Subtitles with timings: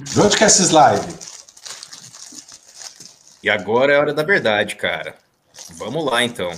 [0.00, 1.06] De onde que é esse slide?
[3.42, 5.14] E agora é a hora da verdade, cara.
[5.76, 6.50] Vamos lá, então.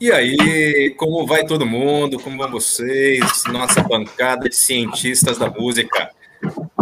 [0.00, 2.18] E aí, como vai todo mundo?
[2.18, 3.20] Como vão vocês?
[3.52, 6.10] Nossa bancada de cientistas da música.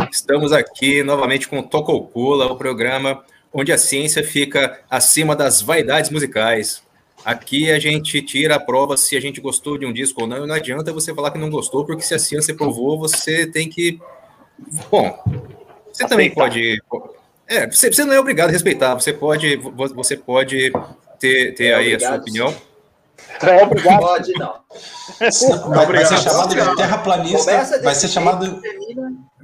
[0.08, 6.10] Estamos aqui novamente com o Tocopula, o programa onde a ciência fica acima das vaidades
[6.10, 6.80] musicais.
[7.24, 10.44] Aqui a gente tira a prova se a gente gostou de um disco ou não,
[10.44, 13.68] e não adianta você falar que não gostou, porque se a ciência provou, você tem
[13.68, 13.98] que.
[14.88, 15.18] Bom,
[15.92, 16.80] você também pode.
[17.48, 20.70] É, você, você não é obrigado a respeitar, você pode, você pode
[21.18, 22.02] ter, ter é aí obrigado.
[22.04, 22.67] a sua opinião
[23.42, 24.00] é obrigado.
[24.00, 24.54] Pode, não.
[25.68, 27.80] Vai, vai ser chamado de terraplanista.
[27.82, 28.62] Vai ser chamado.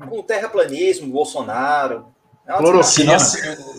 [0.08, 2.06] Com terraplanismo, Bolsonaro.
[2.46, 3.36] É se, nós,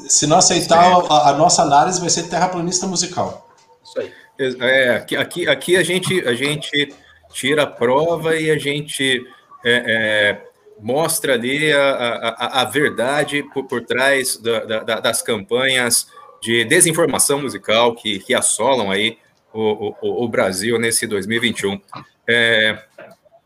[0.07, 3.47] se não aceitar a, a, nossa análise, vai ser terraplanista musical.
[3.83, 4.11] Isso aí.
[4.59, 6.93] É, aqui, aqui, aqui a, gente, a gente
[7.31, 9.23] tira a prova e a gente
[9.63, 10.41] é, é,
[10.81, 16.07] mostra ali a, a, a verdade por, por trás da, da, das campanhas
[16.41, 19.17] de desinformação musical que, que assolam aí
[19.55, 21.79] o, o, o Brasil nesse 2021.
[22.27, 22.83] É,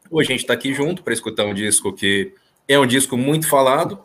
[0.09, 2.33] hoje a gente está aqui junto para escutar um disco que
[2.67, 3.99] é um disco muito falado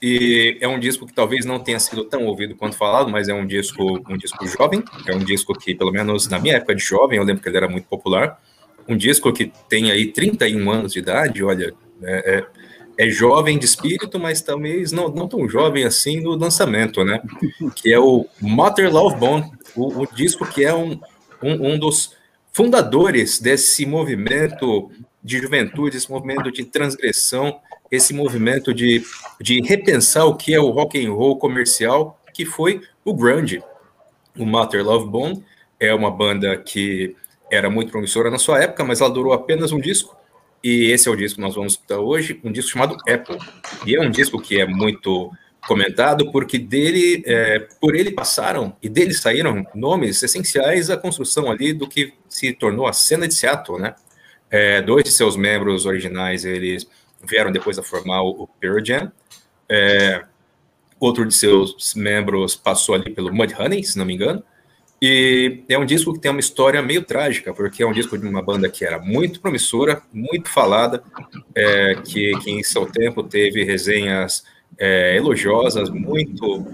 [0.00, 3.34] e é um disco que talvez não tenha sido tão ouvido quanto falado, mas é
[3.34, 6.82] um disco um disco jovem, é um disco que pelo menos na minha época de
[6.82, 8.40] jovem eu lembro que ele era muito popular,
[8.88, 12.36] um disco que tem aí 31 anos de idade, olha, é,
[12.98, 17.20] é, é jovem de espírito, mas talvez não, não tão jovem assim no lançamento, né?
[17.74, 21.00] Que é o Mother Love Bone, o, o disco que é um,
[21.42, 22.16] um, um dos
[22.52, 24.90] fundadores desse movimento
[25.22, 29.02] de juventude, esse movimento de transgressão, esse movimento de,
[29.40, 33.62] de repensar o que é o rock and roll comercial, que foi o grunge.
[34.38, 35.44] O Matter Love Bone
[35.78, 37.16] é uma banda que
[37.50, 40.16] era muito promissora na sua época, mas ela durou apenas um disco.
[40.62, 43.38] E esse é o disco que nós vamos escutar hoje, um disco chamado Apple.
[43.86, 45.30] E é um disco que é muito
[45.66, 51.72] comentado, porque dele, é, por ele passaram e dele saíram nomes essenciais à construção ali
[51.72, 53.94] do que se tornou a cena de Seattle, né?
[54.50, 56.88] É, dois de seus membros originais, eles
[57.22, 59.10] vieram depois a formar o Pearl Jam.
[59.68, 60.24] É,
[61.00, 64.42] outro de seus membros passou ali pelo Mudhoney, se não me engano.
[65.02, 68.26] E é um disco que tem uma história meio trágica, porque é um disco de
[68.26, 71.02] uma banda que era muito promissora, muito falada,
[71.54, 74.44] é, que, que em seu tempo teve resenhas
[74.78, 76.66] é, elogiosas, muito,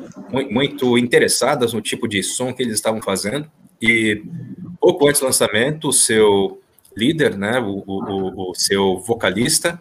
[0.50, 3.50] muito, interessadas no tipo de som que eles estavam fazendo.
[3.80, 4.22] E
[4.80, 6.60] pouco antes do lançamento, o seu
[6.96, 9.80] líder, né, o, o, o seu vocalista,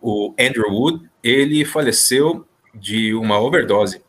[0.00, 4.00] o Andrew Wood, ele faleceu de uma overdose.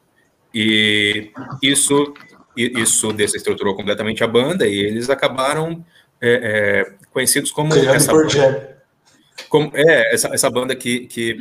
[0.54, 1.32] E
[1.62, 2.14] isso,
[2.56, 5.86] isso desestruturou completamente a banda e eles acabaram
[6.22, 8.12] é, é, conhecidos como essa,
[9.48, 11.38] como, é, essa, essa banda que, que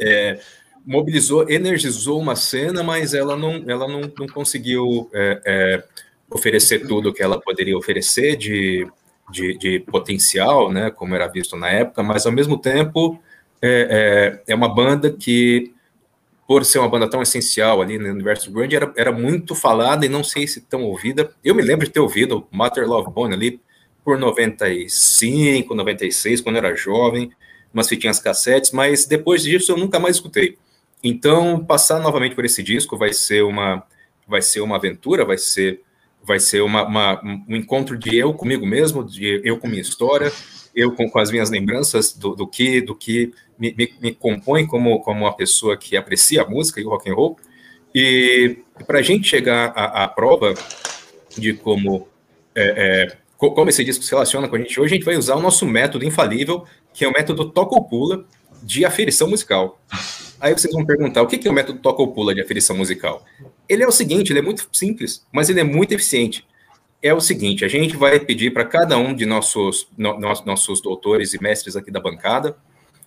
[0.00, 0.38] é,
[0.84, 5.84] mobilizou, energizou uma cena, mas ela não, ela não, não conseguiu é, é,
[6.30, 8.86] oferecer tudo que ela poderia oferecer de,
[9.30, 13.20] de, de, potencial, né, como era visto na época, mas ao mesmo tempo
[13.60, 15.72] é, é, é uma banda que,
[16.46, 20.08] por ser uma banda tão essencial ali no universo grande, era, era muito falada e
[20.08, 21.32] não sei se tão ouvida.
[21.44, 23.60] Eu me lembro de ter ouvido Matter Love Bone ali
[24.04, 27.30] por 95, 96, quando eu era jovem,
[27.72, 30.58] umas fitinhas cassetes, mas depois disso eu nunca mais escutei.
[31.02, 33.82] Então, passar novamente por esse disco vai ser uma,
[34.26, 35.80] vai ser uma aventura, vai ser,
[36.22, 40.32] vai ser uma, uma um encontro de eu comigo mesmo, de eu com minha história,
[40.74, 44.66] eu com, com as minhas lembranças do, do que, do que me, me, me, compõe
[44.66, 47.36] como, como uma pessoa que aprecia a música e o rock and roll.
[47.94, 50.54] E para a gente chegar à, à, prova
[51.36, 52.08] de como,
[52.54, 55.34] é, é, como esse disco se relaciona com a gente hoje, a gente vai usar
[55.34, 56.64] o nosso método infalível,
[56.94, 58.24] que é o método toca ou pula
[58.62, 59.78] de aferição musical.
[60.42, 63.24] Aí vocês vão perguntar, o que é o método toca ou pula de aferição musical?
[63.68, 66.44] Ele é o seguinte, ele é muito simples, mas ele é muito eficiente.
[67.00, 71.32] É o seguinte, a gente vai pedir para cada um de nossos, no, nossos doutores
[71.32, 72.56] e mestres aqui da bancada,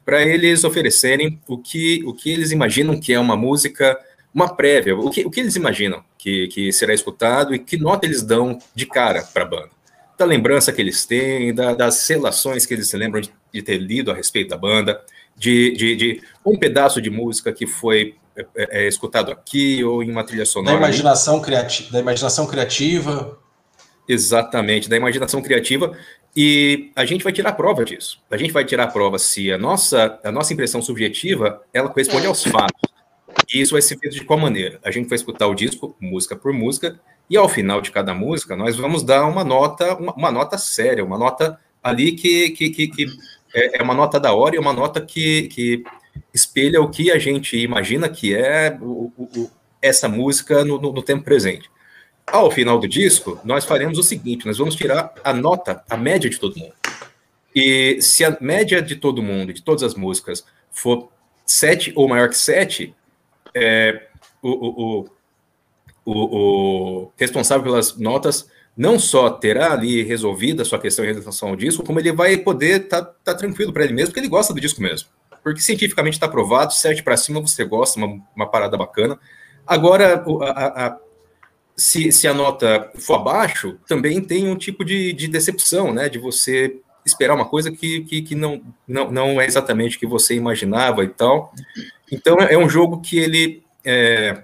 [0.05, 3.99] para eles oferecerem o que, o que eles imaginam que é uma música,
[4.33, 8.05] uma prévia, o que, o que eles imaginam que, que será escutado e que nota
[8.05, 9.71] eles dão de cara para a banda.
[10.17, 13.77] Da lembrança que eles têm, da, das relações que eles se lembram de, de ter
[13.77, 15.03] lido a respeito da banda,
[15.35, 20.11] de, de, de um pedaço de música que foi é, é escutado aqui ou em
[20.11, 20.77] uma trilha sonora.
[20.77, 23.37] Da imaginação, criati da imaginação criativa.
[24.07, 25.97] Exatamente, da imaginação criativa.
[26.35, 28.21] E a gente vai tirar prova disso.
[28.29, 32.43] A gente vai tirar prova se a nossa, a nossa impressão subjetiva ela corresponde aos
[32.43, 32.93] fatos.
[33.53, 34.79] E isso vai ser feito de qual maneira?
[34.83, 36.99] A gente vai escutar o disco, música por música,
[37.29, 41.03] e ao final de cada música, nós vamos dar uma nota, uma, uma nota séria,
[41.03, 43.05] uma nota ali que, que, que, que
[43.55, 45.83] é, é, uma nota da hora e uma nota que, que
[46.33, 49.49] espelha o que a gente imagina que é o, o,
[49.81, 51.69] essa música no, no, no tempo presente.
[52.27, 56.29] Ao final do disco, nós faremos o seguinte: nós vamos tirar a nota, a média
[56.29, 56.73] de todo mundo.
[57.55, 61.09] E se a média de todo mundo, de todas as músicas, for
[61.45, 62.93] 7 ou maior que 7,
[63.53, 64.07] é,
[64.41, 65.09] o, o,
[66.03, 71.49] o, o, responsável pelas notas não só terá ali resolvida a sua questão em relação
[71.49, 74.27] ao disco, como ele vai poder estar tá, tá tranquilo para ele mesmo, porque ele
[74.27, 75.07] gosta do disco mesmo.
[75.43, 79.17] Porque cientificamente está provado, 7 para cima você gosta, uma, uma parada bacana.
[79.65, 80.97] Agora, a, a,
[81.75, 86.09] se, se, a nota for abaixo, também tem um tipo de, de decepção, né?
[86.09, 86.75] De você
[87.05, 91.03] esperar uma coisa que, que, que, não, não, não é exatamente o que você imaginava
[91.03, 91.53] e tal.
[92.11, 94.43] Então, é um jogo que ele, é,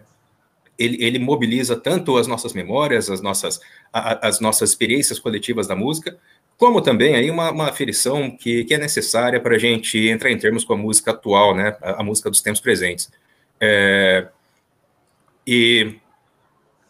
[0.82, 3.60] ele, ele mobiliza tanto as nossas memórias, as nossas,
[3.92, 6.18] a, as nossas experiências coletivas da música,
[6.58, 10.38] como também aí uma, uma aferição que, que é necessária para a gente entrar em
[10.38, 11.76] termos com a música atual, né?
[11.82, 13.12] A, a música dos tempos presentes.
[13.60, 14.28] É,
[15.46, 15.96] e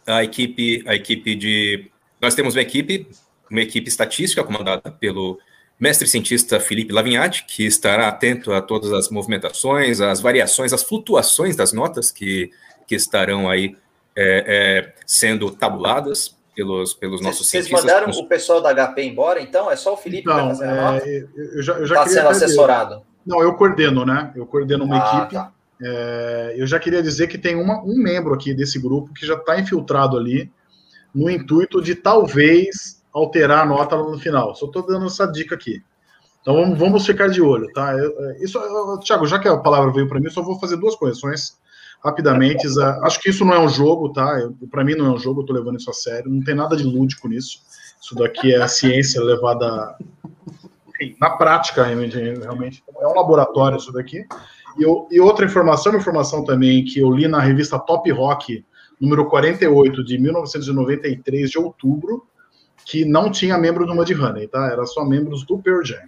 [0.05, 1.89] a equipe, a equipe de.
[2.19, 3.07] Nós temos uma equipe,
[3.49, 5.39] uma equipe estatística comandada pelo
[5.79, 11.55] mestre cientista Felipe Lavignati, que estará atento a todas as movimentações, as variações, as flutuações
[11.55, 12.51] das notas que,
[12.91, 13.73] que estarão aí
[14.13, 17.83] é, é, sendo tabuladas pelos, pelos nossos Vocês cientistas.
[17.89, 19.71] Vocês mandaram o pessoal da HP embora, então?
[19.71, 21.07] É só o Felipe então, que vai fazer a nota?
[21.09, 23.01] É, eu já, eu já Está sendo assessorado?
[23.25, 24.33] Não, eu coordeno, né?
[24.35, 25.33] Eu coordeno uma Ah, equipe.
[25.35, 25.53] tá.
[25.81, 29.35] É, eu já queria dizer que tem uma- um membro aqui desse grupo que já
[29.35, 30.51] está infiltrado ali
[31.15, 34.53] no intuito de talvez alterar a nota lá no final.
[34.53, 35.81] Só estou dando essa dica aqui.
[36.41, 37.93] Então vamos, vamos ficar de olho, tá?
[37.93, 40.59] Eu- é, isso, eu- Thiago, já que a palavra veio para mim, eu só vou
[40.59, 41.55] fazer duas correções
[42.03, 42.68] rapidamente.
[42.80, 44.50] Ah, Acho que isso não é um jogo, tá?
[44.69, 46.30] Para mim não é um jogo, eu estou levando isso a sério.
[46.31, 47.59] Não tem nada de lúdico nisso.
[48.01, 49.95] Isso daqui é a ciência levada
[50.89, 52.83] enfim, na prática, realmente, realmente.
[53.00, 54.25] É um laboratório isso daqui.
[54.77, 58.65] E, eu- e outra informação, uma informação também que eu li na revista Top Rock,
[59.00, 62.25] número 48, de 1993, de outubro,
[62.86, 64.68] que não tinha membro do Mudhoney, tá?
[64.71, 66.00] Era só membros do Pearl Jam.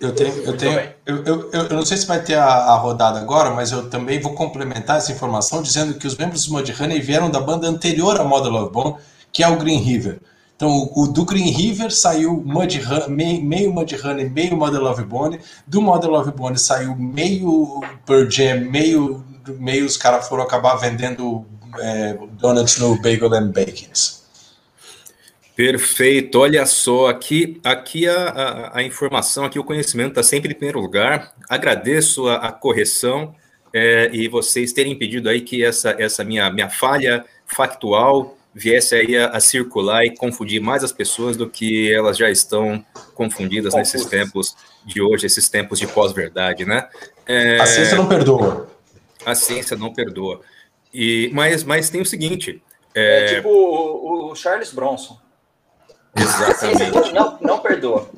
[0.00, 3.20] Eu tenho, eu tenho, eu, eu, eu não sei se vai ter a, a rodada
[3.20, 7.30] agora, mas eu também vou complementar essa informação dizendo que os membros do Mudhoney vieram
[7.30, 8.94] da banda anterior a Model Love Bone,
[9.30, 10.18] que é o Green River.
[10.56, 15.38] Então, o, o do Green River saiu Mudhoney, meio, Mudhoney, meio Model Love Bone.
[15.66, 19.22] Do Model Love Bone saiu meio Pearl Jam, meio,
[19.58, 21.44] meio os caras foram acabar vendendo
[21.78, 24.19] é, donuts no Bagel and Bacons.
[25.60, 30.54] Perfeito, olha só, aqui, aqui a, a, a informação, aqui o conhecimento está sempre em
[30.54, 31.34] primeiro lugar.
[31.50, 33.34] Agradeço a, a correção
[33.70, 39.18] é, e vocês terem pedido aí que essa, essa minha, minha falha factual viesse aí
[39.18, 42.82] a, a circular e confundir mais as pessoas do que elas já estão
[43.14, 44.18] confundidas nesses Confusas.
[44.18, 44.56] tempos
[44.86, 46.88] de hoje, esses tempos de pós-verdade, né?
[47.26, 48.66] É, A ciência não perdoa.
[49.26, 50.40] a ciência não perdoa.
[50.90, 52.62] E, mas, mas tem o seguinte,
[52.94, 55.20] É, tipo o, o Charles Bronson.
[56.16, 57.12] Exatamente.
[57.12, 58.10] Não, não perdoa.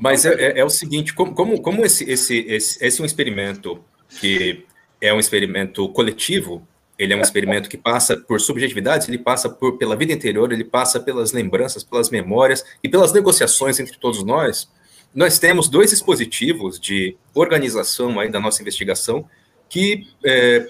[0.00, 3.06] Mas é, é- é o seguinte, como, como, como esse, esse, esse, esse é um
[3.06, 3.82] experimento
[4.20, 4.64] que
[5.00, 6.66] é um experimento coletivo,
[6.98, 10.64] ele é um experimento que passa por subjetividades, ele passa por, pela vida interior, ele
[10.64, 14.68] passa pelas lembranças, pelas memórias e pelas negociações entre todos nós.
[15.14, 19.28] Nós temos dois dispositivos de organização aí da nossa investigação
[19.68, 20.68] que é,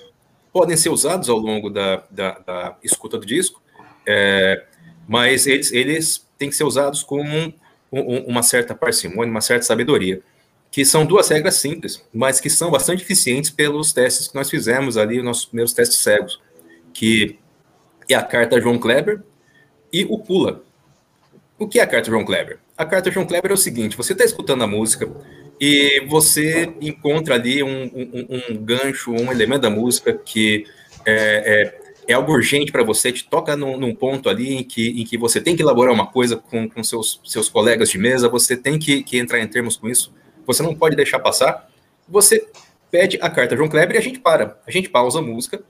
[0.52, 3.62] podem ser usados ao longo da, da, da escuta do disco,
[4.06, 4.64] é,
[5.08, 7.52] mas eles, eles têm que ser usados com um-
[7.90, 10.20] um- uma certa parcimônia, uma certa sabedoria,
[10.70, 14.98] que são duas regras simples, mas que são bastante eficientes pelos testes que nós fizemos
[14.98, 16.40] ali, os nossos primeiros testes cegos,
[16.92, 17.38] que
[18.08, 19.22] é a carta João Kleber
[19.92, 20.62] e o Pula.
[21.58, 22.58] O que é a carta João Kleber?
[22.76, 25.08] A carta João Kleber é o seguinte: você está escutando a música
[25.60, 30.64] e você encontra ali um, um- um gancho, um elemento da música que
[31.04, 31.14] é,
[31.62, 35.04] é, é algo urgente para você, te toca num, num ponto ali em que, em
[35.04, 38.56] que você tem que elaborar uma coisa com, com seus, seus colegas de mesa, você
[38.56, 40.12] tem que, que entrar em termos com isso,
[40.46, 41.70] você não pode deixar passar.
[42.08, 42.48] Você
[42.90, 45.62] pede a carta João Kleber e a gente para, a gente pausa a música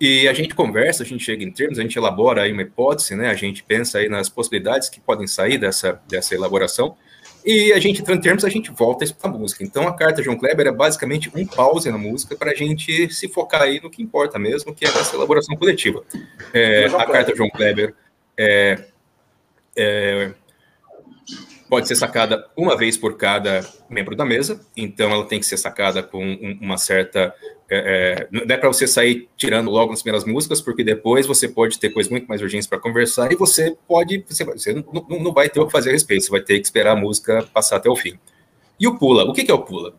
[0.00, 3.16] e a gente conversa, a gente chega em termos, a gente elabora aí uma hipótese,
[3.16, 3.28] né?
[3.28, 6.96] A gente pensa aí nas possibilidades que podem sair dessa, dessa elaboração.
[7.44, 9.64] E a gente, entrando em termos, a gente volta a música.
[9.64, 13.28] Então, a carta João Kleber é basicamente um pause na música para a gente se
[13.28, 16.02] focar aí no que importa mesmo, que é essa elaboração coletiva.
[16.52, 17.94] É, a carta João Kleber
[18.36, 18.84] é,
[19.76, 20.32] é,
[21.68, 25.56] pode ser sacada uma vez por cada membro da mesa, então ela tem que ser
[25.56, 26.22] sacada com
[26.60, 27.34] uma certa.
[27.72, 31.48] É, é, não é para você sair tirando logo nas primeiras músicas, porque depois você
[31.48, 34.24] pode ter coisas muito mais urgentes para conversar e você pode.
[34.28, 36.66] Você, você não, não, vai ter o que fazer a respeito, você vai ter que
[36.66, 38.18] esperar a música passar até o fim.
[38.78, 39.22] E o pula?
[39.22, 39.94] O que, que é o pula?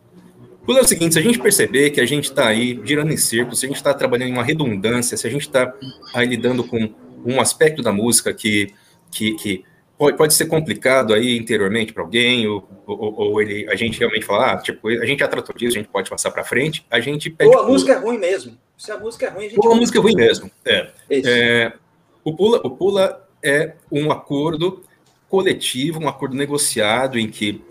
[0.66, 3.18] Pula é o seguinte: se a gente perceber que a gente está aí girando em
[3.18, 5.74] círculos, se a gente está trabalhando em uma redundância, se a gente está
[6.14, 6.94] aí lidando com
[7.26, 8.74] um aspecto da música que,
[9.10, 9.64] que, que
[10.02, 14.26] pode, pode ser complicado aí interiormente para alguém, ou, ou, ou, ele, a gente realmente
[14.26, 17.00] fala, ah, tipo, a gente já tratou disso, a gente pode passar para frente, a
[17.00, 17.56] gente pede.
[17.56, 18.58] Ou a música é ruim mesmo.
[18.76, 19.60] Se a música é ruim, a gente.
[19.64, 20.50] Ou a música é ruim mesmo.
[20.66, 20.92] É.
[21.12, 21.74] é.
[22.24, 24.82] o, pula, o Pula é um acordo
[25.30, 27.62] coletivo, um acordo negociado em que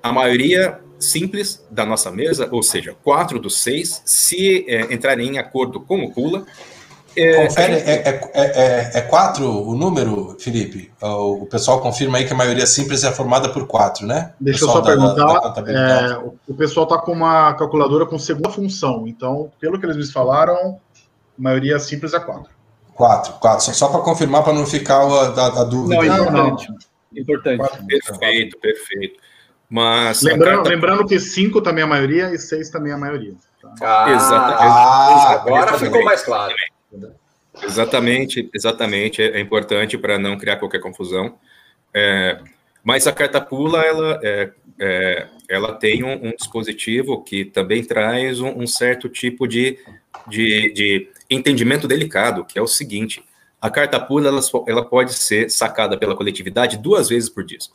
[0.00, 5.38] a maioria simples da nossa mesa, ou seja, quatro dos seis, se é, entrarem em
[5.38, 6.46] acordo com o Pula,
[7.16, 10.92] é, Confere, é, é, é, é, quatro o número, Felipe?
[11.00, 14.32] O pessoal confirma aí que a maioria simples é formada por quatro, né?
[14.40, 15.48] Deixa eu só da, perguntar.
[15.50, 16.18] Da é,
[16.48, 20.54] o pessoal está com uma calculadora com segunda função, então, pelo que eles me falaram,
[20.56, 22.50] a maioria simples é quatro.
[22.94, 23.64] Quatro, quatro.
[23.64, 25.96] Só, só para confirmar, para não ficar a, a, dúvida.
[25.96, 26.68] Não, importante.
[26.68, 27.20] Não.
[27.20, 27.58] Importante.
[27.58, 29.20] Quatro, perfeito, perfeito.
[29.68, 30.68] Mas lembrando, carta...
[30.68, 33.34] lembrando que cinco também é a maioria e seis também é a maioria.
[33.60, 33.74] Tá?
[33.82, 34.62] Ah, Exatamente.
[34.62, 36.54] Ah, agora ficou mais claro.
[37.62, 39.22] Exatamente, exatamente.
[39.22, 41.38] É, importante para não criar qualquer confusão.
[41.92, 42.40] É,
[42.82, 48.40] mas a carta pula, ela, é, é, ela tem um, um, dispositivo que também traz
[48.40, 49.78] um, um certo tipo de,
[50.28, 53.24] de, de, entendimento delicado, que é o seguinte:
[53.60, 57.74] a carta pula ela, ela pode ser sacada pela coletividade duas vezes por disco.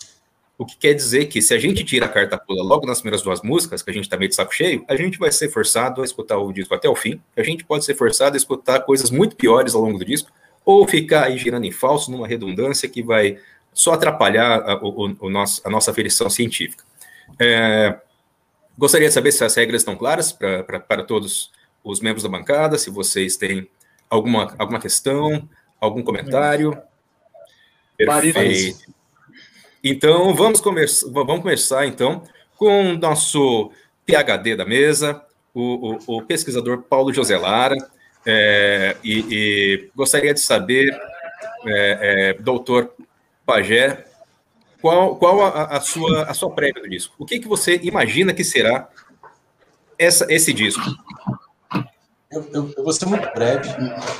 [0.59, 3.21] O que quer dizer que se a gente tira a carta pula logo nas primeiras
[3.21, 6.01] duas músicas, que a gente está meio de saco cheio, a gente vai ser forçado
[6.01, 7.21] a escutar o disco até o fim.
[7.37, 10.29] A gente pode ser forçado a escutar coisas muito piores ao longo do disco,
[10.65, 13.39] ou ficar aí girando em falso, numa redundância que vai
[13.73, 16.83] só atrapalhar a, o, o nosso, a nossa aferição científica.
[17.39, 17.97] É,
[18.77, 22.89] gostaria de saber se as regras estão claras para todos os membros da bancada, se
[22.89, 23.65] vocês têm
[24.09, 25.47] alguma, alguma questão,
[25.79, 26.77] algum comentário.
[27.95, 28.98] Perfeito.
[29.83, 32.23] Então, vamos, começar, vamos começar, então,
[32.57, 33.71] com o nosso
[34.05, 37.77] PHD da mesa, o, o, o pesquisador Paulo José Lara,
[38.25, 40.93] é, e, e, gostaria de saber,
[41.65, 42.91] é, é, doutor
[43.45, 44.05] Pagé,
[44.81, 47.15] qual, qual a, a, sua, a sua prévia do disco?
[47.17, 48.89] O que, que você imagina que será
[49.97, 50.83] essa, esse disco?
[52.31, 53.67] Eu, eu, eu, vou ser muito breve.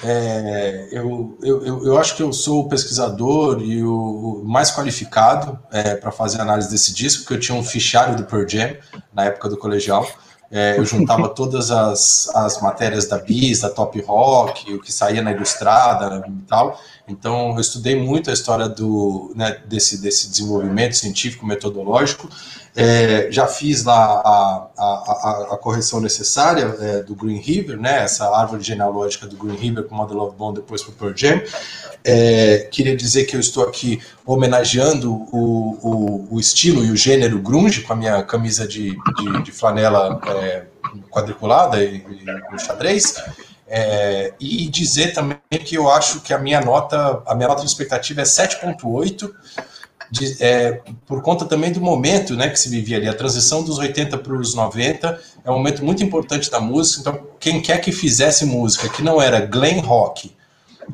[0.04, 5.94] É, eu, eu, eu acho que eu sou o pesquisador e o mais qualificado é,
[5.94, 8.76] para fazer análise desse disco, porque eu tinha um fichário do Pearl Jam
[9.14, 10.08] na época do colegial.
[10.52, 15.22] É, eu juntava todas as, as matérias da Bis, da Top Rock, o que saía
[15.22, 16.82] na Ilustrada e tal.
[17.10, 22.30] Então, eu estudei muito a história do, né, desse, desse desenvolvimento científico, metodológico.
[22.76, 28.04] É, já fiz lá a, a, a, a correção necessária é, do Green River, né,
[28.04, 31.42] essa árvore genealógica do Green River com Model of Bond depois para o Pearl Jam.
[32.04, 37.40] É, queria dizer que eu estou aqui homenageando o, o, o, estilo e o gênero
[37.40, 40.66] grunge com a minha camisa de, de, de flanela é,
[41.10, 43.16] quadriculada e, e xadrez.
[43.72, 47.68] É, e dizer também que eu acho que a minha nota, a minha nota de
[47.68, 49.32] expectativa é 7.8
[50.12, 53.78] de, é, por conta também do momento né, que se vivia ali, a transição dos
[53.78, 57.92] 80 para os 90 é um momento muito importante da música, então quem quer que
[57.92, 60.36] fizesse música que não era glam rock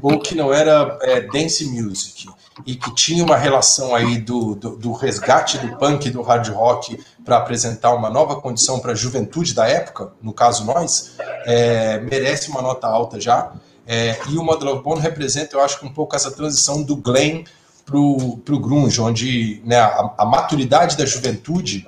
[0.02, 2.28] ou que não era é, dance music
[2.66, 6.48] e que tinha uma relação aí do, do, do resgate do punk e do hard
[6.50, 12.00] rock para apresentar uma nova condição para a juventude da época, no caso nós, é,
[12.00, 13.52] merece uma nota alta já.
[13.88, 17.44] É, e o Model of Bone representa, eu acho, um pouco essa transição do glam
[17.86, 21.88] para o grunge, onde né, a, a, maturidade da juventude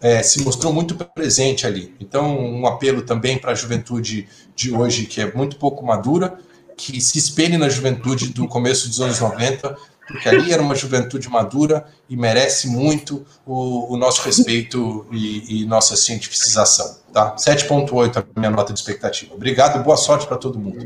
[0.00, 1.94] é, se mostrou muito presente ali.
[1.98, 6.38] Então, um apelo também para a juventude de hoje, que é muito pouco madura,
[6.76, 9.76] que se espelhe na juventude do começo dos anos 90,
[10.10, 15.66] porque ali era uma juventude madura e merece muito o, o nosso respeito e, e,
[15.66, 16.98] nossa cientificização.
[17.12, 17.34] Tá?
[17.36, 19.34] 7.8 a minha nota de expectativa.
[19.34, 20.78] Obrigado, boa sorte para todo mundo.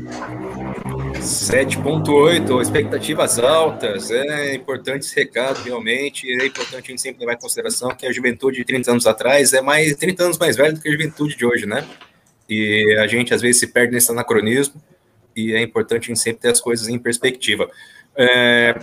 [1.19, 7.39] 7.8, expectativas altas, é importante esse recado realmente, é importante a gente sempre levar em
[7.39, 10.81] consideração que a juventude de 30 anos atrás é mais 30 anos mais velha do
[10.81, 11.85] que a juventude de hoje, né?
[12.47, 14.81] E a gente às vezes se perde nesse anacronismo
[15.35, 17.69] e é importante a gente sempre ter as coisas em perspectiva.
[18.17, 18.75] É,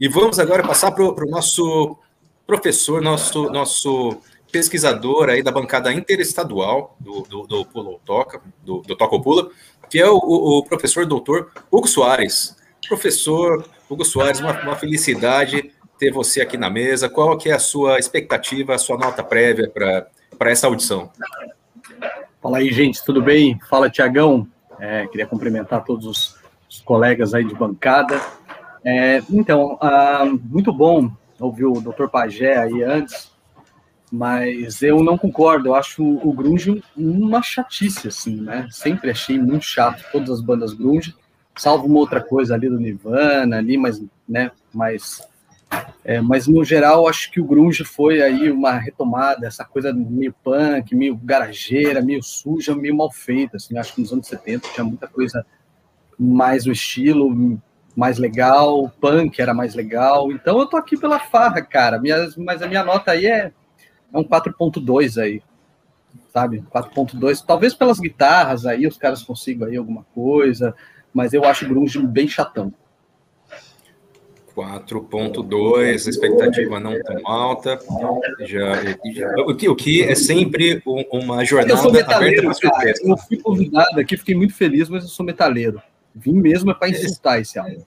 [0.00, 1.98] e vamos agora passar para o nosso
[2.46, 9.20] professor, nosso, nosso pesquisador aí da bancada interestadual do, do, do Toca, do, do Toca
[9.20, 9.50] Pula,
[9.90, 12.56] que é o, o, professor doutor Hugo Soares.
[12.88, 17.08] Professor Hugo Soares, uma, uma felicidade ter você aqui na mesa.
[17.08, 21.10] Qual que é a sua expectativa, a sua nota prévia para essa audição?
[22.42, 23.58] Fala aí, gente, tudo bem?
[23.68, 24.46] Fala, Tiagão.
[24.78, 26.36] É, queria cumprimentar todos os,
[26.68, 28.20] os, colegas aí de bancada.
[28.84, 31.10] É, então, ah, muito bom
[31.40, 32.06] ouvir o Dr.
[32.08, 33.32] Pagé aí antes,
[34.12, 35.68] mas eu não concordo.
[35.68, 38.68] Eu acho o grunge uma chatice, assim, né?
[38.70, 41.14] Sempre achei muito chato todas as bandas grunge,
[41.56, 45.22] salvo uma outra coisa ali do Nirvana, ali, mas, né, mais
[46.04, 50.34] é, mas no geral, acho que o grunge foi aí uma retomada, essa coisa meio
[50.44, 53.56] punk, meio garageira, meio suja, meio mal feita.
[53.56, 55.44] Assim, acho que nos anos 70 tinha muita coisa
[56.18, 57.58] mais o estilo,
[57.94, 60.30] mais legal, punk era mais legal.
[60.32, 62.00] Então eu tô aqui pela farra, cara.
[62.36, 63.52] Mas a minha nota aí é,
[64.12, 65.42] é um 4.2 aí.
[66.32, 66.64] Sabe?
[66.72, 70.74] 4.2, talvez pelas guitarras aí os caras consigam aí alguma coisa,
[71.12, 72.72] mas eu acho o grunge bem chatão.
[74.54, 77.78] 4.2, expectativa não tão alta.
[78.40, 78.74] Já,
[79.12, 83.36] já, o, que, o que é sempre uma jornada eu sou metaleiro, cara, Eu fui
[83.36, 85.82] convidado aqui, fiquei muito feliz, mas eu sou metaleiro.
[86.14, 87.82] Vim mesmo é para insultar esse álbum.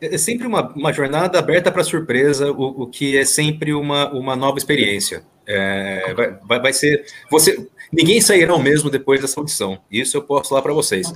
[0.00, 4.10] É, é sempre uma, uma jornada aberta para surpresa, o, o, que é sempre uma,
[4.12, 5.22] uma nova experiência.
[5.46, 7.04] É, vai, vai, vai ser.
[7.30, 9.80] Você, ninguém sairá o mesmo depois dessa audição.
[9.90, 11.12] Isso eu posso falar para vocês.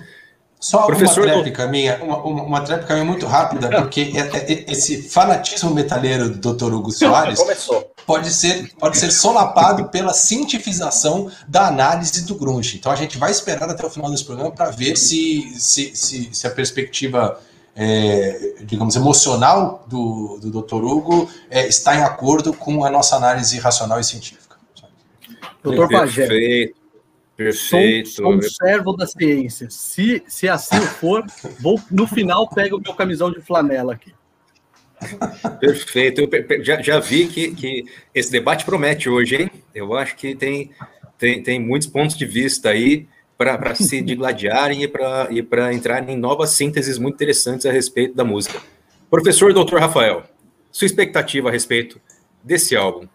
[0.65, 4.53] Só Professor uma tréplica minha, uma, uma, uma tréplica minha muito rápida, porque é, é,
[4.53, 6.73] é, esse fanatismo metaleiro do Dr.
[6.73, 7.39] Hugo Soares
[8.07, 12.79] pode ser, pode ser solapado pela cientifização da análise do grunge.
[12.79, 16.31] Então a gente vai esperar até o final desse programa para ver se, se, se,
[16.33, 17.39] se, a perspectiva,
[17.77, 20.83] é, digamos, emocional do, do Dr.
[20.83, 24.57] Hugo é, está em acordo com a nossa análise racional e científica.
[25.63, 26.27] Doutor Pajé.
[26.27, 26.84] Perfeito.
[27.37, 28.09] Perfeito.
[28.11, 29.69] Sou, sou um servo da ciência.
[29.71, 31.25] Se, se assim for,
[31.61, 34.13] vou no final pego o meu camisão de flanela aqui.
[35.61, 36.21] Perfeito.
[36.21, 39.51] Eu já, já vi que, que esse debate promete hoje, hein?
[39.75, 40.71] Eu acho que tem,
[41.19, 46.51] tem, tem muitos pontos de vista aí para se digladiarem e para entrar em novas
[46.51, 48.61] sínteses muito interessantes a respeito da música.
[49.11, 49.77] Professor Dr.
[49.77, 50.25] Rafael,
[50.71, 52.01] sua expectativa a respeito
[52.43, 53.07] desse álbum?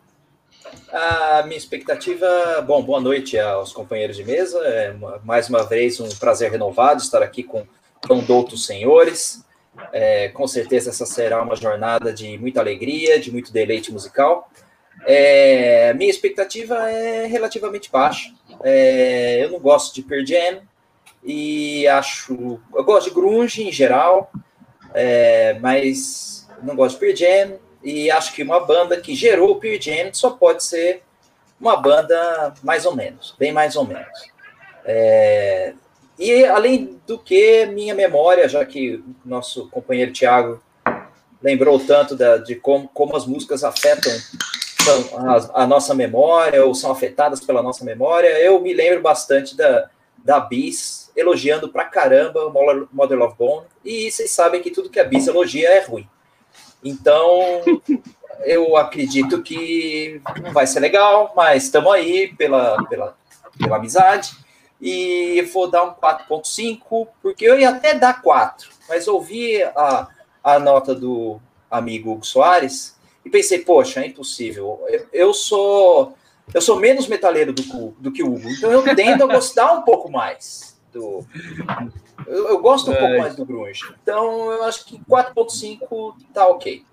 [0.91, 2.27] A minha expectativa,
[2.65, 4.57] bom, boa noite aos companheiros de mesa.
[4.59, 7.63] É mais uma vez um prazer renovado estar aqui com
[8.01, 9.45] tão doutos senhores.
[9.93, 14.49] É, com certeza essa será uma jornada de muita alegria, de muito deleite musical.
[15.05, 18.33] É, minha expectativa é relativamente baixa.
[18.63, 20.61] É, eu não gosto de Pearl Jam
[21.23, 24.31] e acho, eu gosto de grunge em geral,
[24.95, 29.55] é, mas não gosto de Pearl Jam e acho que uma banda que gerou o
[29.55, 31.03] Pearl Jam só pode ser
[31.59, 34.07] uma banda mais ou menos, bem mais ou menos.
[34.85, 35.73] É,
[36.17, 40.61] e além do que, minha memória, já que nosso companheiro Tiago
[41.41, 44.11] lembrou tanto da, de como, como as músicas afetam
[45.53, 49.89] a, a, nossa memória ou são afetadas pela nossa memória, eu me lembro bastante da,
[50.17, 52.49] da Bis elogiando pra caramba
[52.91, 56.07] Mother Love Bone, e vocês sabem que tudo que a Bis elogia é ruim.
[56.83, 57.61] Então,
[58.43, 63.17] eu acredito que não vai ser legal, mas estamos aí pela, pela,
[63.57, 64.31] pela amizade.
[64.81, 70.07] E vou dar um 4.5, porque eu ia até dar 4, mas ouvi a,
[70.41, 71.39] a nota do
[71.69, 74.81] amigo Hugo Soares e pensei, poxa, é impossível.
[74.87, 76.13] Eu, eu sou
[76.51, 79.83] eu sou menos metaleiro do, do que o Hugo, então eu tendo a gostar um
[79.83, 81.25] pouco mais do.
[82.27, 82.99] Eu, eu gosto um é.
[82.99, 83.83] pouco mais do Grunge.
[84.01, 86.83] Então eu acho que 4.5 tá ok.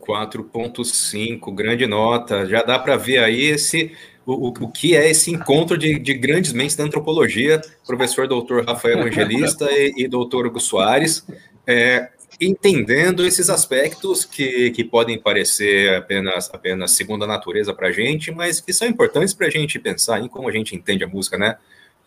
[0.00, 2.46] 4.5, grande nota.
[2.46, 6.52] Já dá para ver aí esse o, o, que é esse encontro de, de grandes
[6.52, 11.26] mentes da antropologia, professor doutor Rafael Evangelista e, e doutor Hugo Soares,
[11.66, 18.30] é, entendendo esses aspectos que, que podem parecer apenas, apenas segunda natureza para a gente,
[18.30, 21.38] mas que são importantes para a gente pensar em como a gente entende a música,
[21.38, 21.56] né?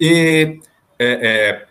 [0.01, 0.59] E
[0.97, 1.65] é, é,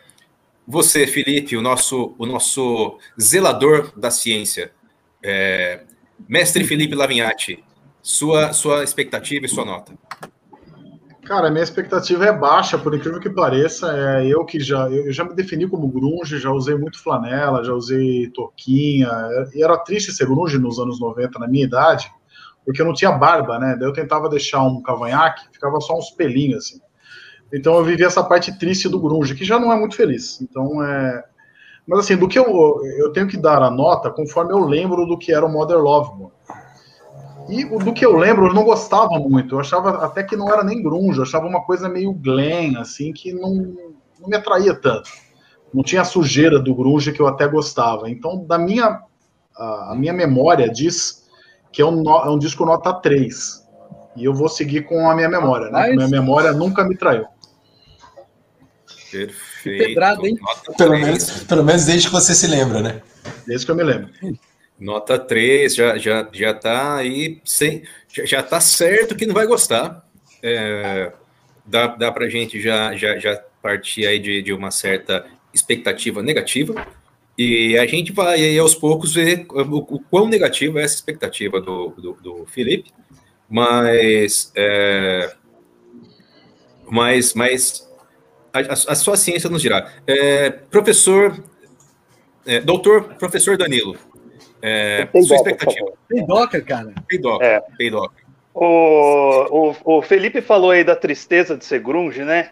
[0.65, 4.71] você, Felipe, o nosso, o nosso zelador da ciência,
[5.21, 5.81] é,
[6.29, 7.65] mestre Felipe Lavinhati,
[8.01, 9.93] sua, sua expectativa e sua nota.
[11.25, 13.93] Cara, minha expectativa é baixa, por incrível que pareça.
[13.97, 17.73] É eu que já eu já me defini como grunge, já usei muito flanela, já
[17.73, 19.09] usei toquinha.
[19.55, 22.11] E era triste ser grunge nos anos 90, na minha idade,
[22.65, 23.77] porque eu não tinha barba, né?
[23.79, 26.81] Daí eu tentava deixar um cavanhaque, ficava só uns pelinhos assim.
[27.53, 30.41] Então eu vivi essa parte triste do grunge, que já não é muito feliz.
[30.41, 31.25] Então é.
[31.87, 35.19] Mas assim, do que eu, eu tenho que dar a nota conforme eu lembro do
[35.19, 36.29] que era o Modern Love.
[37.49, 39.57] E do que eu lembro, eu não gostava muito.
[39.57, 43.13] Eu achava até que não era nem grunge, eu achava uma coisa meio glam, assim,
[43.13, 43.75] que não,
[44.21, 45.11] não me atraía tanto.
[45.75, 48.09] Não tinha a sujeira do grunge que eu até gostava.
[48.09, 49.01] Então, da minha,
[49.57, 51.29] a, a minha memória diz
[51.73, 53.69] que é um, é um disco nota 3.
[54.17, 55.93] E eu vou seguir com a minha memória, né?
[55.95, 57.27] Minha memória nunca me traiu.
[59.11, 59.85] Perfeito.
[59.85, 60.39] Pedrada, hein?
[60.77, 63.03] Pelo menos, pelo menos desde que você se lembra, né?
[63.47, 64.11] Desde que eu me lembro.
[64.79, 69.47] Nota 3, já, já, já tá aí, sem, já, já tá certo que não vai
[69.47, 70.07] gostar.
[70.43, 71.13] É,
[71.67, 76.87] dá, dá pra gente já, já, já partir aí de, de uma certa expectativa negativa,
[77.37, 81.61] e a gente vai aí aos poucos ver o, o quão negativa é essa expectativa
[81.61, 82.93] do, do, do Felipe,
[83.49, 85.35] mas, é,
[86.89, 87.90] mas, mas
[88.53, 89.91] a, a, sua ciência nos dirá.
[90.07, 91.43] É, professor,
[92.47, 93.97] é, doutor, professor Danilo,
[94.63, 95.93] é, sua expectativa.
[96.09, 96.93] Peidoca, cara.
[97.07, 97.61] Peidoca, é.
[97.77, 98.15] peidoca.
[98.53, 102.51] O, o, o Felipe falou aí da tristeza de ser grunge, né?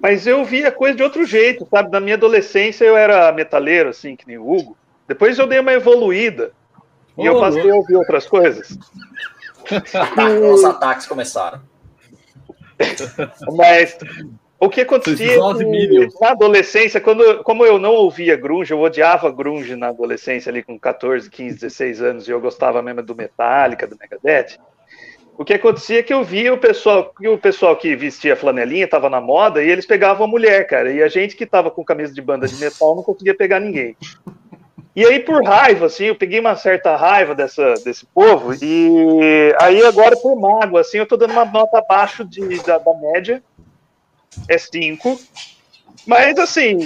[0.00, 1.92] Mas eu via coisa de outro jeito, sabe?
[1.92, 4.76] Na minha adolescência eu era metaleiro, assim, que nem o Hugo.
[5.06, 6.52] Depois eu dei uma evoluída.
[7.16, 8.76] Oh, e eu passei a ouvir outras coisas.
[10.52, 11.60] Os ataques começaram.
[13.56, 13.96] Mas
[14.62, 15.38] o que acontecia
[16.20, 20.78] na adolescência, quando, como eu não ouvia grunge, eu odiava grunge na adolescência, ali com
[20.78, 24.60] 14, 15, 16 anos, e eu gostava mesmo do Metallica, do Megadeth.
[25.36, 29.10] O que acontecia é que eu via o pessoal, o pessoal que vestia flanelinha, estava
[29.10, 30.92] na moda, e eles pegavam a mulher, cara.
[30.92, 33.96] E a gente que estava com camisa de banda de metal não conseguia pegar ninguém.
[34.94, 39.84] E aí, por raiva, assim, eu peguei uma certa raiva dessa, desse povo, e aí
[39.84, 43.42] agora, por mago, assim, eu tô dando uma nota abaixo de, da, da média,
[44.48, 45.20] é 5.
[46.06, 46.78] Mas, assim,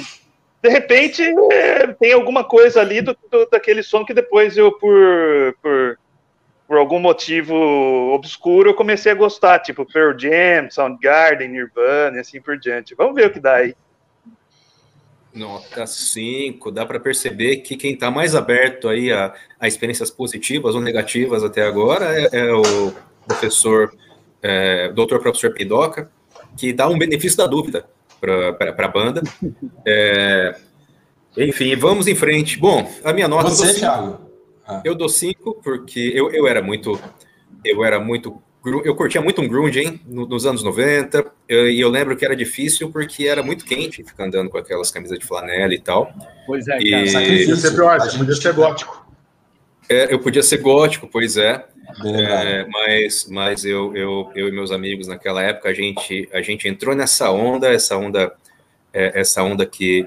[0.63, 5.57] de repente, é, tem alguma coisa ali do, do, daquele som que depois eu, por,
[5.63, 5.99] por,
[6.67, 7.55] por algum motivo
[8.13, 12.95] obscuro, eu comecei a gostar, tipo Pearl Jam, Soundgarden, Nirvana e assim por diante.
[12.95, 13.75] Vamos ver o que dá aí.
[15.33, 20.75] Nota 5, dá para perceber que quem está mais aberto aí a, a, experiências positivas
[20.75, 22.93] ou negativas até agora é, é o
[23.27, 23.95] professor,
[24.43, 26.11] é, doutor professor Pidoca,
[26.57, 27.87] que dá um benefício da dúvida
[28.21, 29.23] para a banda.
[29.85, 30.57] É,
[31.37, 32.59] enfim, vamos em frente.
[32.59, 33.51] Bom, a minha nota.
[33.51, 34.21] Você, eu Thiago?
[34.67, 34.81] Ah.
[34.85, 36.99] Eu dou 5 porque eu, eu era muito.
[37.65, 38.43] Eu era muito.
[38.85, 42.35] Eu curtia muito um grunge, hein, nos anos 90, eu, e eu lembro que era
[42.35, 46.13] difícil porque era muito quente ficar andando com aquelas camisas de flanela e tal.
[46.45, 46.83] Pois é, cara.
[46.83, 47.47] E...
[47.47, 49.06] Podia ser pior, podia ser gótico.
[49.89, 51.65] É, eu podia ser gótico, pois é.
[52.05, 56.69] É, mas mas eu, eu, eu e meus amigos naquela época, a gente, a gente
[56.69, 58.35] entrou nessa onda, essa onda,
[58.93, 60.07] é, essa onda que,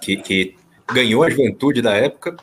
[0.00, 0.56] que, que,
[0.92, 2.36] ganhou a juventude da época.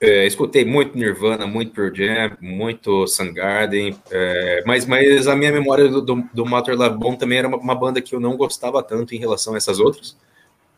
[0.00, 5.88] É, escutei muito Nirvana, muito Pearl Jam, muito Soundgarden, é, mas, mas a minha memória
[5.88, 9.18] do, do, do Bone também era uma, uma, banda que eu não gostava tanto em
[9.18, 10.16] relação a essas outras.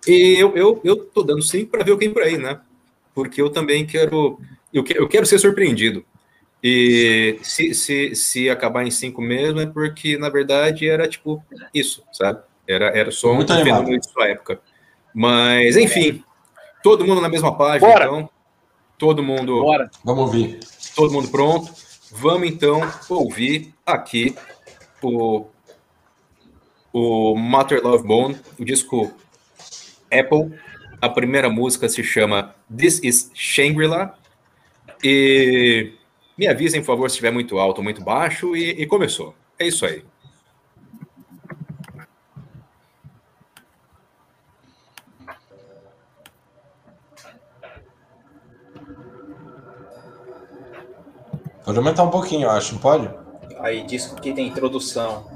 [0.07, 2.61] E eu, eu, eu tô dando sim para ver o que vem por aí, né?
[3.15, 4.41] Porque eu também quero,
[4.72, 6.04] eu, eu quero ser surpreendido.
[6.62, 11.42] E se, se, se acabar em cinco mesmo, é porque, na verdade, era tipo
[11.74, 12.42] isso, sabe?
[12.68, 14.61] Era, era só um fenômeno de sua época.
[15.14, 16.22] Mas, enfim,
[16.83, 18.04] todo mundo na mesma página, Bora.
[18.04, 18.30] então.
[18.98, 19.62] Todo mundo.
[19.62, 19.90] Bora.
[20.04, 20.61] Vamos ouvir.
[20.94, 21.72] Todo mundo pronto.
[22.12, 24.35] Vamos então ouvir aqui
[25.02, 25.46] o,
[26.92, 29.11] o Matter Love Bone, o disco
[30.12, 30.52] Apple.
[31.00, 34.18] A primeira música se chama This is Shangri-La.
[35.03, 35.93] E
[36.37, 38.57] me avisem, por favor, se estiver muito alto ou muito baixo.
[38.57, 39.35] E, e começou.
[39.59, 40.03] É isso aí.
[51.65, 53.09] Pode aumentar um pouquinho, eu acho, não pode?
[53.61, 55.31] Aí disco que tem introdução.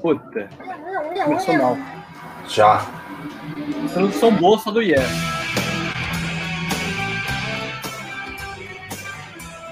[0.00, 0.48] Puta.
[1.24, 1.76] Começou mal.
[2.48, 2.86] Já.
[3.82, 5.43] Introdução boa só do Yes.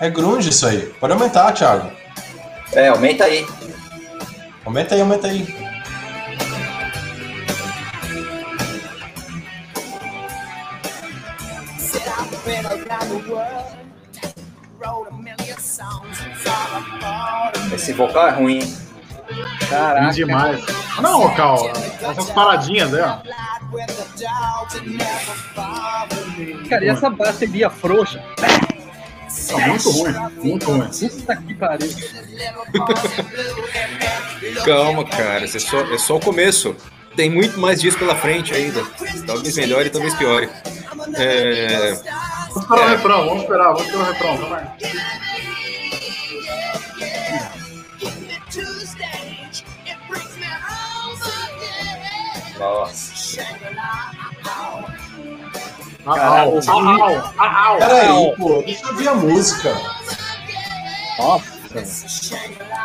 [0.02, 0.92] É grunge isso aí.
[0.98, 1.88] Pode aumentar, Thiago.
[2.72, 3.46] É, aumenta aí.
[4.64, 5.46] Aumenta aí, aumenta aí.
[17.72, 18.76] Esse vocal é ruim.
[19.70, 20.00] Caraca.
[20.06, 20.64] Ruim demais.
[21.00, 21.70] Não, vocal.
[22.02, 23.22] Essas paradinhas, né?
[26.68, 28.20] Cara, e essa bateria frouxa?
[29.52, 30.12] Tá muito ruim,
[30.42, 30.88] muito ruim.
[30.88, 31.90] Puta que pariu.
[34.64, 36.74] Calma, cara, é só, é só o começo.
[37.14, 38.82] tem muito mais disso pela frente ainda.
[39.26, 40.48] Talvez melhore, talvez piore.
[41.16, 41.92] É...
[42.48, 42.84] Vamos esperar é...
[42.84, 44.72] o refrão, vamos esperar, vamos esperar o refrão, vai.
[52.58, 53.12] Nossa.
[57.78, 59.80] Peraí, pô, deixa eu ver a música.
[61.18, 61.52] Nossa.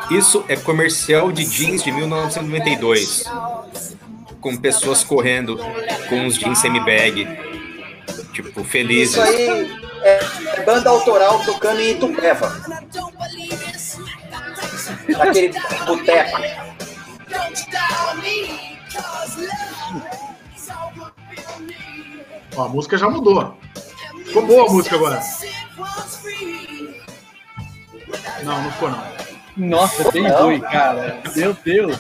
[0.10, 3.24] Isso é comercial de jeans de 1992.
[4.40, 5.58] Com pessoas correndo
[6.08, 7.28] com os jeans semi-bag.
[8.34, 9.16] Tipo, felizes.
[9.16, 10.20] Isso aí é,
[10.56, 12.62] é banda autoral tocando em Itupeva.
[15.10, 15.54] Naquele
[15.86, 16.38] boteco.
[22.58, 23.56] Ó, a música já mudou.
[24.26, 25.22] Ficou boa a música agora.
[28.44, 29.04] Não, não ficou não.
[29.56, 31.22] Nossa, tem boi, cara.
[31.36, 31.98] Meu Deus.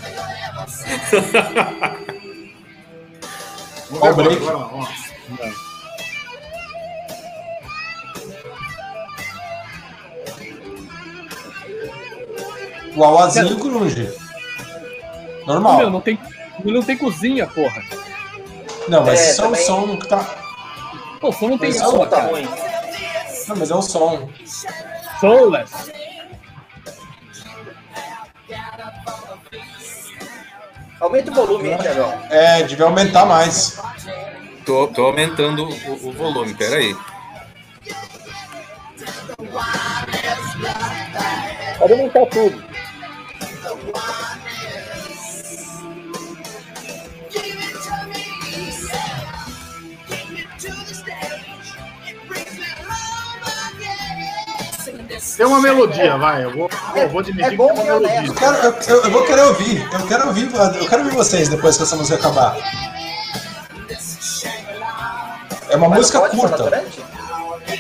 [3.92, 4.88] Vamos ver agora, agora, ó.
[12.96, 14.12] O Awazinho grunge.
[15.46, 15.78] Normal.
[15.78, 16.20] Meu, não tem,
[16.66, 17.84] não tem cozinha, porra.
[18.88, 19.62] Não, mas é, só também...
[19.62, 20.47] o som que tá.
[21.20, 22.48] Pô, o som não tem som, tá ruim.
[23.48, 24.30] Não, mas é o som.
[25.20, 25.92] Soulless.
[31.00, 32.12] Aumenta o volume, hein, Tiagão?
[32.30, 33.80] É, devia aumentar mais.
[34.66, 36.96] Tô, tô aumentando o, o volume, peraí.
[41.78, 42.64] Pode aumentar tudo.
[55.36, 56.44] Tem uma melodia, vai.
[56.44, 58.28] Eu vou, eu vou admitir é bom, que tem uma melodia.
[58.28, 59.90] Eu, quero, eu, eu, vou querer ouvir.
[59.92, 60.54] Eu quero ouvir.
[60.54, 62.56] Eu quero ouvir vocês depois que essa música acabar.
[65.70, 66.84] É uma Mas música curta.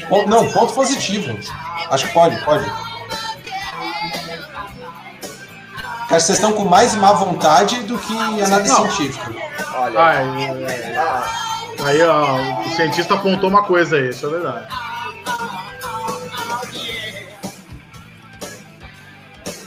[0.09, 1.37] Ponto, não, ponto positivo.
[1.89, 2.65] Acho que pode, pode.
[6.09, 8.89] Acho que vocês estão com mais má vontade do que análise não.
[8.89, 9.31] científica.
[9.75, 10.05] Olha.
[10.05, 10.25] Aí,
[11.85, 14.67] aí ó, o cientista apontou uma coisa aí, isso é verdade.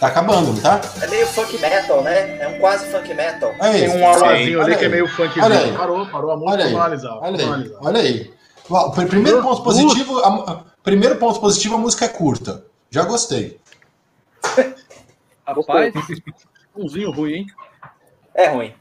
[0.00, 0.80] Tá acabando, não tá?
[1.02, 2.38] É meio funk metal, né?
[2.38, 3.54] É um quase funk metal.
[3.60, 5.44] Aí, Tem um alazinho ali que é meio funkzinho.
[5.44, 5.72] Olha aí.
[5.76, 6.74] Parou, parou a música, olha aí.
[6.74, 7.18] analisar.
[7.18, 8.34] Olha aí, olha aí.
[9.08, 12.64] Primeiro ponto positivo, a, primeiro ponto positivo, a música é curta.
[12.88, 13.60] Já gostei.
[15.46, 15.92] Rapaz,
[16.74, 17.46] umzinho ruim, hein?
[18.34, 18.74] É ruim.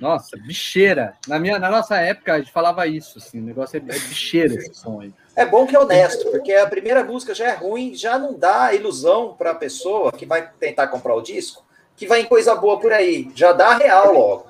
[0.00, 1.14] Nossa, bicheira.
[1.28, 4.54] Na, minha, na nossa época, a gente falava isso, assim, o negócio é, é bicheira
[4.54, 5.12] esse som aí.
[5.36, 8.74] É bom que é honesto, porque a primeira música já é ruim, já não dá
[8.74, 11.62] ilusão para a pessoa que vai tentar comprar o disco,
[11.94, 13.30] que vai em coisa boa por aí.
[13.34, 14.46] Já dá real logo.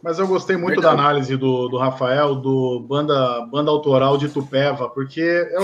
[0.00, 0.96] Mas eu gostei muito Verdade.
[0.96, 5.62] da análise do, do Rafael, do banda, banda autoral de Tupeva, porque eu,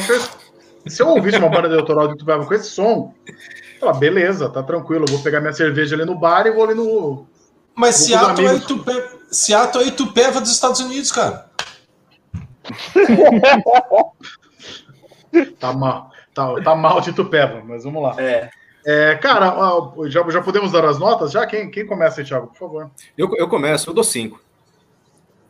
[0.91, 4.51] se eu ouvisse uma banda de autoral de Tupeva com esse som, eu falo, beleza,
[4.51, 7.27] tá tranquilo, eu vou pegar minha cerveja ali no bar e vou ali no,
[7.77, 11.51] mas Seattle é, Itupeva, Seattle é Itupeva dos Estados Unidos, cara.
[15.59, 16.11] tá mal.
[16.35, 18.15] Tá, tá mal de Itupeva, mas vamos lá.
[18.19, 18.51] É.
[18.89, 19.53] É, cara,
[20.09, 21.33] já, já podemos dar as notas?
[21.33, 21.45] Já?
[21.45, 22.91] Quem, quem começa aí, Thiago, por favor?
[23.19, 24.41] Eu, eu começo, eu dou cinco.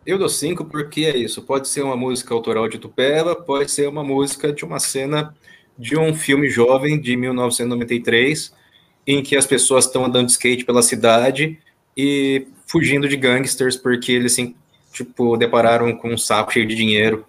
[0.06, 1.42] Eu dou cinco porque é isso.
[1.42, 5.34] Pode ser uma música autoral de Tupela, pode ser uma música de uma cena
[5.78, 8.54] de um filme jovem de 1993,
[9.06, 11.58] em que as pessoas estão andando de skate pela cidade
[11.94, 14.54] e fugindo de gangsters porque eles assim,
[14.92, 17.26] tipo, depararam com um saco cheio de dinheiro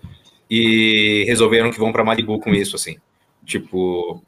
[0.49, 2.97] e resolveram que vão para Malibu com isso, assim.
[3.45, 4.21] Tipo,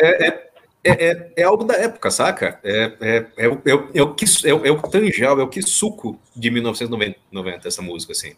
[0.00, 0.50] é, é,
[0.84, 2.58] é, é, algo da época, saca?
[2.62, 3.48] É, é, é, é,
[3.94, 8.12] é, o que, é, é o Tanjal, é o que suco de 1990, essa música,
[8.12, 8.34] assim.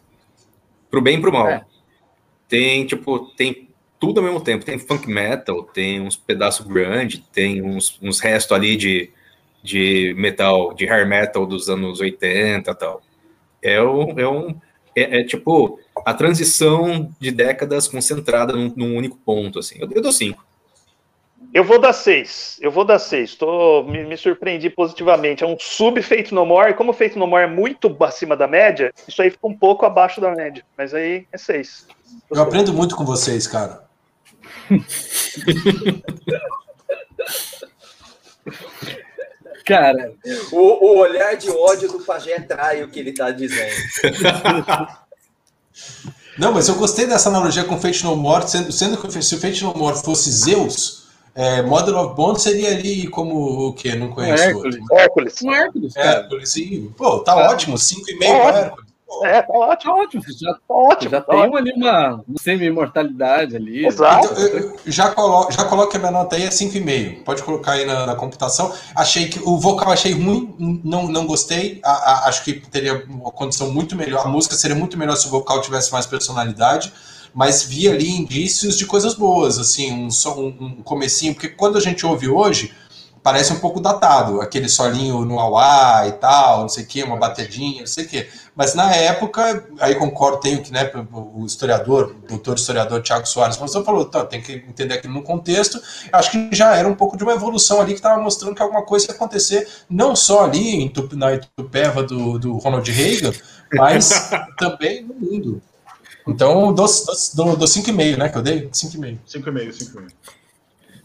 [0.89, 1.47] Pro bem e pro mal.
[1.47, 1.65] É.
[2.47, 3.69] Tem, tipo, tem
[3.99, 4.65] tudo ao mesmo tempo.
[4.65, 9.11] Tem funk metal, tem uns pedaços grande, tem uns, uns restos ali de
[9.65, 13.01] de metal, de hair metal dos anos 80 e tal.
[13.61, 14.49] É, um, é, um,
[14.95, 19.77] é, é, tipo a transição de décadas concentrada num, num único ponto, assim.
[19.79, 20.45] Eu, eu, dou cinco.
[21.51, 22.59] Eu vou dar seis.
[22.61, 23.33] Eu vou dar seis.
[23.33, 25.43] Tô, me, me surpreendi positivamente.
[25.43, 26.75] É um sub feito no more.
[26.75, 30.21] Como feito no more é muito acima da média, isso aí fica um pouco abaixo
[30.21, 30.63] da média.
[30.77, 31.87] Mas aí é seis.
[32.29, 33.83] Eu aprendo muito com vocês, cara.
[39.65, 40.13] Cara,
[40.51, 43.73] o, o, olhar de ódio do pajé trai o que ele está dizendo.
[46.37, 49.39] Não, mas eu gostei dessa analogia com Fate No More, sendo, sendo que se o
[49.39, 51.03] Fate No More fosse Zeus,
[51.37, 53.93] É, Model of Bond seria ali como o que?
[53.93, 54.75] Não conheço um Hércules.
[54.75, 54.97] outro.
[54.97, 55.41] Hércules.
[55.43, 57.49] Um Hércules, Hércules, e, pô, tá é.
[57.49, 58.84] ótimo, 5,5 para Hércules.
[59.23, 59.93] É, tá ótimo.
[59.93, 60.23] Tá ótimo.
[60.27, 61.57] Já, tá ótimo, já tá tem ótimo.
[61.57, 63.85] ali uma, uma semi-imortalidade ali.
[63.85, 64.25] Exato.
[64.25, 67.23] Então, eu, já, colo, já coloca a minha nota aí, é 5,5.
[67.23, 68.73] Pode colocar aí na, na, computação.
[68.95, 71.79] Achei que o vocal achei ruim, não, não gostei.
[71.83, 74.25] A, a, acho que teria uma condição muito melhor.
[74.25, 76.91] A música seria muito melhor se o vocal tivesse mais personalidade.
[77.33, 80.07] Mas vi ali indícios de coisas boas, assim, um,
[80.39, 82.73] um, um comecinho, porque quando a gente ouve hoje,
[83.25, 87.17] parece um pouco datado, aquele solinho no auá e tal, não sei o que, uma
[87.17, 88.27] batedinha, não sei o que.
[88.55, 93.57] Mas na época, aí concordo, tenho que, né, o historiador, o doutor historiador Tiago Soares,
[93.57, 95.81] você falou, tá, tem que entender aquilo no contexto,
[96.13, 98.83] acho que já era um pouco de uma evolução ali que estava mostrando que alguma
[98.83, 103.33] coisa ia acontecer, não só ali em Tup, na Itupeva do, do Ronald Reagan,
[103.73, 105.63] mas também no mundo.
[106.27, 108.67] Então, do 5,5, né, que eu dei?
[108.67, 109.17] 5,5.
[109.27, 110.11] 5,5, 5,5.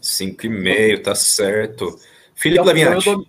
[0.01, 1.99] 5,5, tá certo.
[2.41, 3.05] Felipe Lavinati.
[3.05, 3.25] Dou...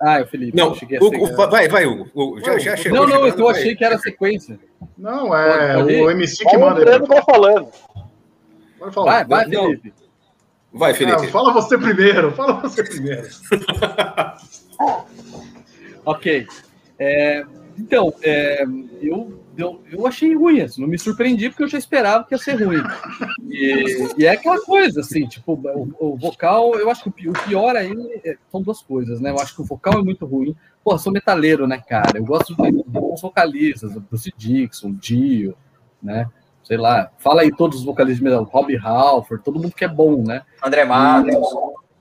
[0.00, 0.56] Ah, é o Felipe.
[0.56, 3.00] Não, o, o, vai, vai, o, o já, já chegou.
[3.00, 4.58] Não, não, chegando, eu achei que era sequência.
[4.96, 7.02] Não, é pode, pode o MC que manda.
[7.02, 7.68] O tá falando.
[8.78, 9.94] Vai, vai, vai Felipe.
[10.72, 11.26] Vai, Felipe.
[11.26, 13.28] Ah, fala você primeiro, fala você primeiro.
[16.04, 16.46] ok.
[16.98, 17.44] É,
[17.78, 18.64] então, é,
[19.00, 22.38] eu eu, eu achei ruim, assim, não me surpreendi porque eu já esperava que ia
[22.38, 22.80] ser ruim.
[23.48, 27.74] E, e é aquela coisa, assim, tipo, o, o, vocal, eu acho que o pior
[27.74, 27.92] aí
[28.24, 29.30] é, são duas coisas, né?
[29.30, 30.54] Eu acho que o vocal é muito ruim.
[30.84, 32.18] Pô, sou metaleiro, né, cara?
[32.18, 35.56] Eu gosto de bons vocalistas, Bruce Dixon, Dio,
[36.00, 36.28] né?
[36.62, 40.22] Sei lá, fala aí todos os vocalistas, mesmo, Rob Halford, todo mundo que é bom,
[40.22, 40.42] né?
[40.64, 41.34] André Matos.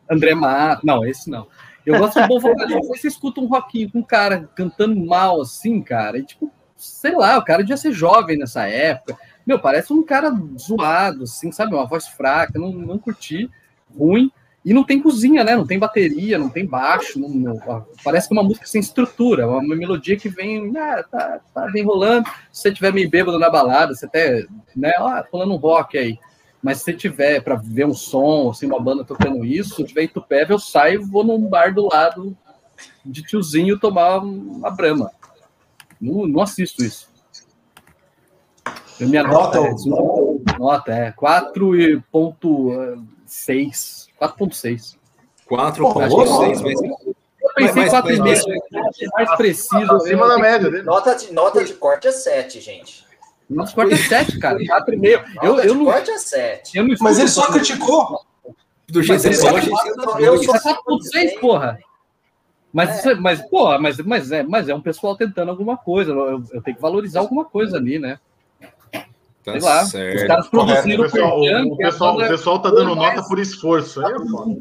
[0.08, 1.48] André Matos, não, esse não.
[1.84, 2.88] Eu gosto de bom vocalista.
[2.88, 7.38] Você escuta um rockinho com um cara cantando mal assim, cara, e tipo, sei lá,
[7.38, 9.18] o cara devia ser jovem nessa época.
[9.46, 11.74] Meu, parece um cara zoado, assim, sabe?
[11.74, 13.50] Uma voz fraca, não, não curti,
[13.98, 14.32] ruim.
[14.64, 15.56] E não tem cozinha, né?
[15.56, 17.18] Não tem bateria, não tem baixo.
[17.18, 21.40] Não, não, parece que é uma música sem estrutura, uma melodia que vem, ah, tá,
[21.54, 22.28] tá vem rolando.
[22.52, 24.92] Se você tiver meio bêbado na balada, você até, né?
[24.98, 26.20] Ah, falando um rock aí.
[26.62, 30.04] Mas se você tiver para ver um som, assim, uma banda tocando isso, se tiver
[30.04, 32.36] Itupeva, eu saio e vou num bar do lado
[33.06, 35.12] de tiozinho tomar uma brama.
[36.00, 37.10] Não, não assisto isso.
[39.00, 44.08] Eu minha nota, nota, é, nota é 4.6.
[44.20, 44.98] 4.6.
[45.50, 46.82] 4.6, mas.
[47.40, 48.44] Eu pensei 4,5 mais,
[49.14, 49.94] mais preciso.
[49.94, 50.84] Acima da média dele.
[50.84, 53.08] Nota de, nota de corte é 7, gente.
[53.50, 54.58] Nossa, corte é 7, cara.
[54.58, 55.24] 4,5.
[55.44, 55.86] Eu, eu não.
[55.86, 56.78] Corte é 7.
[56.78, 58.26] Eu não mas ele só criticou.
[58.88, 59.60] Do jeito que ele falou,
[60.20, 61.80] eu sou 4,6, porra.
[62.72, 63.16] Mas, é.
[63.16, 66.12] mas, pô, mas, mas, é, mas é um pessoal tentando alguma coisa.
[66.12, 68.20] Eu, eu tenho que valorizar alguma coisa ali, né?
[69.44, 69.86] Tá Sei lá.
[69.86, 70.18] Certo.
[70.18, 74.06] Os caras produziram o pessoal, o, o, pessoal, o pessoal tá dando nota por esforço.
[74.06, 74.58] Aí é foda.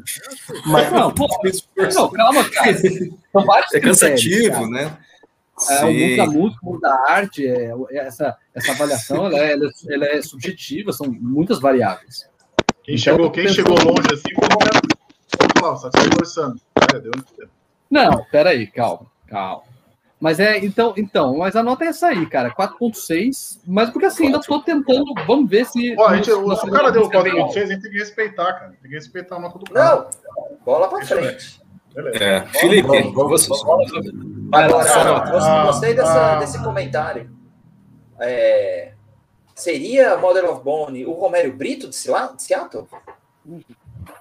[0.65, 1.27] Mas não, pô,
[1.75, 2.77] não, calma, cara.
[3.31, 4.97] São vários é cansativo, né?
[5.69, 9.39] É, o mundo da música, o mundo da arte, é, é, essa, essa avaliação ela
[9.39, 9.53] é,
[9.89, 12.29] ela é subjetiva, são muitas variáveis.
[12.83, 16.61] Quem, então, chegou, quem chegou longe assim, vamos lá, só se conversando.
[16.75, 17.49] Olha, deu, deu.
[17.89, 19.63] Não, peraí, calma, calma.
[20.19, 24.25] Mas é, então, então, mas a nota é essa aí, cara, 4.6, mas porque assim,
[24.25, 25.95] ainda estou tentando, vamos ver se...
[25.97, 28.89] Ó, a gente, o, o cara deu 4.6, a gente tem que respeitar, cara, tem
[28.89, 29.95] que respeitar a nota do cara.
[29.95, 30.09] Não,
[30.65, 31.61] bola pra frente.
[31.93, 32.23] Beleza.
[32.23, 33.47] É, Felipe, vamos,
[34.51, 37.29] Agora, gostei dessa, ah, desse comentário.
[38.19, 38.93] É,
[39.55, 42.87] seria Model of Bone o Romero Brito de Seattle?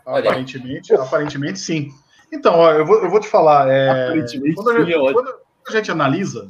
[0.05, 1.91] Aparentemente, aparentemente sim.
[2.33, 3.69] Então, ó, eu, vou, eu vou te falar.
[3.69, 6.49] É, quando, a gente, quando, a gente, analisa,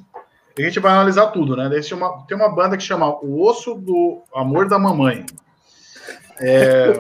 [0.58, 1.68] a gente vai analisar tudo, né?
[1.68, 5.24] tem, uma, tem uma banda que chama O Osso do Amor da Mamãe.
[6.38, 6.92] É,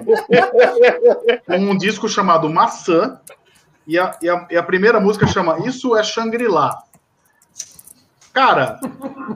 [1.48, 3.20] um disco chamado Maçã.
[3.86, 6.82] E a, e, a, e a primeira música chama Isso é Shangri-La.
[8.32, 8.80] Cara,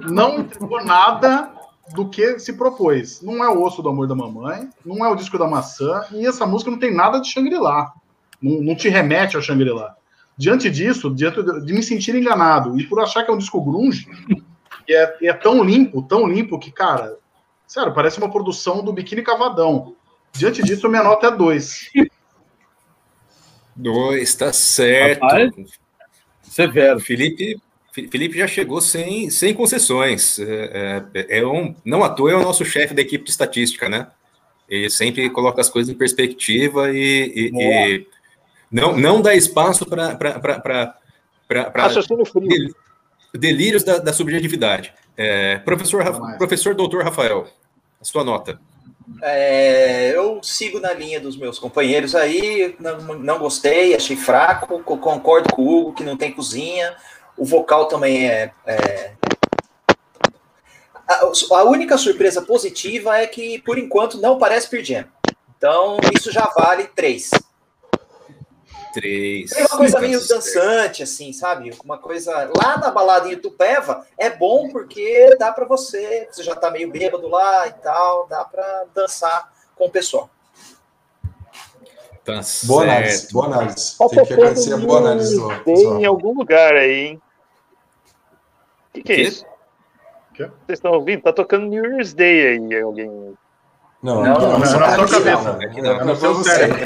[0.02, 1.50] não entregou nada
[1.94, 3.22] do que se propôs.
[3.22, 6.26] Não é o osso do amor da mamãe, não é o disco da maçã, e
[6.26, 7.92] essa música não tem nada de Shangri-La
[8.40, 9.96] não, não te remete ao Shangri-La.
[10.36, 14.06] Diante disso, diante de me sentir enganado e por achar que é um disco grunge,
[14.88, 17.18] e é, é tão limpo, tão limpo que, cara,
[17.66, 19.94] sério, parece uma produção do Biquíni Cavadão.
[20.32, 21.90] Diante disso, minha nota é 2.
[23.76, 25.22] Dois, tá certo.
[25.22, 25.50] Rapaz,
[26.42, 27.00] severo.
[27.00, 27.60] Felipe,
[27.92, 30.38] Felipe já chegou sem, sem concessões.
[30.38, 33.88] É, é, é, um, não à toa é o nosso chefe da equipe de estatística,
[33.88, 34.08] né?
[34.68, 38.06] Ele sempre coloca as coisas em perspectiva e, e, e
[38.70, 40.94] não, não dá espaço para
[43.34, 44.92] delírios da, da subjetividade.
[45.16, 46.04] É, professor,
[46.38, 47.46] professor doutor Rafael,
[48.00, 48.60] a sua nota.
[49.22, 55.52] É, eu sigo na linha dos meus companheiros aí, não, não gostei, achei fraco, concordo
[55.52, 56.94] com o Hugo que não tem cozinha,
[57.36, 58.52] o vocal também é.
[58.66, 59.12] é...
[61.08, 65.04] A, a, única surpresa positiva é que, por enquanto, não parece Pearl Jam.
[65.58, 67.30] Então, isso já vale três.
[68.92, 69.52] Três.
[69.52, 71.70] É uma coisa meio dançante, assim, sabe?
[71.84, 72.50] Uma coisa.
[72.56, 76.28] Lá na balada em Itupeva é bom porque dá para você.
[76.30, 80.28] Você já tá meio bêbado lá e tal, dá para dançar com o pessoal.
[82.24, 83.96] Tá boa análise, boa análise.
[83.96, 87.22] Tem que agradecer a boa análise do Tem em algum lugar aí, hein?
[88.88, 89.46] O que, que, é isso?
[90.36, 91.22] Vocês estão ouvindo?
[91.22, 93.29] Tá tocando New Year's Day aí, alguém.
[94.02, 95.50] Não, não, não, não, não, na sua cabeça.
[95.62, 96.78] Aqui não, no seu cérebro.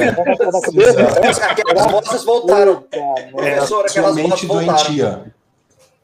[1.49, 2.85] Aquelas vozes voltaram.
[3.31, 5.25] Professor, aquelas vozes voltaram.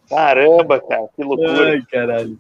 [0.09, 1.71] Caramba, cara, que loucura.
[1.71, 2.39] Ai, caralho.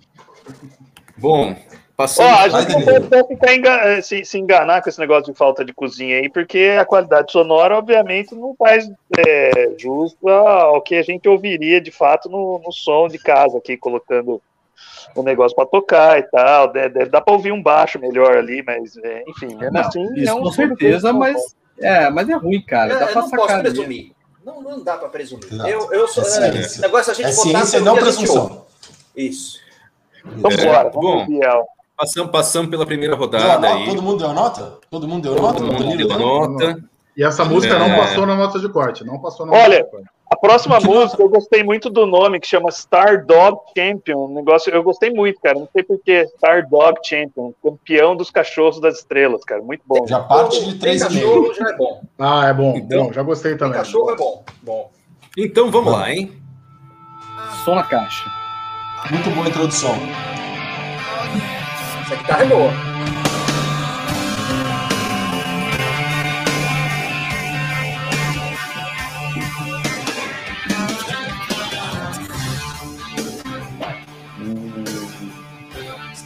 [1.16, 1.54] Bom,
[1.96, 2.26] passando...
[2.26, 4.02] Ó, a gente não pode ficar engan...
[4.02, 7.76] se, se, enganar com esse negócio de falta de cozinha aí, porque a qualidade sonora,
[7.76, 13.06] obviamente, não faz é, justo ao que a gente ouviria, de fato, no, no som
[13.08, 14.40] de casa aqui, colocando
[15.16, 16.72] um negócio para tocar e tal.
[16.72, 20.04] Deve, deve dar para ouvir um baixo melhor ali, mas é, enfim, mesmo não, assim.
[20.14, 22.98] Isso, é um com certeza, mas é, mas é ruim, cara.
[22.98, 23.60] Dá é, para sacar.
[23.60, 24.12] presumir.
[24.44, 25.48] Não, não dá para presumir.
[25.66, 28.66] Eu, eu sou, é, é, negócio a gente é ciência, não presunção.
[29.16, 29.58] Isso.
[30.24, 30.90] Então, é, bora.
[30.90, 31.26] Bom,
[31.96, 33.68] passamos, passamos pela primeira rodada.
[33.68, 33.86] Aí.
[33.86, 34.78] Todo mundo deu nota?
[34.90, 35.58] Todo mundo deu nota?
[35.58, 36.82] Todo mundo deu nota.
[37.16, 39.04] E essa música não passou na nota de corte.
[39.04, 40.10] Não passou na Olha, nota de corte.
[40.30, 44.26] A próxima música, eu gostei muito do nome, que chama Star Dog Champion.
[44.26, 45.58] Um negócio, eu gostei muito, cara.
[45.58, 46.24] Não sei porquê.
[46.36, 47.52] Star Dog Champion.
[47.60, 49.60] Campeão dos cachorros das estrelas, cara.
[49.60, 50.06] Muito bom.
[50.06, 52.02] Já parte de três cachorro já é bom.
[52.16, 52.76] Ah, é bom.
[52.76, 53.74] Então, bom, já gostei também.
[53.74, 54.44] Cachorro é bom.
[54.62, 54.90] bom.
[55.36, 56.32] Então vamos lá, hein?
[57.64, 58.30] Som na caixa.
[59.10, 59.94] Muito boa introdução.
[62.02, 62.70] Essa guitarra é boa.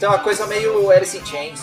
[0.05, 1.61] Tem uma coisa meio Alice in Chains.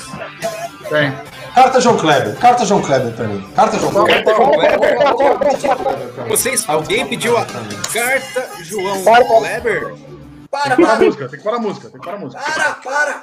[0.89, 1.15] Tem.
[1.55, 2.37] Carta João Kleber.
[2.39, 3.49] Carta João Kleber pra mim.
[3.55, 4.25] Carta João Kleber.
[6.29, 9.95] Vocês, alguém pediu a carta João Kleber?
[10.51, 10.99] Para, para.
[10.99, 12.43] Tem que parar a música, tem que parar a música, tem que parar a música.
[12.43, 13.23] Para, para.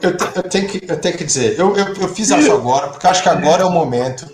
[0.00, 2.88] Eu, te, eu, tenho, que, eu tenho que dizer, eu, eu, eu fiz isso agora,
[2.88, 4.26] porque acho que agora é o momento.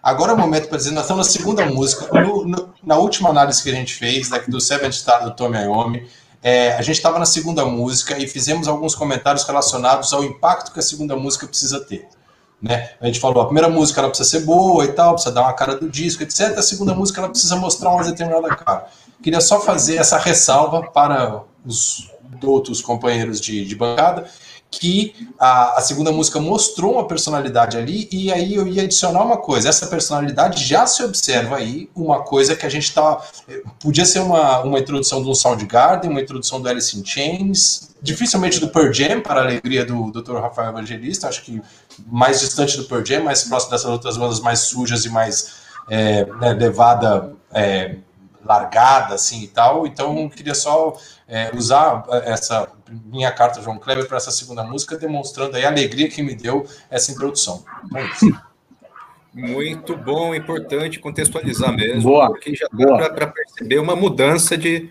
[0.00, 2.06] Agora é o momento para dizer, nós estamos na segunda música.
[2.20, 5.58] No, no, na última análise que a gente fez, daqui do Seventh Star do Tommy
[5.58, 6.08] Iommi,
[6.44, 10.78] é, a gente estava na segunda música e fizemos alguns comentários relacionados ao impacto que
[10.78, 12.06] a segunda música precisa ter.
[12.60, 12.90] Né?
[13.00, 15.54] A gente falou, a primeira música ela precisa ser boa e tal, precisa dar uma
[15.54, 16.58] cara do disco, etc.
[16.58, 18.88] A segunda música ela precisa mostrar uma determinada cara.
[19.22, 22.10] Queria só fazer essa ressalva para os
[22.42, 24.28] outros companheiros de, de bancada
[24.78, 29.36] que a, a, segunda música mostrou uma personalidade ali, e aí eu ia adicionar uma
[29.36, 29.68] coisa.
[29.68, 33.20] Essa personalidade já se observa aí, uma coisa que a gente tá.
[33.80, 38.68] Podia ser uma, uma introdução do Soundgarden, uma introdução do Alice in Chains, dificilmente do
[38.68, 40.36] Pearl Jam, para a alegria do Dr.
[40.36, 41.62] Rafael Evangelista, acho que
[42.06, 45.54] mais distante do Pearl Jam, mais próximo dessas outras bandas mais sujas e mais
[45.88, 47.32] é, né, levada.
[47.52, 47.96] É,
[48.44, 50.94] largada assim e tal, então queria só
[51.26, 52.68] é, usar essa
[53.06, 56.66] minha carta João Kleber para essa segunda música, demonstrando aí a alegria que me deu
[56.90, 57.64] essa introdução.
[57.94, 58.54] É
[59.32, 64.90] Muito bom, importante contextualizar mesmo, boa, porque já dá para perceber uma mudança de,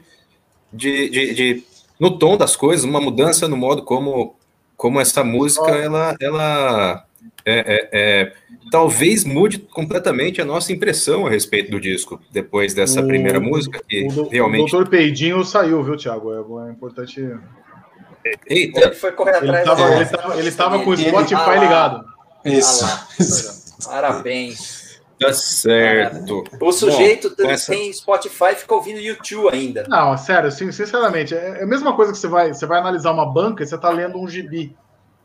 [0.72, 1.64] de, de, de,
[1.98, 4.36] no tom das coisas, uma mudança no modo como,
[4.76, 7.06] como essa música ela, ela
[7.46, 8.34] é, é, é,
[8.72, 13.82] talvez mude completamente a nossa impressão a respeito do disco depois dessa o, primeira música
[13.88, 14.70] que o, realmente.
[14.70, 16.34] O Doutor Peidinho saiu, viu, Thiago?
[16.34, 17.22] É, é importante.
[18.48, 18.80] Eita.
[18.80, 19.50] Ele foi correr atrás.
[19.50, 22.06] Ele estava ele tava, ele tava com o Spotify ah, ligado.
[22.46, 22.86] Isso.
[22.86, 23.08] Ah,
[23.90, 24.84] Parabéns.
[25.20, 26.44] Tá certo.
[26.60, 27.72] O sujeito Bom, essa...
[27.72, 29.86] tem Spotify e fica ouvindo YouTube ainda.
[29.88, 33.64] Não, sério, sinceramente, é a mesma coisa que você vai, você vai analisar uma banca
[33.64, 34.76] e você está lendo um gibi.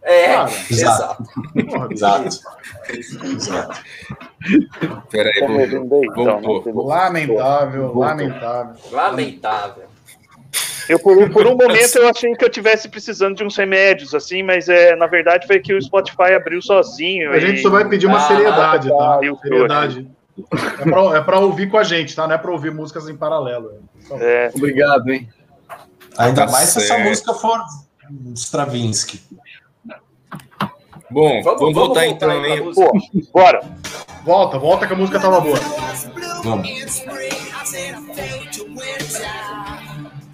[0.00, 1.24] É, Cara, exato.
[1.90, 2.40] Exato.
[3.24, 3.80] exato.
[5.10, 5.40] Peraí,
[6.14, 8.74] vou, Lamentável, lamentável.
[8.92, 9.87] Lamentável.
[10.88, 14.42] Eu, por, por, um momento, eu achei que eu tivesse precisando de uns remédios, assim,
[14.42, 17.30] mas é, na verdade foi que o Spotify abriu sozinho.
[17.30, 17.40] A e...
[17.40, 19.20] gente só vai pedir uma ah, seriedade, tá?
[19.42, 20.10] Seriedade.
[21.14, 22.26] É para é ouvir com a gente, tá?
[22.26, 23.82] Não é para ouvir músicas em paralelo.
[24.12, 24.50] É.
[24.54, 25.28] Obrigado, hein?
[26.16, 27.60] Ainda tá mais se essa música for
[28.34, 29.20] Stravinsky.
[31.10, 32.62] Bom, vamos, vamos voltar, então, hein?
[33.32, 33.60] bora.
[34.24, 35.58] Volta, volta que a música tava boa.
[36.44, 36.68] Vamos.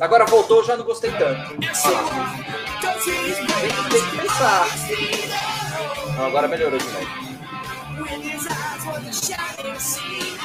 [0.01, 1.55] Agora voltou, já não gostei tanto.
[1.86, 2.45] Ah
[3.05, 3.34] tem,
[3.90, 4.66] tem que pensar.
[6.16, 7.24] Não, agora melhorou de novo.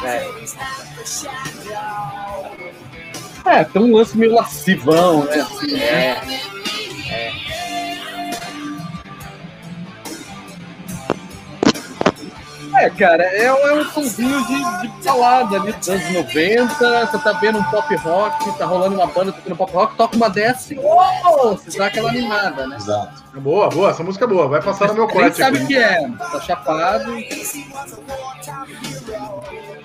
[0.03, 0.29] É.
[3.45, 5.41] é, tem um lance meio lascivão, né?
[5.41, 5.85] Assim, né?
[5.85, 6.25] é.
[6.25, 6.41] Né?
[7.11, 7.68] É,
[12.97, 17.07] cara, é, é um somzinho de, de balada ali dos anos 90.
[17.07, 20.29] Você tá vendo um pop rock, tá rolando uma banda tocando pop rock, toca uma
[20.29, 22.75] dessa e oh, você dá aquela animada, né?
[22.75, 23.23] Exato.
[23.35, 25.35] É boa, boa, essa música é boa, vai passar no meu corte.
[25.35, 27.11] Você sabe o que é, tá chapado.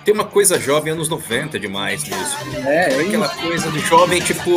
[0.05, 2.37] Tem uma coisa jovem anos 90 demais nisso.
[2.66, 3.41] É, é Aquela isso.
[3.41, 4.51] coisa do jovem, tipo,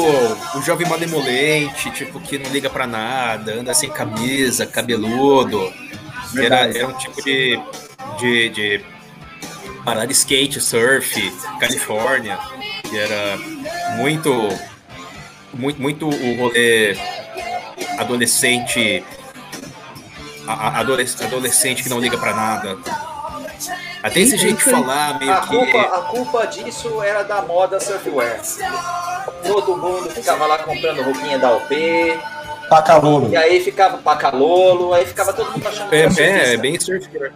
[0.56, 5.72] o jovem malemolente, tipo, que não liga pra nada, anda sem camisa, cabeludo.
[6.36, 7.58] Era, era um tipo de
[8.20, 8.86] de, de
[9.84, 12.38] parar de skate, surf, Califórnia,
[12.90, 13.38] que era
[13.96, 14.50] muito,
[15.54, 16.98] muito, muito o rolê
[17.98, 19.04] adolescente,
[21.26, 22.78] adolescente que não liga para nada.
[24.04, 25.48] Até esse jeito de falar meio a que.
[25.48, 28.42] Culpa, a culpa disso era da moda surfwear.
[29.46, 32.20] Todo mundo ficava lá comprando roupinha da OP.
[32.70, 33.30] Pacalolo.
[33.32, 37.32] E aí ficava pacalolo, aí ficava todo mundo achando é, que é, é bem surfwear.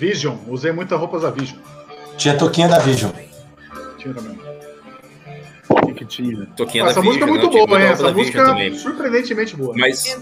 [0.00, 1.58] Vision, usei muitas roupas da Vision.
[2.16, 3.10] Tinha toquinha da Vision.
[3.98, 4.40] Tinha também.
[5.68, 6.46] O que tinha?
[6.56, 7.88] Toquinha essa da música Vision, é muito boa, hein?
[7.88, 9.74] Essa música é surpreendentemente boa.
[9.76, 10.16] Mas.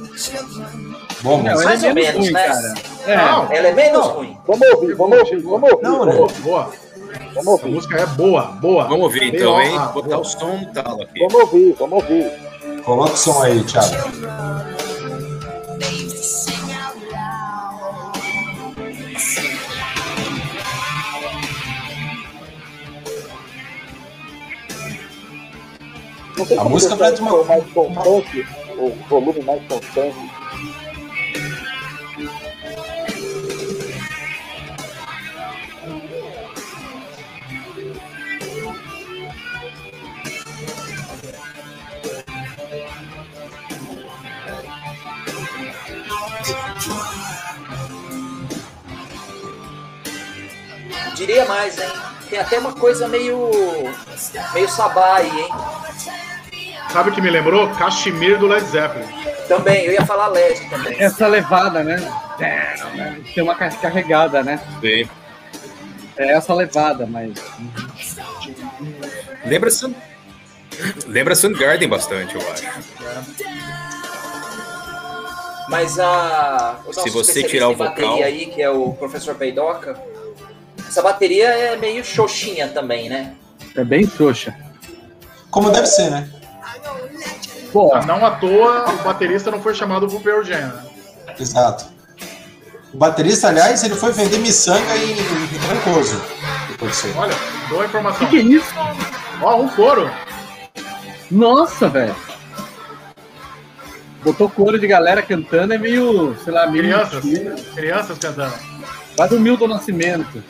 [1.23, 2.47] Bom, mas mais ou menos, ruim, né?
[2.49, 2.75] Cara.
[3.07, 3.17] É.
[3.17, 4.15] Não, ela é menos não.
[4.15, 4.37] ruim.
[4.49, 5.85] Vamos ouvir, vamos ouvir, vamos ouvir.
[5.85, 6.27] Não, não.
[6.27, 6.73] Boa.
[7.35, 7.67] Vamos ouvir.
[7.67, 8.83] A música é boa, boa.
[8.83, 9.79] Vamos ouvir então, hein?
[9.95, 10.19] Botar boa.
[10.19, 11.21] o som tal aqui.
[11.21, 12.33] Vamos ouvir, vamos ouvir.
[12.85, 13.95] Coloca o som aí, Thiago.
[26.41, 28.47] A música vai de uma mais constante,
[28.79, 30.17] o volume mais constante.
[51.17, 51.89] Diria mais, hein?
[52.31, 53.51] Tem até uma coisa meio.
[54.55, 55.78] meio sabá aí, hein?
[56.91, 57.69] Sabe o que me lembrou?
[57.75, 59.07] Cachemir do Led Zeppelin.
[59.47, 60.97] Também, eu ia falar LED também.
[60.99, 61.97] Essa levada, né?
[63.35, 64.61] Tem uma carregada, né?
[64.81, 65.09] Sim.
[66.17, 67.33] É essa levada, mas.
[69.45, 69.95] Lembra Sun...
[71.07, 72.65] Lembra Garden bastante, eu acho.
[75.69, 76.81] Mas a.
[76.93, 78.23] Se você tirar o vocal.
[78.23, 80.01] aí, que é o professor Peidoca,
[80.87, 83.35] essa bateria é meio xoxinha também, né?
[83.77, 84.68] É bem xoxa.
[85.51, 86.29] Como deve ser, né?
[87.73, 90.83] Pô, não à toa o baterista não foi chamado pro Pearl Jam, né?
[91.39, 91.87] Exato.
[92.93, 96.21] O baterista, aliás, ele foi vender miçanga em, em Trancoso.
[97.17, 97.35] Olha,
[97.69, 98.27] boa informação.
[98.27, 98.73] O que, que é isso?
[99.43, 100.11] Ó, um couro.
[101.31, 102.17] Nossa, velho.
[104.25, 106.85] Botou couro de galera cantando, é meio, sei lá, meio.
[106.85, 107.25] Crianças.
[107.75, 108.55] Crianças cantando.
[109.15, 110.43] Quase o Milton Nascimento.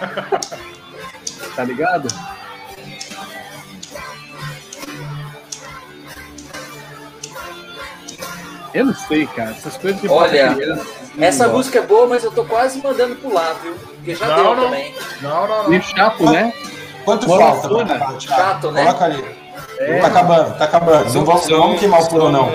[1.54, 2.08] tá ligado?
[8.72, 9.50] Eu não sei, cara.
[9.50, 10.86] Essas coisas de Olha, criança,
[11.18, 13.74] essa música é boa, mas eu tô quase mandando pular, viu?
[13.74, 14.64] Porque já não, deu não.
[14.64, 14.94] também.
[15.20, 15.70] Não, não, não.
[15.70, 16.52] Meio chato, né?
[17.04, 17.84] Quanto falta?
[17.84, 18.20] Né?
[18.20, 18.84] Chato, né?
[18.84, 19.24] Coloca ali.
[19.78, 19.98] É.
[19.98, 21.12] Tá acabando, tá acabando.
[21.12, 22.50] Não vamos, não vamos queimar o pulo, não.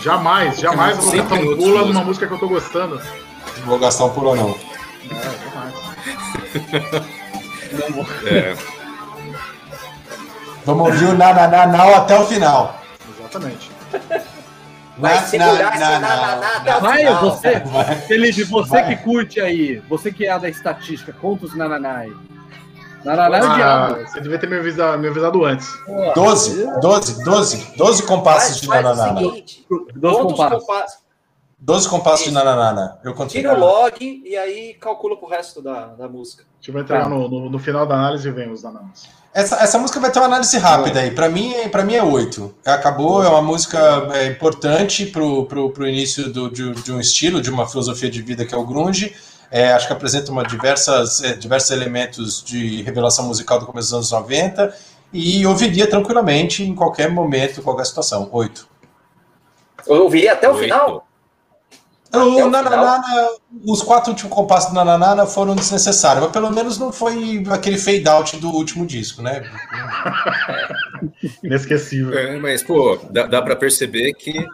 [0.00, 3.00] Jamais, jamais vou gastar um pulo numa música que eu tô gostando.
[3.58, 4.50] Não vou gastar um pulo, não.
[5.10, 5.74] É, jamais.
[8.26, 8.56] é.
[10.64, 12.80] Vamos ouvir o na, na, na, na até o final.
[13.18, 13.70] Exatamente.
[14.96, 17.62] Vai segurar esse nananá até o Vai, você,
[18.06, 22.12] Felipe, você que curte aí, você que é a da estatística, conta os nananá aí.
[23.04, 24.08] Nananá é o diabo.
[24.08, 25.68] Você devia ter me avisado, me avisado antes.
[26.14, 29.14] 12, 12, 12, 12 compassos de nananá.
[29.94, 31.04] 12 compassos.
[31.64, 32.98] 12 compassos de nananana.
[33.02, 33.40] Eu contei.
[33.40, 36.42] Tira o log e aí calcula pro resto da, da música.
[36.42, 37.08] A gente vai entrar tá.
[37.08, 39.08] no, no, no, final da análise e vem os nananas.
[39.34, 41.10] Essa, essa música vai ter uma análise rápida aí.
[41.10, 42.54] Para mim, para mim é 8.
[42.64, 47.40] Acabou, é uma música é, importante pro, pro, pro início do, de, de, um estilo,
[47.40, 49.12] de uma filosofia de vida que é o grunge.
[49.50, 54.12] É, acho que apresenta uma diversas, é, diversos elementos de revelação musical do começo dos
[54.12, 54.72] anos 90
[55.12, 58.28] e ouviria tranquilamente em qualquer momento, qualquer situação.
[58.30, 58.68] 8.
[59.88, 60.62] Eu ouviria até o 8.
[60.62, 61.06] final?
[62.16, 63.28] O Nananana,
[63.66, 68.08] os quatro últimos compassos do Nananana foram desnecessários, mas pelo menos não foi aquele fade
[68.08, 69.42] out do último disco, né?
[71.42, 72.16] Inesquecível.
[72.16, 74.46] É, mas, pô, dá, dá para perceber que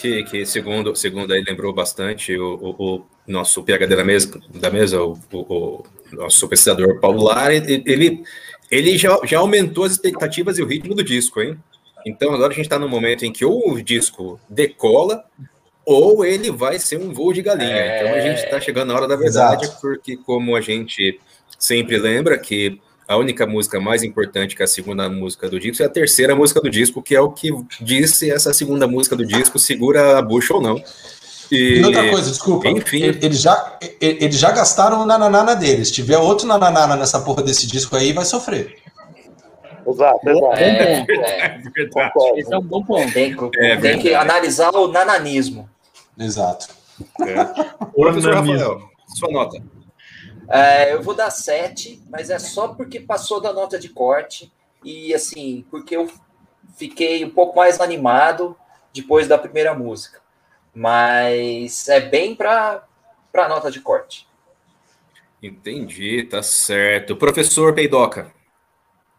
[0.00, 4.70] que, que segundo, segundo aí lembrou bastante o, o, o nosso PHD da mesa, da
[4.70, 8.22] mesa o, o, o nosso pesquisador Paulo Lara, ele,
[8.70, 11.58] ele já, já aumentou as expectativas e o ritmo do disco, hein?
[12.06, 15.24] Então agora a gente está no momento em que ou o disco decola
[15.84, 17.74] ou ele vai ser um voo de galinha.
[17.74, 18.02] É...
[18.02, 19.80] Então a gente está chegando na hora da verdade, Exato.
[19.80, 21.18] porque como a gente
[21.58, 25.86] sempre lembra que a única música mais importante que a segunda música do disco é
[25.86, 29.26] a terceira música do disco, que é o que diz se essa segunda música do
[29.26, 30.82] disco segura a bucha ou não.
[31.50, 33.02] E, e outra coisa, desculpa, enfim.
[33.02, 35.88] Eles já, eles já gastaram o nananana deles.
[35.88, 38.76] Se tiver outro nananana nessa porra desse disco aí, vai sofrer.
[39.86, 40.56] Exato, exato.
[40.56, 43.12] É, é, é, é Esse é um bom ponto.
[43.12, 45.68] Tem, é, tem que analisar o nananismo.
[46.18, 46.68] Exato.
[47.20, 47.44] É.
[47.86, 49.62] Professor Rafael, sua nota.
[50.48, 54.52] É, eu vou dar 7, mas é só porque passou da nota de corte
[54.84, 56.10] e assim, porque eu
[56.76, 58.56] fiquei um pouco mais animado
[58.92, 60.20] depois da primeira música.
[60.74, 62.84] Mas é bem para
[63.34, 64.26] a nota de corte.
[65.42, 67.16] Entendi, tá certo.
[67.16, 68.32] Professor Peidoca.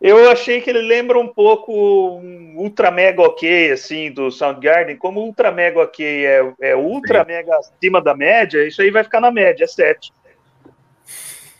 [0.04, 1.72] Eu achei que ele lembra um pouco
[2.20, 4.98] um Ultra Mega OK, assim, do Soundgarden.
[4.98, 7.28] Como Ultra Mega OK é, é Ultra Sim.
[7.28, 10.12] Mega acima da média, isso aí vai ficar na média, é 7.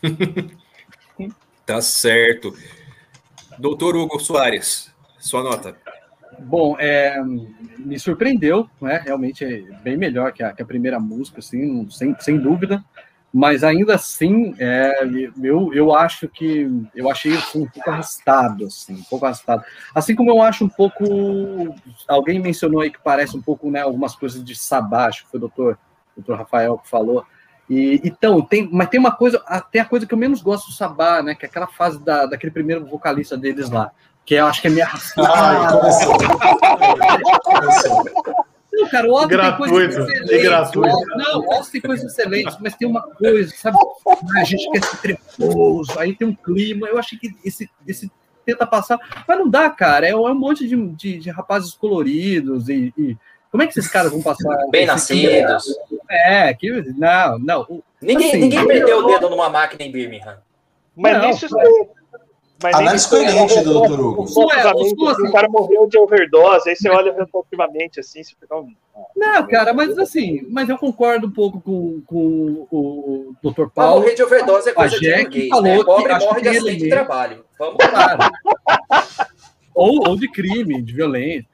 [1.64, 2.54] tá certo.
[3.58, 5.74] Doutor Hugo Soares, sua nota.
[6.38, 7.18] Bom, é,
[7.78, 9.00] me surpreendeu, né?
[9.02, 12.84] Realmente é bem melhor que a, que a primeira música, assim, sem, sem dúvida.
[13.36, 14.92] Mas ainda assim, é,
[15.42, 19.64] eu, eu acho que eu achei assim, um pouco arrastado, assim, um pouco arrastado.
[19.92, 21.04] Assim como eu acho um pouco.
[22.06, 25.38] Alguém mencionou aí que parece um pouco, né, algumas coisas de sabá, acho que foi
[25.38, 25.76] o doutor,
[26.16, 27.26] doutor Rafael que falou.
[27.68, 30.72] E, então, tem, mas tem uma coisa, até a coisa que eu menos gosto do
[30.72, 31.34] Sabá, né?
[31.34, 33.90] Que é aquela fase da, daquele primeiro vocalista deles lá,
[34.24, 35.26] que eu acho que é meio arrastado.
[38.76, 40.42] Não, cara, o Otto tem coisas excelentes.
[40.42, 41.06] Gratuito.
[41.16, 43.76] Não, o Otto tem coisas excelentes, mas tem uma coisa, sabe?
[44.36, 46.88] A gente quer ser treposo, aí tem um clima.
[46.88, 48.10] Eu achei que esse, esse
[48.44, 50.06] tenta passar, mas não dá, cara.
[50.06, 53.16] É, é um monte de, de, de rapazes coloridos e, e
[53.50, 54.56] como é que esses caras vão passar?
[54.70, 55.64] Bem nascidos.
[56.10, 57.82] É, que não, não.
[58.00, 60.38] Ninguém, assim, ninguém perdeu o dedo numa máquina em Birmingham.
[60.96, 61.68] Mas não, isso mas
[62.72, 64.00] Análise coerente do Dr.
[64.00, 64.24] Hugo.
[64.24, 68.54] O cara morreu de overdose, aí você olha retroativamente assim, você fica.
[69.16, 73.66] Não, cara, mas assim, mas eu concordo um pouco com, com o Dr.
[73.74, 74.00] Paulo.
[74.00, 75.84] morrer de overdose é coisa de burguês, falou né?
[75.84, 77.44] Pobre morre de acidente de trabalho.
[77.58, 78.30] Vamos lá.
[79.74, 81.46] ou, ou de crime, de violência.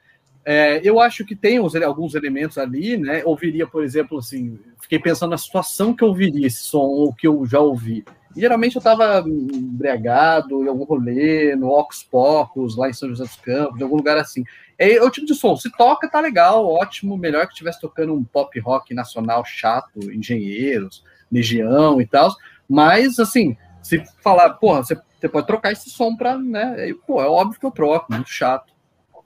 [0.43, 3.21] É, eu acho que tem uns, alguns elementos ali, né?
[3.25, 7.27] Ouviria, por exemplo, assim, fiquei pensando na situação que eu ouviria esse som, ou que
[7.27, 8.03] eu já ouvi.
[8.35, 13.35] Geralmente eu estava embriagado em algum rolê, no Ocus Pocos, lá em São José dos
[13.35, 14.43] Campos, em algum lugar assim.
[14.77, 18.13] É, é o tipo de som, se toca, tá legal, ótimo, melhor que estivesse tocando
[18.13, 22.33] um pop rock nacional chato, engenheiros, legião e tal.
[22.67, 26.93] Mas, assim, se falar, porra, você, você pode trocar esse som pra, né?
[27.05, 28.73] Pô, é óbvio que eu troco, muito chato.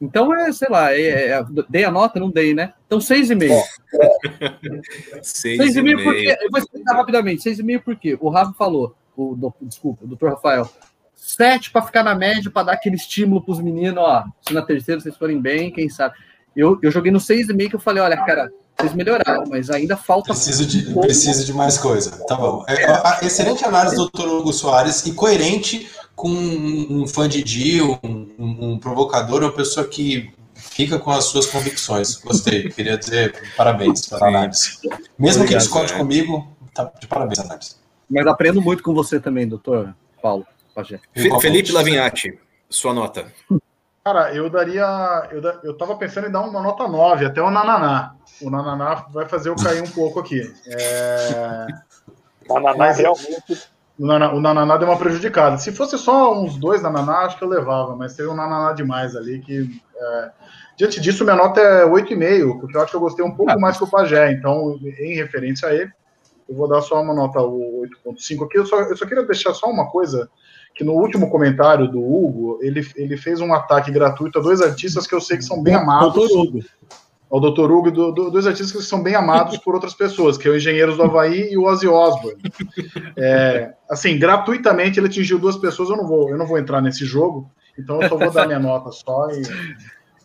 [0.02, 2.74] Então, é, sei lá, é, é, dei a nota, não dei, né?
[2.86, 3.60] Então, seis e meio.
[5.22, 8.54] seis, seis e meio porque, eu vou explicar rapidamente, seis e meio porque o Rafa
[8.54, 10.70] falou, o, do, desculpa, o doutor Rafael,
[11.16, 14.62] sete para ficar na média, para dar aquele estímulo para os meninos, ó, se na
[14.62, 16.16] terceira vocês forem bem, quem sabe.
[16.56, 19.70] Eu, eu joguei no seis e meio que eu falei, olha, cara, vocês melhoraram, mas
[19.70, 20.34] ainda falta.
[20.34, 22.12] Precisa de, precisa de mais coisa.
[22.28, 22.66] Tá bom.
[22.68, 24.28] É, excelente análise do Dr.
[24.28, 30.34] Hugo Soares e coerente com um fã de Dio, um, um, provocador, uma pessoa que
[30.56, 32.16] fica com as suas convicções.
[32.16, 32.70] Gostei.
[32.72, 34.80] Queria dizer parabéns pela análise.
[35.20, 35.98] Mesmo Obrigado, que discorde é.
[35.98, 37.76] comigo, tá de parabéns, análise.
[38.10, 40.46] Mas aprendo muito com você também, doutor Paulo.
[41.42, 42.38] Felipe Lavinhati,
[42.70, 43.32] sua nota.
[44.04, 45.30] Cara, eu daria.
[45.32, 48.16] Eu, da, eu tava pensando em dar uma nota 9, até o Nananá.
[48.42, 50.54] O Nananá vai fazer eu cair um pouco aqui.
[50.68, 51.68] É...
[52.48, 53.68] Nananá realmente
[53.98, 55.58] o, Nana, o Nananá deu uma prejudicada.
[55.58, 59.16] Se fosse só uns dois Nananá, acho que eu levava, mas teve um Nananá demais
[59.16, 59.82] ali que.
[59.96, 60.32] É...
[60.78, 63.58] Diante disso, minha nota é 8,5, porque eu acho que eu gostei um pouco ah.
[63.58, 64.34] mais que o Pajé.
[64.34, 65.90] Então, em referência a ele,
[66.50, 68.58] eu vou dar só uma nota 8,5 aqui.
[68.58, 70.30] Eu só, eu só queria deixar só uma coisa
[70.74, 75.08] que no último comentário do Hugo, ele, ele fez um ataque gratuito a dois artistas
[75.08, 76.14] que eu sei que são bem amados.
[76.14, 76.60] Doutor Hugo
[77.36, 77.70] ao Dr.
[77.70, 80.56] Hugo, do, do, dois artistas que são bem amados por outras pessoas, que é o
[80.56, 82.42] Engenheiros do Havaí e o Ozzy Osbourne.
[83.18, 87.06] É, assim, gratuitamente ele atingiu duas pessoas, eu não vou, eu não vou entrar nesse
[87.06, 89.42] jogo, então eu só vou dar minha nota só e.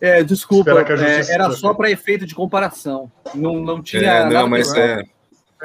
[0.00, 3.10] É, desculpa, é, era só para efeito de comparação.
[3.34, 4.02] Não, não tinha.
[4.02, 5.02] É, não, mas é,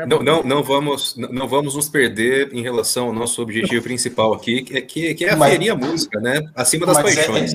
[0.08, 4.64] não, não, não, vamos, não vamos nos perder em relação ao nosso objetivo principal aqui,
[4.64, 6.42] que é, que, que é aferir a música, né?
[6.54, 7.54] Acima das é, paixões.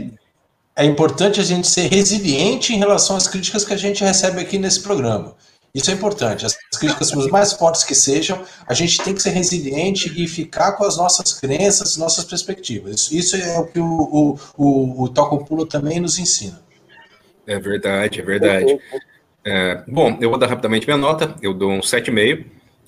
[0.81, 4.59] É, importante a gente ser resiliente em relação às críticas que a gente recebe aqui
[4.59, 5.37] nesse programa.
[5.75, 6.47] Isso é importante.
[6.47, 10.73] As críticas, por mais fortes que sejam, a gente tem que ser resiliente e ficar
[10.73, 13.13] com as nossas crenças, nossas perspectivas.
[13.13, 16.63] Isso é o que o, o, o, o Toco Pulo também nos ensina.
[17.47, 18.79] É verdade, é verdade.
[19.45, 21.35] É, bom, eu vou dar rapidamente minha nota.
[21.43, 22.47] Eu dou um 7,5.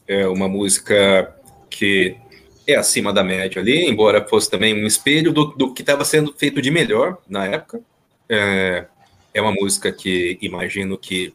[0.08, 1.30] É uma música
[1.68, 2.16] que
[2.66, 6.32] é acima da média ali, embora fosse também um espelho do, do que estava sendo
[6.36, 7.80] feito de melhor na época.
[8.28, 8.86] É,
[9.34, 11.32] é uma música que imagino que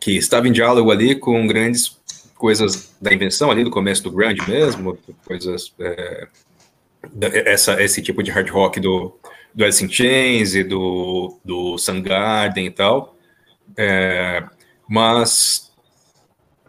[0.00, 1.98] que estava em diálogo ali com grandes
[2.36, 6.28] coisas da invenção ali do começo do grunge mesmo, coisas é,
[7.44, 9.18] essa esse tipo de hard rock do
[9.54, 13.16] do Alice in Chains e do do Soundgarden e tal,
[13.76, 14.44] é,
[14.88, 15.72] mas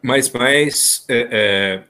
[0.01, 1.83] mas mais é,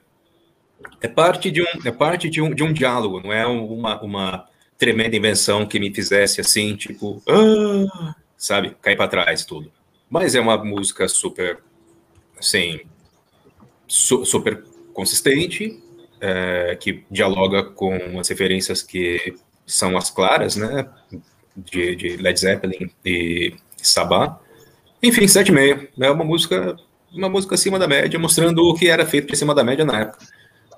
[1.00, 4.46] é, parte de um é parte de um, de um diálogo, não é uma, uma
[4.78, 9.70] tremenda invenção que me fizesse assim tipo ah, sabe cair para trás tudo.
[10.10, 11.60] Mas é uma música super,
[12.36, 12.80] assim,
[13.86, 15.80] su super consistente,
[16.20, 20.88] é, que dialoga com as referências que são as claras, né?
[21.56, 24.40] De, de Led Zeppelin e Sabá.
[25.00, 25.88] Enfim, 7,5.
[26.00, 26.76] É uma música,
[27.12, 30.00] uma música acima da média, mostrando o que era feito de cima da média na
[30.00, 30.26] época.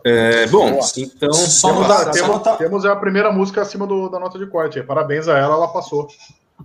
[0.04, 1.32] É, bom, então.
[1.32, 4.82] Só temos, temos, temos a primeira música acima do, da nota de corte.
[4.82, 6.08] Parabéns a ela, ela passou.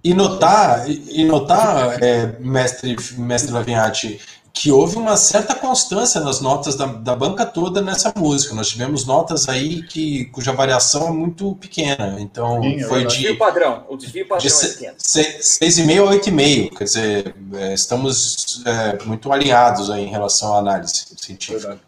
[0.04, 4.20] E notar, e notar é, mestre, mestre Lavinhati,
[4.54, 8.56] que houve uma certa constância nas notas da, da banca toda nessa música.
[8.56, 12.18] Nós tivemos notas aí que, cuja variação é muito pequena.
[12.20, 13.18] Então, Sim, é foi de.
[13.18, 13.86] Desvio padrão.
[13.88, 16.78] O desvio padrão de é 6,5 a 8,5.
[16.78, 21.80] Quer dizer, é, estamos é, muito alinhados aí em relação à análise científica.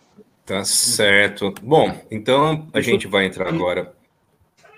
[0.50, 1.54] Tá certo.
[1.62, 3.94] Bom, então a gente vai entrar agora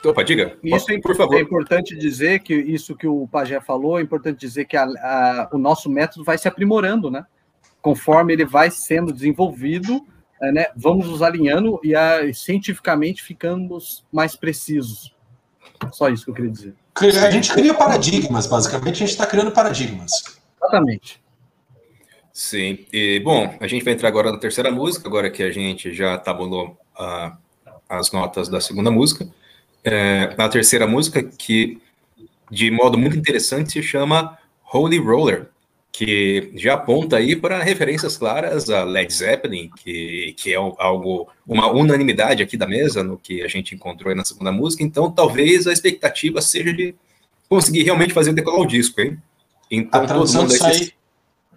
[0.03, 0.57] Opa, diga.
[0.63, 1.37] Isso é, por favor.
[1.37, 5.49] é importante dizer que isso que o Pajé falou, é importante dizer que a, a,
[5.53, 7.25] o nosso método vai se aprimorando, né?
[7.81, 10.05] Conforme ele vai sendo desenvolvido,
[10.41, 10.65] é, né?
[10.75, 15.15] Vamos nos alinhando e a, cientificamente ficamos mais precisos.
[15.91, 16.73] Só isso que eu queria dizer.
[16.95, 20.11] A gente cria paradigmas, basicamente, a gente está criando paradigmas.
[20.57, 21.20] Exatamente.
[22.33, 22.85] Sim.
[22.91, 26.17] E, bom, a gente vai entrar agora na terceira música, agora que a gente já
[26.17, 27.35] tabulou uh,
[27.89, 29.27] as notas da segunda música
[29.83, 31.79] é, na terceira música, que
[32.49, 34.37] de modo muito interessante se chama
[34.71, 35.47] Holy Roller,
[35.91, 41.69] que já aponta aí para referências claras a Led Zeppelin, que, que é algo, uma
[41.69, 45.73] unanimidade aqui da mesa no que a gente encontrou na segunda música, então talvez a
[45.73, 46.95] expectativa seja de
[47.49, 49.17] conseguir realmente fazer decolar o disco, hein?
[49.69, 50.91] Então, a tradução, aí,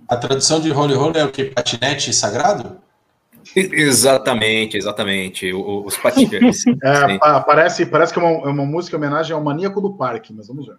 [0.09, 1.45] a tradução de Holy Roller é o que?
[1.45, 2.79] Patinete sagrado?
[3.55, 5.53] Exatamente, exatamente.
[5.53, 6.65] Os patins.
[6.83, 10.33] é, parece, parece que é uma, é uma música em homenagem ao maníaco do parque,
[10.33, 10.77] mas vamos ver.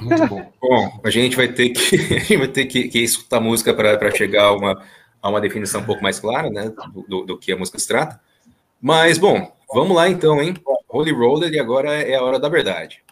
[0.00, 0.52] Muito bom.
[0.60, 1.96] bom, a gente vai ter que,
[2.36, 4.82] vai ter que, que escutar a música para chegar a uma,
[5.20, 7.88] a uma definição um pouco mais clara né, do, do, do, que a música se
[7.88, 8.20] trata.
[8.80, 10.54] Mas, bom, vamos lá então, hein?
[10.88, 13.02] Holy Roller e agora é a hora da verdade.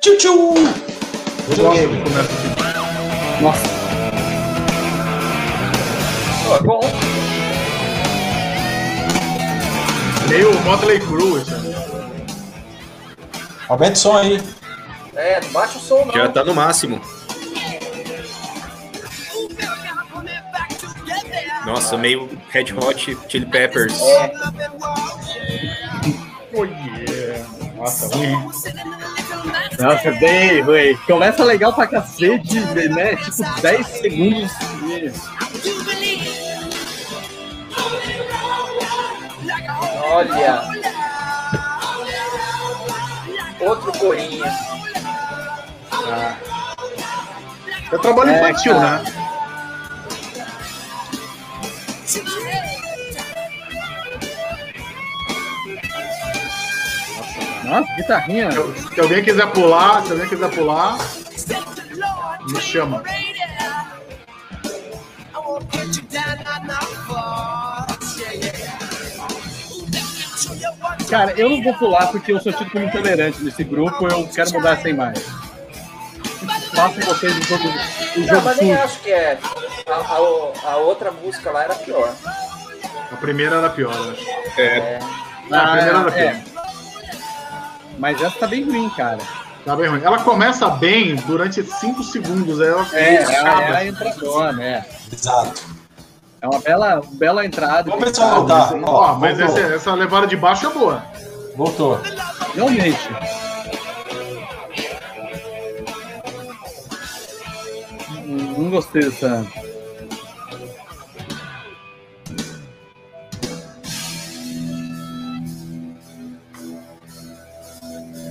[0.00, 0.54] Tchau, tchau!
[3.40, 3.68] Nossa.
[6.44, 6.80] Pô, bom.
[10.28, 11.44] Meio Motley Crue,
[13.68, 14.42] Aumenta o som aí.
[15.14, 16.14] É, não baixa o som, não.
[16.14, 17.00] Já tá no máximo.
[21.64, 24.00] Nossa, meio Red Hot Chili Peppers.
[24.00, 24.32] É.
[26.54, 27.46] Oh yeah.
[27.76, 28.50] Nossa, ruim.
[29.78, 30.96] Nossa, bem ruim.
[31.06, 33.16] Começa legal pra cacete, né?
[33.16, 34.52] Tipo, 10 segundos.
[40.04, 40.62] Olha.
[43.60, 44.44] Outro corinho.
[45.92, 46.36] Ah.
[47.90, 49.02] Eu trabalho é, infantil, cara.
[49.02, 49.25] né?
[57.66, 58.50] Nossa, guitarrinha.
[58.52, 60.98] Se, se alguém quiser pular, se alguém quiser pular,
[62.48, 63.02] me chama.
[71.08, 74.52] Cara, eu não vou pular porque eu sou tido como intolerante nesse grupo, eu quero
[74.52, 75.24] mudar sem mais.
[76.74, 79.38] Façam vocês o jogo, o jogo não, mas nem acho que é.
[79.86, 82.14] A, a, a, outra música lá era pior.
[83.12, 84.60] A primeira era pior, eu acho.
[84.60, 84.62] É.
[84.62, 84.98] é.
[85.50, 86.18] Ah, a primeira era pior.
[86.18, 86.55] É.
[87.98, 89.18] Mas essa tá bem ruim, cara.
[89.64, 90.00] Tá bem ruim.
[90.02, 92.60] Ela começa bem durante 5 segundos.
[92.60, 94.84] Ela é, ela, é ela entra boa, né?
[95.12, 95.62] Exato.
[96.40, 97.90] É uma bela, bela entrada.
[97.90, 98.72] Vamos pessoal voltar.
[98.84, 101.02] Ó, ó, mas essa, essa, levada de baixo é boa.
[101.56, 101.98] Voltou.
[102.54, 103.08] Realmente.
[108.26, 109.44] Não gostei dessa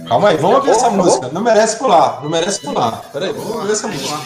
[0.07, 1.29] Calma aí, vamos ouvir essa música.
[1.31, 3.01] Não merece pular, não merece pular.
[3.11, 4.17] Peraí, vamos ouvir essa música.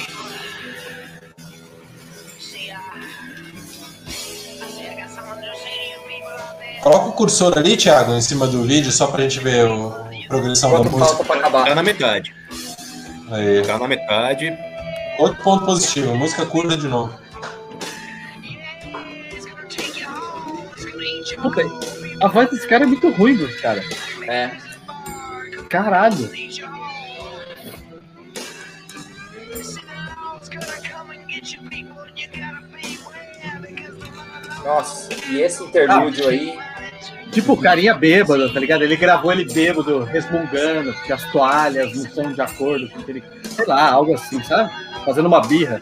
[6.82, 10.72] Coloca o cursor ali, Thiago, em cima do vídeo, só pra gente ver a progressão
[10.72, 11.08] Quanto da música.
[11.08, 11.66] falta pra acabar?
[11.66, 12.34] Tá na metade.
[13.32, 13.62] Aí.
[13.66, 14.58] Tá na metade.
[15.18, 17.14] Outro ponto positivo, música curta de novo.
[21.42, 21.62] Puta,
[22.22, 23.84] a voz desse cara é muito ruim, cara.
[24.28, 24.52] É.
[25.70, 26.30] Caralho.
[34.64, 36.58] Nossa, e esse interlúdio aí.
[37.32, 38.84] Tipo, o carinha bêbado, tá ligado?
[38.84, 43.12] Ele gravou ele bêbado, resmungando, porque as toalhas não estão de acordo com o que
[43.12, 43.24] ele.
[43.44, 44.72] Sei lá, algo assim, sabe?
[45.06, 45.80] Fazendo uma birra.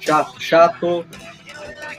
[0.00, 1.06] Chato, chato.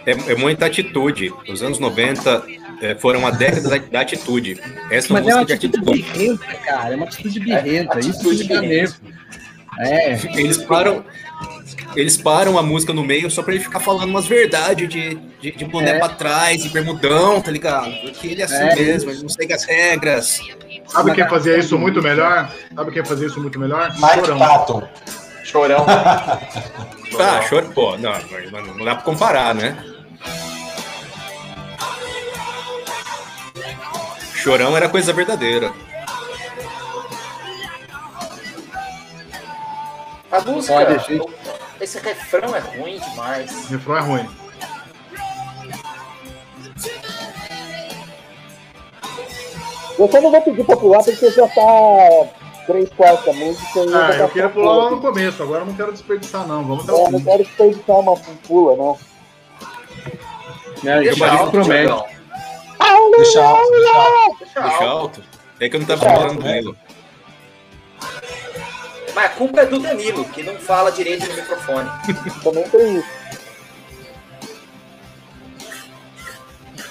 [0.06, 1.34] É, é muita atitude.
[1.50, 4.60] Os anos 90 é, foram uma década da, da atitude.
[4.92, 6.02] Essa Mas é música uma de atitude atitude.
[6.14, 6.94] birrenta, cara.
[6.94, 7.98] É uma atitude birrenta.
[7.98, 8.76] É, Isso atitude me dá birrenta.
[8.76, 8.96] nervo.
[9.80, 10.40] É.
[10.40, 11.06] Eles param.
[11.96, 15.52] Eles param a música no meio só pra ele ficar falando umas verdades de, de,
[15.52, 16.00] de boné É.
[16.00, 17.92] pra trás e bermudão, tá ligado?
[18.02, 18.76] Porque ele é assim É.
[18.76, 20.40] mesmo, ele não segue as regras.
[20.88, 22.52] Sabe quem fazia isso muito melhor?
[22.76, 23.92] Sabe quem fazia isso muito melhor?
[23.96, 24.38] Mike Chorão.
[24.40, 24.88] Patton.
[25.44, 25.86] Chorão.
[27.18, 28.12] Tá, choro, pô, não,
[28.52, 29.78] não, não dá pra comparar, né?
[34.48, 35.74] Chorão era coisa verdadeira.
[40.32, 40.74] A música.
[40.74, 41.26] Olha, gente.
[41.82, 43.52] Esse refrão é ruim demais.
[43.66, 44.30] O refrão é ruim.
[50.00, 52.28] Eu só não vou pedir pra pular porque já tá
[52.68, 53.80] três quartos da música.
[53.80, 56.48] E Ah, eu tá queria pra pular lá no começo, agora eu não quero desperdiçar,
[56.48, 56.64] não.
[56.64, 58.16] Vamos até o É, não quero desperdiçar uma
[58.48, 58.98] pula, não.
[60.84, 62.17] Né, Deixa o marido alto, promete.
[62.80, 64.38] Deixa alto, deixa alto.
[64.40, 64.84] Deixa Deixa alto.
[64.86, 65.24] alto.
[65.60, 66.54] É que eu não tava Deixa falando alto, do né?
[66.54, 66.78] Danilo.
[69.16, 71.90] Mas a culpa é do Danilo, que não fala direito no microfone.
[72.44, 73.08] Também tem isso.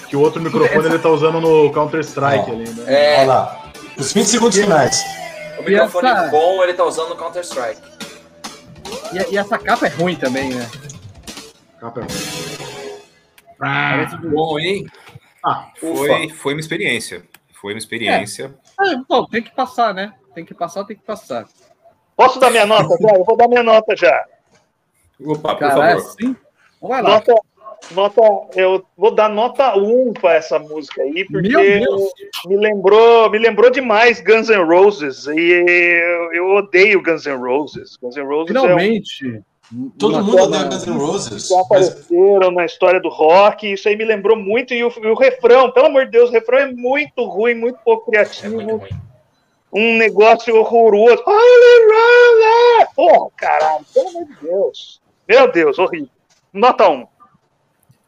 [0.09, 2.85] Que o outro microfone ele tá usando no Counter-Strike ali, né?
[2.87, 3.63] É, Olha lá.
[3.97, 5.03] Os 20 segundos finais.
[5.59, 7.81] o microfone essa- bom ele tá usando no Counter-Strike.
[9.13, 10.69] E, e essa capa é ruim também, né?
[11.81, 12.57] Capa é ruim.
[13.59, 14.31] Parece do...
[14.31, 14.87] Bom, hein?
[15.49, 17.23] Ah, Foi, foi uma experiência.
[17.53, 18.53] Foi uma experiência.
[18.77, 20.13] Ah, bom, tem que passar, né?
[20.35, 21.47] Tem que passar, tem que passar.
[22.17, 23.15] Posso dar minha nota já?
[23.15, 24.25] Eu vou dar minha nota já.
[25.25, 26.11] Opa, por Cara, é favor.
[26.11, 26.37] assim?
[26.83, 27.11] Vai lá.
[27.11, 27.35] Nota,
[27.93, 28.21] nota,
[28.59, 31.85] eu vou dar nota 1 para essa música aí, porque
[32.47, 35.27] me lembrou, me lembrou demais Guns N' Roses.
[35.29, 37.97] E eu, eu odeio Guns N' Roses.
[38.03, 39.43] Guns N' Roses é um Finalmente.
[39.99, 41.49] Todo mundo odeia Guns N' Roses.
[41.49, 43.73] que Mas apareceram na história do rock.
[43.73, 44.73] Isso aí me lembrou muito.
[44.73, 47.79] E o, e o refrão, pelo amor de Deus, o refrão é muito ruim, muito
[47.85, 48.55] pouco É criativo.
[48.55, 48.91] muito ruim.
[49.73, 51.23] um negócio horroroso.
[51.27, 52.89] Holy Roller!
[52.95, 55.01] Porra, caralho, pelo amor de Deus.
[55.29, 56.09] Meu Deus, horrível.
[56.53, 57.07] Nota 1.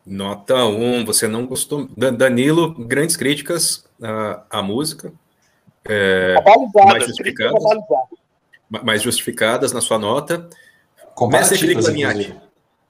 [0.06, 1.88] Nota 1, você não gostou.
[1.96, 5.12] Dan- Danilo, grandes críticas à, à música,
[5.86, 6.34] É,
[6.86, 7.62] mais justificadas.
[8.70, 10.48] mais justificadas na sua nota.
[11.26, 12.34] Mestre Felipe inclusive.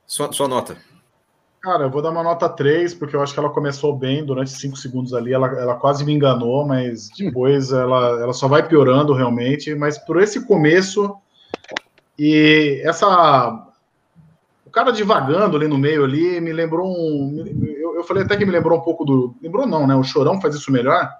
[0.07, 0.77] sua, sua nota.
[1.61, 4.51] Cara, eu vou dar uma nota 3, porque eu acho que ela começou bem durante
[4.51, 5.33] 5 segundos ali.
[5.33, 9.75] Ela, ela quase me enganou, mas depois ela, ela só vai piorando realmente.
[9.75, 11.17] Mas por esse começo
[12.19, 13.65] e essa.
[14.65, 17.45] O cara divagando ali no meio ali me lembrou um.
[17.81, 19.35] Eu, eu falei até que me lembrou um pouco do.
[19.43, 19.97] Lembrou não, né?
[19.97, 21.11] O Chorão faz isso melhor.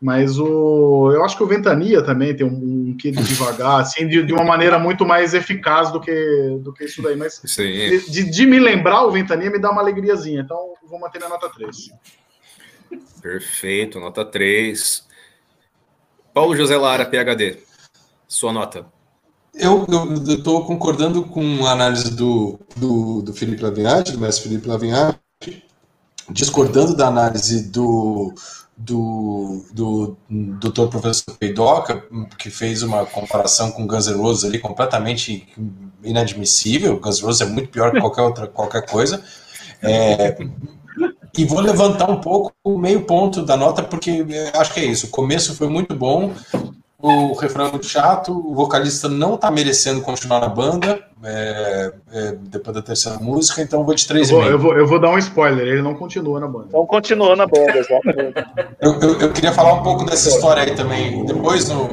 [0.00, 1.10] Mas o.
[1.12, 4.32] Eu acho que o Ventania também tem um, um quê de devagar, assim, de, de
[4.32, 7.16] uma maneira muito mais eficaz do que, do que isso daí.
[7.16, 7.72] Mas Sim.
[8.10, 10.40] de, de- me lembrar o Ventania me dá uma alegriazinha.
[10.42, 11.90] Então, eu vou manter minha nota 3.
[13.22, 15.06] Perfeito, nota 3.
[16.34, 17.58] Paulo José Lara, PHD,
[18.28, 18.86] sua nota.
[19.54, 19.86] Eu
[20.26, 25.16] estou concordando com a análise do, do, do Felipe Lavinhard, do mestre Felipe Lavinhard,
[26.28, 28.34] discordando da análise do,
[28.76, 32.04] do, do doutor professor Peidoca,
[32.38, 35.46] que fez uma comparação com Guns N' Roses ali completamente
[36.02, 36.98] inadmissível.
[36.98, 39.22] Guns N' Roses é muito pior que qualquer outra qualquer coisa.
[39.82, 40.36] É,
[41.36, 44.84] e vou levantar um pouco o meio ponto da nota, porque eu acho que é
[44.84, 45.06] isso.
[45.06, 46.32] O começo foi muito bom,
[47.06, 52.32] o refrão é muito chato, o vocalista não tá merecendo continuar na banda é, é,
[52.48, 54.62] depois da terceira música, então eu vou de Eu vou, eu, 3,5.
[54.62, 56.66] vou, eu vou dar um spoiler, ele não continua na banda.
[56.68, 58.46] Então continuou na banda, exatamente.
[58.80, 61.26] Eu, eu, eu queria falar um pouco dessa história aí também.
[61.26, 61.88] Depois, no,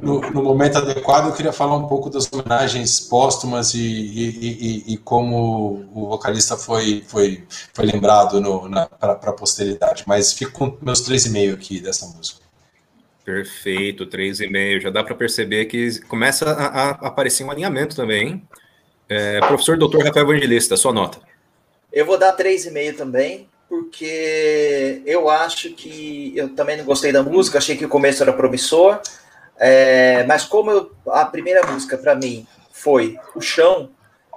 [0.00, 4.94] no, no, momento adequado, eu queria falar um pouco das homenagens póstumas e, e, e,
[4.94, 7.42] e como o vocalista foi, foi,
[7.72, 8.40] foi lembrado
[9.00, 10.04] para a posteridade.
[10.06, 12.43] Mas fico com meus três e meio aqui dessa música.
[13.24, 14.80] Perfeito, três e meio.
[14.80, 18.28] Já dá para perceber que começa a, a, aparecer um alinhamento também.
[18.28, 18.48] Hein?
[19.08, 20.04] É, professor Dr.
[20.04, 21.18] Rafael Evangelista, sua nota.
[21.92, 27.12] Eu vou dar três e meio também, porque eu acho que eu também não gostei
[27.12, 29.00] da música, achei que o começo era promissor.
[29.56, 33.90] É, mas como eu, a primeira música para mim foi O Chão,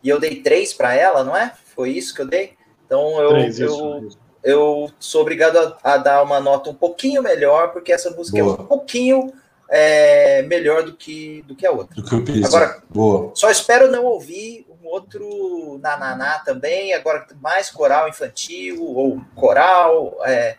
[0.03, 1.51] e eu dei três para ela, não é?
[1.75, 2.53] Foi isso que eu dei?
[2.85, 4.17] Então eu, três, eu, isso,
[4.47, 8.55] eu sou obrigado a, a, dar uma nota um pouquinho melhor, porque essa música Boa.
[8.57, 9.33] é um pouquinho
[9.69, 12.01] é, melhor do que, do que a outra.
[12.01, 13.31] Do que Agora, Boa.
[13.35, 20.55] só espero não ouvir um outro Nananá também, agora mais coral infantil ou coral, é,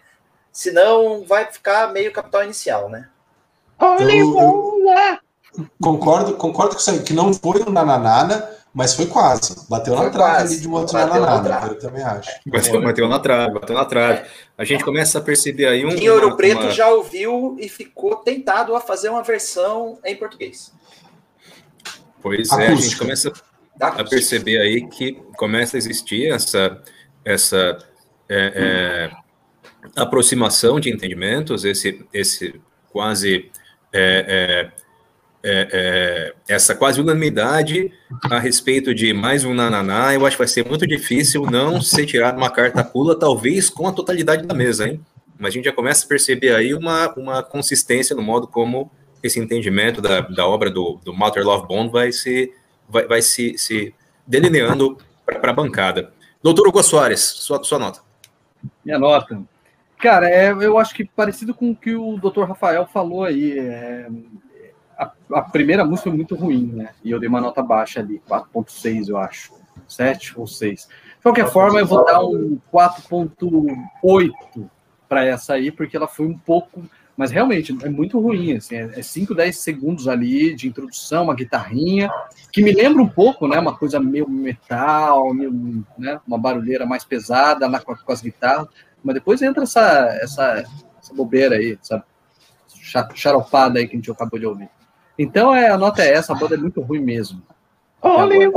[0.52, 3.08] senão vai ficar meio capital inicial, né?
[3.80, 5.18] Eu,
[5.80, 9.56] concordo, concordo com isso aí, que não foi um nananana, mas foi quase.
[9.68, 12.30] Bateu foi na trave ali de um outro nananana, eu também acho.
[12.46, 14.28] Bateu, bateu na trave, bateu na trave.
[14.56, 15.88] A gente começa a perceber aí um.
[15.88, 16.70] Em Ouro Preto uma...
[16.70, 20.72] já ouviu e ficou tentado a fazer uma versão em português.
[22.22, 22.62] Pois Acústica.
[22.62, 23.32] é, a gente começa
[23.80, 26.80] a perceber aí que começa a existir essa,
[27.24, 27.78] essa
[28.28, 32.60] é, é, aproximação de entendimentos, esse, esse
[32.92, 33.50] quase
[33.92, 34.70] é,
[35.42, 37.92] é, é, essa quase unanimidade
[38.30, 42.06] a respeito de mais um nananá, eu acho que vai ser muito difícil não ser
[42.06, 45.00] tirado uma carta pula, talvez com a totalidade da mesa, hein?
[45.38, 48.90] Mas a gente já começa a perceber aí uma, uma consistência no modo como
[49.22, 52.52] esse entendimento da, da obra do, do Mother Love Bond vai se,
[52.88, 53.94] vai, vai se, se
[54.26, 56.12] delineando para a bancada.
[56.42, 58.00] Doutor Hugo Soares, sua, sua nota.
[58.84, 59.40] Minha nota.
[59.98, 62.44] Cara, é, eu acho que parecido com o que o Dr.
[62.44, 63.58] Rafael falou aí.
[63.58, 64.08] É,
[64.98, 66.90] a, a, primeira música foi muito ruim, né?
[67.04, 69.52] E eu dei uma nota baixa ali, 4.6, eu acho.
[69.86, 70.88] 7 ou 6.
[71.16, 74.68] De qualquer forma, eu vou dar um 4.8
[75.08, 76.82] para essa aí, porque ela foi um pouco.
[77.16, 82.08] Mas realmente é muito ruim, assim, é 5, 10 segundos ali de introdução, uma guitarrinha,
[82.52, 83.58] que me lembra um pouco, né?
[83.58, 88.68] Uma coisa meio metal, meio, né, uma barulheira mais pesada na, com as guitarras
[89.02, 90.64] mas depois entra essa, essa,
[91.00, 92.04] essa bobeira aí, essa
[93.14, 94.68] charopada aí que a gente acabou de ouvir.
[95.18, 97.42] Então é, a nota é essa, a banda é muito ruim mesmo.
[98.00, 98.52] Hollywood!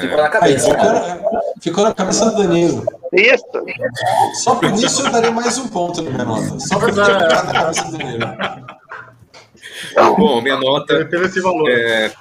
[0.00, 0.66] Ficou na cabeça.
[0.66, 2.84] Aí, ficou, ficou, na cabeça do Danilo.
[3.12, 3.44] Isso.
[4.42, 6.58] Só por isso eu daria mais um ponto na minha nota.
[6.58, 8.26] Só por ficar na cabeça do Danilo.
[10.16, 11.08] Bom, minha nota.
[11.68, 12.12] É,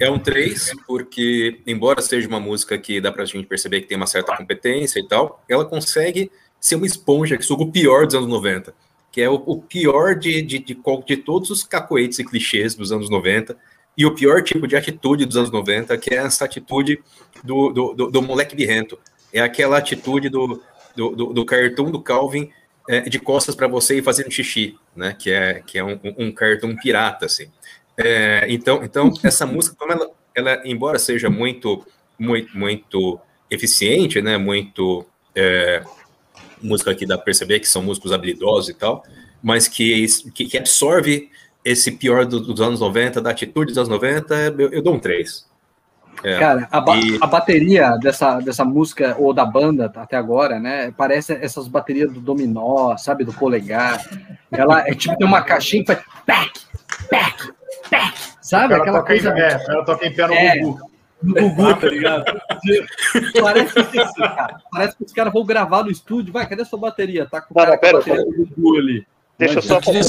[0.00, 3.96] é um 3, porque, embora seja uma música que dá pra gente perceber que tem
[3.96, 8.14] uma certa competência e tal, ela consegue ser uma esponja que suga o pior dos
[8.14, 8.72] anos 90,
[9.12, 10.74] que é o, o pior de, de, de,
[11.06, 13.56] de, todos os cacoetes e clichês dos anos 90,
[13.96, 16.98] e o pior tipo de atitude dos anos 90, que é essa atitude
[17.44, 18.98] do, do, do, do moleque birrento.
[19.30, 20.62] É aquela atitude do,
[20.96, 22.50] do, do, do cartoon do Calvin
[22.88, 25.14] é, de costas para você e fazendo xixi, né?
[25.18, 27.50] Que é, que é um, um cartoon pirata, assim.
[27.96, 31.86] É, então, então, essa música, como ela, ela, embora seja muito,
[32.18, 35.82] muito, muito eficiente, né, muito é,
[36.62, 39.02] música que dá para perceber que são músicos habilidosos e tal,
[39.42, 41.30] mas que, que, que absorve
[41.64, 44.98] esse pior do, dos anos 90, da atitude dos anos 90, eu, eu dou um
[44.98, 45.50] 3.
[46.24, 47.18] É, Cara, a, ba e...
[47.20, 50.92] a, bateria dessa, dessa música, ou da banda até agora, né?
[50.96, 53.24] Parece essas baterias do dominó, sabe?
[53.24, 54.04] Do polegar.
[54.50, 56.60] Ela é tipo tem uma caixinha que faz back,
[57.10, 57.52] back,
[58.40, 58.74] Sabe?
[58.74, 59.30] Aquela coisa.
[59.30, 60.91] Em pé, ela toca em pé no é, Gugu.
[61.22, 62.24] No Gugu, tá ligado?
[63.40, 64.56] Parece isso, cara.
[64.70, 66.32] Parece que os caras vão gravar no estúdio.
[66.32, 67.26] Vai, cadê a sua bateria?
[67.26, 69.06] Tá com, cara, pera, bateria do Gugu ali.
[69.38, 70.02] Deixa eu só fazer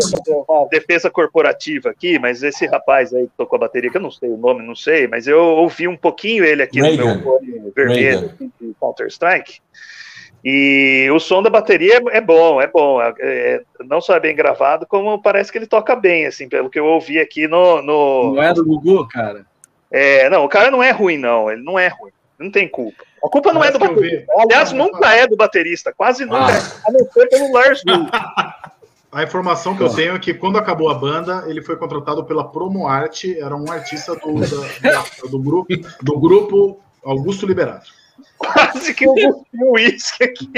[0.48, 4.12] uma defesa corporativa aqui, mas esse rapaz aí que tocou a bateria, que eu não
[4.12, 6.98] sei o nome, não sei, mas eu ouvi um pouquinho ele aqui Reagan.
[6.98, 9.60] no meu fone vermelho de Counter-Strike.
[10.46, 13.02] E o som da bateria é, é bom, é bom.
[13.02, 16.70] É, é, não só é bem gravado, como parece que ele toca bem, assim, pelo
[16.70, 17.82] que eu ouvi aqui no.
[17.82, 18.36] no...
[18.36, 19.46] Não é do Gugu, cara?
[19.94, 21.52] É, não, o cara não é ruim, não.
[21.52, 22.12] Ele não é ruim.
[22.40, 23.04] Não tem culpa.
[23.24, 24.34] A culpa não Parece é do baterista.
[24.38, 26.52] Aliás, nunca é do baterista, quase nunca ah.
[26.52, 27.82] é, a não ser pelo Lars
[29.12, 32.50] A informação que eu tenho é que quando acabou a banda, ele foi contratado pela
[32.50, 35.68] Promo Arte, era um artista do, da, do, grupo,
[36.02, 37.92] do grupo Augusto Liberato.
[38.38, 40.50] Quase que eu o uísque aqui.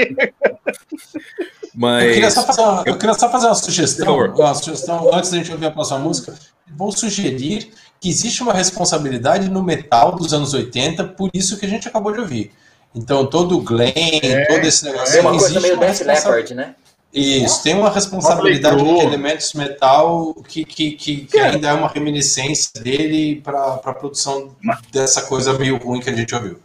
[1.74, 2.04] Mas...
[2.04, 5.36] Eu, queria só fazer uma, eu queria só fazer uma sugestão, uma sugestão antes da
[5.36, 6.34] gente ouvir a próxima música.
[6.74, 7.70] Vou sugerir
[8.00, 12.12] que existe uma responsabilidade no metal dos anos 80, por isso que a gente acabou
[12.12, 12.52] de ouvir.
[12.94, 13.92] Então, todo o Glenn,
[14.22, 15.18] é, todo esse negócio.
[15.18, 16.74] É uma coisa meio Dance Leopard, né?
[17.12, 22.82] Isso, tem uma responsabilidade de elementos metal que, que, que, que ainda é uma reminiscência
[22.82, 24.54] dele para a produção
[24.92, 26.58] dessa coisa meio ruim que a gente ouviu.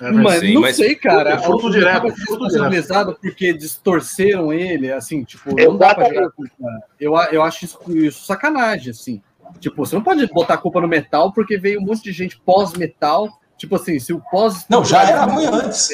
[0.00, 0.76] É, mas Sim, não mas...
[0.76, 1.30] sei, cara.
[1.30, 2.06] É fruto direto.
[2.06, 6.30] Responsabilizado porque distorceram ele, assim, tipo, não dá pra jogar
[6.98, 9.20] Eu, eu acho isso, isso sacanagem, assim.
[9.58, 12.38] Tipo, você não pode botar a culpa no metal porque veio um monte de gente
[12.40, 13.28] pós-metal.
[13.56, 14.66] Tipo assim, se o pós.
[14.68, 15.88] Não, já era ruim antes.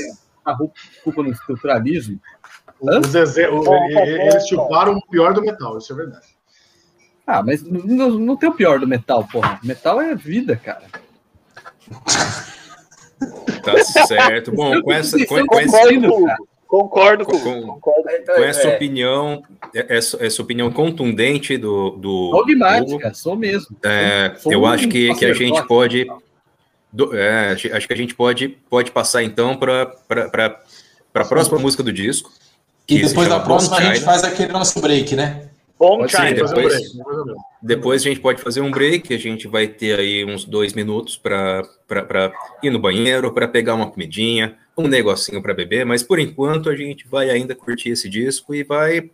[0.45, 0.57] A
[1.03, 2.21] culpa no estruturalismo.
[2.81, 6.27] O Zezé, o, eles chuparam o pior do metal, isso é verdade.
[7.27, 9.59] Ah, mas não, não tem o pior do metal, porra.
[9.63, 10.85] Metal é vida, cara.
[13.65, 14.53] Tá certo.
[14.53, 15.19] Bom, com essa.
[15.27, 15.79] Com, com essa
[16.67, 18.75] concordo com, com, com, com essa é.
[18.75, 19.43] opinião,
[19.75, 21.91] essa, essa opinião contundente do.
[21.91, 23.77] do Dogmática, sou mesmo.
[23.83, 26.07] É, sou eu um acho que, que a gente pode.
[26.93, 29.93] Do, é, acho que a gente pode, pode passar então para
[31.14, 32.31] a próxima música do disco.
[32.89, 35.49] E depois da próxima a gente faz aquele nosso break, né?
[35.79, 36.33] Bom China.
[36.33, 36.93] Depois,
[37.61, 41.17] depois a gente pode fazer um break, a gente vai ter aí uns dois minutos
[41.17, 41.62] para
[42.62, 46.77] ir no banheiro, para pegar uma comidinha, um negocinho para beber, mas por enquanto a
[46.77, 49.11] gente vai ainda curtir esse disco e vai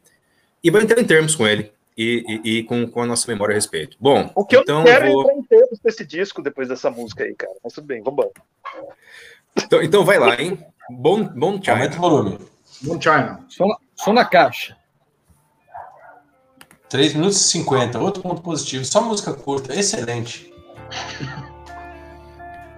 [0.62, 3.52] e vai entrar em termos com ele e, e, e com, com a nossa memória
[3.52, 3.96] a respeito.
[4.00, 5.20] Bom, o que então eu quero vou...
[5.20, 7.54] é entrar em termos desse disco depois dessa música aí, cara.
[7.62, 8.32] Mas tudo bem, vamos embora.
[9.56, 10.58] Então, então vai lá, hein?
[10.90, 11.76] Bom, bom China.
[11.76, 12.38] Aumenta o volume.
[12.82, 13.44] Bom China.
[13.48, 14.76] Só na, só na caixa.
[16.88, 18.84] 3 minutos e 50, outro ponto positivo.
[18.84, 20.52] Só música curta, excelente.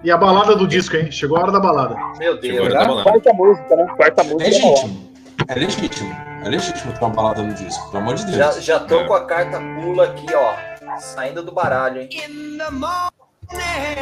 [0.05, 1.11] E a balada do disco, hein?
[1.11, 1.95] Chegou a hora da balada.
[2.19, 3.03] Meu Deus, né?
[3.03, 3.87] quarta música, né?
[3.97, 4.43] Quarta música.
[4.43, 5.11] É legítimo.
[5.47, 6.15] É legítimo.
[6.43, 8.37] É legítimo ter uma balada no disco, pelo amor de Deus.
[8.37, 9.03] Já, já tô é.
[9.05, 10.53] com a carta pula aqui, ó.
[10.99, 12.09] Saindo do baralho, hein?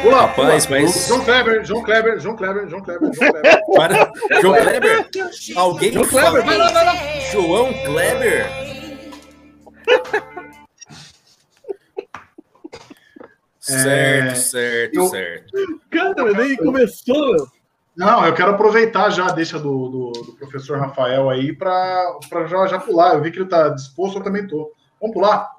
[0.02, 0.80] Pula, Rapaz, pula.
[0.80, 1.08] mas.
[1.08, 3.60] João Kleber, João Kleber, João Kleber, João Kleber, João Kleber.
[3.74, 4.12] Para.
[4.42, 5.08] João Kleber?
[5.56, 6.94] Alguém João Kleber, vai lá, vai lá.
[7.32, 8.46] João Kleber?
[13.72, 14.34] Certo, é...
[14.34, 15.06] certo, eu...
[15.08, 15.52] certo.
[15.90, 17.48] Cara, nem começou.
[17.96, 22.66] Não, eu quero aproveitar já a deixa do, do, do professor Rafael aí para já,
[22.66, 23.14] já pular.
[23.14, 24.72] Eu vi que ele está disposto, eu também estou.
[25.00, 25.50] Vamos pular?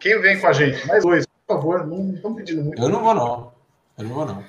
[0.00, 0.86] Quem vem com a gente?
[0.86, 1.86] Mais dois, por favor.
[1.86, 2.80] Não estão pedindo muito.
[2.80, 3.52] Eu não vou, não.
[3.98, 4.44] Eu não vou, não.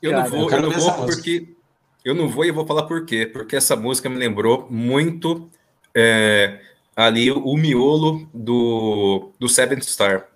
[0.00, 1.56] Eu Cara, não vou, eu, eu não vou porque.
[2.02, 3.26] Eu não vou e vou falar por quê.
[3.26, 5.50] Porque essa música me lembrou muito
[5.94, 6.60] é,
[6.96, 10.29] ali o miolo do, do Seventh Star.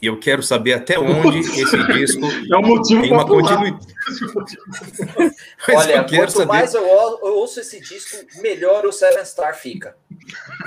[0.00, 3.86] E eu quero saber até onde esse disco é um motivo tem uma continuidade.
[5.74, 6.46] Olha, quanto saber...
[6.46, 9.96] mais eu, ouço esse disco, melhor o Seven Star fica.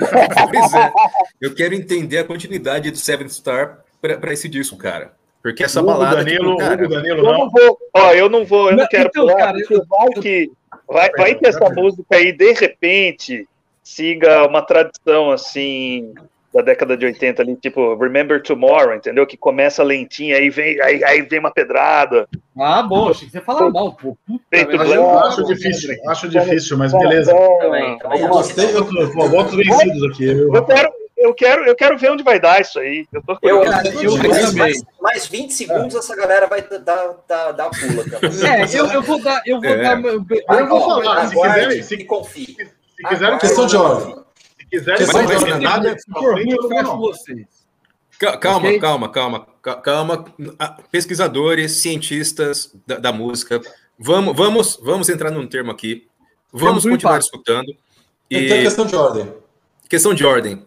[0.00, 0.92] pois é.
[1.40, 5.14] Eu quero entender a continuidade do Seven Star para esse disco, cara.
[5.42, 6.16] Porque essa Hugo balada.
[6.16, 9.08] Danilo, tipo, cara, Danilo, eu não vou, ó, eu não vou, eu não, não quero
[9.08, 10.52] então, cara, eu, vai que
[10.86, 13.48] vai, vai que essa música aí de repente
[13.82, 16.12] siga uma tradição assim
[16.52, 19.26] da década de 80 ali, tipo Remember Tomorrow, entendeu?
[19.26, 22.28] Que começa lentinha, aí vem, aí, aí vem uma pedrada.
[22.58, 24.16] Ah, bom, achei que você fala mal, pô.
[24.50, 27.32] Feito eu acho difícil, acho difícil, mas beleza.
[27.32, 30.26] Eu gostei, eu tô, votos vencidos aqui.
[30.26, 30.52] Eu...
[30.52, 33.06] eu quero, eu quero, eu quero ver onde vai dar isso aí.
[33.12, 33.62] Eu tô eu,
[34.02, 38.04] eu, mais, mais, mais 20 segundos essa galera vai dar, dar, dar pula.
[38.44, 39.82] É, eu, eu vou dar, eu vou é.
[39.82, 40.00] dar.
[40.00, 40.24] Eu,
[40.58, 42.56] eu vou falar, se quiser, se, confie.
[42.56, 44.16] Se quiser, questão de ordem.
[44.70, 47.46] Se quiserem fazer nada, eu fecho vocês.
[48.18, 48.78] Calma, okay?
[48.78, 49.46] calma, calma,
[49.82, 50.24] calma.
[50.90, 53.60] Pesquisadores, cientistas da, da, música,
[53.98, 56.06] vamos, vamos, vamos entrar num termo aqui.
[56.52, 57.24] Vamos continuar impacto.
[57.24, 57.74] escutando.
[58.30, 58.44] E...
[58.44, 59.32] Então, questão de ordem.
[59.88, 60.66] Questão de ordem.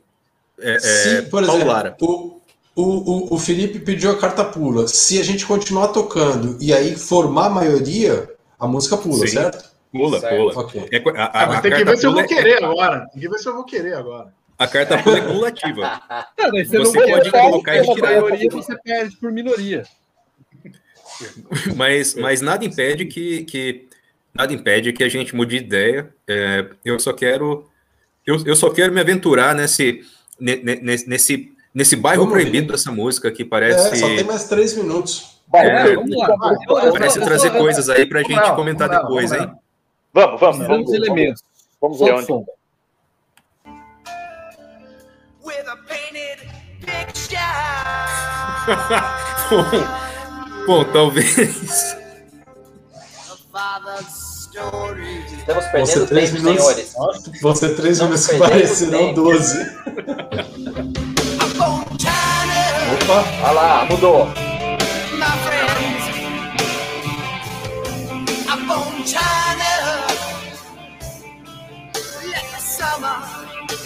[0.60, 2.42] É, Se, é, por exemplo, o,
[2.76, 4.88] o, o, Felipe pediu a carta pula.
[4.88, 9.34] Se a gente continuar tocando e aí formar a maioria, a música pula, Sim.
[9.34, 9.73] certo?
[9.94, 10.36] Pula, certo.
[10.36, 10.60] pula.
[10.66, 10.90] Okay.
[10.92, 12.66] É, a, a, ah, tem que ver se eu vou querer é...
[12.66, 13.08] agora.
[13.12, 14.34] Tem que ver se eu vou querer agora.
[14.58, 16.02] A carta pula é cumulativa.
[16.52, 18.22] você, você pode colocar e tirar.
[18.22, 19.84] Maioria, você perde por minoria.
[21.76, 23.88] Mas, mas nada impede que, que
[24.34, 26.10] nada impede que a gente mude de ideia.
[26.28, 27.70] É, eu só quero
[28.26, 30.02] eu, eu só quero me aventurar nesse
[30.40, 32.72] nesse, nesse, nesse bairro vamos proibido ver.
[32.72, 33.94] dessa música que parece.
[33.94, 35.40] É, só tem mais três minutos.
[35.54, 36.92] É, vamos lá.
[36.92, 39.52] Parece trazer coisas aí para a gente não, comentar não, depois, hein?
[40.14, 40.60] Vamos, vamos.
[40.60, 41.44] Vamos, vamos elementos.
[41.82, 42.28] Vamos ver onde.
[42.28, 42.46] Som.
[50.68, 51.98] bom, talvez.
[55.38, 56.94] Estamos perdendo três tempo, minutos, senhores.
[57.42, 59.60] Você três minutos parecerão 12.
[63.02, 64.28] Opa, olha lá, mudou.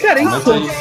[0.00, 0.72] Cara, é insônia.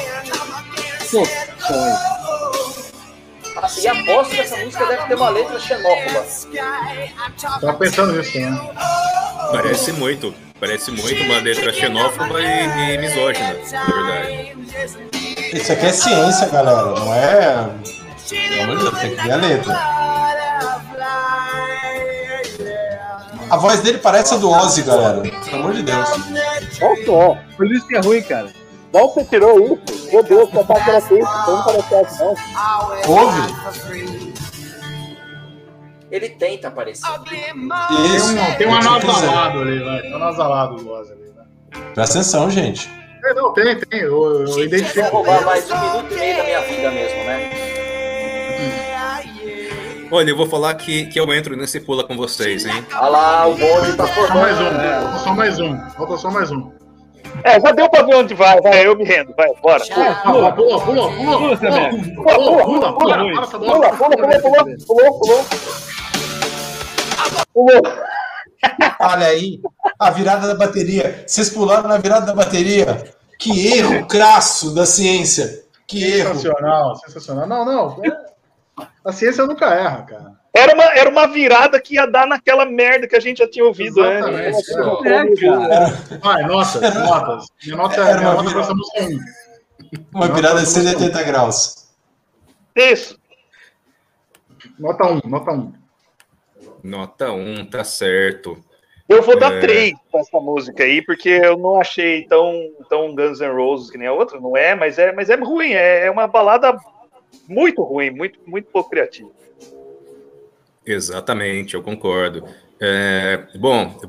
[3.82, 6.26] E aposto que essa música deve ter uma letra xenófoba.
[7.60, 8.70] Tava pensando nisso, né?
[9.52, 10.34] Parece muito.
[10.60, 14.58] Parece muito uma letra xenófoba e, e misógina, na verdade.
[15.54, 16.82] Isso aqui é ciência, galera.
[17.00, 17.70] Não é.
[18.30, 19.74] Pelo amor de Deus, tem que ver a letra.
[23.50, 25.22] A voz dele parece a do Ozzy, galera.
[25.22, 26.10] Pelo amor de Deus.
[26.80, 27.38] Voltou.
[27.56, 28.50] Por isso que é ruim, cara.
[28.94, 30.10] Não, você tirou isso?
[30.12, 32.36] Meu Deus, tá gratuito, não parece assim, não.
[33.14, 33.54] Ouve?
[36.10, 37.06] Ele tenta aparecer.
[37.30, 40.02] Tem um, tem um anasalado ali, vai.
[40.02, 41.46] Tem um anasalado do Ozzy ali, vai.
[41.94, 42.90] Presta atenção, gente.
[43.26, 44.02] É, não, tem, tem.
[44.02, 45.10] Eu, eu Vou identifico.
[45.10, 47.77] roubar mais um minuto e meio da minha vida mesmo, né?
[50.12, 52.86] Olha, eu vou falar que, que eu entro nesse pula com vocês, hein?
[52.94, 54.74] Olha lá, o bonde tá Só mais formando.
[54.74, 55.10] um.
[55.10, 55.78] Falta só mais um.
[55.92, 56.72] Falta só mais um.
[57.44, 59.84] É, já deu pra ver onde vai, vai, eu me rendo, vai, bora.
[59.86, 61.10] Pula, pula, pula, pula.
[61.12, 61.58] Pula.
[61.58, 62.98] Pula, pula, pula.
[62.98, 65.46] Pula, pula, pula, pula, pulou, pulou.
[67.54, 67.82] Pulou.
[69.00, 69.62] Olha aí,
[70.00, 71.24] a virada da bateria.
[71.28, 73.04] Vocês pularam na virada da bateria.
[73.38, 75.64] Que erro crasso da ciência.
[75.88, 76.36] Que erro.
[76.36, 77.48] Sensacional, sensacional.
[77.48, 78.02] Não, não.
[78.80, 80.38] É- A ciência nunca erra, cara.
[80.54, 83.64] Era uma, era uma virada que ia dar naquela merda que a gente já tinha
[83.66, 84.68] ouvido antes.
[84.70, 86.18] Exatamente, É.
[86.18, 87.46] Vai, notas, notas.
[87.64, 88.76] Minha nota, Era minha uma nota essa virada.
[88.76, 89.20] música é um.
[90.14, 91.88] Uma virada de 180 graus.
[92.76, 93.20] Isso.
[94.80, 95.74] Nota 1, nota 1.
[96.84, 98.58] Nota 1, tá certo.
[99.08, 99.60] Eu vou dar É.
[99.60, 102.52] três pra essa música aí, porque eu não achei tão,
[102.90, 105.72] tão Guns N' Roses que nem a outra, não é, mas é, mas é ruim,
[105.72, 106.78] é, é uma balada
[107.48, 109.30] muito ruim, muito, muito pouco criativa.
[110.86, 112.44] Exatamente, eu concordo.
[112.80, 114.00] É, bom,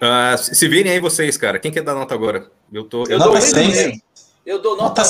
[0.00, 1.58] ah, se virem aí vocês, cara.
[1.58, 2.50] Quem quer dar nota agora?
[2.72, 3.02] Eu tô.
[3.04, 3.76] Eu dou Nota um seis.
[3.76, 4.02] meio.
[4.44, 5.02] Eu dou nota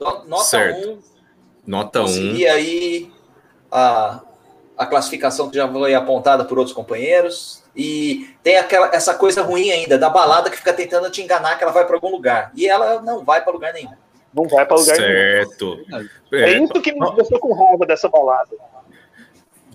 [0.00, 0.28] Nota 1.
[0.28, 0.88] Nota Certo.
[0.90, 0.98] 1.
[1.66, 2.04] nota 1.
[2.04, 3.12] Consegui aí
[3.70, 4.20] a,
[4.76, 7.62] a classificação que já foi apontada por outros companheiros.
[7.74, 11.62] E tem aquela, essa coisa ruim ainda, da balada que fica tentando te enganar que
[11.62, 12.50] ela vai para algum lugar.
[12.54, 13.92] E ela não vai para lugar nenhum.
[14.34, 15.08] Não vai pra lugar nenhum.
[15.10, 15.78] Certo.
[16.32, 18.50] É É, isso que me deixou com raiva dessa balada.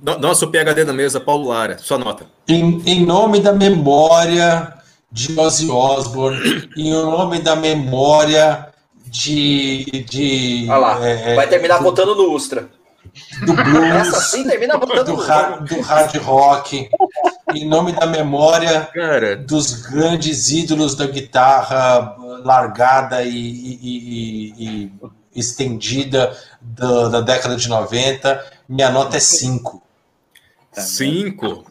[0.02, 2.26] no- nosso PHD da mesa, Paulo Lara, sua nota.
[2.48, 4.74] Em, em nome da memória
[5.12, 8.68] de Ozzy Osbourne, em nome da memória
[9.06, 9.86] de.
[10.10, 12.68] de Olha lá, é, vai terminar do, votando no Ustra.
[13.46, 16.90] do blues, Essa sim termina votando do, no do hard rock,
[17.56, 24.92] em nome da memória Cara, dos grandes ídolos da guitarra largada e, e- e- e-
[25.36, 29.82] estendida da, da década de 90, minha nota é 5.
[30.74, 31.66] cinco.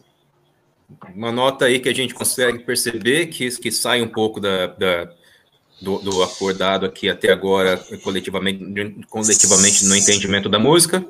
[1.15, 5.09] Uma nota aí que a gente consegue perceber que, que sai um pouco da, da-
[5.81, 11.05] do, do acordado aqui até agora, coletivamente, coletivamente no entendimento da música.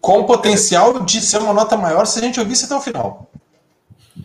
[0.00, 3.30] Com potencial de ser uma nota maior se a gente ouvisse até o final.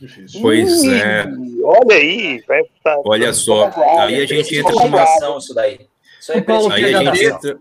[0.01, 0.41] Difícil.
[0.41, 1.25] Pois é,
[1.63, 3.69] Olha aí, vai tá- olha só.
[3.99, 4.97] Aí a gente entra com uma.
[4.99, 5.79] Investigação, isso daí.
[6.19, 7.59] Isso aí é O Paulo Aí a gente entra.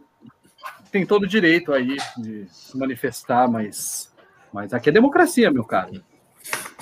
[0.91, 4.11] Tem todo o direito aí de se manifestar, mas,
[4.51, 5.91] mas aqui é democracia, meu cara.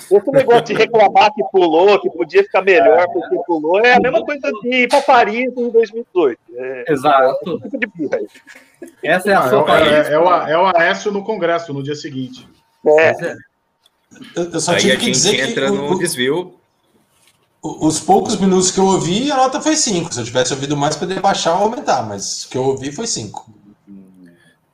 [0.09, 4.23] Esse negócio de reclamar que pulou, que podia ficar melhor porque pulou, é a mesma
[4.23, 6.39] coisa de ir pra Paris em 2018.
[6.55, 7.59] É, Exato.
[7.59, 8.27] tipo de birra aí.
[9.03, 11.83] Essa é a Ah, sua é, é, é o, é o Aécio no Congresso no
[11.83, 12.47] dia seguinte.
[12.87, 13.35] É,
[14.35, 16.55] Eu, só Aí tive a que gente dizer que entra no o- desvio.
[17.61, 20.13] os poucos minutos que eu ouvi, a nota foi 5.
[20.13, 23.05] Se eu tivesse ouvido mais, poderia baixar ou aumentar, mas o que eu ouvi foi
[23.07, 23.53] 5.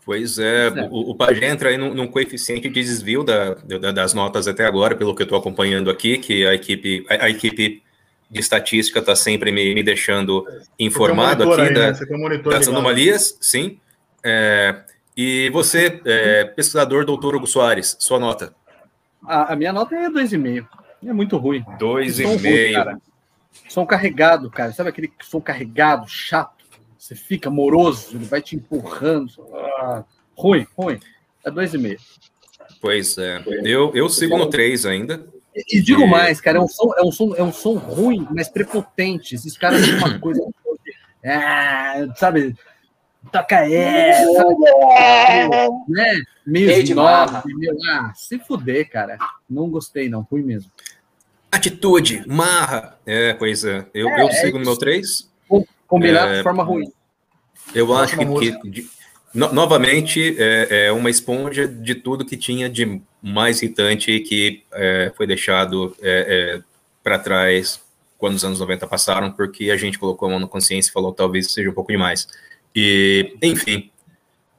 [0.06, 4.14] Pois é, o, o Pajé entra aí num, num coeficiente de desvio da, da- das
[4.14, 7.82] notas até agora, pelo que eu estou acompanhando aqui, que a equipe, a, a equipe
[8.30, 10.46] de estatística está sempre me, me deixando
[10.78, 11.98] informado um aqui aí, da- né?
[12.12, 12.70] Um das ligado.
[12.70, 13.80] anomalias, sim.
[14.24, 14.76] É,
[15.18, 18.54] e você, é, pesquisador doutor Hugo Soares, sua nota?
[19.28, 20.68] A, a minha nota é 2,5.
[21.06, 21.64] É muito ruim.
[21.78, 24.72] Dois Som e carregado, cara.
[24.74, 26.66] Sabe aquele som carregado, chato?
[26.98, 29.32] Você fica moroso, ele vai te empurrando.
[29.54, 30.04] Ah,
[30.36, 31.00] ruim, ruim.
[31.44, 31.98] É 2,5.
[32.82, 35.26] Pois é, eu, eu sigo no 3 ainda.
[35.56, 37.76] E, e digo E- mais, cara, é um, som, é, um som, é um som
[37.76, 39.36] ruim, mas prepotente.
[39.36, 40.42] Esses caras têm uma coisa.
[41.24, 42.56] Ah, sabe?
[43.32, 44.44] Toca essa,
[45.88, 46.22] né?
[46.46, 47.44] Meio Meio de snob, marra.
[47.46, 49.18] meio- Ah, se fuder, cara.
[49.50, 50.22] Não gostei, não.
[50.22, 50.72] Ruim mesmo.
[51.52, 52.98] Atitude, marra.
[53.06, 53.86] É, pois é.
[53.94, 55.30] Eu, eu sigo no meu 3.
[55.88, 56.92] Combinar É, de forma ruim.
[57.74, 58.90] Eu acho que, que- de-
[59.34, 65.12] no- novamente é, é uma esponja de tudo que tinha de mais irritante que é,
[65.16, 65.96] foi deixado
[67.04, 67.80] para trás
[68.18, 71.12] quando os anos 90 passaram, porque a gente colocou a mão na consciência e falou
[71.14, 72.28] talvez seja um pouco demais.
[72.76, 73.90] E, enfim,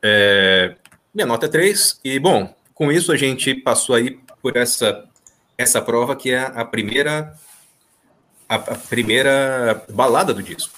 [0.03, 0.75] é,
[1.15, 5.05] minha nota é 3, e bom, com isso a gente passou aí por essa,
[5.59, 7.35] essa prova que é a primeira
[8.49, 10.73] a, a primeira balada do disco.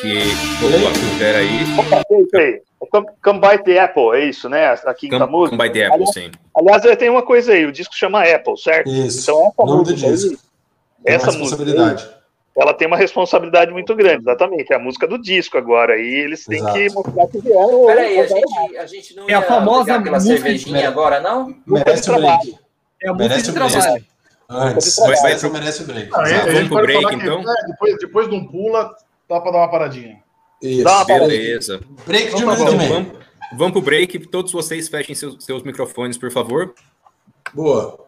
[0.00, 0.18] Que
[0.60, 2.62] vou a aí.
[2.90, 4.66] Come, come by the Apple, é isso, né?
[4.66, 5.56] A quinta come, música.
[5.56, 6.30] Come by the Apple, aliás, sim.
[6.54, 8.88] Aliás, tem uma coisa aí, o disco chama Apple, certo?
[8.88, 9.22] Isso.
[9.22, 10.44] Então essa nome música do disco.
[11.04, 12.15] Essa música
[12.56, 14.72] ela tem uma responsabilidade muito grande, exatamente.
[14.72, 15.98] É a música do disco agora.
[15.98, 16.74] E eles têm Exato.
[16.74, 17.86] que mostrar que vieram.
[17.86, 21.54] Peraí, a gente, a gente não é a famosa música cervejinha agora, não?
[21.66, 22.58] Merece o break.
[23.02, 24.04] É a música merece de trabalho.
[24.48, 26.10] Antes, vai, vai, merece o break.
[26.14, 27.40] Ah, vamos pro break, então?
[27.40, 28.94] É, depois, depois de um pula,
[29.28, 30.22] dá para dar uma paradinha.
[30.62, 31.80] Isso, dá uma beleza.
[32.06, 33.18] Break de então, um vamos,
[33.52, 34.18] vamos pro break.
[34.28, 36.74] Todos vocês fechem seus, seus microfones, por favor.
[37.52, 38.05] Boa.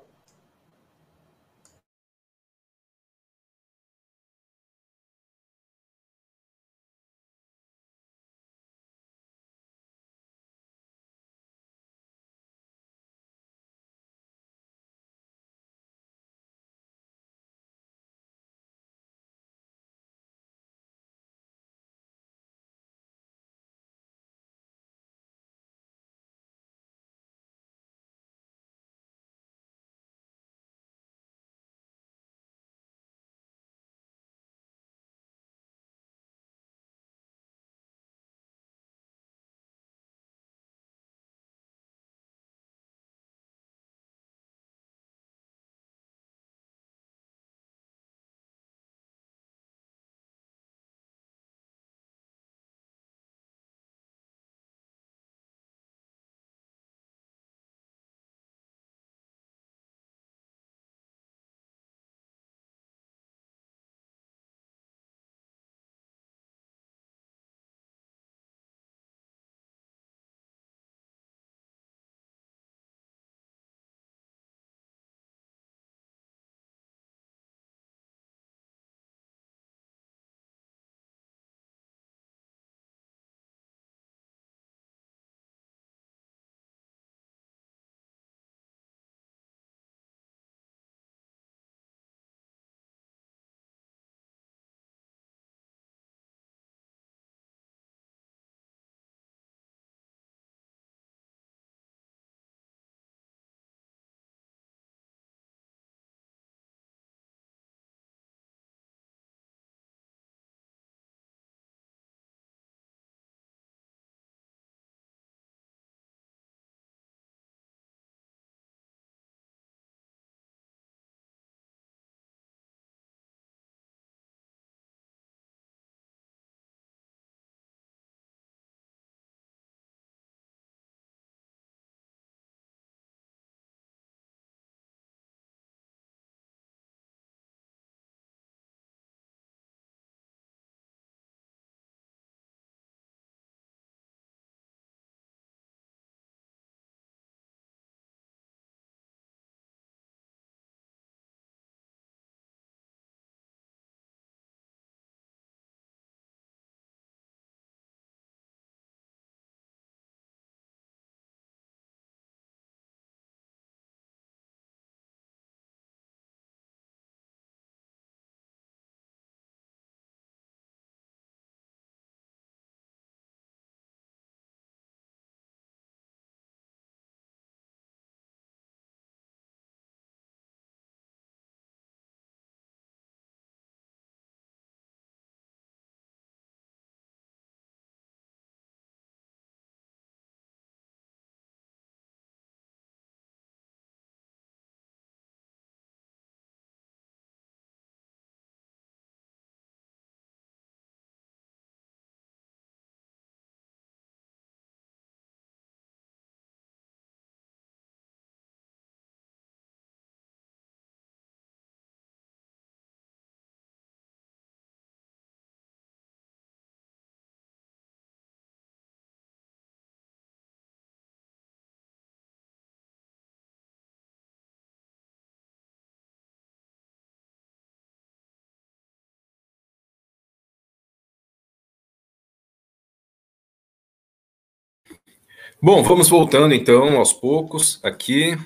[235.60, 238.39] Bom, vamos voltando então aos poucos aqui,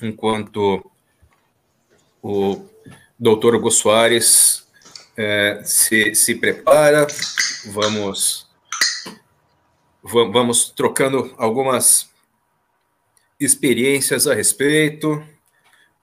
[0.00, 0.88] enquanto
[2.22, 2.64] o
[3.18, 4.68] doutor Hugo Soares
[5.16, 7.08] é, se, se prepara,
[7.72, 8.48] vamos,
[10.04, 12.08] vamos trocando algumas
[13.40, 15.20] experiências a respeito.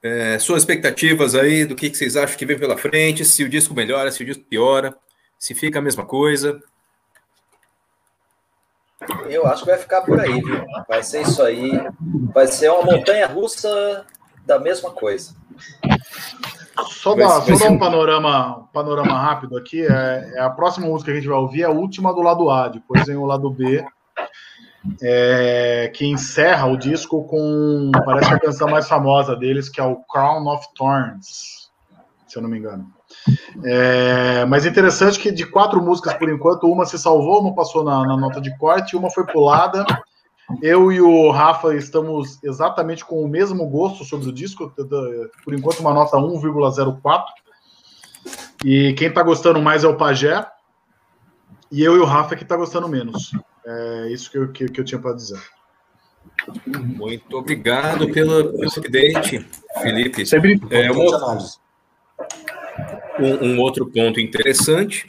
[0.02, 3.48] É, suas expectativas aí do que, que vocês acham que vem pela frente, se o
[3.48, 4.94] disco melhora, se o disco piora,
[5.38, 6.62] se fica a mesma coisa.
[9.28, 10.64] Eu acho que vai ficar por aí, viu?
[10.88, 11.72] Vai ser isso aí.
[12.32, 14.04] Vai ser uma montanha russa
[14.44, 15.34] da mesma coisa.
[16.86, 19.82] Só dar, só dar um panorama, panorama rápido aqui.
[19.82, 22.50] É, é, a próxima música que a gente vai ouvir é a última do lado
[22.50, 23.84] A, depois vem o lado B,
[25.02, 29.96] é, que encerra o disco com parece a canção mais famosa deles, que é o
[29.96, 31.70] Crown of Thorns,
[32.26, 32.97] se eu não me engano.
[33.64, 38.06] É, mas interessante que de quatro músicas por enquanto, uma se salvou, uma passou na,
[38.06, 39.84] na nota de corte, uma foi pulada.
[40.62, 44.72] Eu e o Rafa estamos exatamente com o mesmo gosto sobre o disco,
[45.44, 47.24] por enquanto uma nota 1,04.
[48.64, 50.46] E quem está gostando mais é o Pajé,
[51.70, 53.32] e eu e o Rafa que está gostando menos.
[53.66, 55.40] É isso que eu, que, que eu tinha para dizer.
[56.66, 59.46] Muito obrigado pelo, pelo update,
[59.82, 60.24] Felipe.
[60.24, 61.38] Sempre é, uma,
[63.18, 65.06] um, um, outro ponto interessante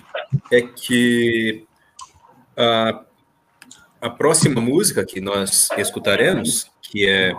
[0.51, 1.65] é que
[2.57, 3.01] a,
[4.01, 7.33] a próxima música que nós escutaremos, que é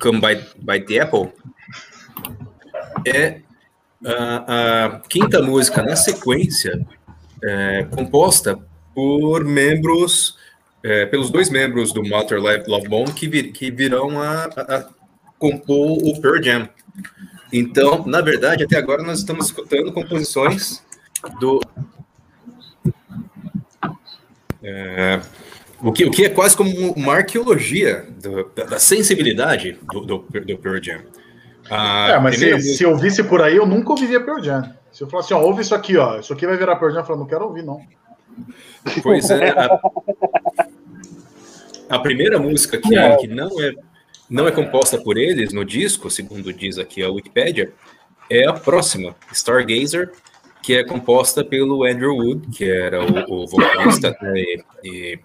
[0.00, 1.32] Come by, by the Apple,
[3.06, 3.40] é
[4.04, 6.86] a, a quinta música na sequência,
[7.42, 8.58] é, composta
[8.94, 10.36] por membros,
[10.82, 14.88] é, pelos dois membros do Motor Love Bone que, vir, que virão a, a, a,
[15.38, 16.68] compor o Pearl Jam.
[17.52, 20.82] Então, na verdade, até agora nós estamos escutando composições
[21.40, 21.60] do.
[24.62, 25.20] É,
[25.80, 30.18] o, que, o que é quase como uma arqueologia do, da, da, sensibilidade do, do,
[30.18, 31.02] do Pearl Jam.
[31.70, 34.74] é, mas se, se eu visse por aí, eu nunca ouviria Pearl Jam.
[34.92, 37.06] Se eu falasse, ó, ouve isso aqui, ó, isso aqui vai virar Pearl Jam, eu
[37.06, 37.80] falo, não quero ouvir, não.
[39.02, 39.50] Pois é.
[39.50, 39.80] A,
[41.90, 43.74] a primeira música que, é, que não, é,
[44.28, 47.72] não é composta por eles no disco, segundo diz aqui a Wikipedia,
[48.28, 50.12] é a próxima, Stargazer,
[50.62, 55.18] que é composta pelo Andrew Wood, que era o, o vocalista né, e, e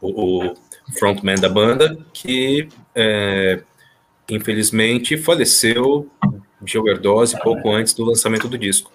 [0.00, 0.54] o, o,
[0.98, 3.60] frontman da banda, que é,
[4.30, 6.08] infelizmente faleceu
[6.62, 8.90] de overdose pouco antes do lançamento do disco.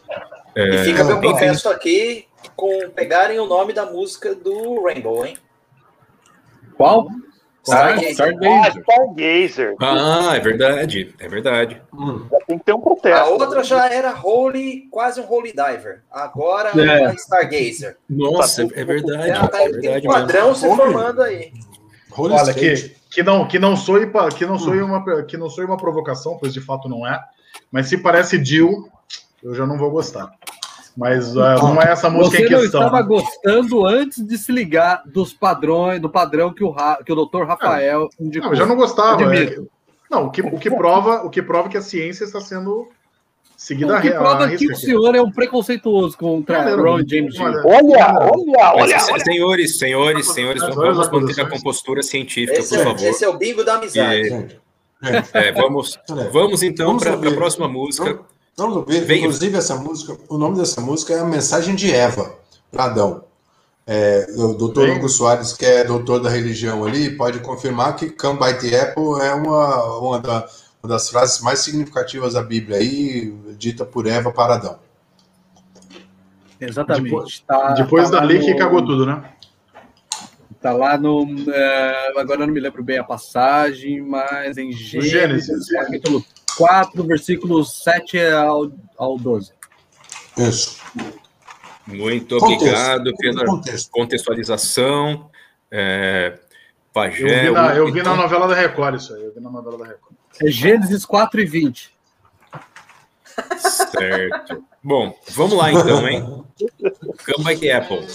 [0.55, 2.25] É, e fica meu protesto aqui
[2.55, 5.37] com pegarem o nome da música do Rainbow, hein?
[6.75, 7.07] Qual?
[7.63, 8.11] Stargazer.
[8.11, 8.51] Stargazer.
[8.51, 9.75] Ah, Stargazer.
[9.79, 11.81] Ah, é verdade, é verdade.
[11.93, 12.27] Hum.
[12.45, 13.17] Tem que ter um protesto.
[13.17, 16.03] A outra já era Holy, quase um Holy Diver.
[16.11, 17.97] Agora é, é Stargazer.
[18.09, 19.29] Nossa, é verdade.
[19.29, 20.55] É, tá, é verdade tem um padrão mesmo.
[20.55, 21.53] se formando aí.
[22.15, 24.85] Holy Olha, que, que não que não soe que não soe hum.
[24.85, 27.19] uma que não soe uma provocação, pois de fato não é.
[27.71, 28.89] Mas se parece Jill,
[29.41, 30.31] eu já não vou gostar.
[30.95, 32.61] Mas uh, não é essa música Você em questão.
[32.61, 37.11] Você não estava gostando antes de se ligar dos padrões, do padrão que o, que
[37.11, 38.49] o doutor Rafael indicou.
[38.49, 39.35] Não, eu já não gostava.
[39.35, 39.57] É
[40.09, 42.87] não, o que, o, que prova, o que prova que a ciência está sendo
[43.57, 47.39] seguida O que prova que o senhor é um preconceituoso contra Ron James.
[47.39, 52.83] Olha, olha, olha, olha, Senhores, senhores, senhores, vamos manter a compostura científica, esse por é,
[52.83, 53.03] favor.
[53.03, 54.27] Esse é o bingo da amizade.
[54.27, 54.63] E,
[55.33, 55.99] é, vamos,
[56.31, 58.19] vamos então para a próxima música.
[58.55, 59.19] Vamos ver, Vem.
[59.19, 62.35] inclusive essa música, o nome dessa música é a mensagem de Eva
[62.71, 63.23] para Adão.
[63.85, 68.39] É, o doutor Hugo Soares, que é doutor da religião ali, pode confirmar que Come
[68.39, 70.47] by the Apple é uma, uma, da,
[70.81, 74.79] uma das frases mais significativas da Bíblia aí, dita por Eva para Adão.
[76.61, 77.03] Exatamente.
[77.05, 78.45] Depois, tá, depois tá dali no...
[78.45, 79.21] que cagou tudo, né?
[80.61, 81.25] Tá lá no.
[81.51, 86.23] É, agora eu não me lembro bem a passagem, mas em Gênesis, Gênesis capítulo
[86.57, 89.51] 4, versículos 7 ao, ao 12.
[90.37, 90.81] Isso.
[91.85, 93.91] Muito obrigado pela contexto.
[93.91, 95.29] contextualização.
[95.69, 96.37] É,
[96.93, 99.23] Pagé, eu vi, na, eu vi na novela da Record isso aí.
[99.23, 100.15] Eu vi na novela da Record.
[100.41, 101.93] É Gênesis 4 e 20.
[103.91, 104.63] Certo.
[104.83, 106.43] Bom, vamos lá então, hein?
[107.25, 108.05] Come the Apple.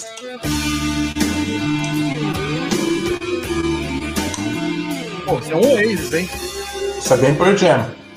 [5.24, 6.31] Pô, você é um Oasis, hein?
[6.98, 8.07] Isso é bem Pearl Jam.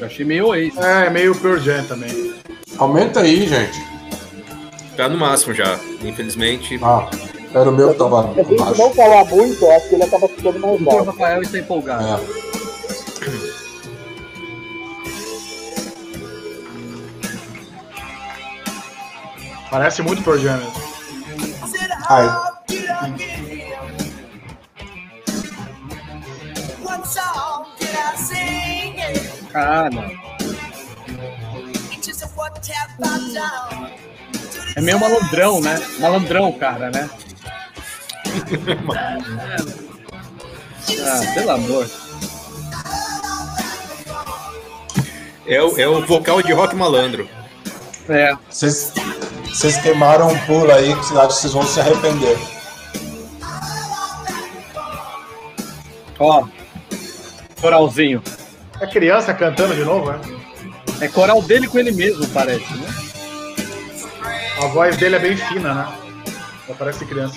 [0.00, 0.76] Eu achei meio Oasis.
[0.78, 2.34] É, meio Pearl Jam também.
[2.78, 3.78] Aumenta aí, gente.
[4.96, 6.78] Tá no máximo já, infelizmente.
[6.82, 7.08] Ah,
[7.54, 8.34] era o meu que tava.
[8.34, 11.00] Se a gente não falar muito, eu acho que ele acaba ficando mais baixo.
[11.00, 12.04] O Rafael está empolgado.
[12.04, 12.48] É.
[19.70, 20.60] Parece muito Pearl Jam.
[22.08, 22.47] Ai.
[29.60, 30.04] Ah, não.
[34.76, 35.76] É meio malandrão, né?
[35.98, 37.10] Malandrão, cara, né?
[41.04, 41.90] ah, pelo amor.
[45.44, 47.28] É o, é o vocal de rock malandro.
[48.08, 48.36] É.
[48.48, 48.92] Vocês,
[49.46, 52.38] vocês queimaram um pulo aí que vocês vão se arrepender.
[56.20, 56.46] Ó,
[57.60, 58.22] coralzinho.
[58.80, 61.04] É criança cantando de novo, é?
[61.04, 62.88] É coral dele com ele mesmo, parece, né?
[64.62, 65.98] A voz dele é bem fina, né?
[66.66, 67.36] Só parece criança.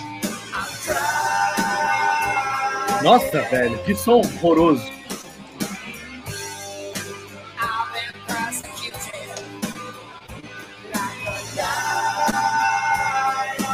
[3.04, 4.84] Nossa, velho, que som horroroso.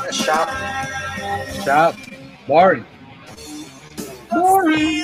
[0.05, 0.53] É chato.
[1.63, 1.97] Chato.
[2.47, 2.85] Boring.
[4.31, 5.03] Boring.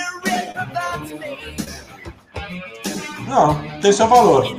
[3.33, 4.45] Não, tem seu valor.
[4.45, 4.51] É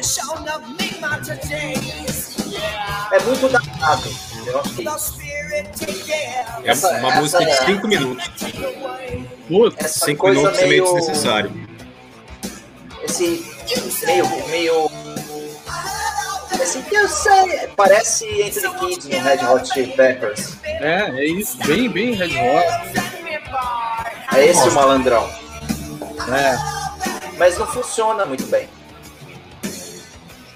[3.23, 4.11] muito datado.
[4.45, 8.25] Eu acho que é essa, uma essa, música de 5 minutos.
[9.47, 11.53] Putz, 5 minutos é meio desnecessário.
[13.05, 13.47] Esse
[14.05, 14.49] meio.
[14.49, 14.91] meio
[16.61, 17.69] assim que eu sei.
[17.77, 20.57] Parece Anthony Kidd no Red Hot Chili Peppers.
[20.65, 21.59] É, é isso.
[21.59, 22.99] Bem, bem Red Hot.
[24.35, 24.71] É esse Nossa.
[24.71, 25.31] o malandrão.
[26.29, 26.84] É
[27.39, 28.69] mas não funciona muito bem.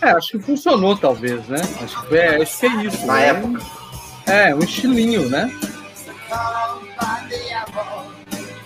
[0.01, 1.61] É, acho que funcionou talvez, né?
[1.83, 3.07] Acho que é, acho que é isso.
[3.07, 3.29] Na né?
[3.29, 3.63] época.
[4.27, 5.51] É, um estilinho, né?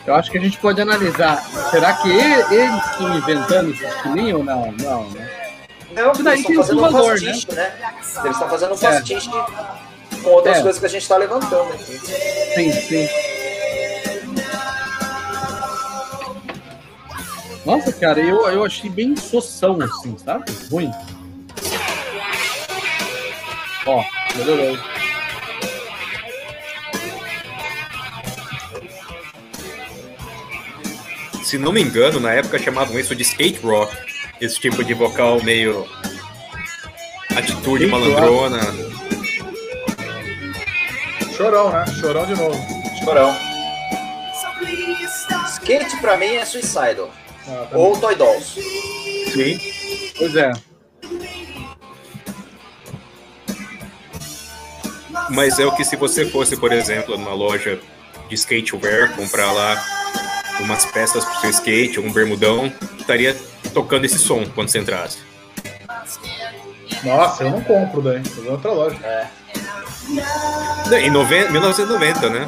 [0.05, 1.43] Eu acho que a gente pode analisar.
[1.71, 4.73] Será que eles estão inventando esse estilinho ou não?
[4.73, 5.31] Não, né?
[5.95, 7.55] Não, porque daí eles estão fazendo um pastiche, né?
[7.55, 7.95] né?
[8.25, 10.23] Eles estão fazendo um pastiche é.
[10.23, 10.63] com outras é.
[10.63, 11.99] coisas que a gente está levantando aqui.
[12.55, 13.09] Sim, sim.
[17.65, 20.45] Nossa, cara, eu, eu achei bem soção, assim, sabe?
[20.71, 20.91] Ruim.
[23.87, 24.05] Ó,
[24.37, 24.79] melhorou.
[31.45, 33.95] Se não me engano, na época chamavam isso de skate rock.
[34.41, 35.87] Esse tipo de vocal meio.
[37.37, 38.59] atitude skate malandrona.
[38.59, 38.93] Rock.
[41.37, 41.85] Chorão, né?
[42.01, 42.59] Chorão de novo.
[43.05, 43.37] Chorão.
[45.49, 47.11] Skate pra mim é suicidal.
[47.48, 48.60] Ah, tá Ou Toy Dolls.
[49.32, 49.59] Sim.
[50.16, 50.52] Pois é.
[55.31, 57.81] Mas é o que se você fosse, por exemplo, numa loja
[58.28, 59.82] de skatewear, comprar lá
[60.60, 63.36] umas peças pro seu skate, um bermudão, estaria
[63.73, 65.19] tocando esse som quando você entrasse.
[67.02, 68.97] Nossa, eu não compro daí, vou em outra loja.
[69.02, 69.27] É.
[71.01, 72.47] Em 90, 1990, né?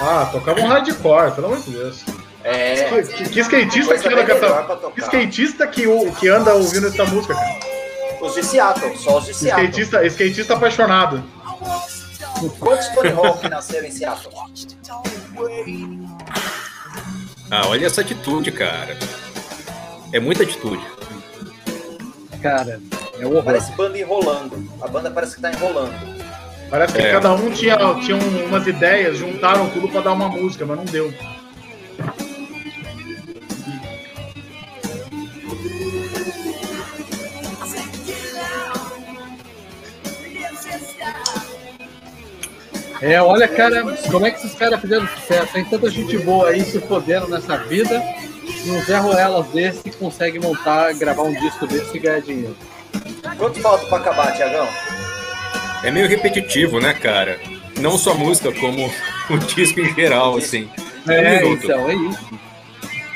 [0.00, 2.04] Ah, tocava um hardcore, pelo amor de Deus.
[2.44, 3.02] É.
[3.02, 4.90] Que, que skatista que anda cantando?
[4.92, 5.84] Que skatista que,
[6.18, 7.60] que anda ouvindo essa música, cara?
[8.20, 9.66] Os de Seattle, só os de Seattle.
[9.66, 11.22] Skatista, skatista apaixonado.
[12.58, 14.32] Quantos Tony Hawk nasceram em Seattle?
[17.50, 18.96] Ah, olha essa atitude, cara.
[20.12, 20.82] É muita atitude.
[22.40, 22.80] Cara,
[23.18, 23.44] é horror.
[23.44, 24.70] Parece banda enrolando.
[24.80, 25.94] A banda parece que tá enrolando.
[26.70, 27.12] Parece que é.
[27.12, 31.12] cada um tinha, tinha umas ideias, juntaram tudo para dar uma música, mas não deu.
[43.02, 45.52] É, olha, cara, como é que esses caras fizeram sucesso?
[45.52, 48.02] Tem tanta gente boa aí se fodendo nessa vida
[48.64, 52.56] e um Zé Ruelas desse consegue montar, gravar um disco desse e ganhar dinheiro.
[53.38, 54.68] Quanto falta pra acabar, Tiagão?
[55.82, 57.40] É meio repetitivo, né, cara?
[57.78, 58.92] Não só a música, como
[59.30, 60.68] o disco em geral, assim.
[61.08, 62.40] É, um então, é isso.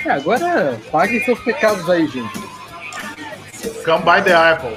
[0.06, 2.42] É, agora paguem seus pecados aí, gente.
[3.84, 4.76] Come by the Apple.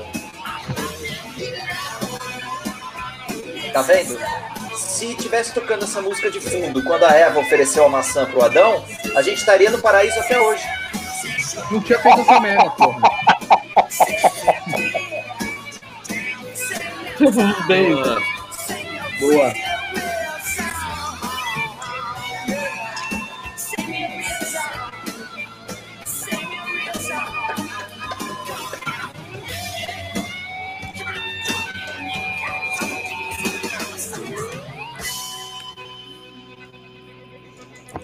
[3.71, 4.17] Tá vendo?
[4.77, 8.85] Se tivesse tocando essa música de fundo quando a Eva ofereceu a maçã pro Adão,
[9.15, 10.63] a gente estaria no paraíso até hoje.
[11.71, 13.01] Não tinha feito essa merda, porra.
[17.67, 18.21] Bem, Boa.
[19.19, 19.53] Boa.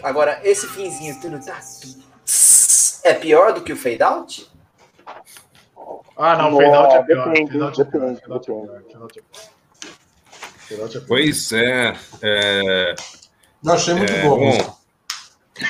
[0.03, 1.59] Agora, esse finzinho tudo tá.
[3.03, 4.49] É pior do que o fade out?
[6.17, 7.29] Ah, não, o fade out é pior.
[7.29, 9.23] Depende, depende, depende.
[11.07, 11.93] Pois é.
[12.21, 12.95] é...
[13.63, 14.77] Não, achei muito é, bom.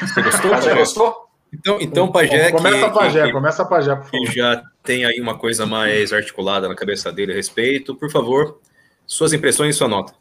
[0.02, 0.62] Você gostou?
[0.62, 1.30] Já gostou?
[1.54, 2.52] Então, então Pajé.
[2.52, 4.26] Começa que, Pajé, que, começa Pajé, por favor.
[4.26, 7.96] Que já tem aí uma coisa mais articulada na cabeça dele a respeito.
[7.96, 8.60] Por favor,
[9.06, 10.14] suas impressões e sua nota.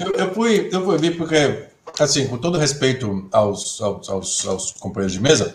[0.00, 1.66] Eu, eu, fui, eu fui ver porque,
[1.98, 5.54] assim, com todo respeito aos, aos, aos, aos companheiros de mesa,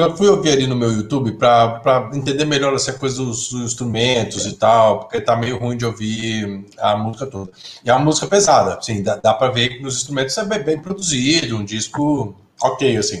[0.00, 4.54] eu fui ouvir ali no meu YouTube para entender melhor essa coisa dos, instrumentos e
[4.54, 7.50] tal, porque tá meio ruim de ouvir a música toda.
[7.84, 10.62] E é uma música pesada, assim, dá, dá para ver que nos instrumentos é bem,
[10.62, 13.20] bem, produzido, um disco ok, assim.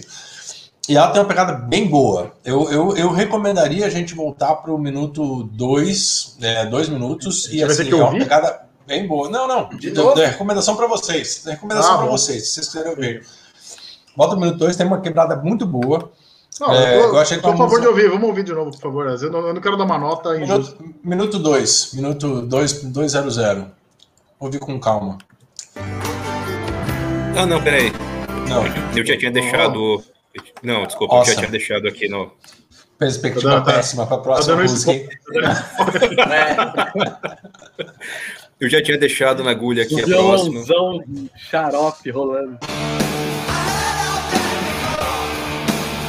[0.88, 2.32] E ela tem uma pegada bem boa.
[2.42, 7.62] Eu, eu, eu recomendaria a gente voltar para o minuto dois, é, dois minutos, e
[7.62, 9.30] assim, é uma pegada bem boa.
[9.30, 10.20] Não, não, de novo?
[10.20, 11.42] É recomendação para vocês.
[11.46, 13.26] Recomendação ah, para vocês, se vocês quiserem ouvir.
[14.14, 16.12] Volta o minuto dois, tem uma quebrada muito boa.
[16.60, 17.80] Não, é, eu, tô, eu achei que por favor música...
[17.80, 19.06] de ouvir, vamos ouvir de novo, por favor.
[19.06, 20.34] Eu não, eu não quero dar uma nota.
[21.02, 23.38] Minuto 2, minuto 200.
[24.38, 25.16] Ouvir com calma.
[27.34, 27.90] Ah, não, peraí.
[28.48, 28.66] Não.
[28.94, 30.04] Eu já tinha deixado.
[30.62, 31.30] Não, desculpa, Nossa.
[31.30, 32.30] eu já tinha deixado aqui no.
[32.98, 34.92] Perspectiva tá, péssima para a próxima tá música.
[38.62, 40.64] eu já tinha deixado na agulha aqui a próxima.
[41.36, 42.56] xarope rolando.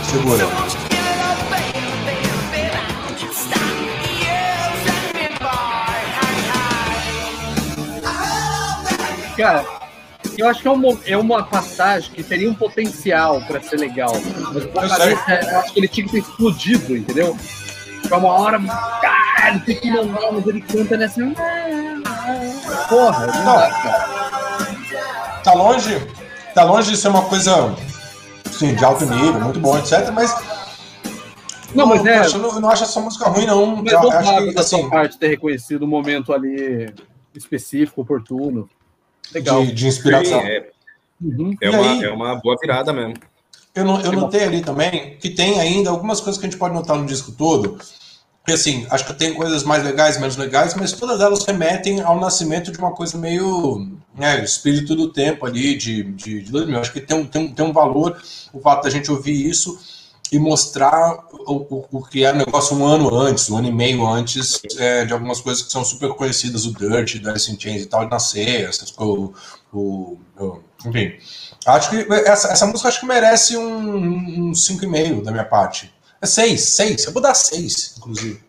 [0.04, 0.46] Segura.
[9.36, 9.66] Cara,
[10.38, 14.14] eu acho que é uma, é uma passagem que teria um potencial para ser legal.
[14.54, 17.36] Mas eu, eu acho que ele tinha que ter explodido, entendeu?
[18.14, 18.60] Pra uma hora,
[19.02, 21.19] cara, ele tem que mandar, mas ele canta nessa.
[22.88, 23.56] Porra, não, não.
[23.56, 25.41] Dá, cara.
[25.44, 26.07] Tá longe,
[26.53, 27.76] tá longe de ser uma coisa
[28.52, 30.11] sim, de alto nível, muito bom, etc.
[30.14, 30.31] Mas.
[31.73, 32.23] Não, mas é.
[32.23, 33.77] Eu não, eu não acho essa música ruim, não.
[33.77, 36.94] Mas eu acho que, da assim, sua parte ter reconhecido o um momento ali
[37.34, 38.69] específico, oportuno.
[39.34, 39.65] Legal.
[39.65, 40.40] De, de inspiração.
[40.40, 40.69] Sim, é,
[41.19, 41.56] uhum.
[41.60, 43.15] é, uma, aí, é uma boa virada mesmo.
[43.73, 46.95] Eu, eu notei ali também que tem ainda algumas coisas que a gente pode notar
[46.95, 47.80] no disco todo.
[48.44, 52.20] Porque assim, acho que tem coisas mais legais, menos legais, mas todas elas remetem ao
[52.20, 53.90] nascimento de uma coisa meio.
[54.15, 56.80] Né, espírito do tempo ali, de, de, de 2000.
[56.80, 58.22] Acho que tem um, tem, um, tem um valor
[58.53, 59.80] o fato da gente ouvir isso
[60.32, 63.72] e mostrar o, o, o que é o negócio um ano antes, um ano e
[63.72, 67.60] meio antes é, de algumas coisas que são super conhecidas, o Dirt, do Alice in
[67.60, 69.32] Chains e tal, de nascer, essas coisas,
[69.72, 71.14] o, o, enfim.
[71.65, 75.93] Acho que essa, essa música acho que merece um 5,5 um da minha parte.
[76.24, 78.40] É 6, 6, eu vou dar 6, inclusive.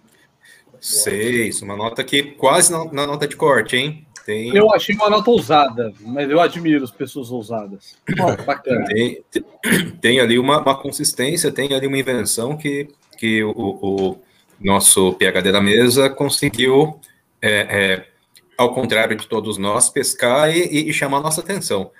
[0.80, 4.06] 6, uma nota que quase na, na nota de corte, hein?
[4.24, 4.54] Tem...
[4.56, 7.96] Eu achei uma nota ousada, mas eu admiro as pessoas ousadas.
[8.46, 8.84] Bacana.
[8.84, 9.24] Tem,
[10.00, 12.88] tem, ali uma, uma, consistência, tem ali uma invenção que,
[13.18, 14.18] que o, o
[14.60, 17.00] nosso PHD da mesa conseguiu,
[17.42, 18.06] é, é,
[18.56, 21.90] ao contrário de todos nós, pescar e, e chamar nossa atenção.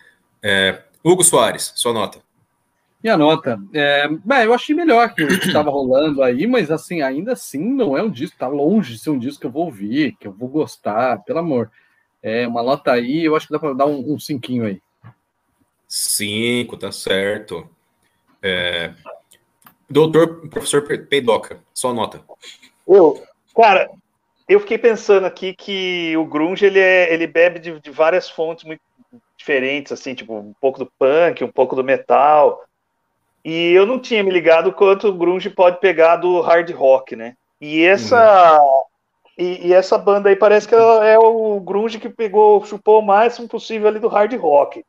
[0.40, 2.20] É, Hugo Soares, sua nota.
[3.04, 3.60] Minha nota.
[3.74, 7.62] É, bem, eu achei melhor que o que estava rolando aí, mas assim, ainda assim
[7.62, 10.26] não é um disco, tá longe de ser um disco que eu vou ouvir, que
[10.26, 11.70] eu vou gostar, pelo amor.
[12.22, 14.80] É, uma nota aí, eu acho que dá para dar um, um cinquinho aí.
[15.86, 17.68] Cinco, tá certo.
[18.42, 18.94] É...
[19.88, 22.22] Doutor, professor Peidoca, só nota.
[22.88, 23.22] Eu,
[23.54, 23.90] cara,
[24.48, 28.64] eu fiquei pensando aqui que o grunge ele, é, ele bebe de, de, várias fontes
[28.64, 28.80] muito
[29.36, 32.64] diferentes, assim, tipo um pouco do punk, um pouco do metal.
[33.44, 37.36] E eu não tinha me ligado quanto o grunge pode pegar do hard rock, né?
[37.60, 38.84] E essa uhum.
[39.36, 43.48] E, e, essa banda aí parece que é o grunge que pegou, chupou o máximo
[43.48, 44.84] possível ali do hard rock.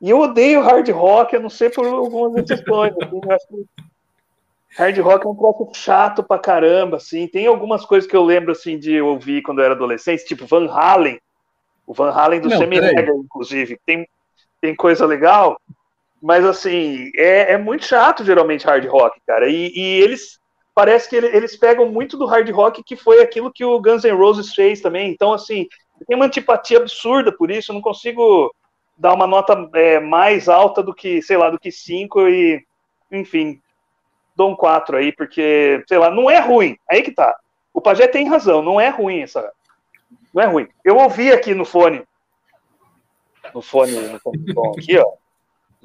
[0.00, 2.94] E eu odeio hard rock, eu não sei por algumas exceções.
[3.30, 3.66] assim,
[4.76, 7.26] hard rock é um troço chato pra caramba, assim.
[7.26, 10.70] Tem algumas coisas que eu lembro, assim, de ouvir quando eu era adolescente, tipo Van
[10.70, 11.20] Halen.
[11.84, 13.76] O Van Halen do Seminega, inclusive.
[13.84, 14.06] Tem,
[14.60, 15.60] tem coisa legal,
[16.20, 19.48] mas, assim, é, é muito chato, geralmente, hard rock, cara.
[19.48, 20.38] E, e eles
[20.74, 24.12] parece que eles pegam muito do hard rock, que foi aquilo que o Guns N'
[24.12, 25.10] Roses fez também.
[25.10, 25.66] Então, assim,
[26.06, 28.54] tem uma antipatia absurda por isso, eu não consigo
[28.96, 32.64] dar uma nota é, mais alta do que, sei lá, do que 5 e,
[33.10, 33.60] enfim,
[34.36, 37.36] dou um 4 aí, porque, sei lá, não é ruim, aí que tá.
[37.74, 39.50] O Pajé tem razão, não é ruim essa.
[40.32, 40.68] Não é ruim.
[40.84, 42.04] Eu ouvi aqui no fone,
[43.54, 44.44] no fone, no fone
[44.76, 45.12] aqui, ó,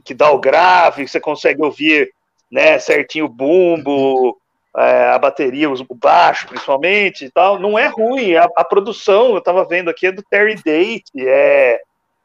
[0.03, 2.11] que dá o grave, você consegue ouvir,
[2.51, 4.37] né, certinho o bumbo,
[4.75, 8.35] é, a bateria, o baixo principalmente e tal, não é ruim.
[8.35, 11.79] A, a produção, eu estava vendo aqui, é do Terry Date, é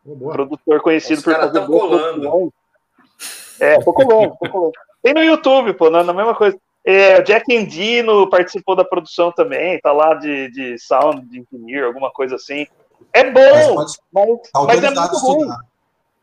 [0.04, 2.52] oh, produtor conhecido Os por fazer colando.
[3.60, 4.36] É, tô colando.
[5.02, 6.58] Tem no YouTube, pô, na, na mesma coisa.
[6.84, 12.10] É, o Jack Endino participou da produção também, tá lá de, de sound engineer, alguma
[12.10, 12.66] coisa assim.
[13.12, 14.28] É bom, mas, mas,
[14.66, 15.48] mas é muito ruim.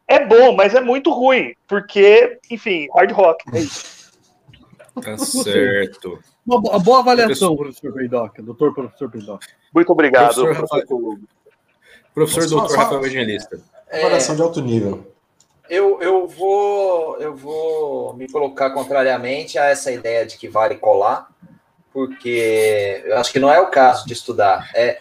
[0.07, 4.11] É bom, mas é muito ruim, porque, enfim, hard rock, é isso.
[5.02, 6.19] Tá certo.
[6.45, 9.44] Uma boa avaliação, professor Peidoc, doutor professor Peidoc.
[9.73, 11.19] Muito obrigado, professor, professor,
[12.14, 13.60] professor doutor Rafael Evangelista.
[13.90, 15.11] É, avaliação de alto nível.
[15.68, 21.27] Eu, eu, vou, eu vou me colocar contrariamente a essa ideia de que vale colar,
[21.91, 24.69] porque eu acho que não é o caso de estudar.
[24.76, 24.99] É,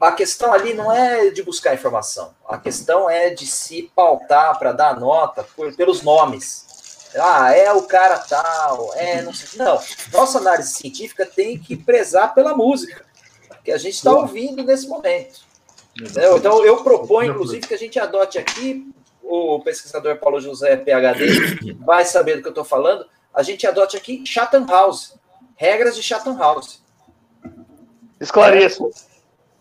[0.00, 4.72] a questão ali não é de buscar informação, a questão é de se pautar para
[4.72, 6.64] dar nota por, pelos nomes.
[7.16, 9.58] Ah, é o cara tal, é não sei.
[9.58, 9.80] Não,
[10.12, 13.04] nossa análise científica tem que prezar pela música
[13.62, 15.40] que a gente está ouvindo nesse momento.
[15.96, 18.86] Então, eu proponho, inclusive, que a gente adote aqui,
[19.22, 23.96] o pesquisador Paulo José, PHD, vai saber do que eu estou falando, a gente adote
[23.96, 25.14] aqui Chatham House,
[25.56, 26.82] regras de Chatham House.
[28.20, 28.82] Esclareça.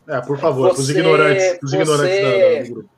[0.07, 2.89] É, por favor, para os ignorantes, os ignorantes da, do grupo.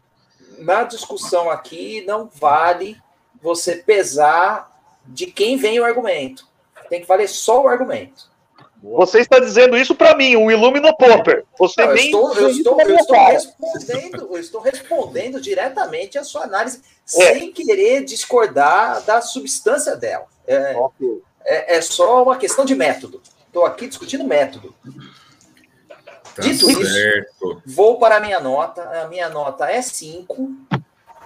[0.59, 2.97] Na discussão aqui, não vale
[3.41, 4.71] você pesar
[5.05, 6.47] de quem vem o argumento.
[6.89, 8.33] Tem que valer só o argumento.
[8.81, 11.43] Você está dizendo isso para mim, o Illumino Popper.
[11.57, 16.23] Você não, nem eu estou, eu estou, eu estou respondendo, eu estou respondendo diretamente a
[16.23, 16.81] sua análise,
[17.15, 17.33] é.
[17.33, 20.25] sem querer discordar da substância dela.
[20.45, 21.21] É, okay.
[21.43, 23.21] é, é só uma questão de método.
[23.47, 24.75] Estou aqui discutindo método.
[26.35, 26.81] Tá Dito certo.
[26.83, 28.81] isso, vou para a minha nota.
[29.01, 30.53] A minha nota é 5,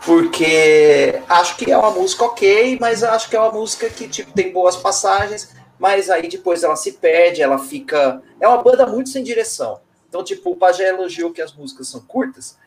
[0.06, 4.32] porque acho que é uma música ok, mas acho que é uma música que tipo,
[4.34, 8.22] tem boas passagens, mas aí depois ela se perde, ela fica.
[8.40, 9.82] É uma banda muito sem direção.
[10.08, 12.58] Então, tipo, o Pajé elogiou que as músicas são curtas,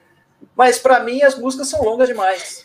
[0.56, 2.64] mas para mim as músicas são longas demais.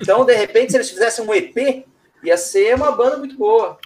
[0.00, 1.86] Então, de repente, se eles fizessem um EP,
[2.24, 3.78] ia ser uma banda muito boa.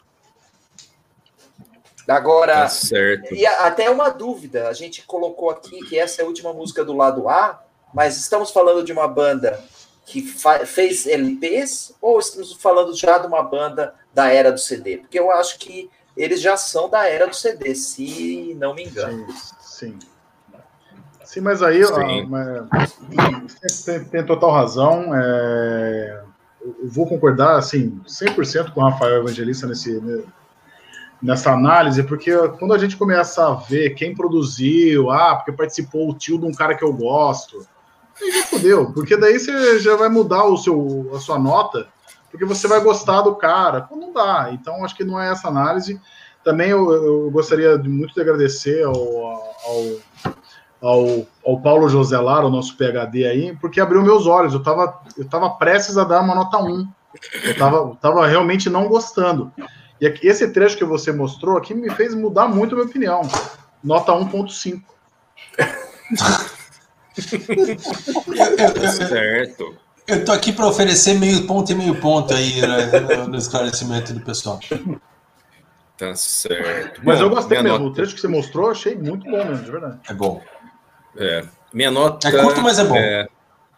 [2.08, 3.34] Agora, tá certo.
[3.34, 6.92] e até uma dúvida, a gente colocou aqui que essa é a última música do
[6.92, 7.62] lado A,
[7.92, 9.60] mas estamos falando de uma banda
[10.04, 14.98] que fez LPs ou estamos falando já de uma banda da era do CD?
[14.98, 19.26] Porque eu acho que eles já são da era do CD, se não me engano.
[19.60, 19.98] Sim.
[19.98, 19.98] Sim,
[21.24, 25.12] sim mas aí ó, mas, tem, tem, total razão.
[25.12, 26.22] É,
[26.60, 30.00] eu vou concordar assim, 100% com o Rafael Evangelista nesse,
[31.26, 36.14] nessa análise, porque quando a gente começa a ver quem produziu, ah, porque participou o
[36.14, 37.66] tio de um cara que eu gosto,
[38.22, 41.88] aí já fodeu, porque daí você já vai mudar o seu, a sua nota,
[42.30, 43.88] porque você vai gostar do cara.
[43.90, 44.50] Não dá.
[44.52, 46.00] Então, acho que não é essa análise.
[46.44, 49.84] Também eu, eu gostaria muito de agradecer ao, ao,
[50.80, 54.52] ao, ao Paulo José Lara, o nosso PHD aí, porque abriu meus olhos.
[54.52, 56.88] Eu estava eu tava prestes a dar uma nota 1.
[57.42, 59.50] Eu estava tava realmente não gostando.
[60.00, 63.22] E aqui, esse trecho que você mostrou aqui me fez mudar muito a minha opinião.
[63.82, 64.82] Nota 1.5.
[69.08, 69.76] certo.
[70.06, 74.20] Eu tô aqui para oferecer meio ponto e meio ponto aí né, no esclarecimento do
[74.20, 74.60] pessoal.
[75.96, 77.00] Tá certo.
[77.02, 77.78] Mas bom, eu gostei mesmo.
[77.78, 77.90] Nota...
[77.90, 79.98] O trecho que você mostrou, achei muito bom mesmo, de verdade.
[80.08, 80.42] É bom.
[81.16, 81.42] É.
[81.72, 82.28] Minha nota.
[82.28, 82.96] É curto, mas é bom.
[82.96, 83.26] É,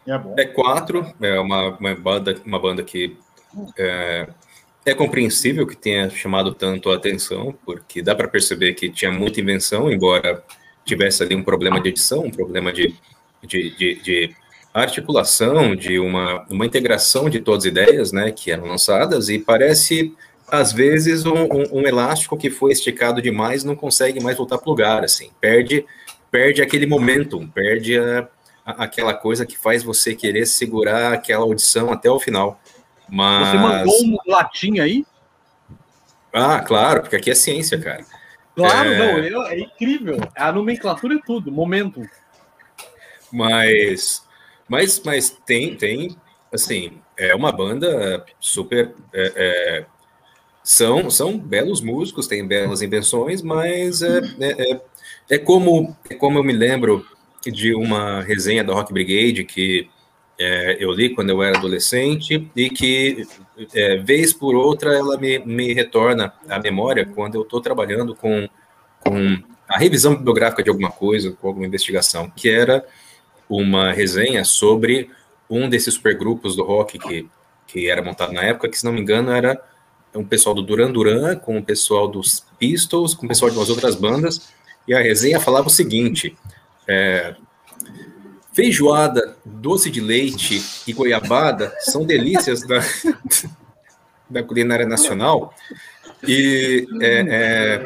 [0.06, 0.34] é, bom.
[0.36, 1.14] é quatro.
[1.20, 3.16] É uma, uma, banda, uma banda que
[3.78, 4.28] é,
[4.90, 9.40] é compreensível que tenha chamado tanto a atenção, porque dá para perceber que tinha muita
[9.40, 10.42] invenção, embora
[10.84, 12.94] tivesse ali um problema de edição, um problema de,
[13.42, 14.36] de, de, de
[14.72, 20.14] articulação, de uma, uma integração de todas as ideias né, que eram lançadas, e parece,
[20.46, 24.68] às vezes, um, um, um elástico que foi esticado demais não consegue mais voltar para
[24.68, 25.84] o lugar, assim, perde,
[26.30, 28.28] perde aquele momentum, perde a,
[28.64, 32.60] a, aquela coisa que faz você querer segurar aquela audição até o final.
[33.08, 33.48] Mas...
[33.48, 35.04] Você mandou um latim aí?
[36.32, 38.04] Ah, claro, porque aqui é ciência, cara.
[38.54, 39.30] Claro, é...
[39.30, 40.18] não, é, é incrível.
[40.36, 42.02] A nomenclatura é tudo, momento.
[43.32, 44.26] Mas,
[44.68, 46.16] mas, mas tem, tem,
[46.52, 48.94] assim, é uma banda super.
[49.12, 49.86] É, é,
[50.62, 54.80] são, são belos músicos, têm belas invenções, mas é, é, é,
[55.30, 57.06] é, como, é como eu me lembro
[57.46, 59.88] de uma resenha da Rock Brigade que
[60.38, 63.26] é, eu li quando eu era adolescente e que,
[63.74, 68.48] é, vez por outra, ela me, me retorna à memória quando eu estou trabalhando com,
[69.00, 72.86] com a revisão bibliográfica de alguma coisa, com alguma investigação, que era
[73.48, 75.10] uma resenha sobre
[75.50, 77.28] um desses supergrupos do rock que,
[77.66, 79.60] que era montado na época, que, se não me engano, era
[80.14, 83.70] um pessoal do Duran Duran, com o pessoal dos Pistols, com o pessoal de umas
[83.70, 84.52] outras bandas,
[84.86, 86.36] e a resenha falava o seguinte,
[86.86, 87.34] é,
[88.58, 92.80] Feijoada, doce de leite e goiabada são delícias da,
[94.28, 95.54] da culinária nacional
[96.26, 97.82] e é, é,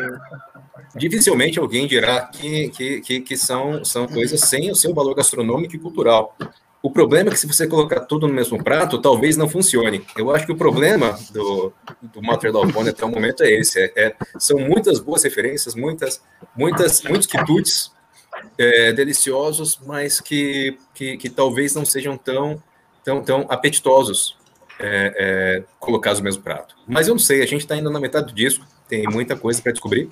[0.96, 5.76] dificilmente alguém dirá que, que, que, que, são, são coisas sem o seu valor gastronômico
[5.76, 6.34] e cultural.
[6.82, 10.02] O problema é que se você colocar tudo no mesmo prato, talvez não funcione.
[10.16, 11.70] Eu acho que o problema do,
[12.00, 13.78] do Mater Love Bone até o momento é esse.
[13.78, 16.22] É, é, são muitas boas referências, muitas,
[16.56, 17.92] muitas, muitos quitutes
[18.58, 22.62] é, deliciosos, mas que, que, que, talvez não sejam tão,
[23.04, 24.36] tão, tão apetitosos
[24.78, 26.76] é, é, colocados no mesmo prato.
[26.86, 29.60] Mas eu não sei, a gente está ainda na metade do disco, tem muita coisa
[29.60, 30.08] para descobrir.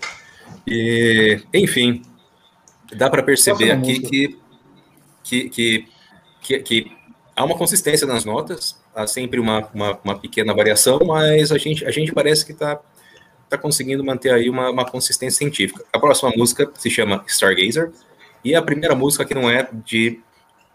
[0.66, 2.02] E, enfim,
[2.94, 4.39] dá para perceber aqui que,
[5.23, 5.89] que, que
[6.40, 6.93] que, que
[7.36, 11.85] há uma consistência nas notas, há sempre uma, uma, uma, pequena variação, mas a gente,
[11.85, 12.81] a gente parece que está
[13.48, 15.85] tá conseguindo manter aí uma, uma consistência científica.
[15.93, 17.93] A próxima música se chama Stargazer,
[18.45, 20.21] e a primeira música que não é de,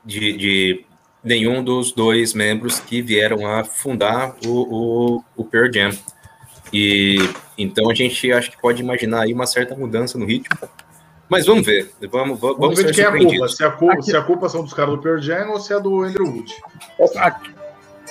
[0.04, 0.86] de, de
[1.24, 5.92] nenhum dos dois membros que vieram a fundar o, o, o Pearl Jam.
[6.72, 7.18] E
[7.58, 10.58] então a gente acho que pode imaginar aí uma certa mudança no ritmo,
[11.30, 11.92] mas vamos ver.
[12.12, 13.48] Vamos, vamos, vamos ver de quem é a culpa.
[13.48, 15.80] Se a culpa, se a culpa são dos caras do Pearl Jam ou se é
[15.80, 16.54] do Andrew Wood.
[17.18, 17.56] Aqui.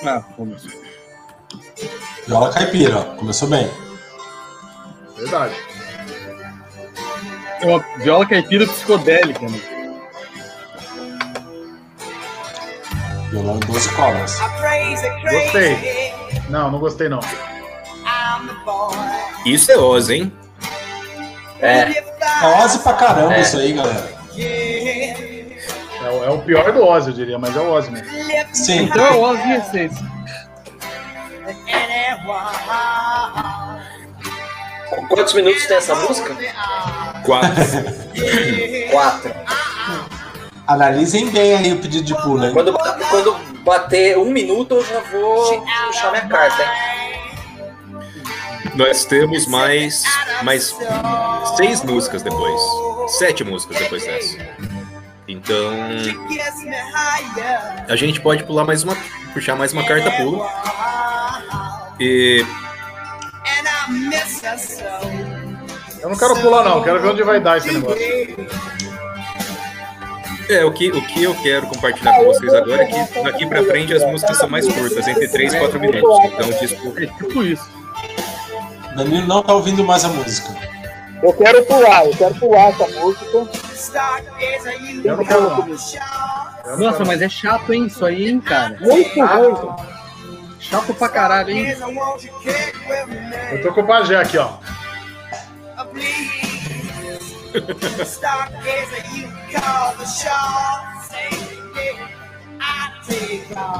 [0.03, 0.67] Ah, vamos.
[2.27, 3.69] Viola caipira, começou bem.
[5.15, 5.55] Verdade.
[7.65, 9.59] É uma viola caipira psicodélica, né?
[13.31, 14.39] Violão 12 cordas.
[15.23, 16.13] Gostei.
[16.47, 17.19] Não, não gostei não.
[19.47, 20.31] Isso é Oz, hein?
[21.59, 21.89] É.
[21.89, 23.41] É Ozzy pra caramba é.
[23.41, 24.13] isso aí, galera.
[24.37, 28.07] É, é, o pior do Ozzy, eu diria, mas é o Ozzy mesmo.
[28.53, 28.83] Sim.
[28.83, 30.05] Então é o Ozzy em essência.
[35.09, 36.35] Quantos minutos tem essa música?
[37.25, 37.63] Quatro.
[38.91, 39.35] Quatro.
[40.67, 42.53] Analisem bem aí o pedido de pulo, hein?
[42.53, 42.73] Quando,
[43.09, 46.95] quando bater um minuto, eu já vou puxar minha carta, hein?
[48.75, 50.03] nós temos mais,
[50.43, 50.75] mais
[51.55, 52.61] seis músicas depois.
[53.17, 54.37] Sete músicas depois dessa.
[55.27, 55.73] Então.
[57.87, 58.95] A gente pode pular mais uma.
[59.33, 60.45] puxar mais uma carta pulo.
[61.99, 62.45] E.
[66.05, 67.99] Eu não quero pular, não, quero ver onde vai dar esse negócio.
[70.47, 73.63] É, o que, o que eu quero compartilhar com vocês agora é que daqui pra
[73.63, 76.25] frente as músicas são mais curtas, entre 3 e 4 minutos.
[76.25, 76.99] Então, tipo.
[77.01, 77.67] É tipo isso.
[78.95, 80.55] Danilo não tá ouvindo mais a música.
[81.23, 83.49] Eu quero pular, eu quero pular essa música.
[85.03, 86.77] Eu não quero pular.
[86.77, 88.77] Nossa, mas é chato, hein, isso aí, hein, cara?
[88.79, 89.75] Muito ruim.
[90.59, 91.75] Chato pra caralho, hein?
[93.51, 94.64] Eu tô com o Pajé aqui, ó.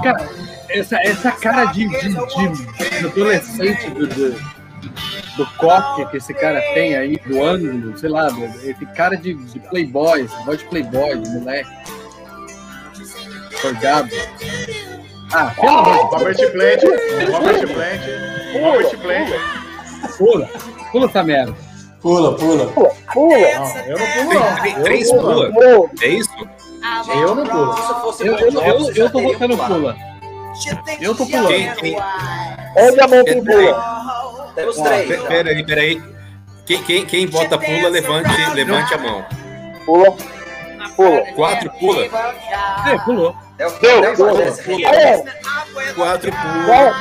[0.04, 0.30] Cara,
[0.70, 4.56] essa, essa cara de, de, de adolescente do, do
[5.36, 8.28] do coque que esse cara tem aí, do ângulo, sei lá,
[8.64, 11.70] esse cara de, de playboy, voz de playboy, de moleque.
[13.62, 14.10] Forgado.
[15.34, 16.84] Ah, pelo amor de Deus.
[17.32, 18.02] Robert Plant,
[18.62, 20.18] Robert Plant, Robert Plant.
[20.18, 20.50] Pula,
[20.92, 21.65] pula essa merda.
[22.06, 22.68] Pula, pula.
[22.68, 23.36] Pula, pula.
[23.36, 24.62] Não, eu não pulo, não.
[24.62, 25.52] Tem três pula.
[26.04, 26.30] É isso?
[27.10, 27.76] Eu não pulo.
[28.20, 29.98] Eu, eu, eu, eu tô botando pula.
[31.02, 31.50] Eu tô pulando.
[32.78, 34.52] Onde a mão tem pula?
[34.54, 35.24] Temos três.
[35.24, 36.04] Peraí, peraí.
[36.68, 39.26] Quem, quem, quem bota pula, levante, levante a mão.
[39.84, 40.16] Pula.
[40.96, 41.22] Pula.
[41.36, 42.06] Quatro pula.
[42.06, 43.36] É, pulou.
[43.58, 44.52] É o que Deu, pula.
[44.64, 44.96] pula.
[44.96, 45.24] É.
[45.96, 46.66] Quatro pula.
[46.68, 46.94] Qual,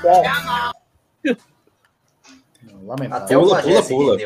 [0.00, 0.72] qual,
[2.86, 3.40] Lamentável.
[3.40, 4.18] Pula, pula, pula.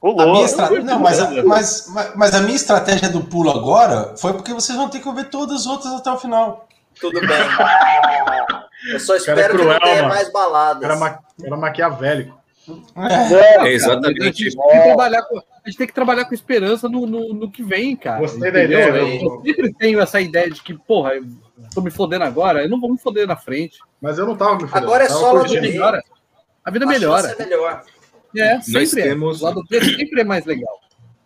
[0.00, 0.20] Pulou.
[0.20, 0.70] A minha estra...
[0.82, 4.88] Não, mas a, mas, mas a minha estratégia do pulo agora foi porque vocês vão
[4.88, 6.68] ter que ouvir todas as outras até o final.
[7.00, 7.38] Tudo bem.
[8.92, 10.08] Eu só espero é cruel, que não tenha mano.
[10.08, 10.82] mais baladas.
[10.82, 11.18] Era, ma...
[11.42, 12.38] era maquiavélico.
[12.96, 14.22] É, é exatamente.
[14.22, 17.32] A gente, tem que trabalhar com, a gente tem que trabalhar com esperança no, no,
[17.32, 18.20] no que vem, cara.
[18.20, 18.88] Gostei da ideia.
[18.88, 21.24] Eu, eu sempre tenho essa ideia de que, porra, eu
[21.74, 23.78] tô me fodendo agora, eu não vou me foder na frente.
[24.00, 24.86] Mas eu não tava me fodendo.
[24.86, 26.02] Agora é só lado melhora.
[26.66, 27.36] A vida melhora.
[27.38, 27.82] É melhor.
[28.36, 29.40] É, sempre Nós temos...
[29.40, 29.44] é.
[29.44, 30.80] O lado B sempre é mais legal.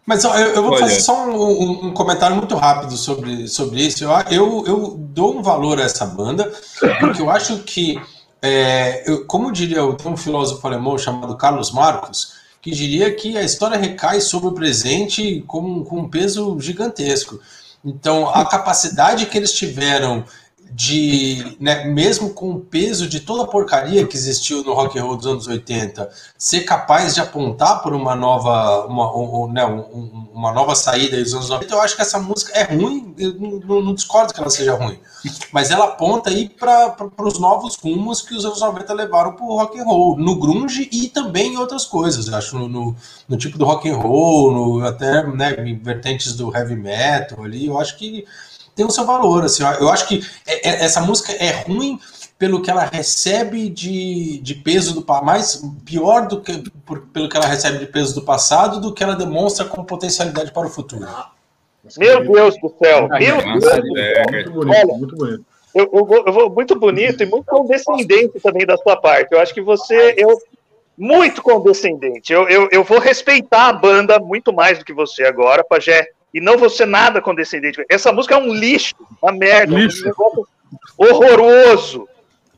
[0.04, 0.80] Mas ó, eu, eu, vou Olha.
[0.80, 4.04] fazer só um, um, um, comentário muito rápido sobre, sobre isso.
[4.04, 6.52] Eu, eu, eu, dou um valor a essa banda,
[6.98, 8.00] porque eu acho que,
[8.42, 13.42] é, eu, como diria, tem um filósofo alemão chamado Carlos Marcos, que diria que a
[13.42, 17.40] história recai sobre o presente com, com um peso gigantesco.
[17.84, 20.24] Então, a capacidade que eles tiveram
[20.72, 25.02] de, né, mesmo com o peso de toda a porcaria que existiu no rock and
[25.02, 30.28] roll dos anos 80, ser capaz de apontar por uma nova, uma, um, né, um,
[30.32, 33.82] uma nova saída dos anos 90, eu acho que essa música é ruim, eu não,
[33.82, 34.98] não discordo que ela seja ruim,
[35.52, 39.56] mas ela aponta aí para os novos rumos que os anos 90 levaram para o
[39.56, 42.96] rock and roll, no grunge e também em outras coisas, eu acho, no, no,
[43.28, 45.52] no, tipo do rock and roll, no, até né,
[45.82, 48.24] vertentes do heavy metal ali, eu acho que
[48.74, 49.44] tem o seu valor.
[49.44, 51.98] Assim, eu acho que é, é, essa música é ruim
[52.38, 57.36] pelo que ela recebe de, de peso do mais pior do que por, pelo que
[57.36, 61.06] ela recebe de peso do passado do que ela demonstra como potencialidade para o futuro.
[61.98, 63.08] Meu Deus do céu!
[63.08, 63.82] Meu Deus do céu!
[64.30, 65.44] Muito bonito, muito bonito.
[65.74, 69.32] Eu, eu, eu, vou muito bonito e muito condescendente também da sua parte.
[69.32, 70.36] Eu acho que você, eu
[71.00, 72.32] muito condescendente.
[72.32, 76.40] Eu, eu, eu vou respeitar a banda muito mais do que você agora, Pajé, e
[76.40, 77.84] não vou ser nada condescendente.
[77.88, 80.08] Essa música é um lixo, uma merda, lixo.
[80.08, 80.44] um
[80.96, 82.08] horroroso,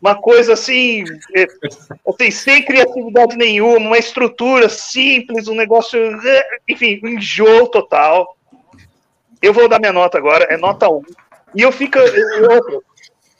[0.01, 1.05] uma coisa assim,
[1.35, 1.47] é,
[2.07, 5.99] assim, sem criatividade nenhuma, uma estrutura simples, um negócio,
[6.69, 8.37] enfim, um enjoo total.
[9.41, 11.03] Eu vou dar minha nota agora, é nota 1.
[11.55, 11.99] E eu fico.
[11.99, 12.83] Eu,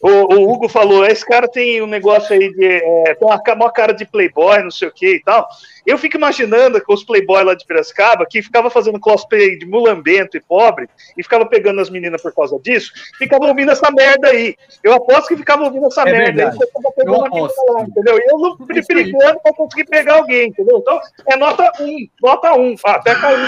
[0.01, 2.65] o, o, Hugo falou, esse cara tem um negócio aí de.
[2.65, 5.49] É, tem uma, uma cara de playboy, não sei o que e tal.
[5.87, 10.37] Eu fico imaginando com os playboys lá de Piracicaba, que ficava fazendo cosplay de mulambento
[10.37, 14.57] e pobre, e ficava pegando as meninas por causa disso, ficava ouvindo essa merda aí.
[14.83, 16.59] Eu aposto que ficava ouvindo essa é merda verdade.
[16.63, 18.19] aí, você pegando eu lá, entendeu?
[18.19, 20.79] E eu não brigando pra conseguir pegar alguém, entendeu?
[20.79, 22.63] Então, é nota 1, um, nota 1.
[22.63, 22.75] Um.
[22.85, 23.39] Ah, até caiu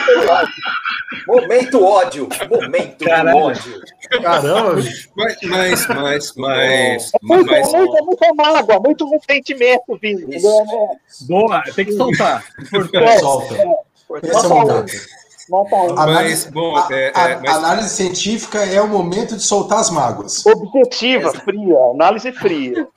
[1.27, 3.39] Momento ódio, momento Caramba.
[3.39, 3.81] ódio.
[4.23, 4.75] Caramba,
[5.17, 10.27] mas, mas, mas, mas, é muito, mas, muito, muito mágoa, muito sentimento vindo.
[10.29, 10.39] Né?
[11.29, 12.24] Boa, tem que soltar.
[13.21, 13.55] Solta.
[14.23, 14.93] Esse é momento.
[15.99, 17.57] Análise, bom, é, é, mas...
[17.57, 20.45] análise científica é o momento de soltar as mágoas.
[20.47, 22.89] Objetiva, fria, análise fria.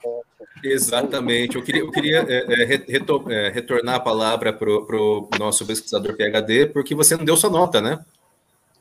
[0.64, 1.56] Exatamente.
[1.56, 6.16] Eu queria, eu queria é, é retor, é, retornar a palavra para o nosso pesquisador
[6.16, 7.98] PHD, porque você não deu sua nota, né?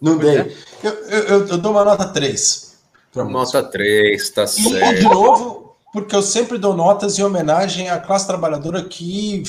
[0.01, 0.55] Não dei.
[0.83, 2.77] Eu, eu, eu, dou uma nota 3.
[3.15, 4.75] Nota 3, tá certo.
[4.75, 5.66] E, de novo,
[5.97, 9.41] porque eu sempre dou notas em homenagem à classe trabalhadora que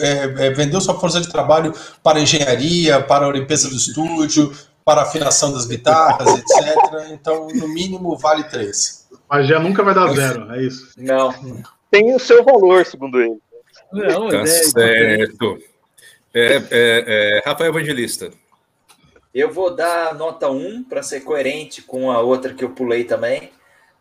[0.00, 4.52] é, é, vendeu sua força de trabalho para a engenharia, para a limpeza do estúdio,
[4.84, 7.10] para a afinação das guitarras, etc.
[7.10, 9.08] Então, no mínimo, vale 3.
[9.30, 10.92] Mas já nunca vai dar zero, é isso.
[10.98, 11.32] Não.
[11.90, 13.38] Tem o seu valor, segundo ele.
[13.90, 15.58] Não, tá é, certo.
[16.34, 18.30] É, é, é, Rafael Evangelista.
[19.34, 23.50] Eu vou dar nota 1 para ser coerente com a outra que eu pulei também.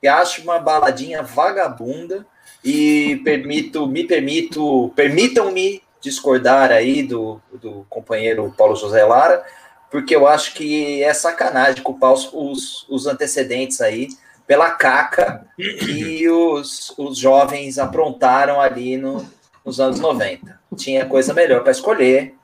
[0.01, 2.25] E acho uma baladinha vagabunda
[2.63, 9.43] e permito, me permito, permitam-me discordar aí do, do companheiro Paulo José Lara,
[9.89, 14.09] porque eu acho que é sacanagem culpar os, os, os antecedentes aí
[14.45, 19.27] pela caca que os, os jovens aprontaram ali no,
[19.65, 20.59] nos anos 90.
[20.75, 22.35] Tinha coisa melhor para escolher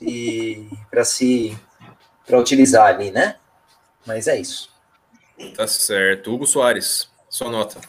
[0.00, 1.56] e para se
[2.26, 3.36] para utilizar ali, né?
[4.06, 4.71] Mas é isso.
[5.56, 6.32] Tá certo.
[6.32, 7.80] Hugo Soares, sua nota.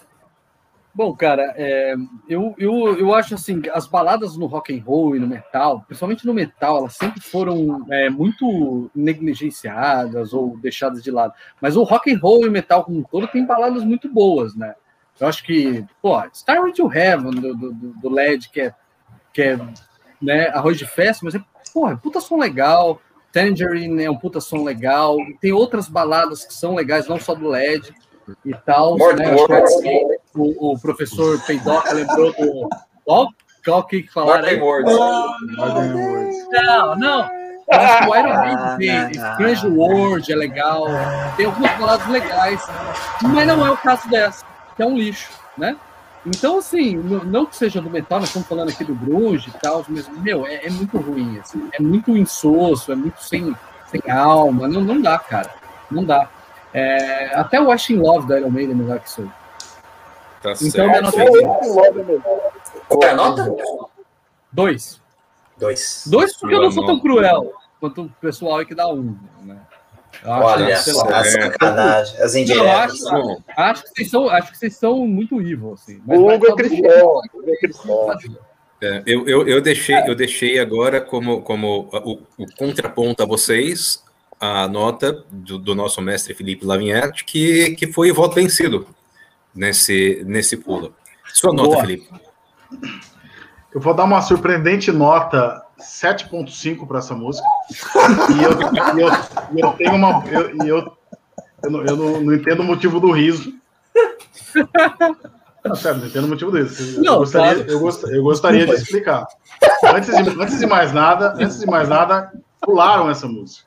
[0.95, 1.95] Bom, cara, é,
[2.29, 6.23] eu, eu, eu acho assim, as baladas no rock and roll e no metal, principalmente
[6.23, 11.33] no metal, elas sempre foram é, muito negligenciadas ou deixadas de lado.
[11.59, 14.55] Mas o rock and roll e o metal como um todo tem baladas muito boas,
[14.55, 14.75] né?
[15.19, 18.75] Eu acho que, pô, Starway to Heaven do, do, do LED, que é,
[19.33, 19.59] que é
[20.21, 21.43] né, arroz de festa, mas é,
[21.73, 23.01] porra, puta som legal.
[23.33, 25.17] Tangerine é um puta som legal.
[25.41, 27.91] Tem outras baladas que são legais, não só do LED
[28.45, 28.95] e tal.
[28.95, 29.35] Né?
[30.35, 32.69] O, o, professor Peidoca lembrou do.
[33.07, 33.27] Ó,
[33.65, 34.59] qual que falaram aí?
[34.59, 34.77] Não,
[36.95, 37.27] não.
[37.71, 40.85] acho que o Iron Maiden tem Strange World é legal.
[41.35, 42.63] Tem algumas baladas legais.
[43.23, 44.45] Mas não é o caso dessa,
[44.75, 45.75] que é um lixo, né?
[46.25, 49.85] Então, assim, não que seja do metal, nós estamos falando aqui do grunge e tal,
[49.89, 53.53] mas, meu, é, é muito ruim, assim, é muito insosso, é muito sem,
[53.91, 55.53] sem alma, não, não dá, cara,
[55.91, 56.29] não dá.
[56.73, 59.29] É, até o Washing Love da Iron Maiden é melhor que isso.
[60.41, 61.03] Tá então, certo.
[61.03, 62.19] nota é
[62.87, 63.55] Qual é a nota?
[64.51, 65.01] Dois.
[65.57, 66.03] Dois.
[66.07, 69.57] Dois porque eu não sou tão cruel quanto o pessoal aí que dá um, né?
[70.25, 73.05] Olha, só, a sacanagem, as indiretas.
[73.05, 76.01] Acho, acho, que vocês são, acho que vocês são muito evil, assim.
[76.05, 77.21] Mas o Hugo é cristão.
[78.81, 84.03] É, eu, eu, eu, deixei, eu deixei agora como, como o, o contraponto a vocês
[84.39, 88.85] a nota do, do nosso mestre Felipe Lavinharte, que, que foi voto vencido
[89.55, 90.93] nesse, nesse pulo.
[91.33, 91.81] Sua nota, Boa.
[91.81, 92.09] Felipe.
[93.73, 97.47] Eu vou dar uma surpreendente nota 7.5 para essa música.
[98.29, 98.51] E eu,
[98.95, 99.09] e eu,
[99.55, 100.23] e eu tenho uma.
[100.27, 100.97] Eu, eu,
[101.63, 103.53] eu, não, eu não, não, entendo o motivo do riso.
[105.65, 106.97] Não, sério, não entendo o motivo disso.
[106.97, 107.71] Eu, não, gostaria, claro.
[107.71, 109.25] eu, gost, eu gostaria de explicar.
[109.85, 113.65] Antes de, antes de mais nada, antes de mais nada, pularam essa música.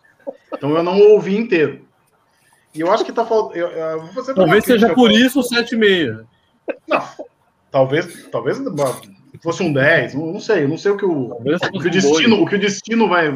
[0.53, 1.87] Então eu não ouvi inteiro.
[2.75, 4.35] E eu acho que tá faltando.
[4.35, 6.27] Talvez seja por isso o 7,5.
[6.87, 7.03] Não.
[7.71, 8.59] Talvez, talvez
[9.43, 12.43] fosse um 10, não, não sei, não sei o que o, o que o destino,
[12.43, 13.33] o que o destino vai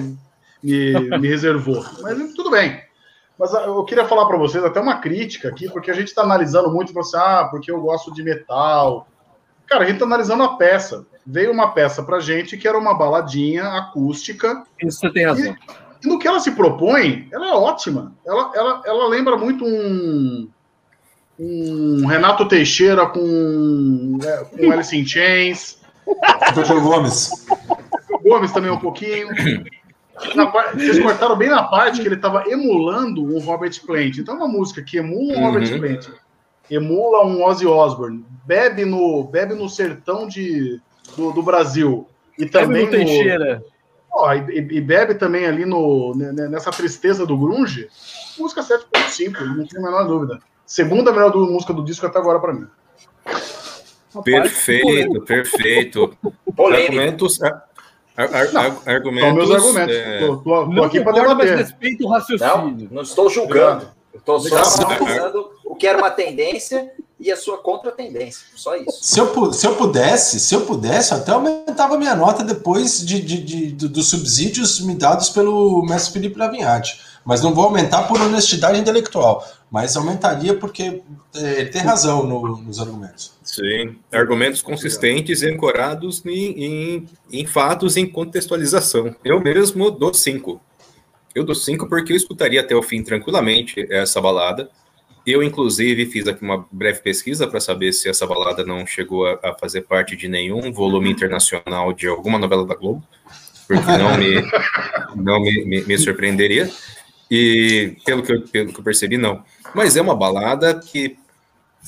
[0.63, 1.85] me, me reservou.
[2.03, 2.81] Mas tudo bem.
[3.39, 6.23] Mas ah, eu queria falar para vocês até uma crítica aqui, porque a gente está
[6.23, 9.09] analisando muito, você, ah, porque eu gosto de metal.
[9.67, 11.07] Cara, a gente está analisando a peça.
[11.27, 14.63] Veio uma peça pra gente que era uma baladinha acústica.
[14.83, 15.57] Isso você tem razão.
[16.03, 18.13] E, e no que ela se propõe, ela é ótima.
[18.27, 20.47] Ela, ela, ela lembra muito um,
[21.39, 25.80] um Renato Teixeira com, é, com Alice in Chains.
[26.55, 26.81] Dr.
[26.81, 27.47] Gomes.
[28.23, 29.29] Gomes também um pouquinho.
[30.53, 34.19] Parte, vocês cortaram bem na parte que ele estava emulando um Robert Plant.
[34.19, 35.47] Então, é uma música que emula um uhum.
[35.47, 36.09] Robert Plant,
[36.71, 40.81] emula um Ozzy Osbourne, bebe no, bebe no sertão de,
[41.17, 42.07] do, do Brasil.
[42.39, 43.63] E também bebe no Teixeira.
[44.13, 47.89] Oh, e, e, bebe também ali no, nessa tristeza do Grunge.
[48.39, 50.41] Música 7.5, não tenho a menor dúvida.
[50.67, 52.67] Segunda melhor do, música do disco até agora para mim.
[54.25, 56.17] Perfeito, perfeito.
[56.59, 57.39] Argumentos,
[58.17, 59.29] Ar, ar, não, argumentos.
[59.29, 59.97] São meus argumentos.
[59.97, 60.19] É...
[60.27, 61.57] Tô, tô, tô aqui para debater.
[61.57, 62.89] respeito o raciocínio.
[62.89, 63.89] Não, não estou julgando.
[64.13, 68.47] Estou só analisando o que era uma tendência e a sua contra-tendência.
[68.55, 68.99] Só isso.
[69.03, 73.43] Se eu, se eu pudesse, se eu pudesse, até aumentava minha nota depois de, de,
[73.43, 77.01] de, de dos subsídios me dados pelo mestre Felipe Lavinhati.
[77.25, 81.01] Mas não vou aumentar por honestidade intelectual mas aumentaria porque
[81.35, 83.33] é, ele tem razão no, nos argumentos.
[83.45, 89.15] Sim, argumentos consistentes e ancorados em, em, em, fatos em contextualização.
[89.25, 90.61] Eu mesmo dou cinco.
[91.33, 94.69] Eu dou cinco porque eu escutaria até o fim tranquilamente essa balada.
[95.25, 99.39] Eu, inclusive, fiz aqui uma breve pesquisa para saber se essa balada não chegou a,
[99.45, 103.07] a, fazer parte de nenhum volume internacional de alguma novela da Globo,
[103.69, 104.43] porque não me,
[105.15, 106.69] não me, me, me surpreenderia.
[107.31, 109.45] E pelo que, eu, pelo que eu percebi, não.
[109.75, 111.17] Mas é uma balada que,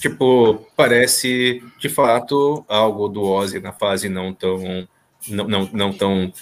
[0.00, 4.86] tipo, parece de fato algo do Ozzy na fase não tão,
[5.28, 6.32] não, não, não tão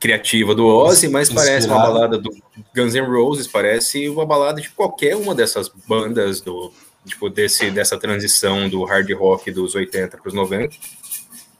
[0.00, 1.48] criativa do Ozzy, mas Inspirado.
[1.48, 2.30] parece uma balada do
[2.74, 6.72] Guns N' Roses, parece uma balada de qualquer uma dessas bandas do
[7.06, 10.74] tipo desse dessa transição do hard rock dos 80 para os 90.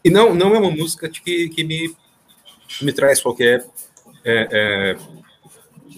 [0.05, 1.95] E não não é uma música que, que me
[2.81, 3.65] me traz qualquer
[4.25, 4.97] é, é,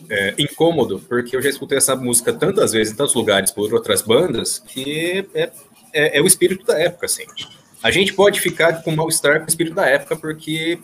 [0.08, 4.02] é, incômodo, porque eu já escutei essa música tantas vezes em tantos lugares por outras
[4.02, 5.50] bandas que é,
[5.92, 7.24] é, é o espírito da época, assim.
[7.82, 10.78] A gente pode ficar com mal-estar com o espírito da época, porque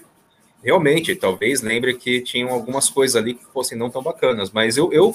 [0.63, 4.93] realmente, talvez lembre que tinham algumas coisas ali que fossem não tão bacanas, mas eu,
[4.93, 5.15] eu,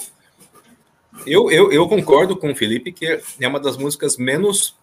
[1.26, 3.06] eu, eu, eu concordo com o Felipe que
[3.40, 4.74] é uma das músicas menos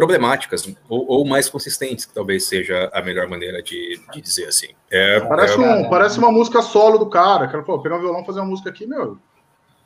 [0.00, 4.68] problemáticas ou, ou, mais consistentes, que talvez seja a melhor maneira de, de dizer assim.
[4.90, 5.58] É, parece, é...
[5.58, 7.46] Um, parece uma música solo do cara.
[7.48, 9.18] Cara, pô, pegar um violão fazer uma música aqui, meu,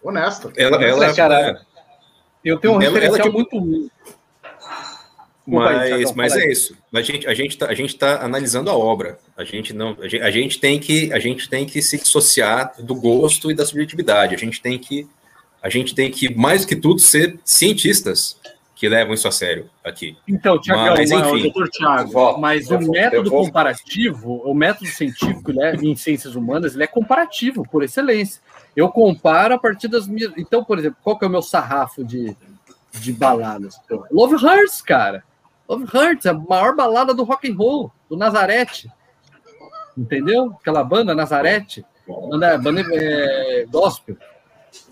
[0.01, 0.53] honesta.
[0.57, 1.63] Ela, ela, é, cara,
[2.45, 3.91] eu tenho um ela, referencial ela, muito ruim.
[5.47, 6.77] Mas, mas é isso.
[6.95, 9.19] A gente, a gente tá, a gente tá analisando a obra.
[9.37, 12.73] A gente não, a gente, a gente tem que, a gente tem que se dissociar
[12.79, 14.35] do gosto e da subjetividade.
[14.35, 15.09] A gente tem que,
[15.61, 18.39] a gente tem que mais do que tudo ser cientistas
[18.85, 20.15] que levam isso a sério aqui.
[20.29, 25.97] Então, Tiagão, mas, enfim, doutor Tiago, mas o método comparativo, o método científico né, em
[25.97, 28.43] ciências humanas, ele é comparativo, por excelência.
[28.77, 30.35] Eu comparo a partir das minhas.
[30.37, 32.37] Então, por exemplo, qual que é o meu sarrafo de,
[32.93, 33.81] de baladas?
[34.11, 35.25] Love Hurts, cara.
[35.67, 38.91] Love Hurts, é a maior balada do rock and roll, do Nazarete.
[39.97, 40.55] Entendeu?
[40.61, 44.19] Aquela banda Nazarete, banda, banda é, gospel.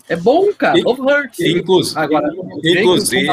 [0.09, 0.77] É bom, cara.
[0.83, 1.39] Love hurts.
[1.39, 1.99] Inclusive.
[1.99, 2.29] Agora,
[2.63, 3.27] inclusive.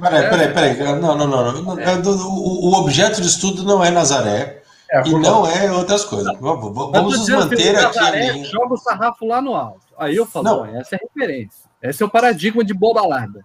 [0.00, 1.00] Peraí, peraí, peraí.
[1.00, 1.62] Não, não, não.
[1.62, 1.80] não.
[1.80, 1.96] É.
[1.96, 4.62] O, o objeto de estudo não é Nazaré.
[4.90, 6.32] É, e não é outras coisas.
[6.38, 7.82] Vamos nos manter aqui.
[7.98, 9.80] Nazaré, joga o sarrafo lá no alto.
[9.98, 10.66] Aí eu falo, não.
[10.78, 11.64] essa é a referência.
[11.82, 13.44] Esse é o paradigma de boa balada.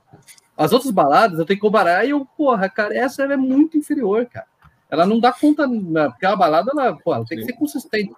[0.56, 4.26] As outras baladas eu tenho que comparar e eu, porra, cara, essa é muito inferior,
[4.26, 4.46] cara.
[4.90, 8.14] Ela não dá conta, porque a balada, ela, porra, ela tem que ser consistente.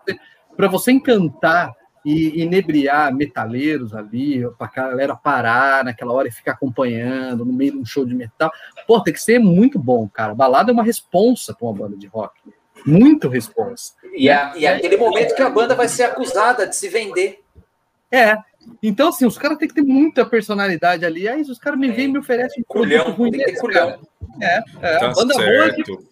[0.56, 1.74] Para você encantar
[2.04, 7.74] e inebriar metaleiros ali, para a galera parar naquela hora e ficar acompanhando no meio
[7.74, 8.52] de um show de metal.
[8.88, 10.34] Pô, tem que ser muito bom, cara.
[10.34, 12.40] Balada é uma responsa para uma banda de rock.
[12.86, 13.94] Muito responsa.
[14.16, 17.40] E, é, e é aquele momento que a banda vai ser acusada de se vender.
[18.12, 18.38] É.
[18.82, 21.28] Então, assim, os caras têm que ter muita personalidade ali.
[21.28, 23.32] Aí os caras me vêm e me oferecem um culhão, ruim.
[23.32, 24.00] Tem que ter culhão.
[24.42, 24.98] É, é.
[25.00, 25.46] Tá a banda certo.
[25.46, 26.11] boa é que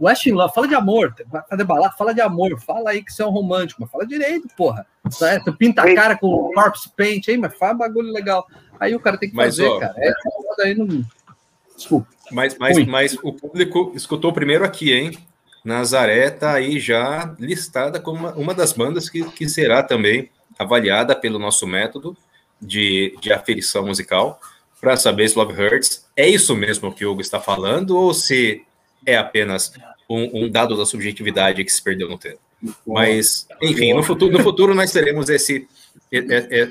[0.00, 3.12] West in Love, fala de amor, vai fazer balada, fala de amor, fala aí que
[3.12, 4.86] você é um romântico, mas fala direito, porra.
[5.10, 5.52] Certo?
[5.54, 8.46] Pinta a cara com corpse paint aí, mas faz bagulho legal.
[8.78, 9.94] Aí o cara tem que mas, fazer, ó, cara.
[9.96, 10.12] É,
[10.62, 11.04] aí não...
[11.76, 12.08] Desculpa.
[12.30, 15.18] Mas, mas, mas o público escutou primeiro aqui, hein?
[15.64, 21.16] Nazaré tá aí já listada como uma, uma das bandas que, que será também avaliada
[21.16, 22.16] pelo nosso método
[22.60, 24.38] de, de aferição musical
[24.80, 28.62] para saber se Love Hurts é isso mesmo que o Hugo está falando ou se
[29.06, 29.72] é apenas
[30.08, 32.38] um, um, dado da subjetividade que se perdeu no tempo.
[32.86, 35.68] Mas, enfim, no futuro, no futuro nós teremos esse,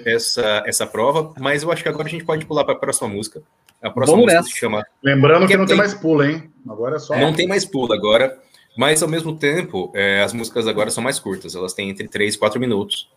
[0.05, 3.07] essa, essa prova, mas eu acho que agora a gente pode pular para a próxima
[3.07, 3.41] música.
[3.81, 4.85] A próxima Vamos música se chama.
[5.03, 6.49] Lembrando que, que não tem mais pula, hein?
[6.67, 7.15] Agora é só.
[7.17, 8.39] Não tem mais pula agora,
[8.77, 12.35] mas ao mesmo tempo, é, as músicas agora são mais curtas, elas têm entre 3
[12.35, 13.09] e 4 minutos.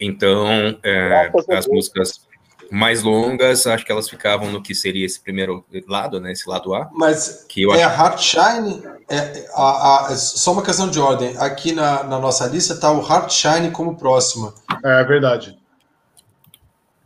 [0.00, 0.46] Então,
[0.82, 2.26] é, as músicas
[2.72, 6.32] mais longas, acho que elas ficavam no que seria esse primeiro lado, né?
[6.32, 6.88] Esse lado A.
[6.94, 8.00] Mas que eu é acho...
[8.00, 11.36] a Heart Shine, é, a, a, só uma questão de ordem.
[11.38, 14.54] Aqui na, na nossa lista está o Heart Shine como próxima.
[14.82, 15.58] É verdade.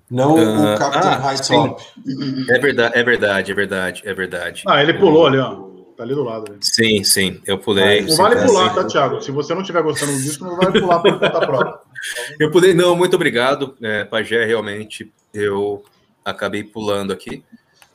[0.08, 1.84] Não uh, o Captain ah, High Top.
[2.48, 4.62] É verdade, é verdade, é verdade, é verdade.
[4.68, 5.66] Ah, ele pulou ali, ó.
[5.96, 6.52] Tá ali do lado.
[6.52, 6.58] Ali.
[6.60, 8.02] Sim, sim, eu pulei.
[8.02, 9.20] Não vale pular, tá, Thiago?
[9.20, 11.80] Se você não estiver gostando do disco, não vale pular para contar a prova.
[12.38, 15.84] Eu pulei, não, muito obrigado, é, Pajé, realmente, eu
[16.24, 17.44] acabei pulando aqui.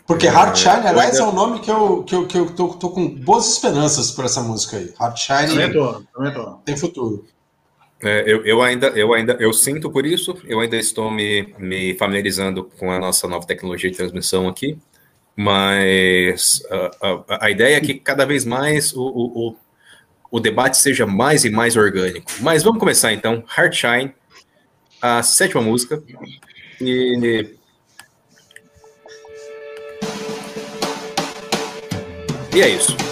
[0.07, 2.69] Porque Hard Shine, é, aliás, é um nome que eu, que eu, que eu tô,
[2.69, 4.93] tô com boas esperanças por essa música aí.
[4.99, 6.51] Hard Shine também tô, também tô.
[6.65, 7.25] tem futuro.
[8.03, 11.95] É, eu, eu, ainda, eu ainda eu sinto por isso, eu ainda estou me, me
[11.97, 14.77] familiarizando com a nossa nova tecnologia de transmissão aqui,
[15.35, 19.55] mas a, a, a ideia é que cada vez mais o, o, o,
[20.31, 22.31] o, debate seja mais e mais orgânico.
[22.39, 24.13] Mas vamos começar então, Hard Shine,
[24.99, 26.01] a sétima música,
[26.81, 27.61] e
[32.53, 33.10] e é isso.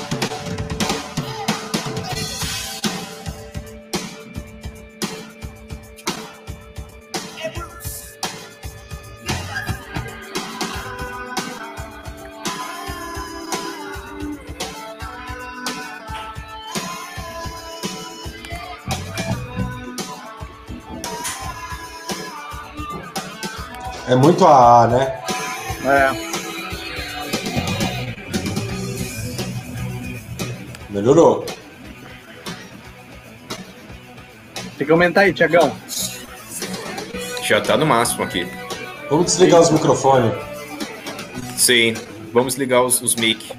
[24.09, 25.19] É muito AA, né?
[25.85, 26.11] É.
[30.89, 31.45] Melhorou.
[34.79, 35.71] Tem que aumentar aí, Tiagão.
[37.43, 38.51] Já tá no máximo aqui.
[39.11, 40.33] Vamos desligar os microfones.
[41.55, 41.93] Sim,
[42.33, 43.51] vamos ligar os, os mic.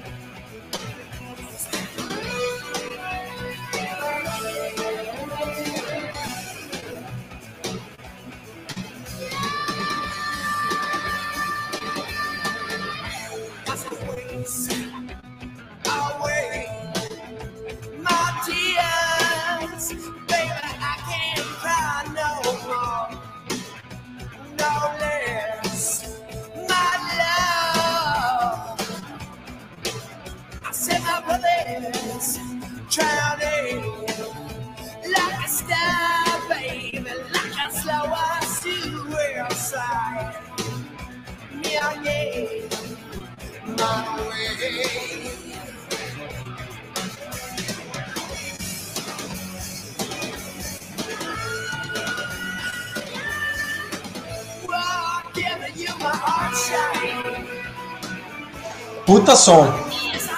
[59.51, 59.73] Som.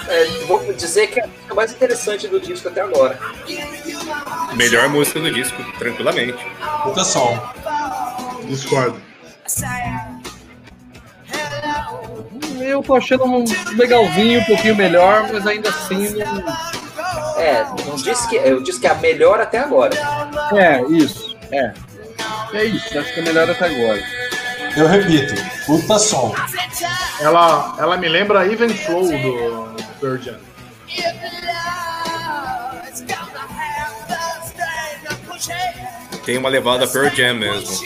[0.08, 3.18] É, vou dizer que é a mais interessante do disco até agora.
[4.56, 6.44] Melhor música do disco, tranquilamente.
[6.84, 7.40] Puta som.
[8.46, 9.00] Discordo.
[12.60, 13.44] Eu tô achando um
[13.76, 16.44] legalzinho, um pouquinho melhor, mas ainda assim não.
[17.38, 18.36] É, não disse que.
[18.36, 19.96] Eu disse que é a melhor até agora.
[20.54, 21.38] É, isso.
[21.52, 21.74] É.
[22.54, 24.04] É isso, acho que é melhor até agora.
[24.76, 25.34] Eu repito,
[25.66, 26.34] puta som.
[27.20, 30.40] Ela, ela me lembra Even Flow do Pearl Jam.
[36.26, 37.86] Tem uma levada Pearl Jam mesmo.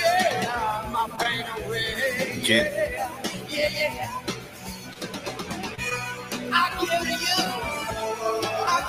[2.41, 2.53] De...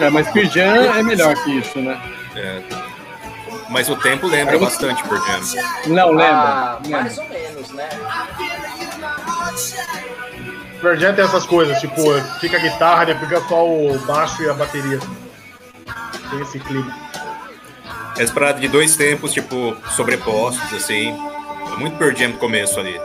[0.00, 2.00] É, mas Pearl Jam é melhor que isso, né?
[2.36, 2.62] É.
[3.70, 5.62] Mas o tempo lembra Aí, bastante Pearl Jam.
[5.86, 6.28] Não, lembra.
[6.28, 7.88] Ah, mais ou menos, né?
[10.80, 12.02] Pearl tem essas coisas, tipo,
[12.40, 14.98] fica a guitarra, depois fica só o baixo e a bateria.
[16.30, 16.94] Tem esse clima.
[18.16, 21.16] Essa parada de dois tempos, tipo, sobrepostos, assim.
[21.78, 22.98] Muito Pearl Jam no começo ali.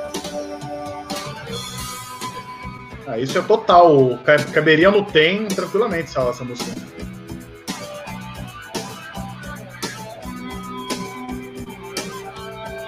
[3.08, 4.20] Ah, isso é total.
[4.54, 6.72] Caberia no Tem tranquilamente essa, essa música.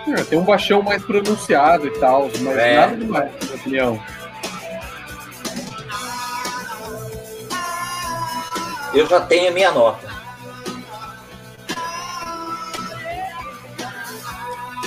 [0.08, 2.76] É, tem um baixão mais pronunciado e tal, mas é.
[2.76, 4.15] nada demais, na minha opinião.
[8.96, 10.08] Eu já tenho a minha nota.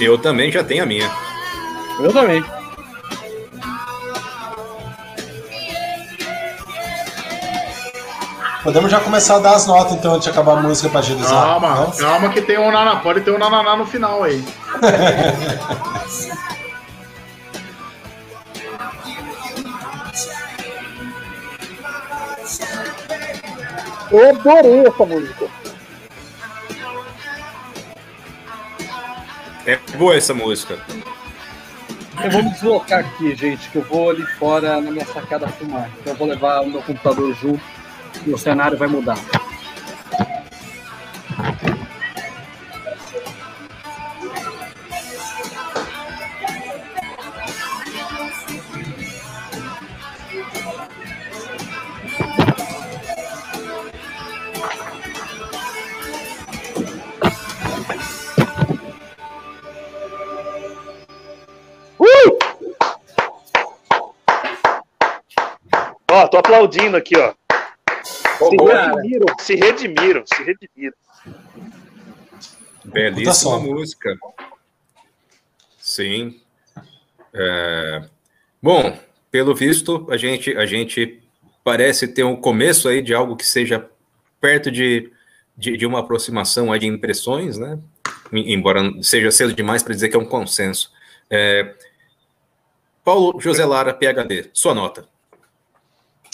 [0.01, 1.11] Eu também já tenho a minha.
[2.01, 2.43] Eu também.
[8.63, 11.31] Podemos já começar a dar as notas, então, antes de acabar a música pra agilizar.
[11.31, 14.43] Calma, calma que tem um nana, pode ter um nananá no final aí.
[24.11, 25.47] Eu adorei essa música.
[29.67, 30.79] É boa essa música.
[32.25, 35.91] Eu vou me deslocar aqui, gente, que eu vou ali fora na minha sacada fumar.
[36.01, 37.61] Então eu vou levar o meu computador junto
[38.27, 39.19] e o cenário vai mudar.
[66.39, 67.35] Tô aplaudindo aqui, ó.
[68.39, 70.97] Se redimiram, se redimiram, se redimiram.
[72.85, 74.16] Belíssima música.
[75.78, 76.40] Sim.
[77.35, 78.05] É...
[78.62, 78.98] Bom,
[79.31, 81.20] pelo visto, a gente, a gente
[81.65, 83.89] parece ter um começo aí de algo que seja
[84.40, 85.12] perto de,
[85.56, 87.78] de, de uma aproximação aí de impressões, né?
[88.32, 90.93] Embora seja cedo demais para dizer que é um consenso.
[91.28, 91.74] É...
[93.05, 95.09] Paulo José Lara, PHD, sua nota.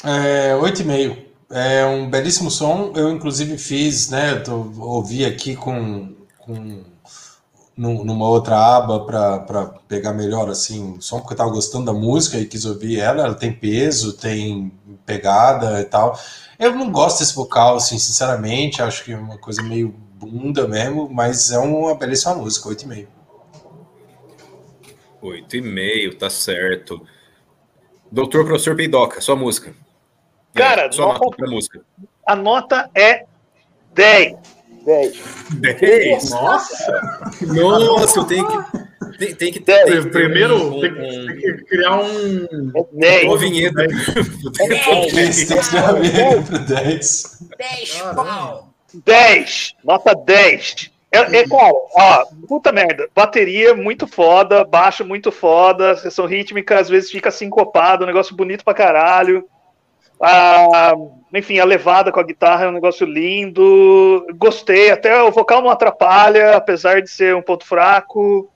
[0.05, 1.17] É, 8,5.
[1.51, 2.93] É um belíssimo som.
[2.95, 4.37] Eu, inclusive, fiz, né?
[4.37, 6.85] Tô, ouvi aqui com, com
[7.77, 12.47] numa outra aba para pegar melhor assim som, porque eu estava gostando da música e
[12.47, 13.25] quis ouvir ela.
[13.25, 14.73] Ela tem peso, tem
[15.07, 16.19] pegada e tal.
[16.59, 18.83] Eu não gosto desse vocal, assim, sinceramente.
[18.83, 23.07] Acho que é uma coisa meio bunda mesmo, mas é uma belíssima música, 8,5.
[25.23, 27.01] 8,5, tá certo.
[28.13, 29.75] Doutor Professor Peidoca, sua música.
[30.55, 31.81] Cara, só nota, nota música.
[32.27, 33.25] a nota é
[33.95, 34.37] 10.
[34.85, 35.23] 10.
[35.61, 36.31] 10?
[36.31, 37.31] Nossa!
[37.43, 38.85] Nossa, eu tenho que.
[39.19, 39.85] Tem, tem que ter.
[39.85, 42.87] Tem, primeiro, um, tem, um, tem, que criar um.
[42.93, 43.25] 10.
[43.25, 43.87] Uma vinheta.
[43.87, 44.05] 10.
[44.57, 47.39] Tem que criar uma vinheta para 10.
[47.59, 48.75] 10 pau.
[49.05, 49.75] 10.
[49.85, 50.91] Nota 10.
[51.13, 53.09] É, é, cara, ó, puta merda.
[53.15, 58.65] Bateria muito foda, baixo muito foda, sessão rítmica às vezes fica sincopado, um negócio bonito
[58.65, 59.49] pra caralho.
[60.25, 60.95] A,
[61.35, 64.27] enfim, a levada com a guitarra é um negócio lindo.
[64.37, 68.51] Gostei, até o vocal não atrapalha, apesar de ser um ponto fraco.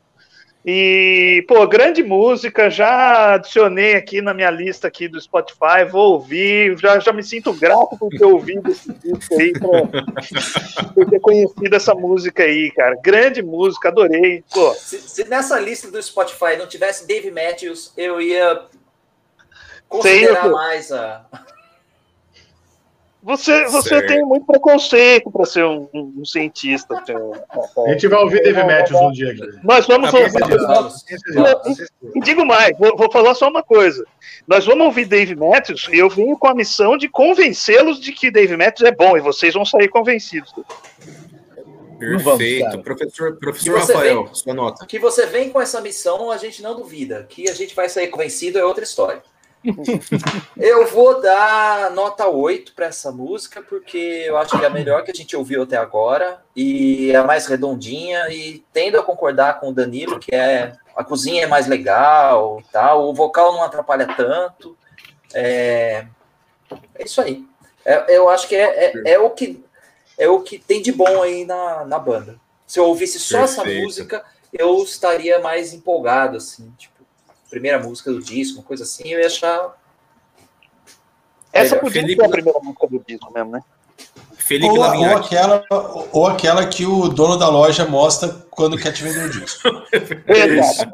[0.65, 6.77] E, pô, grande música, já adicionei aqui na minha lista aqui do Spotify, vou ouvir,
[6.78, 11.74] já, já me sinto grato por ter ouvido esse disco aí, pra, por ter conhecido
[11.74, 12.99] essa música aí, cara.
[13.03, 14.45] Grande música, adorei.
[14.53, 14.74] Pô.
[14.74, 18.62] Se, se nessa lista do Spotify não tivesse Dave Matthews, eu ia
[19.89, 21.24] considerar Sei, mais a.
[23.20, 26.95] Você, você tem muito preconceito para ser um, um, cientista.
[26.97, 29.59] A gente vai ouvir Dave Matthews um dia aqui.
[29.65, 30.31] Nós vamos ouvir.
[32.15, 34.05] E digo mais, vou, vou, falar só uma coisa.
[34.47, 38.31] Nós vamos ouvir Dave Matthews e eu venho com a missão de convencê-los de que
[38.31, 40.55] Dave Matthews é bom e vocês vão sair convencidos.
[41.99, 42.70] Perfeito.
[42.70, 44.86] Vamos, professor professor Rafael, vem, sua nota.
[44.86, 47.27] Que você vem com essa missão, a gente não duvida.
[47.28, 49.20] Que a gente vai sair convencido é outra história.
[50.56, 55.02] eu vou dar nota 8 para essa música, porque eu acho que é a melhor
[55.02, 58.28] que a gente ouviu até agora e é a mais redondinha.
[58.30, 63.09] E tendo a concordar com o Danilo, que é a cozinha é mais legal tal,
[63.09, 64.76] o vocal não atrapalha tanto.
[65.35, 66.06] É,
[66.94, 67.44] é isso aí.
[67.85, 69.64] É, eu acho que é, é, é, o que
[70.18, 72.39] é o que tem de bom aí na, na banda.
[72.66, 73.60] Se eu ouvisse só Perfeito.
[73.60, 76.97] essa música, eu estaria mais empolgado, assim, tipo
[77.48, 79.76] primeira música do disco, uma coisa assim, eu ia achar.
[81.52, 82.20] Essa podia Felipe...
[82.20, 83.62] ser a primeira música do disco mesmo, né?
[84.36, 85.64] Felipe ou, ou, aquela,
[86.12, 89.68] ou aquela que o dono da loja mostra quando quer te vender o disco.
[90.26, 90.92] Verdade.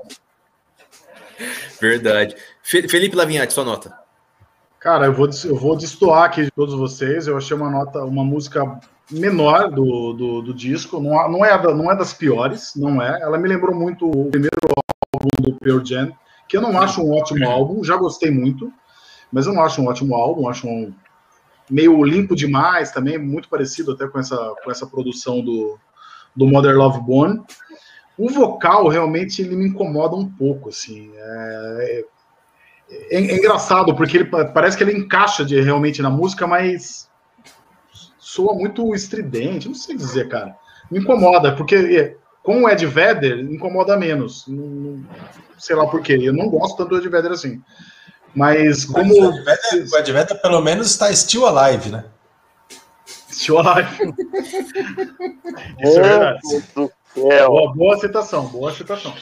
[1.80, 2.36] Verdade.
[2.62, 3.96] Felipe Lavinhati, sua nota.
[4.80, 7.26] Cara, eu vou, eu vou destoar aqui de todos vocês.
[7.26, 11.00] Eu achei uma nota, uma música menor do, do, do disco.
[11.00, 13.20] Não, não, é da, não é das piores, não é.
[13.20, 14.56] Ela me lembrou muito o primeiro
[15.14, 16.12] álbum do Pearl Jam,
[16.48, 18.72] que eu não acho um ótimo álbum, já gostei muito,
[19.32, 20.94] mas eu não acho um ótimo álbum, acho um
[21.70, 25.78] meio limpo demais também, muito parecido até com essa, com essa produção do,
[26.34, 27.42] do Mother Love Bone.
[28.16, 31.10] O vocal realmente ele me incomoda um pouco, assim.
[31.16, 32.04] É,
[32.90, 37.10] é, é engraçado, porque ele parece que ele encaixa de, realmente na música, mas
[38.18, 40.56] soa muito estridente, não sei dizer, cara.
[40.90, 44.46] Me incomoda, porque é, com o Ed Vedder, incomoda menos.
[44.46, 45.02] Não,
[45.64, 46.18] sei lá por quê.
[46.20, 47.62] Eu não gosto tanto do Ed Vedder assim.
[48.34, 49.12] Mas como.
[49.12, 52.04] o, Ed Vedder, o Ed Vedder, pelo menos, está still alive, né?
[53.30, 54.14] Still alive.
[55.80, 56.40] Isso é verdade.
[57.16, 57.48] Gabriel.
[57.48, 59.14] Boa, boa citação, boa citação.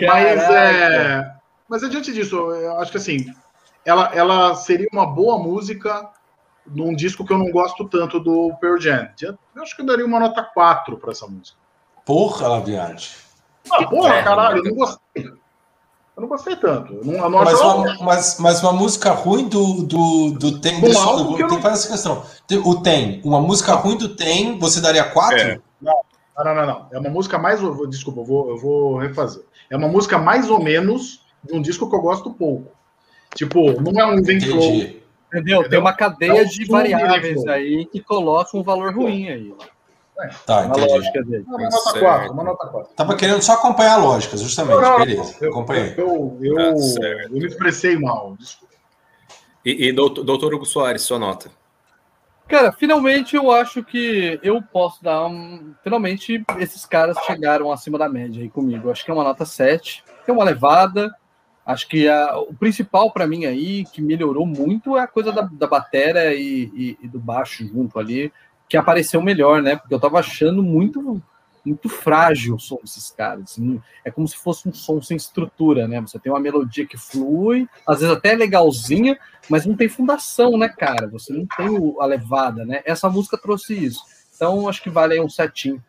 [0.00, 1.34] Mas, é,
[1.68, 3.26] mas adiante disso, eu acho que assim,
[3.84, 6.10] ela, ela seria uma boa música
[6.66, 9.08] num disco que eu não gosto tanto do Pearl Jam.
[9.22, 11.58] Eu acho que eu daria uma nota 4 para essa música.
[12.04, 13.16] Porra, Laviante.
[13.70, 15.32] Ah, porra, caralho, eu não gostei.
[16.16, 16.94] Eu não gostei tanto.
[16.94, 20.78] Eu não, eu não mas, uma, mas, mas, uma música ruim do, do, do Tem.
[20.78, 21.60] Um tem que não...
[21.60, 22.24] faz essa questão.
[22.64, 23.20] O Tem.
[23.22, 25.38] Uma música ruim do Tem, você daria 4?
[25.38, 25.60] É.
[25.80, 25.94] Não,
[26.38, 26.86] não, não, não.
[26.90, 27.60] É uma música mais.
[27.90, 29.44] Desculpa, eu vou, eu vou refazer.
[29.68, 32.72] É uma música mais ou menos de um disco que eu gosto pouco.
[33.34, 34.58] Tipo, não é um Vem Flow.
[34.58, 35.00] Entendeu?
[35.30, 35.68] Entendeu?
[35.68, 39.54] Tem uma cadeia é de variáveis aí que coloca um valor ruim aí.
[40.18, 40.28] É.
[40.46, 40.92] Tá, uma entendi.
[40.92, 41.44] lógica dele.
[41.46, 42.94] Uma nota 4, uma nota 4.
[42.94, 44.80] Tava querendo só acompanhar a lógica, justamente.
[44.80, 45.94] Não, Beleza, eu, acompanhei.
[45.96, 48.74] Eu, eu, eu, tá eu, me expressei mal, desculpa.
[49.64, 51.50] E, e doutor, doutor Hugo Soares, sua nota?
[52.48, 55.74] Cara, finalmente eu acho que eu posso dar um.
[55.82, 58.90] Finalmente esses caras chegaram acima da média aí comigo.
[58.90, 61.12] Acho que é uma nota 7, é uma levada.
[61.66, 65.42] Acho que a, o principal para mim aí, que melhorou muito, é a coisa da,
[65.42, 68.32] da bateria e, e, e do baixo junto ali
[68.68, 69.76] que apareceu melhor, né?
[69.76, 71.22] Porque eu tava achando muito
[71.66, 73.58] muito frágil o som desses caras.
[74.04, 76.00] É como se fosse um som sem estrutura, né?
[76.00, 79.18] Você tem uma melodia que flui, às vezes até legalzinha,
[79.48, 81.08] mas não tem fundação, né, cara?
[81.08, 81.66] Você não tem
[81.98, 82.82] a levada, né?
[82.84, 84.00] Essa música trouxe isso.
[84.34, 85.82] Então, acho que vale aí um setinho.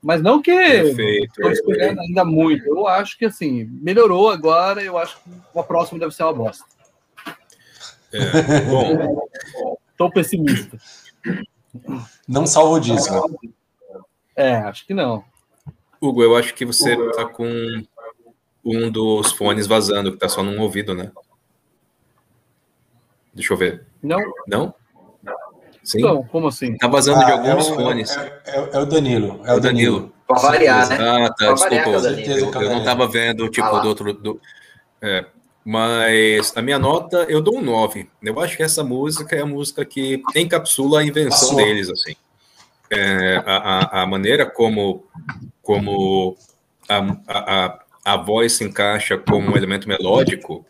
[0.00, 2.64] Mas não que estou esperando ainda muito.
[2.66, 4.80] Eu acho que, assim, melhorou agora.
[4.80, 6.64] Eu acho que a próxima deve ser uma bosta.
[8.12, 9.26] É, bom.
[9.90, 10.78] Estou pessimista.
[12.28, 13.38] Não salva o disco.
[14.34, 15.24] É, acho que não.
[16.00, 17.82] Hugo, eu acho que você tá com
[18.64, 21.10] um dos fones vazando, que tá só num ouvido, né?
[23.32, 23.86] Deixa eu ver.
[24.02, 24.20] Não.
[24.46, 24.74] Não?
[25.86, 26.00] Sim.
[26.00, 26.76] Não, como assim?
[26.76, 28.16] Tá vazando ah, de alguns é o, fones.
[28.16, 29.40] É, é, é, o Danilo.
[29.44, 30.12] É o Danilo.
[30.26, 30.96] Pra variar, né?
[30.98, 31.90] Ah, tá, desculpa.
[31.90, 34.12] Eu, eu, não tava vendo o tipo ah, do outro.
[34.12, 34.40] Do,
[35.00, 35.24] é,
[35.66, 38.08] mas a minha nota, eu dou um 9.
[38.22, 41.56] Eu acho que essa música é a música que encapsula a invenção Passou.
[41.56, 42.14] deles, assim.
[42.88, 45.04] É, a, a, maneira como,
[45.60, 46.36] como
[46.88, 50.64] a, a, a voz se encaixa como um elemento melódico,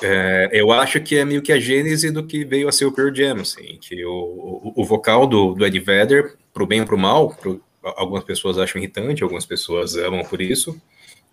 [0.00, 2.92] é, eu acho que é meio que a gênese do que veio a ser o
[2.92, 6.86] Pearl Jam, assim, que o, o, o vocal do, do Eddie Vedder, pro bem ou
[6.86, 10.80] pro mal, pro, algumas pessoas acham irritante, algumas pessoas amam por isso,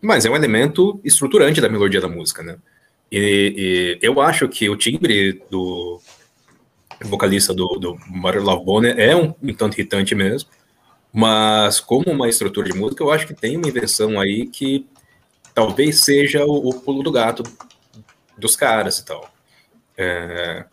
[0.02, 2.58] mas é um elemento estruturante da melodia da música, né?
[3.16, 6.02] E, e eu acho que o timbre do
[7.00, 10.50] vocalista do, do Mario Love Bonner é um, um tanto irritante mesmo,
[11.12, 14.88] mas como uma estrutura de música, eu acho que tem uma invenção aí que
[15.54, 17.44] talvez seja o, o pulo do gato
[18.36, 19.32] dos caras e tal.
[19.96, 20.66] É,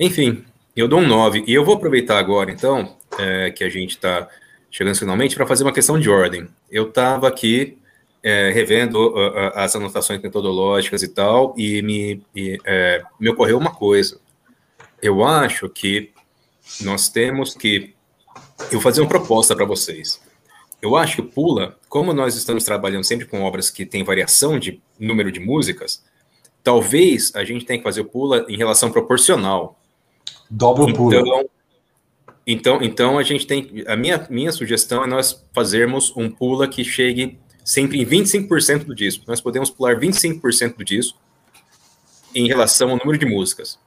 [0.00, 0.44] enfim,
[0.74, 1.44] eu dou um 9.
[1.46, 4.28] E eu vou aproveitar agora, então, é, que a gente está
[4.72, 6.48] chegando finalmente, para fazer uma questão de ordem.
[6.68, 7.78] Eu estava aqui
[8.22, 13.72] é, revendo uh, as anotações metodológicas e tal, e me, e, é, me ocorreu uma
[13.72, 14.20] coisa.
[15.02, 16.12] Eu acho que
[16.82, 17.94] nós temos que.
[18.64, 20.20] Eu vou fazer uma proposta para vocês.
[20.82, 24.80] Eu acho que Pula, como nós estamos trabalhando sempre com obras que têm variação de
[24.98, 26.02] número de músicas,
[26.62, 29.78] talvez a gente tenha que fazer o Pula em relação proporcional.
[30.48, 31.18] Dobra o Pula.
[31.18, 31.50] Então,
[32.46, 33.84] então, então a gente tem.
[33.86, 37.38] A minha, minha sugestão é nós fazermos um Pula que chegue
[37.70, 39.22] sempre em 25% do disco.
[39.28, 41.16] Nós podemos pular 25% do disco
[42.34, 43.78] em relação ao número de músicas.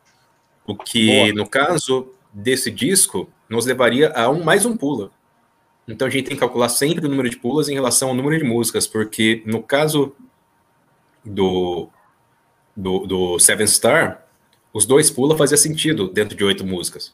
[0.65, 1.33] O que, Boa.
[1.33, 5.11] no caso desse disco, nos levaria a um mais um pula.
[5.85, 8.37] Então a gente tem que calcular sempre o número de pulas em relação ao número
[8.37, 10.15] de músicas, porque no caso
[11.25, 11.89] do,
[12.73, 14.25] do, do Seven Star,
[14.71, 17.13] os dois pula fazia sentido dentro de oito músicas,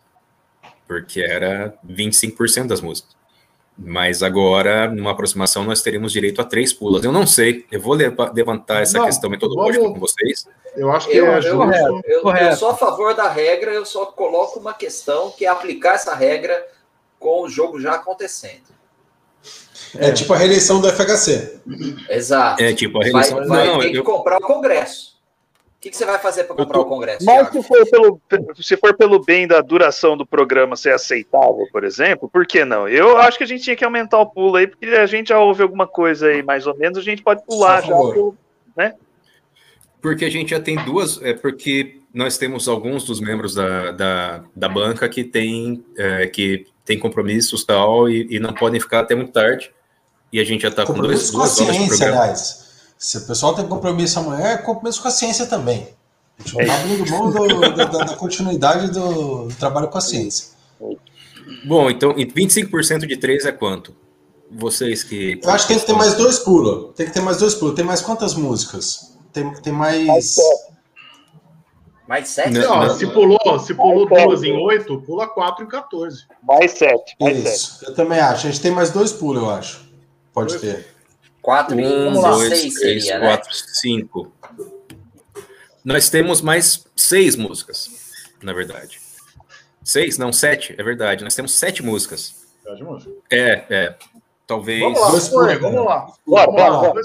[0.87, 3.18] porque era 25% das músicas.
[3.81, 7.03] Mas agora, numa aproximação, nós teríamos direito a três pulas.
[7.03, 9.93] Eu não sei, eu vou levantar essa não, questão metodológica vamos...
[9.93, 10.47] com vocês.
[10.76, 14.06] Eu acho que eu, é eu, eu, eu, sou a favor da regra, eu só
[14.06, 16.65] coloco uma questão que é aplicar essa regra
[17.18, 18.69] com o jogo já acontecendo.
[19.97, 21.61] É, é tipo a reeleição do FHC.
[22.10, 22.61] Exato.
[22.61, 23.38] É tipo a reeleição.
[23.39, 25.18] Vai, vai não, ter que comprar o Congresso.
[25.80, 26.81] O que, que, você vai fazer para comprar tô...
[26.81, 27.23] o Congresso?
[27.23, 28.22] Mas se for, pelo,
[28.61, 32.85] se for pelo bem da duração do programa ser aceitável, por exemplo, por que não?
[32.85, 35.39] Eu acho que a gente tinha que aumentar o pulo aí, porque a gente já
[35.39, 37.95] ouve alguma coisa aí, mais ou menos, a gente pode pular já,
[38.76, 38.93] né?
[40.01, 44.43] Porque a gente já tem duas, é porque nós temos alguns dos membros da, da,
[44.53, 49.15] da banca que tem, é, que tem compromissos tal, e, e não podem ficar até
[49.15, 49.72] muito tarde.
[50.31, 52.22] E a gente já está com dois, duas horas de programa.
[52.22, 52.68] Aliás.
[52.99, 55.88] Se o pessoal tem compromisso amanhã, é compromisso com a ciência também.
[56.38, 60.01] A gente não está abrindo mão do, da, da, continuidade do, do, trabalho com a
[60.01, 60.49] ciência.
[61.65, 63.95] Bom, então 25% de 3 é quanto?
[64.51, 65.39] vocês que.
[65.43, 66.93] Eu acho que tem que ter mais dois pulos.
[66.95, 67.76] Tem que ter mais dois pulos.
[67.76, 69.17] Tem mais quantas músicas?
[69.31, 70.05] Tem, tem mais.
[70.05, 70.35] mais
[72.07, 72.57] mais sete?
[72.57, 76.26] Não, não, se pulou, se pulou duas em oito, pula quatro em 14.
[76.41, 77.15] Mais sete.
[77.21, 77.89] Mais Isso, sete.
[77.89, 78.47] eu também acho.
[78.47, 79.88] A gente tem mais dois pulos, eu acho.
[80.34, 80.61] Pode dois.
[80.61, 80.88] ter.
[81.41, 83.28] Quatro um, em dois, três, seria, né?
[83.28, 83.56] quatro, né?
[83.74, 84.32] cinco.
[85.84, 87.90] Nós temos mais seis músicas,
[88.41, 88.99] na verdade.
[89.84, 90.18] Seis?
[90.18, 91.24] Não, sete, é verdade.
[91.24, 92.36] Nós temos sete músicas.
[92.64, 93.14] Sete músicas?
[93.32, 93.95] É, é.
[94.45, 94.82] Talvez.
[94.82, 96.07] Vamos lá, dois pulos, vamos lá.
[96.28, 96.80] Vamos lá.
[96.80, 97.03] Vamos,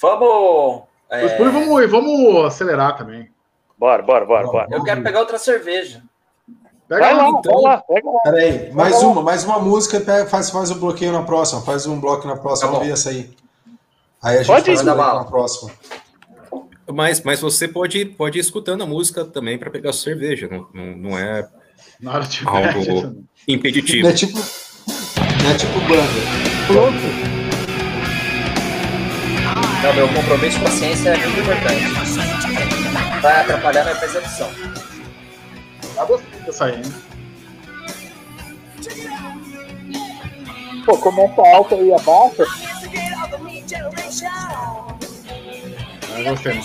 [0.00, 1.86] vamos, vamos, é...
[1.86, 3.30] vamos, vamos acelerar também.
[3.76, 4.68] Bora, bora, bora, bora.
[4.70, 6.02] Eu quero pegar outra cerveja.
[6.88, 7.52] Pega vai lá, então.
[7.52, 8.20] vai lá, pega lá.
[8.24, 12.00] Peraí, mais uma, mais uma música, pega, faz, faz o bloqueio na próxima, faz um
[12.00, 13.30] bloco na próxima, tá vamos ver essa aí.
[14.22, 15.70] Aí a gente pode faz na próxima.
[16.90, 20.66] Mas, mas você pode, pode ir escutando a música também para pegar a cerveja, não,
[20.72, 21.46] não, não é
[22.46, 24.04] algo impeditivo.
[24.04, 26.66] Não é tipo, não é tipo banda.
[26.66, 27.38] Pronto.
[29.82, 32.48] Não, meu compromisso com a ciência é muito importante
[33.20, 34.50] vai atrapalhar na percepção.
[35.98, 36.94] Tá gostando dessa aí, hein?
[40.86, 42.44] Pô, começa alta e abaixa.
[46.16, 46.60] Eu gostei.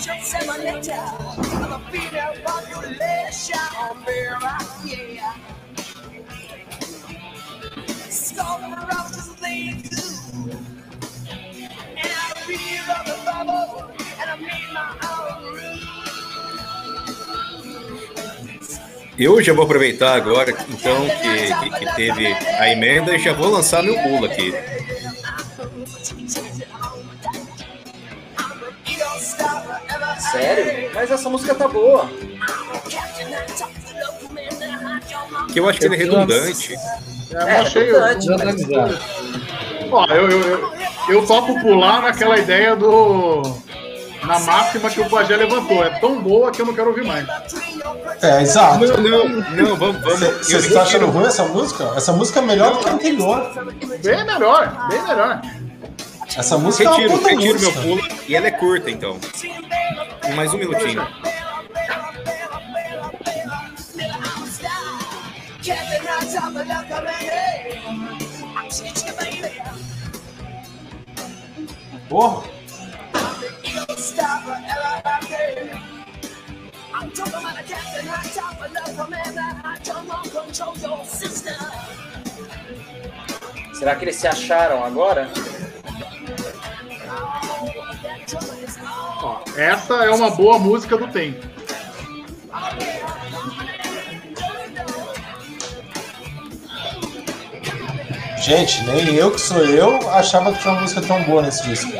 [14.16, 15.83] And I made my own rules.
[19.16, 23.48] Eu já vou aproveitar agora, então, que, que, que, teve a emenda e já vou
[23.48, 24.52] lançar meu pulo aqui.
[30.32, 30.90] Sério?
[30.92, 32.10] Mas essa música tá boa.
[35.52, 36.74] Que eu acho que ele é redundante.
[37.32, 37.90] É, eu achei.
[37.90, 38.00] Eu,
[39.92, 40.74] Ó, eu, eu, eu,
[41.08, 43.42] eu topo pular naquela ideia do
[44.26, 45.84] na máxima que o Pajé levantou.
[45.84, 47.26] É tão boa que eu não quero ouvir mais.
[48.22, 48.84] É, exato.
[48.86, 50.02] Não, não, não vamos.
[50.02, 50.20] vamos.
[50.38, 51.92] Você está achando ruim essa música?
[51.96, 53.52] Essa música é melhor que a anterior.
[54.02, 55.40] Bem melhor, bem melhor.
[56.36, 57.80] Essa música retiro, é uma retiro música.
[57.80, 59.18] meu pulo e ela é curta, então.
[60.34, 61.06] Mais um minutinho.
[72.08, 72.53] Porra!
[83.74, 85.28] Será que eles se acharam agora?
[89.22, 91.46] Ó, essa é uma boa música do tempo.
[98.38, 101.92] Gente, nem eu que sou eu achava que tinha uma música tão boa nesse disco.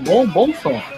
[0.00, 0.95] Bom, bom som.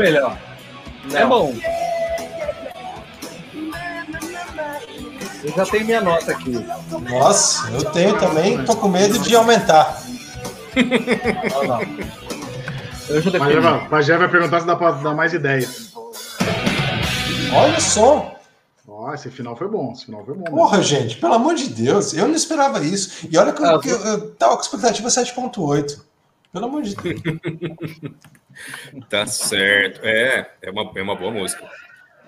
[0.00, 0.38] Melhor.
[1.04, 1.18] Não.
[1.18, 1.54] É bom.
[5.42, 6.52] Eu já tenho minha nota aqui.
[7.08, 10.02] Nossa, eu tenho também, tô com medo de aumentar.
[13.08, 13.30] Eu já
[13.90, 15.92] Mas já vai perguntar se dá pra dar mais ideias.
[17.52, 18.36] Olha só!
[19.14, 20.44] Esse final foi bom, esse final foi bom.
[20.44, 20.96] Porra, mesmo.
[20.96, 23.26] gente, pelo amor de Deus, eu não esperava isso.
[23.30, 26.00] E olha que, ah, eu, eu, eu tava com expectativa 7.8.
[26.52, 27.20] Pelo amor de Deus.
[29.08, 30.00] tá certo.
[30.04, 31.68] É, é uma, é uma boa música.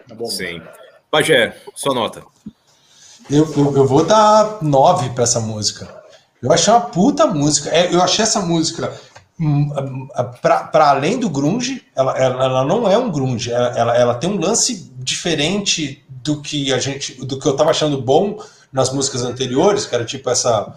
[0.08, 0.62] Tá bom, Sim.
[1.10, 2.22] Pajé, sua nota.
[3.30, 6.02] Eu, eu, eu vou dar 9 para essa música.
[6.40, 7.70] Eu achei uma puta música.
[7.70, 8.92] É, eu achei essa música
[9.38, 10.08] hum, hum,
[10.40, 14.30] para além do grunge, ela, ela, ela, não é um grunge, ela, ela, ela, tem
[14.30, 18.38] um lance diferente do que a gente, do que eu tava achando bom
[18.72, 20.74] nas músicas anteriores, que era tipo essa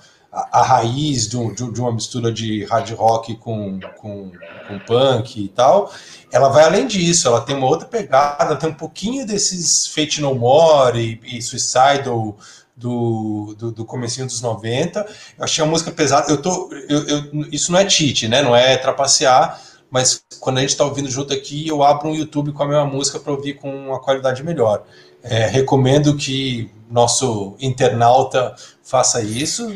[0.51, 4.31] a, raiz de, de, de, uma mistura de hard rock com, com,
[4.67, 5.91] com, punk e tal,
[6.31, 10.35] ela vai além disso, ela tem uma outra pegada, tem um pouquinho desses Fate No
[10.35, 12.35] More e, e Suicidal
[12.75, 14.99] do, do, do comecinho dos 90.
[15.37, 16.29] Eu achei a música pesada.
[16.29, 18.41] Eu tô, eu, eu, isso não é cheat, né?
[18.41, 22.51] Não é trapacear, mas quando a gente está ouvindo junto aqui, eu abro um YouTube
[22.51, 24.83] com a mesma música para ouvir com uma qualidade melhor.
[25.27, 29.67] É, recomendo que nosso internauta faça isso,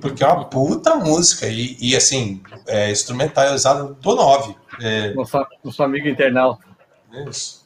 [0.00, 1.46] porque é uma puta música.
[1.46, 4.54] E, e assim, é instrumentalizado do 9.
[4.80, 5.14] É...
[5.14, 6.64] Nosso, nosso amigo internauta.
[7.28, 7.64] Isso.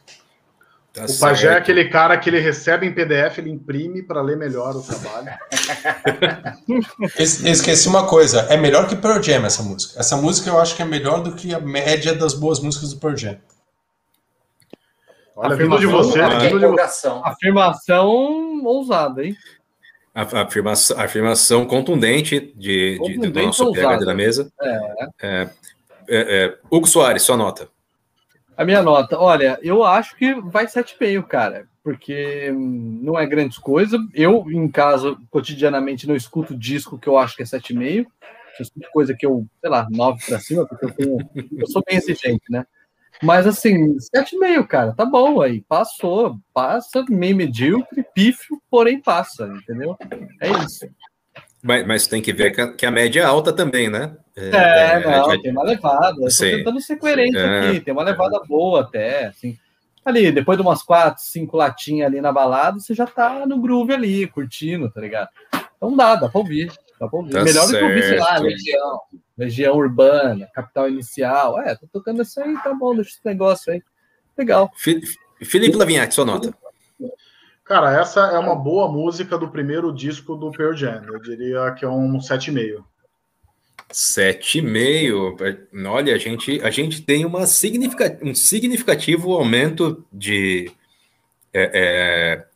[0.93, 1.21] Tá o certo.
[1.21, 4.83] Pajé é aquele cara que ele recebe em PDF, ele imprime para ler melhor o
[4.83, 5.31] trabalho.
[7.17, 9.99] Esqueci uma coisa, é melhor que Pearl Jam essa música.
[10.01, 12.99] Essa música eu acho que é melhor do que a média das boas músicas do
[12.99, 13.39] Pearl Jam.
[15.43, 17.09] Olha, vindo de você, de você.
[17.25, 19.35] Afirmação ousada, hein?
[20.15, 24.53] Afirmação, afirmação contundente de, contundente de, do nosso PH da mesa.
[24.61, 24.79] É.
[25.23, 25.51] É,
[26.09, 27.69] é, é, Hugo Soares, sua nota.
[28.55, 33.97] A minha nota, olha, eu acho que vai 7,5, cara, porque não é grande coisa.
[34.13, 38.05] Eu, em casa, cotidianamente, não escuto disco que eu acho que é 7,5.
[38.59, 41.83] Eu escuto coisa que eu, sei lá, 9 para cima, porque eu, tenho, eu sou
[41.87, 42.67] bem exigente, né?
[43.23, 45.61] Mas assim, 7,5, cara, tá bom aí.
[45.63, 49.97] Passou, passa, meio medíocre, pífio, porém passa, entendeu?
[50.41, 50.87] É isso.
[51.63, 54.17] Mas, mas tem que ver que a, que a, média é alta também, né?
[54.35, 56.17] É, é, é não, é, tem uma levada.
[56.19, 59.59] Eu tô tentando ser coerente é, aqui, tem uma levada boa até, assim.
[60.03, 63.93] Ali, depois de umas quatro, cinco latinhas ali na balada, você já tá no groove
[63.93, 65.29] ali, curtindo, tá ligado?
[65.77, 66.73] Então dá, dá pra ouvir.
[66.99, 67.33] Dá pra ouvir.
[67.33, 67.73] Tá Melhor certo.
[67.73, 69.01] do que ouvir, sei lá, Legião,
[69.41, 71.59] Legião Urbana, Capital Inicial.
[71.63, 73.83] É, tô tocando isso aí, tá bom, deixa esse negócio aí.
[74.37, 74.71] Legal.
[75.43, 76.55] Felipe Lavinhac, sua nota.
[77.65, 81.03] Cara, essa é uma boa música do primeiro disco do Pearl Jam.
[81.07, 82.85] Eu diria que é um 7,5.
[83.91, 85.87] 7,5.
[85.87, 90.71] Olha, a gente, a gente tem uma significa, um significativo aumento de,
[91.55, 92.47] é, é,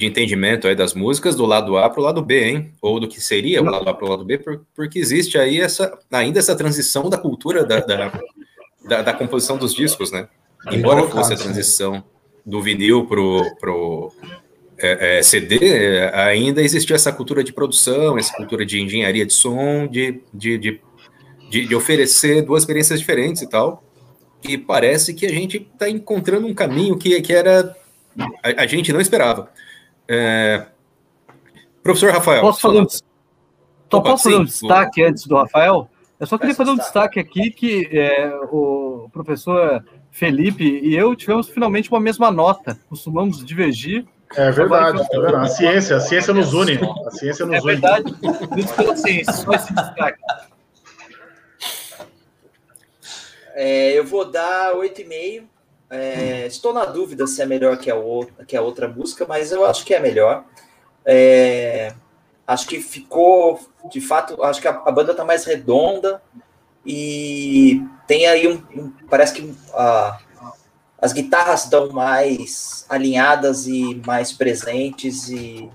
[0.00, 2.72] de entendimento aí das músicas do lado A para o lado B, hein?
[2.80, 4.40] Ou do que seria o lado A para o lado B,
[4.74, 8.10] porque existe aí essa, ainda essa transição da cultura da, da,
[8.88, 10.26] da, da composição dos discos, né?
[10.72, 12.02] Embora fosse a transição
[12.46, 14.10] do vinil pro, pro
[14.78, 19.86] é, é, CD, ainda existia essa cultura de produção, essa cultura de engenharia de som,
[19.86, 20.80] de, de, de,
[21.50, 23.84] de, de oferecer duas experiências diferentes e tal.
[24.48, 27.76] E parece que a gente está encontrando um caminho que, que era
[28.42, 29.50] a, a gente não esperava.
[30.12, 30.66] É...
[31.84, 32.40] Professor Rafael.
[32.40, 35.88] Posso fazer um, só posso fazer um destaque antes do Rafael?
[36.18, 41.48] Eu só queria fazer um destaque aqui que é, o professor Felipe e eu tivemos
[41.48, 42.78] finalmente uma mesma nota.
[42.88, 44.04] Costumamos divergir,
[44.36, 45.46] é verdade, é verdade.
[45.46, 46.78] A ciência, a ciência nos une.
[47.06, 47.66] A ciência nos é une.
[47.66, 48.14] verdade.
[48.56, 50.20] Isso pela ciência, só esse destaque.
[53.54, 55.44] É, eu vou dar 8,5.
[55.90, 59.50] É, estou na dúvida se é melhor que a, outra, que a outra música, mas
[59.50, 60.44] eu acho que é melhor.
[61.04, 61.92] É,
[62.46, 63.60] acho que ficou,
[63.90, 66.22] de fato, acho que a, a banda está mais redonda
[66.86, 70.18] e tem aí um, um parece que a,
[71.00, 75.68] as guitarras estão mais alinhadas e mais presentes e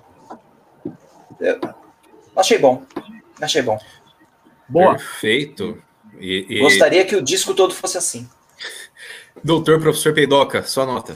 [1.39, 1.59] eu
[2.35, 2.83] achei bom,
[3.41, 3.77] achei bom.
[4.67, 4.95] Boa.
[4.95, 5.81] Perfeito.
[6.19, 6.59] E, e...
[6.59, 8.27] Gostaria que o disco todo fosse assim.
[9.43, 11.15] Doutor Professor Peidoca, sua nota.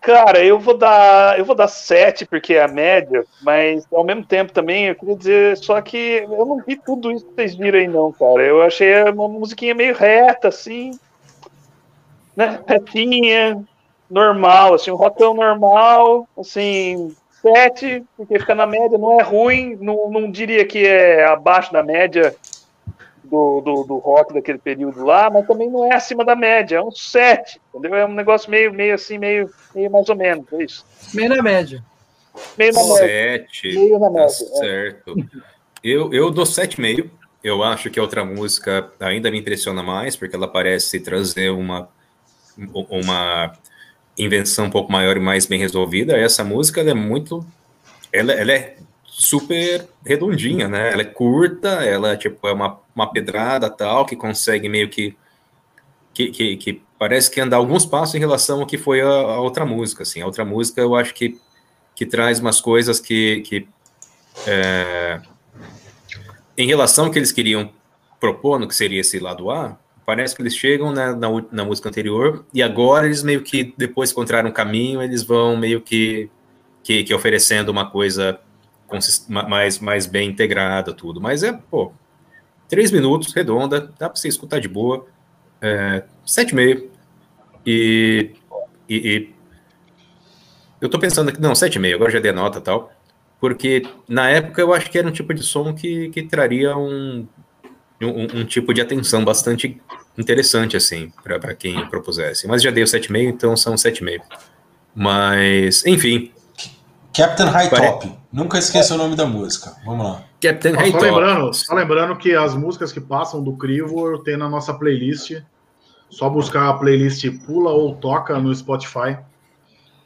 [0.00, 4.24] Cara, eu vou dar, eu vou dar sete porque é a média, mas ao mesmo
[4.24, 7.78] tempo também eu queria dizer só que eu não vi tudo isso que vocês viram
[7.80, 8.40] aí não, cara.
[8.40, 10.92] Eu achei uma musiquinha meio reta assim,
[12.36, 13.64] né, retinha,
[14.08, 17.12] normal, assim, um rockão normal, assim,
[17.42, 21.82] sete, porque fica na média, não é ruim, não, não diria que é abaixo da
[21.82, 22.32] média
[23.26, 26.82] do, do, do, rock daquele período lá, mas também não é acima da média, é
[26.82, 27.94] um sete, entendeu?
[27.98, 30.84] É um negócio meio, meio assim, meio, meio mais ou menos, é isso.
[31.12, 31.84] Meio na média.
[32.56, 33.80] Meio na sete, média.
[33.80, 34.26] Meio na tá média.
[34.26, 35.18] Tá certo.
[35.18, 35.56] É.
[35.82, 37.10] Eu, eu dou sete meio.
[37.44, 41.88] Eu acho que a outra música ainda me impressiona mais, porque ela parece trazer uma
[42.74, 43.52] uma
[44.18, 46.16] invenção um pouco maior e mais bem resolvida.
[46.16, 47.46] Essa música é muito.
[48.12, 48.76] Ela, ela, é
[49.18, 50.92] super redondinha, né?
[50.92, 55.16] Ela é curta, ela tipo, é uma, uma pedrada tal, que consegue meio que
[56.12, 59.40] que, que, que, parece que anda alguns passos em relação ao que foi a, a,
[59.40, 60.02] outra música.
[60.02, 60.22] Assim.
[60.22, 61.38] A outra música eu acho que,
[61.94, 63.68] que traz umas coisas que, que
[64.46, 65.20] é,
[66.56, 67.70] em relação ao que eles queriam
[68.18, 71.90] propor no que seria esse lado A, parece que eles chegam na, na, na, música
[71.90, 76.30] anterior e agora eles meio que, depois encontraram um caminho, eles vão meio que,
[76.82, 78.40] que, que oferecendo uma coisa
[79.28, 81.20] mais, mais bem integrada, tudo.
[81.20, 81.92] Mas é, pô,
[82.68, 85.06] três minutos, redonda, dá para você escutar de boa,
[85.60, 86.90] é, sete e meio,
[87.64, 88.32] e,
[88.88, 89.30] e,
[90.80, 92.92] eu tô pensando aqui, não, sete e meio, agora já dei nota tal,
[93.40, 97.26] porque na época eu acho que era um tipo de som que, que traria um
[98.00, 99.80] um, um tipo de atenção bastante
[100.18, 102.46] interessante, assim, para quem propusesse.
[102.46, 104.22] Mas já dei o 7,5, então são 7,5.
[104.94, 106.32] Mas, enfim.
[107.14, 108.12] Captain High Top.
[108.36, 109.74] Nunca esqueça o nome da música.
[109.82, 110.22] Vamos lá.
[110.42, 111.04] Captain High Top.
[111.06, 115.40] Lembrando, só lembrando que as músicas que passam do crivo eu tenho na nossa playlist.
[116.10, 119.16] Só buscar a playlist Pula ou Toca no Spotify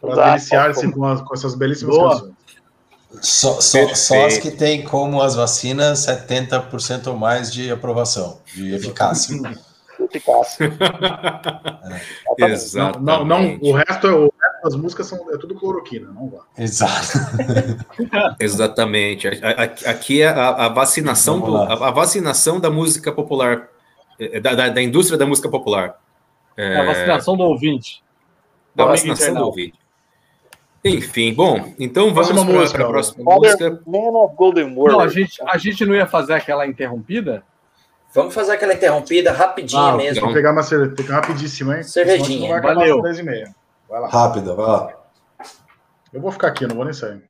[0.00, 2.12] para deliciar-se com, com, essas belíssimas Boa.
[2.12, 2.34] canções.
[3.20, 8.73] Só, só, só, as que tem como as vacinas 70% ou mais de aprovação, de
[8.73, 9.36] eficácia.
[9.99, 10.73] eficácia.
[12.39, 12.44] é.
[12.44, 13.05] Exatamente.
[13.05, 14.33] Não, não, o, resto, é, o
[14.63, 16.45] das músicas são, é tudo cloroquina, não vá.
[16.59, 17.19] Exato.
[18.39, 19.29] Exatamente.
[19.87, 23.69] Aqui é a, a vacinação do, a, a, vacinação da música popular,
[24.19, 25.99] é, da, da, da indústria da música popular.
[26.57, 26.77] É...
[26.77, 28.03] A vacinação do ouvinte.
[28.75, 29.79] Da vacinação do ouvinte.
[30.83, 33.81] Enfim, bom, então vamos para a próxima música.
[33.87, 34.97] Man of Golden World.
[34.97, 37.45] Não, a gente, a gente não ia fazer aquela interrompida?
[38.15, 40.25] Vamos fazer aquela interrompida rapidinho ah, mesmo.
[40.25, 41.83] Vou pegar uma cerveja rapidíssima, hein?
[41.83, 42.61] Cervejinha.
[42.61, 43.03] Valeu.
[43.91, 44.09] Vai lá.
[44.09, 44.97] Rápida, vai lá.
[46.12, 47.30] Eu vou ficar aqui, não vou nem sair.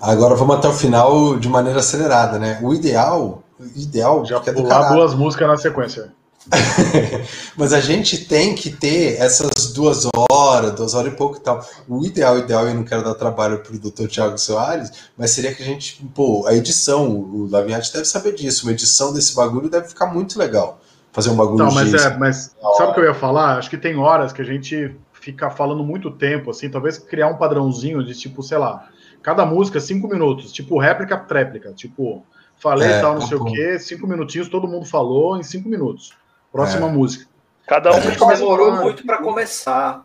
[0.00, 2.58] Agora vamos até o final de maneira acelerada, né?
[2.60, 6.12] O ideal, o ideal já é pular duas músicas na sequência.
[7.56, 11.64] Mas a gente tem que ter essas duas horas, duas horas e pouco e tal.
[11.88, 14.08] O ideal, ideal, eu não quero dar trabalho para o Dr.
[14.08, 18.66] Tiago Soares, mas seria que a gente, pô, a edição, o Laviati deve saber disso,
[18.66, 20.80] uma edição desse bagulho deve ficar muito legal.
[21.12, 23.58] Fazer um bagulho Não, mas, é, mas sabe o que eu ia falar?
[23.58, 27.36] Acho que tem horas que a gente fica falando muito tempo, assim, talvez criar um
[27.36, 28.88] padrãozinho de tipo, sei lá,
[29.22, 32.26] cada música cinco minutos, tipo réplica, tréplica, tipo,
[32.56, 33.48] falei é, tal, não tá sei bom.
[33.48, 36.12] o quê, cinco minutinhos, todo mundo falou em cinco minutos.
[36.50, 36.90] Próxima é.
[36.90, 37.26] música.
[37.68, 40.04] Cada um é, demorou muito para começar.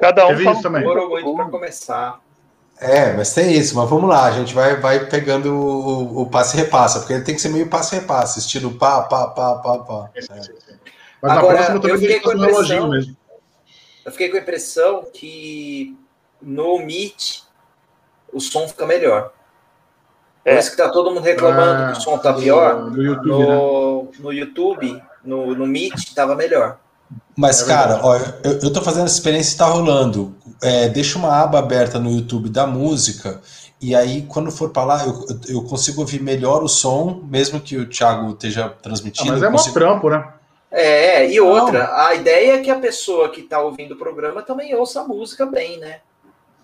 [0.00, 2.20] Cada um falou, demorou muito para começar.
[2.80, 6.56] É, mas tem isso, mas vamos lá, a gente vai, vai pegando o, o passe
[6.56, 9.54] e repassa, porque ele tem que ser meio passe e repassa, estilo pá, pá, pá,
[9.56, 10.10] pá, pá.
[10.16, 10.20] É.
[11.22, 13.16] Mas Agora, na próxima também eu fiquei com a impressão, mesmo.
[14.04, 15.96] Eu fiquei com a impressão que
[16.40, 17.42] no Meet
[18.32, 19.32] o som fica melhor.
[20.44, 20.52] É.
[20.52, 22.90] Por isso que tá todo mundo reclamando ah, que o som tá pior.
[22.90, 24.10] No YouTube, no, né?
[24.18, 26.78] no, YouTube, no, no Meet, tava melhor.
[27.36, 30.34] Mas, é cara, ó, eu, eu tô fazendo essa experiência e tá rolando.
[30.62, 33.40] É, deixa uma aba aberta no YouTube da música,
[33.80, 37.76] e aí, quando for para lá, eu, eu consigo ouvir melhor o som, mesmo que
[37.76, 39.28] o Thiago esteja transmitindo.
[39.28, 39.74] Ah, mas é consigo...
[39.74, 40.26] trampo, né?
[40.76, 41.96] É, e outra, Não.
[41.96, 45.46] a ideia é que a pessoa que está ouvindo o programa também ouça a música
[45.46, 46.00] bem, né?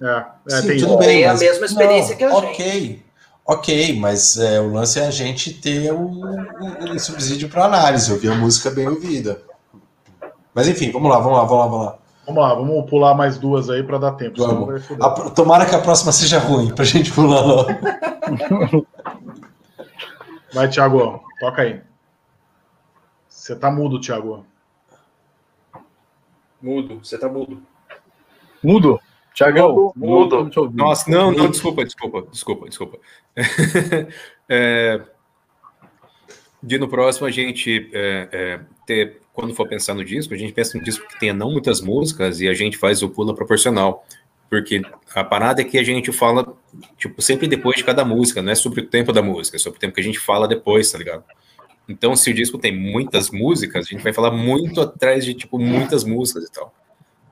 [0.03, 1.41] É, é Sim, tem, tudo bem, tem mas...
[1.41, 2.49] a mesma experiência Não, que a okay.
[2.49, 2.61] gente.
[2.61, 3.03] Ok,
[3.47, 8.11] ok, mas é, o lance é a gente ter o, o, o subsídio para análise,
[8.11, 9.43] ouvir a música bem ouvida.
[10.53, 11.99] Mas enfim, vamos lá, vamos lá, vamos lá, vamos lá.
[12.27, 14.43] Vamos lá, vamos pular mais duas aí para dar tempo.
[15.01, 17.71] A, tomara que a próxima seja ruim, para a gente pular logo.
[20.53, 21.81] Vai, Thiago, toca aí.
[23.51, 24.47] Você tá mudo, Thiago.
[26.63, 27.61] Mudo, você tá mudo.
[28.63, 29.01] Mudo?
[29.35, 30.45] Tiagão, mudo.
[30.45, 30.71] mudo.
[30.73, 32.99] Nossa, não, não, desculpa, desculpa, desculpa, desculpa.
[34.49, 35.01] é,
[36.63, 40.53] de no próximo a gente é, é, ter, quando for pensar no disco, a gente
[40.53, 44.07] pensa no disco que tenha não muitas músicas e a gente faz o pula proporcional.
[44.49, 44.81] Porque
[45.13, 46.57] a parada é que a gente fala,
[46.97, 49.79] tipo, sempre depois de cada música, não é sobre o tempo da música, é sobre
[49.79, 51.25] o tempo que a gente fala depois, tá ligado?
[51.91, 55.59] Então, se o disco tem muitas músicas, a gente vai falar muito atrás de, tipo,
[55.59, 56.73] muitas músicas e tal.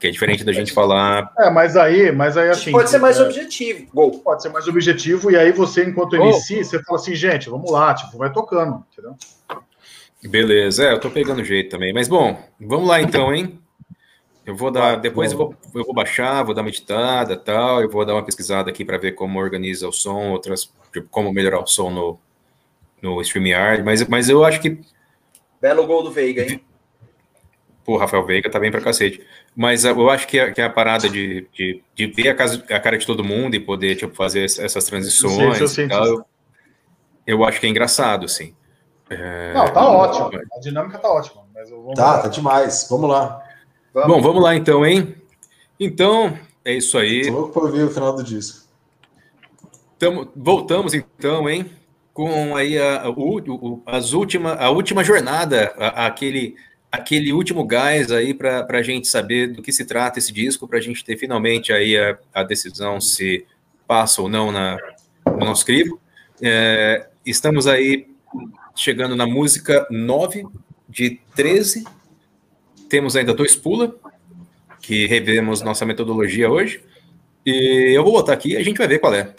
[0.01, 1.33] Que é diferente da gente falar.
[1.39, 2.73] É, mas aí, mas aí assim.
[2.73, 3.87] Pode ser mais é, objetivo.
[3.95, 4.19] Gol.
[4.19, 7.95] Pode ser mais objetivo, e aí você, enquanto MC, você fala assim, gente, vamos lá,
[7.95, 9.15] tipo, vai tocando, entendeu?
[10.25, 11.93] Beleza, é, eu tô pegando jeito também.
[11.93, 13.61] Mas bom, vamos lá então, hein?
[14.45, 14.97] Eu vou dar.
[14.97, 17.81] Depois eu vou, eu vou baixar, vou dar uma editada tal.
[17.81, 20.73] Eu vou dar uma pesquisada aqui para ver como organiza o som, outras.
[20.93, 22.19] Tipo, como melhorar o som no,
[23.03, 24.81] no StreamYard, mas, mas eu acho que.
[25.61, 26.61] Belo gol do Veiga, hein?
[27.85, 29.25] Pô, Rafael Veiga tá bem pra cacete.
[29.57, 32.79] Mas eu acho que a, que a parada de, de, de ver a, casa, a,
[32.79, 36.25] cara de todo mundo e poder tipo, fazer essas transições eu, sei, tal, eu,
[37.27, 38.55] eu, acho que é engraçado, assim.
[39.09, 39.55] É...
[39.55, 40.31] Não, tá ótimo.
[40.55, 41.45] A dinâmica tá ótima.
[41.55, 42.87] Mas eu vou tá, tá demais.
[42.91, 43.43] Vamos lá.
[43.95, 44.09] Vamos.
[44.17, 45.15] Bom, vamos lá então, hein?
[45.81, 47.27] Então, é isso aí.
[47.27, 48.69] Tô louco pra ouvir o final do disco.
[49.99, 51.71] Tamo, voltamos então, hein?
[52.19, 56.57] Com aí a, o, as última, a última jornada, a, aquele,
[56.91, 60.79] aquele último gás aí para a gente saber do que se trata esse disco, para
[60.79, 63.47] a gente ter finalmente aí a, a, decisão se
[63.87, 64.77] passa ou não na,
[65.27, 66.01] no nosso crivo.
[66.43, 68.09] É, estamos aí
[68.75, 70.45] chegando na música 9
[70.89, 71.85] de 13.
[72.89, 73.95] Temos ainda dois pula,
[74.83, 76.83] que revemos nossa metodologia hoje.
[77.47, 79.33] E eu vou botar aqui e a gente vai ver qual é.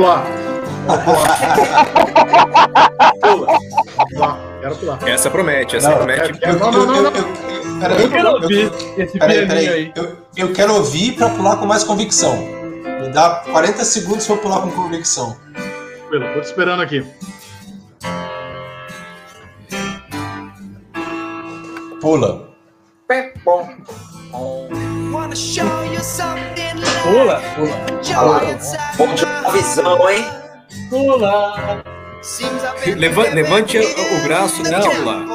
[0.00, 0.24] Pular.
[4.10, 4.40] pular.
[4.60, 5.08] Quero pular.
[5.08, 6.38] Essa promete, essa não, promete.
[6.42, 7.10] Eu, não, não, não, não.
[7.98, 9.92] Eu, quero ouvir esse pianinho aí.
[10.36, 12.36] Eu, quero ouvir para pular com mais convicção.
[12.36, 15.36] Me dá 40 segundos para pular com convicção.
[16.08, 17.04] Tranquilo, tô te esperando aqui.
[22.00, 22.50] Pula.
[27.02, 27.74] Pula, pula.
[28.96, 29.52] Pula.
[29.52, 30.24] visão, hein?
[30.88, 31.82] Pula.
[32.96, 35.26] Levante, levante o braço, não, pular.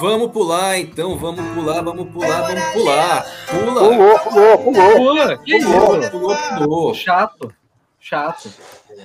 [0.00, 3.26] Vamos pular, então, vamos pular, vamos pular, vamos pular.
[3.50, 3.80] Pula.
[3.80, 4.96] Pulou, pulou, pulou.
[4.96, 5.38] Pula.
[5.38, 6.10] Que pulou, isso?
[6.10, 6.94] Pulou, pulou.
[6.94, 7.52] Chato.
[7.98, 8.52] Chato.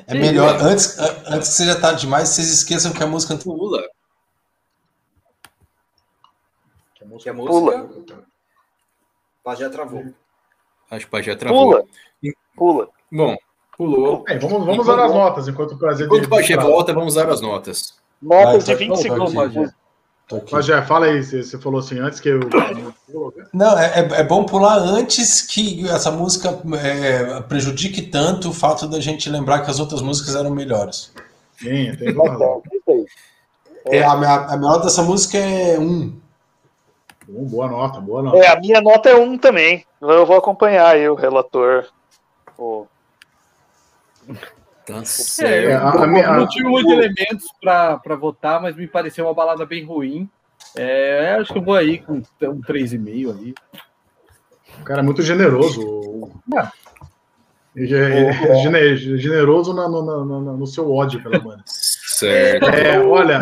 [0.06, 3.82] É melhor, antes, antes que seja tarde demais, vocês esqueçam que a música pula.
[6.94, 7.52] Que a música, que a música...
[7.52, 8.31] Pula.
[9.44, 10.06] Pajé travou.
[10.90, 11.70] Acho que o Pajé travou.
[11.70, 11.86] Pula.
[12.56, 12.88] Pula.
[13.12, 13.38] Bom,
[13.78, 14.24] pulou.
[14.28, 17.30] É, vamos vamos usar as notas enquanto o prazer Enquanto o Pajé volta, vamos usar
[17.30, 17.96] as notas.
[18.22, 19.34] Notas de 20 segundos.
[19.34, 19.74] Pajé.
[20.50, 22.40] Pajé, fala aí, você falou assim antes que eu.
[23.54, 28.88] Não, é, é, é bom pular antes que essa música é, prejudique tanto o fato
[28.88, 31.12] da gente lembrar que as outras músicas eram melhores.
[31.58, 32.64] Sim, tem razão.
[33.86, 36.18] É, a, a, a melhor dessa música é um.
[37.32, 38.38] Bom, boa nota, boa nota.
[38.38, 39.86] É, a minha nota é um também.
[40.02, 41.86] Eu vou acompanhar aí o relator.
[42.58, 42.86] O...
[44.86, 45.02] Tá
[45.46, 49.66] é, a, a, minha, não tive muitos elementos para votar, mas me pareceu uma balada
[49.66, 50.30] bem ruim.
[50.76, 52.22] É, acho que eu vou aí com um
[52.62, 53.56] 3,5 ali.
[54.82, 56.30] O cara é muito generoso.
[56.54, 56.68] É.
[57.78, 61.64] É, generoso no, no, no, no, seu ódio pela banda.
[61.66, 62.68] Certo.
[62.68, 63.40] É, olha.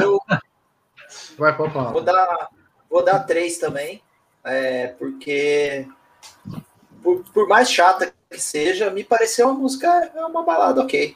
[1.38, 1.92] Vai, pode falar.
[1.92, 2.50] Vou dar,
[2.90, 4.02] Vou dar três também,
[4.44, 5.88] é, porque
[7.04, 11.16] por, por, mais chata que seja, me pareceu uma música, é uma balada ok.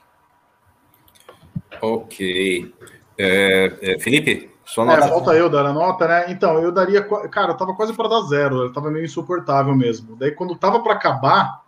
[1.81, 2.73] Ok.
[3.17, 5.05] É, é, Felipe, sua nota.
[5.05, 6.25] É, falta eu dar a nota, né?
[6.29, 7.01] Então, eu daria.
[7.29, 10.15] Cara, eu tava quase para dar zero, eu tava meio insuportável mesmo.
[10.15, 11.63] Daí, quando tava para acabar,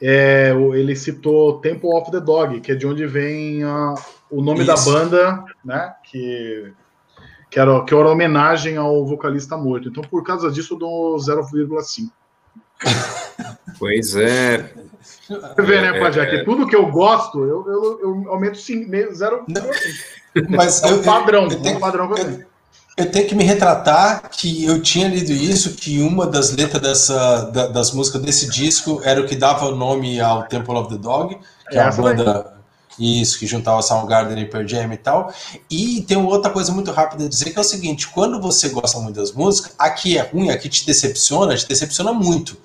[0.00, 3.94] é, ele citou Temple of the Dog, que é de onde vem a,
[4.30, 4.66] o nome Isso.
[4.66, 5.94] da banda, né?
[6.04, 6.72] Que
[7.54, 9.88] que era, que era homenagem ao vocalista morto.
[9.88, 12.10] Então, por causa disso, eu dou 0,5.
[13.78, 14.72] Pois é.
[15.28, 18.56] Você vê, né, Pajé, que tudo que eu gosto, eu, eu, eu aumento
[19.12, 19.44] zero.
[20.48, 22.46] Mas é um padrão, eu, tenho, um padrão que eu tenho.
[22.96, 27.50] Eu tenho que me retratar que eu tinha lido isso, que uma das letras dessa,
[27.50, 30.98] da, das músicas desse disco era o que dava o nome ao Temple of the
[30.98, 31.36] Dog,
[31.68, 32.54] que é, é a banda
[32.98, 35.32] isso, que juntava Soundgarden e Pearl Jam e tal.
[35.70, 38.98] E tem outra coisa muito rápida a dizer, que é o seguinte, quando você gosta
[38.98, 42.56] muito das músicas, aqui é ruim, aqui te decepciona, te decepciona muito.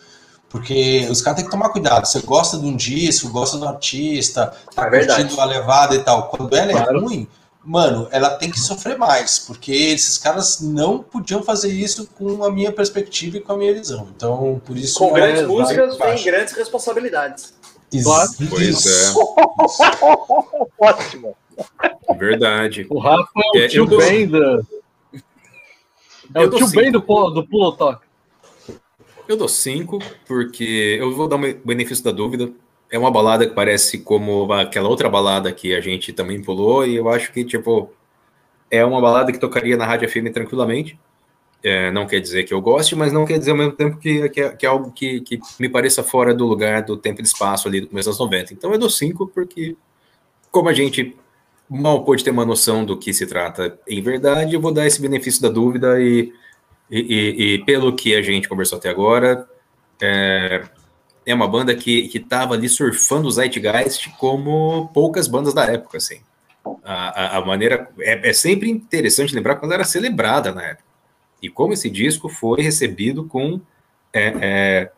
[0.49, 2.05] Porque os caras têm que tomar cuidado.
[2.05, 6.27] Você gosta de um disco, gosta do artista, tá é curtindo a levada e tal.
[6.29, 7.01] Quando ela é claro.
[7.01, 7.27] ruim,
[7.63, 12.51] mano, ela tem que sofrer mais, porque esses caras não podiam fazer isso com a
[12.51, 14.07] minha perspectiva e com a minha visão.
[14.15, 14.97] Então, por isso.
[14.97, 17.53] Com grandes músicas vem grandes responsabilidades.
[18.03, 18.29] Claro.
[18.49, 19.13] Pois é.
[20.79, 21.35] Ótimo.
[22.17, 22.85] Verdade.
[22.89, 24.61] O Rafa é o é, tio Ben da.
[26.35, 28.01] É o tio Ben do, do Pulo Talk.
[29.27, 32.51] Eu dou cinco, porque eu vou dar um benefício da dúvida.
[32.91, 36.95] É uma balada que parece como aquela outra balada que a gente também pulou, e
[36.95, 37.91] eu acho que, tipo,
[38.71, 40.99] é uma balada que tocaria na Rádio FM tranquilamente.
[41.61, 44.29] É, não quer dizer que eu goste, mas não quer dizer ao mesmo tempo que,
[44.29, 47.23] que, é, que é algo que, que, me pareça fora do lugar, do tempo e
[47.23, 48.53] espaço ali do começo dos 90.
[48.53, 49.75] Então eu dou 5, porque
[50.49, 51.17] como a gente
[51.69, 55.01] mal pôde ter uma noção do que se trata em verdade, eu vou dar esse
[55.01, 56.33] benefício da dúvida e,
[56.89, 59.45] e, e, e pelo que a gente conversou até agora,
[60.01, 60.63] é,
[61.25, 66.21] é uma banda que estava ali surfando o Zeitgeist como poucas bandas da época, assim.
[66.83, 67.89] A, a, a maneira...
[67.99, 70.88] É, é sempre interessante lembrar quando era celebrada na época
[71.41, 73.59] e como esse disco foi recebido com
[74.13, 74.91] é, é,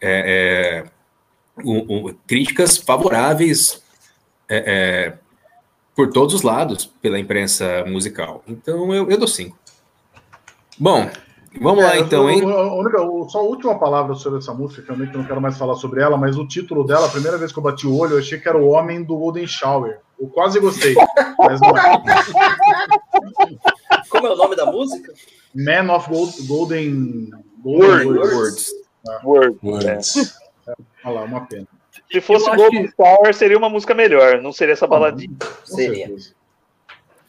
[0.00, 0.84] é,
[1.64, 3.82] um, um, críticas favoráveis
[4.48, 5.18] é, é,
[5.94, 8.42] por todos os lados pela imprensa musical.
[8.46, 9.56] Então eu, eu dou cinco.
[10.78, 11.08] Bom,
[11.60, 12.42] vamos lá então, hein?
[13.30, 16.18] só a última palavra sobre essa música, que eu não quero mais falar sobre ela,
[16.18, 18.48] mas o título dela, a primeira vez que eu bati o olho, eu achei que
[18.48, 20.00] era o Homem do Golden Shower.
[20.18, 20.94] Eu quase gostei,
[21.38, 22.02] mas não é.
[24.10, 25.12] Como é o nome da música?
[25.56, 27.30] Man of Gold, Golden,
[27.62, 28.34] Golden Words.
[28.34, 28.72] Words.
[29.08, 29.20] Ah.
[29.24, 29.58] Words.
[29.62, 30.38] Words.
[30.68, 30.74] É.
[31.04, 31.66] Olha lá, uma pena.
[32.10, 32.94] Se fosse Golden que...
[32.94, 35.36] Power, seria uma música melhor, não seria essa baladinha.
[35.64, 36.14] seria.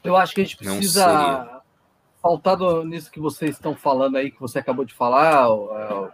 [0.03, 1.61] Eu acho que a gente precisa
[2.21, 6.11] faltado nisso que vocês estão falando aí, que você acabou de falar, o, é, o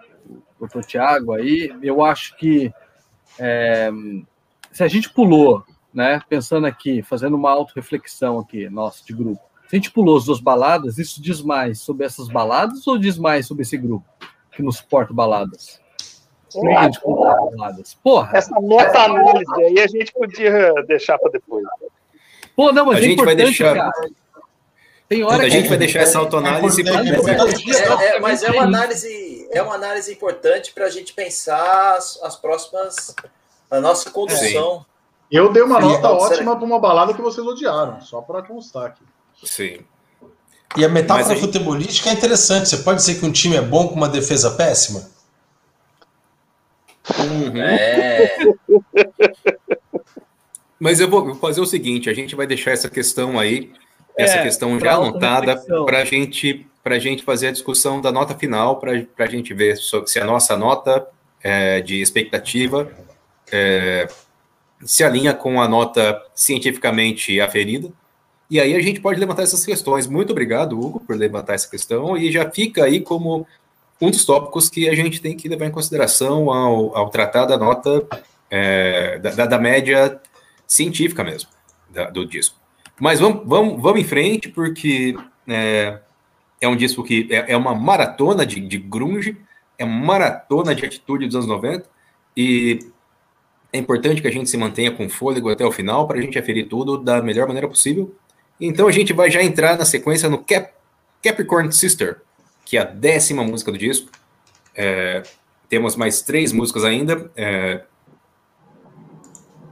[0.60, 2.72] doutor Tiago aí, eu acho que
[3.40, 3.90] é,
[4.72, 9.42] se a gente pulou, né, pensando aqui, fazendo uma auto-reflexão aqui, nossa, de grupo,
[9.74, 13.18] se a gente pulou as duas baladas, isso diz mais sobre essas baladas ou diz
[13.18, 14.06] mais sobre esse grupo
[14.52, 15.82] que não suporta baladas?
[16.54, 17.96] baladas?
[17.96, 18.38] Porra.
[18.38, 21.66] Essa meta-análise aí a gente podia deixar para depois.
[22.56, 23.74] Pô, não, mas a é gente vai deixar.
[23.74, 23.92] Cara.
[25.10, 29.50] Tem hora a gente vai deixar essa autoanálise para é, é, mas é uma análise,
[29.52, 33.16] é uma análise importante para a gente pensar as, as, próximas,
[33.72, 34.86] a nossa condução.
[35.32, 39.13] Eu dei uma nota ótima para uma balada que vocês odiaram, só para constar aqui.
[39.44, 39.80] Sim.
[40.76, 41.46] E a metáfora a gente...
[41.46, 42.70] futebolística é interessante.
[42.70, 45.08] Você pode dizer que um time é bom com uma defesa péssima?
[47.20, 47.62] Uhum.
[47.62, 48.38] É.
[50.80, 53.72] Mas eu vou fazer o seguinte: a gente vai deixar essa questão aí,
[54.18, 55.56] é, essa questão já anotada,
[55.86, 59.78] para a gente, a gente fazer a discussão da nota final, para a gente ver
[59.78, 61.08] se a nossa nota
[61.42, 62.92] é, de expectativa
[63.52, 64.08] é,
[64.84, 67.92] se alinha com a nota cientificamente aferida
[68.54, 70.06] e aí a gente pode levantar essas questões.
[70.06, 72.16] Muito obrigado, Hugo, por levantar essa questão.
[72.16, 73.48] E já fica aí como
[74.00, 77.58] um dos tópicos que a gente tem que levar em consideração ao, ao tratar da
[77.58, 78.06] nota
[78.52, 80.22] é, da, da, média
[80.68, 81.50] científica mesmo
[81.90, 82.56] da, do disco.
[83.02, 85.16] Mas vamos, vamos, vamos em frente, porque
[85.48, 85.98] é,
[86.62, 89.36] é um disco que é, é uma maratona de, de grunge,
[89.80, 91.90] é uma maratona de atitude dos anos 90,
[92.38, 92.78] e
[93.72, 96.38] é importante que a gente se mantenha com fôlego até o final para a gente
[96.38, 98.16] aferir tudo da melhor maneira possível.
[98.60, 100.70] Então a gente vai já entrar na sequência no Cap
[101.22, 102.18] Capricorn Sister,
[102.66, 104.10] que é a décima música do disco.
[104.76, 105.24] É,
[105.70, 107.32] temos mais três músicas ainda.
[107.36, 107.82] É,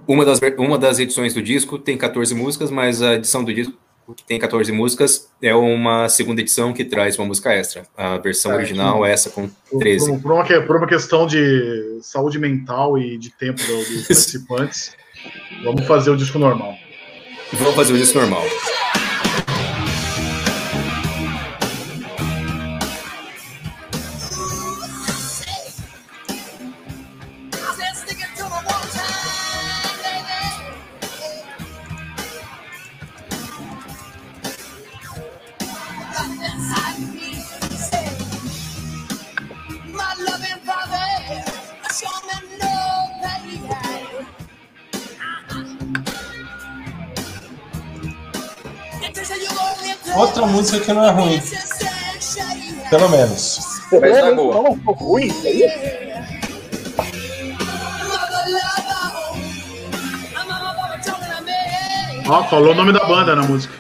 [0.07, 3.77] uma, das, uma das edições do disco tem 14 músicas, mas a edição do disco
[4.15, 7.83] que tem 14 músicas é uma segunda edição que traz uma música extra.
[7.95, 10.19] A versão é, original é essa com 13.
[10.19, 14.95] Por, uma, por, uma, questão de saúde mental e de tempo dos participantes,
[15.63, 16.75] vamos fazer o disco normal.
[17.53, 18.45] Vamos fazer o disco normal.
[51.01, 51.41] Não é ruim.
[52.89, 53.59] Pelo menos.
[53.91, 54.55] Mas não é boa.
[54.55, 55.63] Não é ruim, isso aí?
[62.27, 63.73] Ó, falou o nome da banda na música.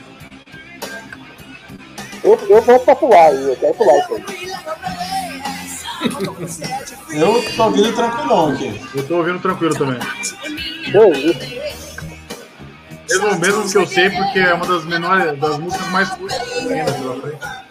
[2.23, 4.41] Eu, eu vou pra pular, eu quero pular isso aí.
[7.11, 8.81] Eu tô ouvindo tranquilão aqui.
[8.95, 9.99] Eu tô ouvindo tranquilo também.
[13.11, 16.93] Mesmo, mesmo que eu sei, porque é uma das menores, das músicas mais curtas ainda
[16.93, 17.61] pela frente.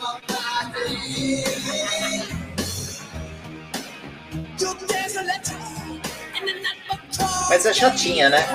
[7.49, 8.47] Mas é chatinha, né?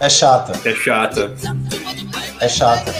[0.00, 0.52] É chata.
[0.64, 1.34] É chata.
[2.40, 2.94] É chata.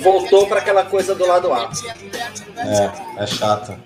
[0.00, 1.70] Voltou para aquela coisa do lado A.
[2.56, 3.78] É, é chata.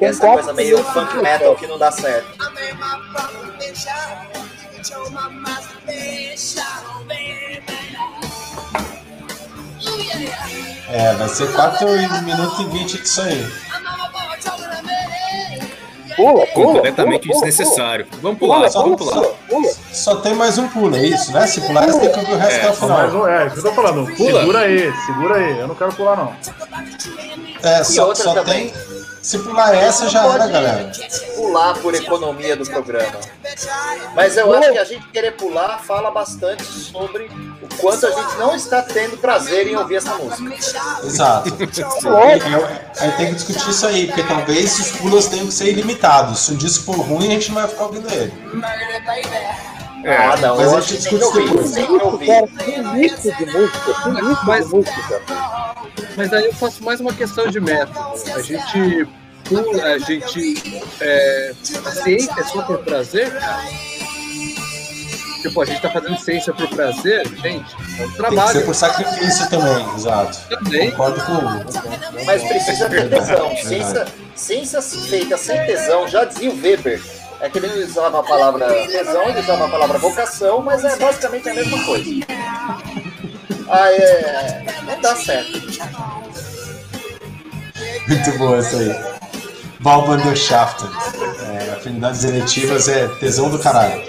[0.00, 2.28] Essa coisa meio funk metal que não dá certo.
[10.90, 11.86] É, vai ser 4
[12.22, 13.46] minutos e 20 disso aí.
[16.16, 16.46] Pula, pula.
[16.74, 18.06] Completamente pula, pula, desnecessário.
[18.22, 19.14] Vamos pular, Só, vamos pular.
[19.14, 19.34] só,
[19.92, 21.44] só tem mais um pulo, é isso, né?
[21.46, 23.24] Se pular, você tem que ouvir o resto É, até Só mais final.
[23.24, 24.16] um- é, isso que eu tô falando.
[24.16, 24.40] Pula.
[24.40, 25.58] Segura aí, segura aí.
[25.58, 26.32] Eu não quero pular, não.
[27.64, 28.72] É, só, outra só também.
[29.24, 30.92] Se pular essa, já era, galera.
[31.34, 33.18] Pular por economia do programa.
[34.14, 37.30] Mas eu acho que a gente querer pular fala bastante sobre
[37.62, 40.54] o quanto a gente não está tendo prazer em ouvir essa música.
[41.06, 41.48] Exato.
[41.58, 46.40] É, Aí tem que discutir isso aí, porque talvez os pulos tenham que ser ilimitados.
[46.40, 48.30] Se o disco for ruim, a gente não vai ficar ouvindo ele.
[50.06, 51.48] ah, não, mas eu a acho que gente tem que ouvir.
[51.48, 52.26] discute Tem que ouvir.
[52.26, 55.22] Cara, que lixo de música, que lixo Mas- de música.
[56.16, 57.98] Mas aí eu faço mais uma questão de método.
[58.34, 59.08] A gente
[59.44, 60.82] pula, a gente.
[61.00, 61.52] É,
[61.84, 63.64] a ciência é só por prazer, cara.
[65.42, 67.44] Tipo, a gente tá fazendo ciência por prazer, gente.
[67.44, 70.38] É um Tem que ser trabalho por sacrifício também, exato.
[70.48, 70.90] também.
[70.90, 72.24] Concordo com o.
[72.24, 73.54] Mas precisa ter tesão.
[73.56, 77.02] Ciência, ciência feita sem tesão, já dizia o Weber.
[77.40, 80.96] É que ele não usava a palavra tesão, ele usava a palavra vocação, mas é
[80.96, 82.10] basicamente a mesma coisa.
[83.76, 84.64] Ah, é.
[84.86, 85.60] Não dá certo.
[88.06, 88.94] Muito boa essa aí.
[89.80, 90.84] Balbanderschaft.
[91.42, 94.00] É, afinidades eletivas é tesão do caralho.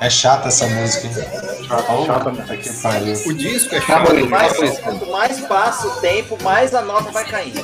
[0.00, 1.14] É chata essa música, hein?
[1.68, 3.22] Chata, chata Puta que pariu.
[3.24, 4.06] O disco é Tá chato.
[4.06, 7.60] Quanto mais, Tá quanto mais passa o tempo, mais a nota vai caindo.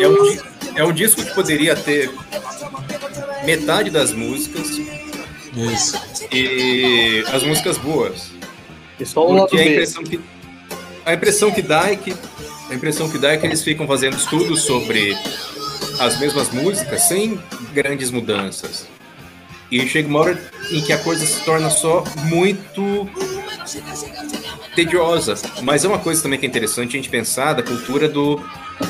[0.00, 0.38] É um,
[0.76, 2.10] é um disco que poderia ter
[3.44, 4.68] metade das músicas
[5.54, 6.00] Isso.
[6.32, 8.30] e as músicas boas.
[8.98, 9.70] E só o lado Porque a B.
[9.72, 10.20] impressão que
[11.04, 12.14] a impressão que dá é que
[12.70, 15.16] a impressão que dá é que eles ficam fazendo estudos sobre
[15.98, 17.40] as mesmas músicas sem
[17.72, 18.86] grandes mudanças.
[19.70, 23.08] E chega uma hora em que a coisa se torna só muito
[24.74, 25.34] tediosa.
[25.62, 28.42] Mas é uma coisa também que é interessante a gente pensar da cultura do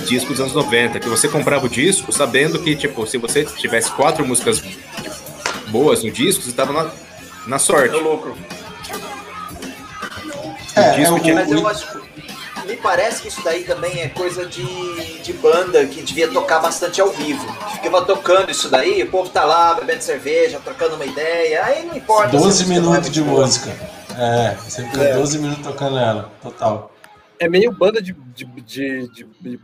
[0.07, 3.91] disco dos anos 90, que você comprava o disco sabendo que, tipo, se você tivesse
[3.93, 4.63] quatro músicas
[5.71, 6.91] boas no disco, você estava na,
[7.47, 7.91] na sorte.
[7.95, 8.37] No lucro.
[10.77, 12.01] É, disco é tinha- Mas eu acho.
[12.67, 17.01] Me parece que isso daí também é coisa de, de banda que devia tocar bastante
[17.01, 17.45] ao vivo.
[17.73, 21.97] Ficava tocando isso daí, o povo tá lá bebendo cerveja, trocando uma ideia, aí não
[21.97, 22.31] importa.
[22.31, 23.41] se a 12 música não é minutos de boa.
[23.47, 23.71] música.
[24.17, 25.15] É, você fica É.
[25.15, 26.93] 12 minutos tocando ela, total.
[27.41, 29.61] É meio banda de, de, de, de- de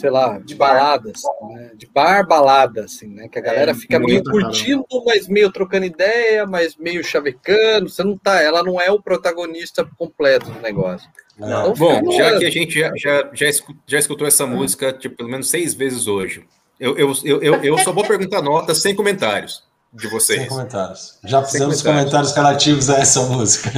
[0.00, 1.22] sei lá, de baladas,
[1.54, 1.70] né?
[1.76, 3.28] de bar balada, assim, né?
[3.28, 4.46] Que a galera É, fica meio caramba.
[4.46, 7.88] curtindo, mas meio trocando ideia, mas meio chavecando.
[7.88, 11.08] Você não tá, ela não é o protagonista completo do negócio.
[11.40, 11.44] É.
[11.44, 15.16] Então Bom, já que a gente já, já, já, escu- já escutou essa música tipo,
[15.16, 16.44] pelo menos seis vezes hoje,
[16.80, 19.62] eu, eu, eu, eu, eu só vou perguntar nota sem comentários
[19.92, 20.48] de Sem vocês.
[20.48, 21.16] comentários.
[21.24, 22.32] Já fizemos comentários.
[22.32, 23.70] comentários relativos a essa música.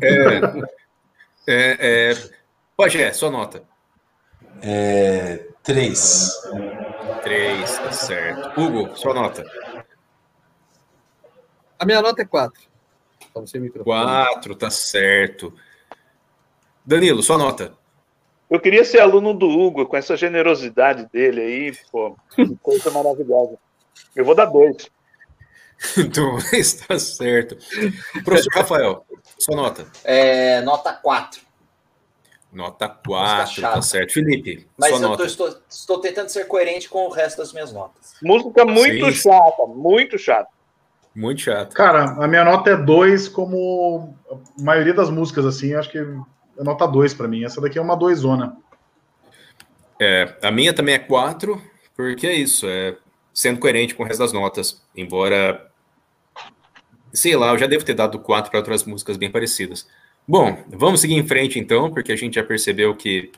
[0.00, 0.36] É,
[1.48, 2.35] é, é,
[2.76, 3.62] Pajé, sua nota.
[4.62, 6.30] É, três.
[7.22, 8.60] Três, tá certo.
[8.60, 9.44] Hugo, sua nota.
[11.78, 12.60] A minha nota é 4.
[13.30, 13.84] Então, sem microfone.
[13.84, 15.54] Quatro, tá certo.
[16.84, 17.72] Danilo, sua nota.
[18.48, 23.58] Eu queria ser aluno do Hugo, com essa generosidade dele aí, pô, que coisa maravilhosa.
[24.14, 24.88] Eu vou dar dois.
[26.10, 27.58] Dois, tá certo.
[28.24, 29.04] Professor Rafael,
[29.38, 29.86] sua nota.
[30.04, 31.45] É, nota 4.
[32.56, 33.74] Nota 4, chata.
[33.74, 34.14] tá certo.
[34.14, 37.70] Felipe, Mas sua eu tô- estou, estou tentando ser coerente com o resto das minhas
[37.70, 38.14] notas.
[38.22, 39.12] Música muito Sim.
[39.12, 40.48] chata, muito chata.
[41.14, 41.74] Muito chato.
[41.74, 46.06] Cara, a minha nota é 2, como a maioria das músicas, assim, acho que é
[46.64, 47.44] nota 2 pra mim.
[47.44, 48.56] Essa daqui é uma 2 zona.
[50.00, 51.60] É, a minha também é 4,
[51.94, 52.96] porque é isso, é
[53.34, 54.82] sendo coerente com o resto das notas.
[54.96, 55.70] Embora
[57.12, 59.86] sei lá, eu já devo ter dado 4 para outras músicas bem parecidas.
[60.28, 63.30] Bom, vamos seguir em frente então, porque a gente já percebeu que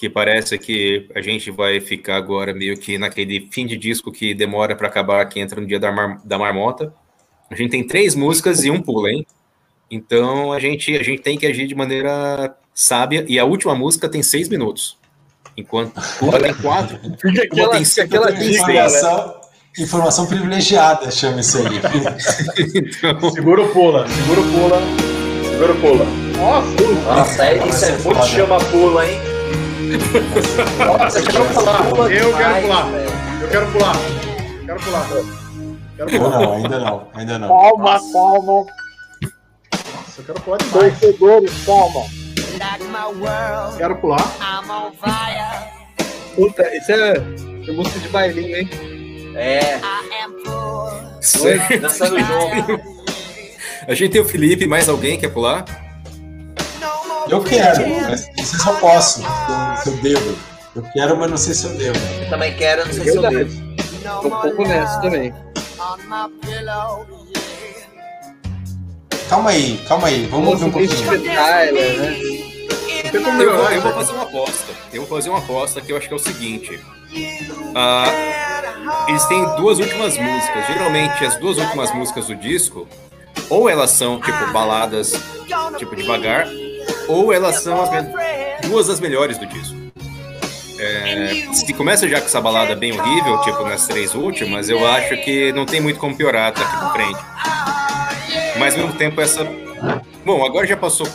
[0.00, 4.32] que parece que a gente vai ficar agora meio que naquele fim de disco que
[4.32, 6.90] demora para acabar, que entra no dia da, mar, da marmota.
[7.50, 9.26] A gente tem três músicas e um pula, hein?
[9.90, 13.26] Então a gente, a gente tem que agir de maneira sábia.
[13.28, 14.96] E a última música tem seis minutos.
[15.54, 16.98] Enquanto pula tem quatro.
[17.20, 19.40] Fica aquela, tem cinco, aquela informação,
[19.78, 21.76] informação privilegiada, chama isso aí.
[22.74, 23.30] então...
[23.32, 25.09] Segura o pula, segura o pula,
[25.60, 26.04] segura o pula.
[26.38, 29.20] Nossa, Nossa é, isso é muito chama-pula, hein?
[30.78, 32.10] Nossa, eu quero pular.
[32.10, 32.86] Eu quero pular.
[33.42, 33.96] Eu quero pular.
[34.64, 35.06] Quero pular.
[35.96, 36.40] Quero pular.
[36.40, 37.48] Não, ainda não, ainda não.
[37.48, 38.66] Calma, calma.
[39.72, 40.98] Nossa, eu quero pular demais.
[40.98, 42.06] Torcedores, calma.
[43.76, 44.22] Quero pular.
[46.34, 47.12] Puta, isso é,
[47.68, 48.70] é música de bailinho, hein?
[49.34, 49.78] É.
[51.80, 52.99] Dançando junto.
[53.86, 55.64] A gente tem o Felipe, mais alguém quer pular?
[57.28, 59.22] Eu quero, mas não sei se eu posso,
[59.82, 60.36] se eu devo.
[60.74, 61.98] Eu quero, mas não sei se eu devo.
[62.20, 63.70] Eu também quero, não sei se eu devo.
[64.02, 65.32] Tô um pouco nessa também.
[69.28, 71.24] Calma aí, calma aí, vamos ouvir um pouquinho.
[71.34, 72.16] Tyler, né?
[73.12, 74.72] Eu vou, eu vou fazer uma aposta.
[74.92, 76.80] Eu vou fazer uma aposta que eu acho que é o seguinte.
[77.14, 80.66] Uh, eles têm duas últimas músicas.
[80.66, 82.88] Geralmente, as duas últimas músicas do disco,
[83.50, 85.12] ou elas são tipo baladas,
[85.76, 86.46] tipo devagar,
[87.08, 87.90] ou elas são as
[88.62, 89.76] duas das melhores do disco.
[90.78, 95.14] É, se começa já com essa balada bem horrível, tipo nas três últimas, eu acho
[95.18, 97.20] que não tem muito como piorar daqui pra frente.
[98.58, 99.44] Mas ao mesmo tempo essa.
[100.24, 101.06] Bom, agora já passou.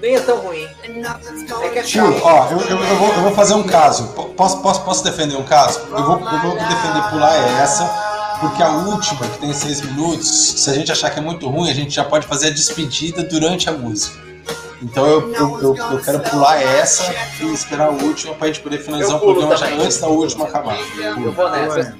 [0.00, 0.68] Nem é tão ruim.
[0.82, 4.08] É é Tio, ó, eu, eu, eu, vou, eu, vou, fazer um caso.
[4.36, 5.80] Posso, posso, posso defender um caso?
[5.90, 8.13] Eu vou, eu vou defender pular essa,
[8.48, 11.70] porque a última, que tem seis minutos, se a gente achar que é muito ruim,
[11.70, 14.22] a gente já pode fazer a despedida durante a música.
[14.82, 18.60] Então eu, eu, eu, eu, quero pular essa e esperar a última para a gente
[18.60, 20.76] poder finalizar o programa já antes da última acabar.
[20.98, 21.96] Eu vou nessa.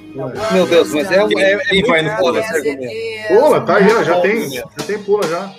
[0.51, 3.27] Meu Deus, mas é, é, é Quem vai no pula esse argumento?
[3.27, 4.51] Pula, tá aí, ó, já tem.
[4.51, 5.51] Já tem pula já.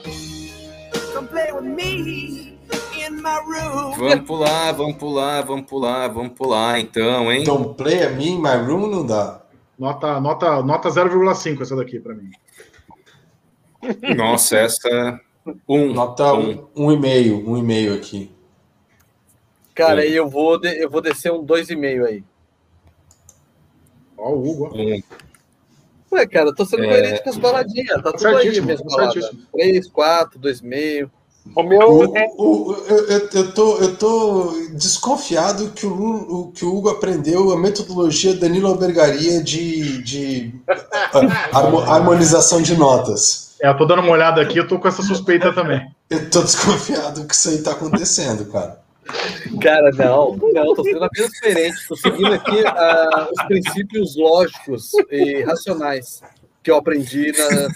[3.99, 7.43] Vamos pular, vamos pular, vamos pular, vamos pular então, hein?
[7.43, 9.46] Don't play a me in my room não dá.
[9.79, 12.31] Nota, nota, nota 0,5 essa daqui para mim.
[14.17, 15.21] Nossa, essa
[15.69, 15.93] um.
[15.93, 18.35] Nota um, um e meio, um e meio aqui.
[19.75, 22.25] Cara, aí eu vou, de, eu vou descer um dois e meio aí.
[24.17, 24.71] Ó, o Hugo.
[24.75, 25.03] Um.
[26.13, 26.89] Ué, cara, eu tô sendo é...
[26.89, 28.03] coerente com as baladinhas.
[28.03, 28.87] Tá tudo aí mesmo.
[29.53, 31.11] Três, quatro, dois e meio.
[31.55, 31.91] O meu.
[31.91, 32.29] O, é...
[32.37, 38.35] o, eu, eu, tô, eu tô desconfiado que o, que o Hugo aprendeu a metodologia
[38.35, 40.55] Danilo Albergaria de, de
[41.89, 43.57] harmonização de notas.
[43.63, 45.87] É, eu tô dando uma olhada aqui, eu tô com essa suspeita também.
[46.11, 48.85] Eu tô desconfiado que isso aí tá acontecendo, cara.
[49.61, 51.77] Cara, não, não, tô sendo apenas diferente.
[51.89, 56.23] Tô seguindo aqui uh, os princípios lógicos e racionais
[56.63, 57.69] que eu aprendi na.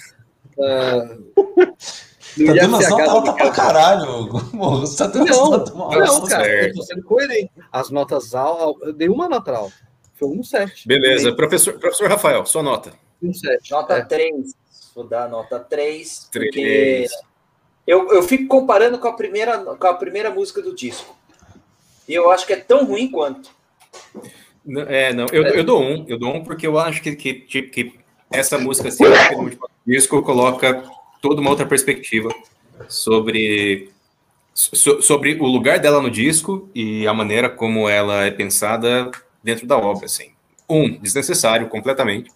[2.38, 6.26] Uh, Tá dando as notas altas pra caralho, Você tá dando não, notas não, não,
[6.26, 7.50] cara, eu tô sendo coerente.
[7.72, 9.74] As notas altas, eu dei uma nota alta.
[10.14, 10.86] Foi um 7.
[10.86, 12.92] Beleza, professor, professor Rafael, sua nota.
[13.22, 13.70] Um 7.
[13.70, 14.02] Nota é.
[14.02, 14.54] 3
[14.94, 16.50] vou dar nota 3, 3.
[16.50, 17.06] porque
[17.86, 21.16] eu, eu fico comparando com a, primeira, com a primeira música do disco.
[22.08, 23.50] E eu acho que é tão ruim quanto.
[24.88, 27.94] É, não, eu, eu dou um, eu dou um porque eu acho que, que, que
[28.30, 29.50] essa música, assim, o
[29.86, 30.84] disco coloca
[31.20, 32.30] toda uma outra perspectiva
[32.88, 33.90] sobre,
[34.54, 39.10] so, sobre o lugar dela no disco e a maneira como ela é pensada
[39.42, 40.30] dentro da obra, assim.
[40.68, 42.30] Um, desnecessário completamente.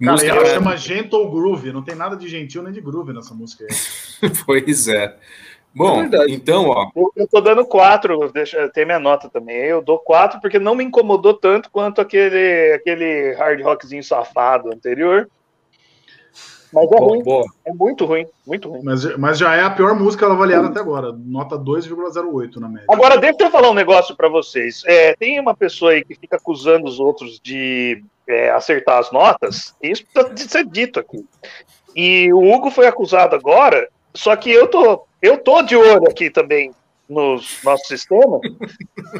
[0.00, 3.34] Cara, música ela chama Gentle Groove, não tem nada de gentil nem de groove nessa
[3.34, 4.30] música aí.
[4.46, 5.14] pois é.
[5.74, 6.90] Bom, é então, ó.
[7.14, 9.56] Eu tô dando quatro, deixa ter minha nota também.
[9.56, 15.28] Eu dou quatro porque não me incomodou tanto quanto aquele, aquele hard rockzinho safado anterior.
[16.72, 17.22] Mas é ruim.
[17.22, 17.44] Boa.
[17.64, 18.80] É muito ruim, muito ruim.
[18.82, 21.12] Mas, mas já é a pior música avaliada até agora.
[21.12, 22.86] Nota 2,08 na média.
[22.88, 24.82] Agora, deixa eu falar um negócio para vocês.
[24.86, 29.74] É, tem uma pessoa aí que fica acusando os outros de é, acertar as notas.
[29.82, 31.24] Isso precisa de ser dito aqui.
[31.94, 36.30] E o Hugo foi acusado agora, só que eu tô, eu tô de olho aqui
[36.30, 36.72] também
[37.10, 38.40] no nosso sistema.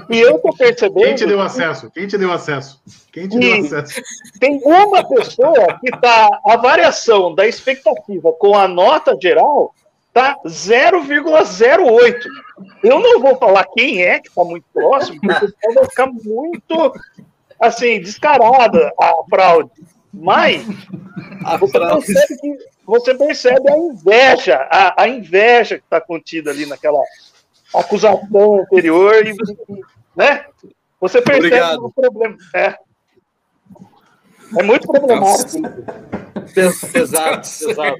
[0.09, 1.05] e eu tô percebendo.
[1.05, 1.91] Quem te deu acesso?
[1.91, 2.81] Quem te deu acesso?
[3.12, 4.01] Quem te deu acesso?
[4.39, 9.75] Tem uma pessoa que tá a variação da expectativa com a nota geral
[10.12, 12.15] tá 0,08.
[12.83, 16.93] Eu não vou falar quem é que está muito próximo, porque vai ficar muito
[17.60, 19.70] assim descarada a fraude.
[20.12, 20.65] Mas
[21.59, 27.01] você percebe, que, você percebe a inveja, a, a inveja que está contida ali naquela
[27.74, 29.34] acusação anterior, e,
[30.16, 30.47] né?
[31.00, 31.86] Você percebe Obrigado.
[31.86, 32.36] o problema.
[32.55, 32.76] É,
[34.58, 35.62] é muito problemático.
[36.92, 37.97] Pesado, pesado.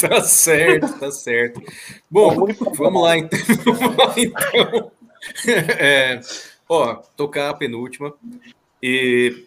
[0.00, 1.62] Tá certo, tá certo.
[2.10, 3.38] Bom, é vamos lá então.
[4.16, 4.90] então.
[5.78, 6.20] É,
[6.68, 8.14] ó, tocar a penúltima.
[8.82, 9.44] E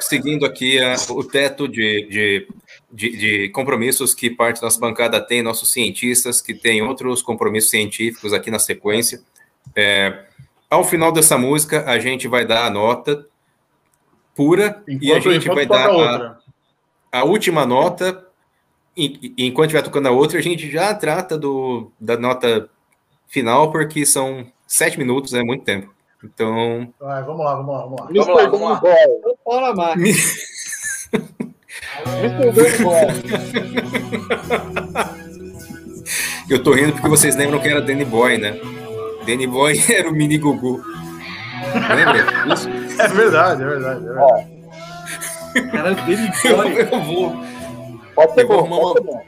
[0.00, 2.48] seguindo aqui a, o teto de, de,
[2.90, 7.70] de, de, compromissos que parte da nossa bancada tem, nossos cientistas, que tem outros compromissos
[7.70, 9.20] científicos aqui na sequência.
[9.76, 10.24] É,
[10.70, 13.26] ao final dessa música, a gente vai dar a nota
[14.34, 16.38] pura enquanto, e a gente vai dar a,
[17.12, 18.26] a, última nota.
[18.96, 22.68] E, enquanto estiver tocando a outra, a gente já trata do, da nota
[23.26, 25.92] final, porque são sete minutos, é muito tempo.
[26.22, 26.92] Então.
[26.98, 28.06] Vai, vamos lá, vamos lá, vamos lá.
[28.06, 29.74] Vamos lá, vamos lá.
[29.74, 30.57] Marcos.
[36.48, 38.58] Eu tô rindo porque vocês lembram que era Danny Boy, né?
[39.26, 40.82] Danny Boy era o mini Gugu.
[41.74, 42.68] Lembra isso?
[42.98, 44.04] É verdade, é verdade.
[44.04, 44.46] É verdade.
[45.70, 46.88] Cara, Danny Boy.
[46.90, 47.36] Eu, vou.
[48.14, 49.22] Pode ser bom, pode ser bom.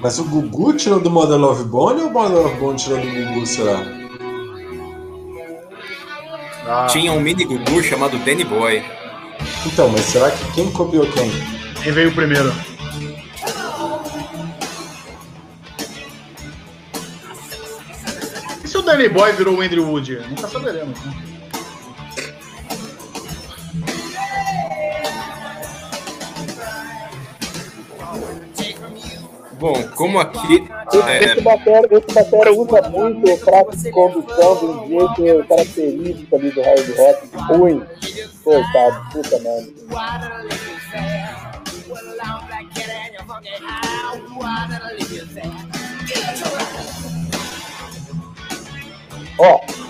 [0.00, 3.06] Mas o Gugu tirou do Model Love Bone ou o Model Love Bone tirou do
[3.06, 4.03] Gugu, será?
[6.66, 6.86] Ah.
[6.86, 8.82] Tinha um mini Gugu chamado Danny Boy.
[9.66, 11.30] Então, mas será que quem copiou quem?
[11.82, 12.52] Quem veio primeiro?
[18.62, 20.20] E se o Danny Boy virou o Andrew Wood?
[20.28, 21.33] Nunca saberemos, né?
[29.64, 30.68] Bom, como aqui.
[31.08, 31.24] É...
[31.24, 34.86] Esse batera, esse batera usa muito o prato de condução de um
[35.16, 37.28] jeito característico ali do hard rock.
[37.48, 37.82] Ruim.
[38.44, 39.72] Coitado, puta merda.
[49.38, 49.60] Ó.
[49.60, 49.84] Oh.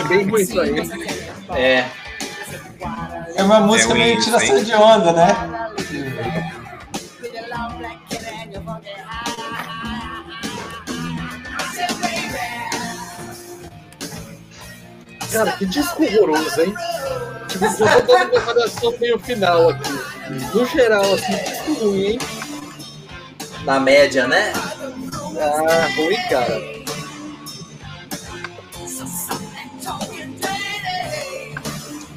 [0.00, 0.74] É bem ruim isso aí.
[1.50, 1.90] É.
[3.36, 5.28] É uma música é meio tiração de onda, né?
[15.32, 16.74] Cara, que disco horroroso, hein?
[17.48, 19.90] Tipo, já vou dando uma avaliação meio final aqui.
[20.54, 22.18] No geral, assim, disco ruim, hein?
[23.64, 24.52] Na média, né?
[25.40, 26.82] Ah, ruim, cara.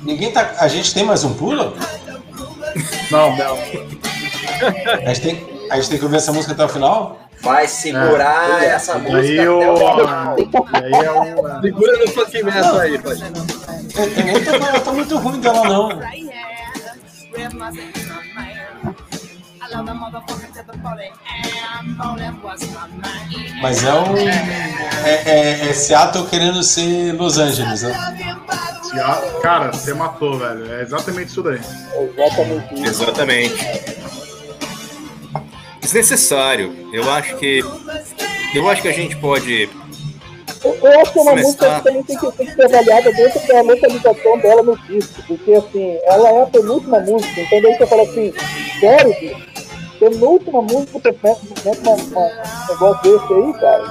[0.03, 0.55] Ninguém tá.
[0.59, 1.75] A gente tem mais um pulo?
[3.09, 3.57] Não, não.
[5.05, 7.19] A gente tem, a gente tem que ouvir essa música até o final?
[7.41, 9.59] Vai segurar é, essa música aí o...
[10.73, 11.61] Aí é o...
[11.61, 13.17] Segura no metal aí, pai.
[13.95, 15.89] Eu, eu, eu, tô muito ruim dela, não.
[23.61, 24.17] Mas é um.
[24.17, 27.93] É, é, é Seattle querendo ser Los Angeles, né?
[29.41, 30.71] Cara, você matou, velho.
[30.73, 31.59] É exatamente isso daí.
[32.17, 32.87] Exatamente.
[32.87, 33.95] Exatamente.
[35.81, 36.89] Desnecessário.
[36.93, 37.61] Eu acho que.
[38.53, 39.69] Eu acho que a gente pode.
[40.63, 43.61] Eu acho que é uma música que tem que, tem que ser avaliada dentro da
[43.61, 48.01] localização dela no disco, porque assim, ela é a penúltima música, então daí você fala
[48.01, 48.33] assim,
[48.79, 49.37] sério,
[49.99, 51.11] penúltima música você
[51.63, 53.85] mete um negócio desse aí, cara.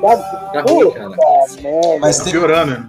[0.00, 0.52] Sabe?
[0.52, 1.98] Tá ruim, cara.
[2.00, 2.32] Mas tem...
[2.32, 2.88] Piorando, né?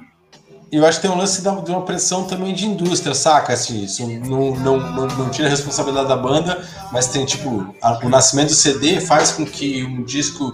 [0.71, 3.53] eu acho que tem um lance de uma pressão também de indústria, saca?
[3.53, 8.05] Assim, isso não, não, não, não tira a responsabilidade da banda, mas tem tipo, a,
[8.05, 10.53] o nascimento do CD faz com que um disco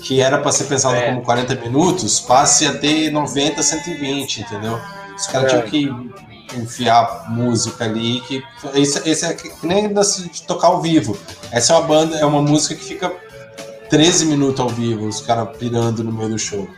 [0.00, 1.08] que era para ser pensado é.
[1.08, 4.78] como 40 minutos passe a ter 90, 120, entendeu?
[5.16, 5.62] Os caras é.
[5.62, 8.42] tinham que enfiar música ali, que
[8.74, 11.18] esse, esse é que nem de tocar ao vivo.
[11.50, 13.12] Essa é uma banda, é uma música que fica
[13.90, 16.68] 13 minutos ao vivo, os caras pirando no meio do show.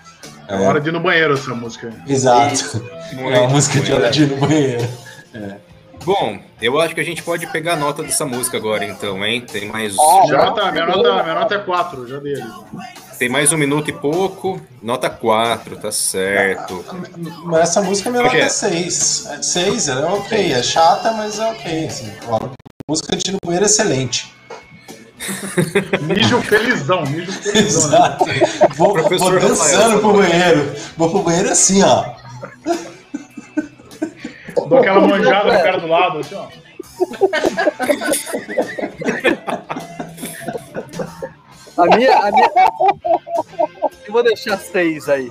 [0.49, 1.93] É, é hora de ir no banheiro essa música.
[2.07, 2.83] Exato.
[3.17, 4.89] é uma música de hora de ir no banheiro.
[5.35, 5.57] É.
[6.05, 9.43] Bom, eu acho que a gente pode pegar a nota dessa música agora, então, hein?
[9.43, 9.95] Tem mais.
[9.99, 12.43] Ah, já tá, minha nota, minha nota é 4, já dei.
[13.21, 16.83] Tem mais um minuto e pouco, nota 4, tá certo.
[17.45, 19.29] Mas essa música é minha nota é 6.
[19.43, 21.87] 6, ela é ok, é chata, mas é ok.
[21.87, 22.11] Assim.
[22.27, 22.49] A
[22.89, 24.35] música de no banheiro é excelente.
[26.01, 27.91] mijo felizão, mijo felizão.
[27.91, 28.25] Exato.
[28.25, 28.41] Né?
[28.75, 30.75] Vou, vou dançando pro banheiro.
[30.97, 32.15] Vou pro banheiro assim, ó.
[34.67, 36.49] dou aquela manjada no cara do lado, assim, ó.
[41.83, 42.50] A minha, a minha.
[44.07, 45.31] Eu vou deixar seis aí.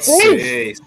[0.00, 0.78] Seis.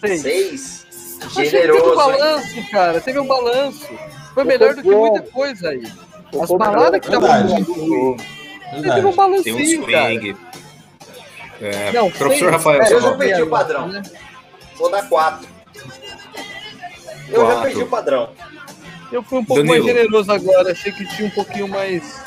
[0.00, 0.20] Seis.
[0.22, 0.86] seis.
[1.30, 1.80] Generoso.
[1.80, 2.68] Teve um balanço, hein?
[2.70, 3.00] cara.
[3.00, 3.88] Teve um balanço.
[4.34, 5.82] Foi melhor do que muita coisa aí.
[6.40, 7.76] As baladas que estavam.
[8.82, 10.34] Teve um balancinho, Tem um swing.
[10.34, 10.52] Cara.
[11.60, 12.82] É, Não, professor seis, Rafael.
[12.82, 13.88] É, eu já perdi o padrão.
[13.88, 14.02] Né?
[14.76, 15.48] Vou dar quatro.
[17.28, 17.56] Eu quatro.
[17.56, 18.30] já perdi o padrão.
[19.12, 19.84] Eu fui um pouco Danilo.
[19.84, 20.72] mais generoso agora.
[20.72, 22.20] Achei que tinha um pouquinho mais.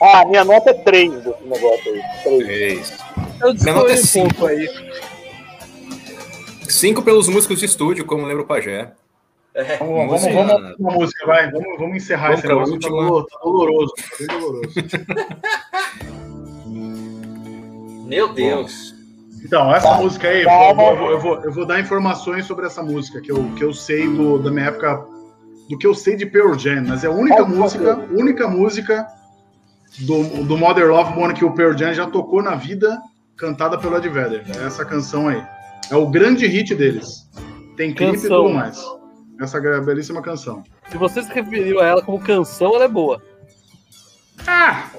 [0.00, 2.02] Ah, minha nota é 3 desse negócio aí.
[2.44, 2.98] 3.
[3.40, 4.26] Eu minha nota é 5.
[4.26, 4.68] Um pouco aí.
[6.68, 8.92] 5 pelos músicos de estúdio, como lembra o Pajé.
[9.54, 9.76] É.
[9.78, 11.50] Vamos, vamos, vamos uma música, vai.
[11.50, 12.74] Vamos, vamos encerrar vamos esse negócio.
[12.74, 13.26] Última...
[13.26, 13.92] Tá doloroso.
[13.96, 14.74] Tá bem doloroso.
[18.06, 18.94] Meu Deus.
[19.44, 19.96] Então, essa tá.
[19.96, 23.44] música aí, eu vou, eu, vou, eu vou, dar informações sobre essa música, que eu,
[23.56, 25.04] que eu sei do, da minha época,
[25.68, 29.06] do que eu sei de Pearl Jam, mas é a única música, única música
[30.00, 33.00] do, do Mother Love Bone que o Pearl Jam já tocou na vida,
[33.36, 34.44] cantada pelo Ed Vedder.
[34.56, 35.42] É essa canção aí.
[35.90, 37.28] É o grande hit deles.
[37.76, 38.40] Tem clipe canção.
[38.40, 38.84] e tudo mais.
[39.40, 40.64] Essa belíssima canção.
[40.90, 43.22] Se você se referiu a ela como canção, ela é boa.
[44.46, 44.90] Ah!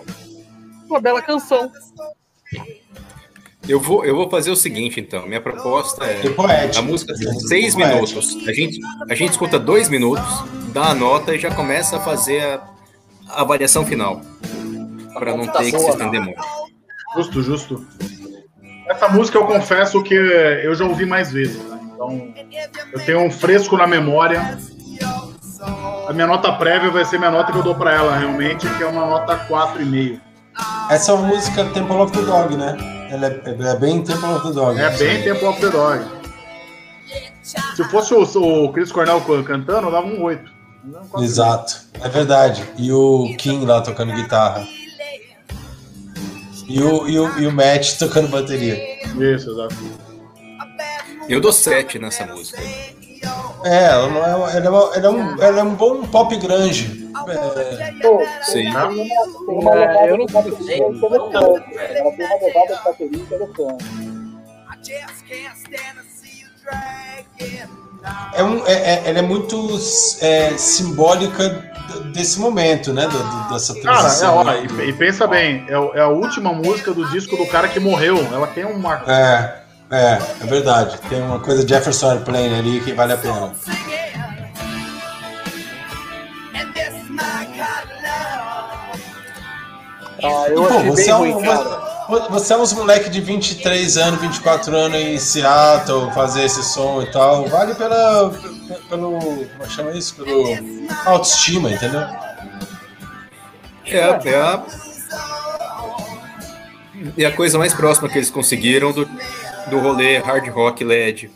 [0.90, 1.72] Uma bela canção.
[3.68, 5.28] Eu vou, eu vou fazer o seguinte, então.
[5.28, 6.22] Minha proposta é.
[6.76, 8.38] A música tem seis minutos.
[8.48, 10.26] A gente, a gente escuta dois minutos,
[10.74, 12.68] dá a nota e já começa a fazer a,
[13.28, 14.22] a avaliação final.
[15.20, 16.42] Para não ter que se estender muito.
[17.16, 17.86] Justo, justo.
[18.88, 21.64] Essa música eu confesso que eu já ouvi mais vezes.
[21.64, 21.80] Né?
[21.94, 22.34] Então,
[22.94, 24.58] eu tenho um fresco na memória.
[26.08, 28.84] A minha nota prévia vai ser minha nota que eu dou para ela, realmente, que
[28.84, 30.20] é uma nota 4,5.
[30.90, 32.78] Essa é uma música Temple of the Dog, né?
[33.12, 34.80] Ela é, é bem Temple of the Dog.
[34.80, 36.20] É bem Temple of the Dog.
[37.76, 40.52] Se fosse o, o Chris Cornell cantando, eu dava um 8.
[41.20, 42.64] Exato, é verdade.
[42.78, 44.66] E o King lá tocando guitarra.
[46.70, 48.78] E o, e o, e o Matt tocando bateria.
[49.06, 49.76] Isso, exato.
[51.28, 52.62] Eu dou 7 nessa música.
[53.66, 56.36] É, ela, não é, ela, é, uma, ela, é um, ela é um bom pop
[56.38, 57.10] grunge.
[57.28, 58.44] É...
[58.44, 58.68] Sim.
[58.68, 60.64] É, eu não consigo.
[60.64, 63.86] Ela tem uma levada de bateria interessante.
[68.34, 69.78] É um, é, é, ela é muito
[70.22, 71.70] é, simbólica
[72.12, 73.08] desse momento, né?
[73.52, 74.44] dessa transição.
[74.44, 77.46] Cara, é, ó, e, e, pensa bem, é, é, a última música do disco do
[77.48, 78.18] cara que morreu.
[78.32, 79.10] Ela tem um marco.
[79.10, 79.64] É.
[79.92, 81.00] É, é verdade.
[81.10, 83.52] Tem uma coisa de Jefferson Airplane ali que vale a pena.
[90.22, 91.42] Ah, eu Pô, você, é um,
[92.30, 97.12] você é uns moleque de 23 anos, 24 anos em Seattle, fazer esse som e
[97.12, 97.48] tal.
[97.48, 98.32] Vale pela.
[98.90, 99.20] pelo.
[99.20, 100.16] como é chama isso?
[100.16, 100.44] Pelo
[101.06, 102.02] autoestima, entendeu?
[103.86, 104.64] É, é a.
[107.18, 109.08] É a coisa mais próxima que eles conseguiram do,
[109.70, 111.32] do rolê hard rock LED.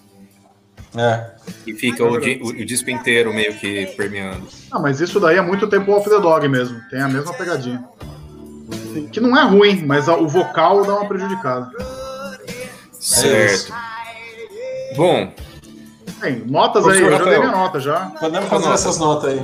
[0.95, 1.31] É.
[1.65, 4.47] E fica o, o, o, disco inteiro meio que permeando.
[4.71, 6.79] Ah, mas isso daí é muito tempo off the dog mesmo.
[6.89, 7.83] Tem a mesma pegadinha.
[9.11, 11.69] Que não é ruim, mas o vocal dá uma prejudicada.
[12.91, 13.73] Certo.
[14.91, 15.31] É Bom.
[16.21, 18.11] Tem notas aí, eu já dei minha nota já.
[18.19, 19.41] Podemos fazer essas notas aí.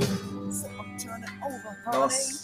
[1.92, 2.40] Nossa.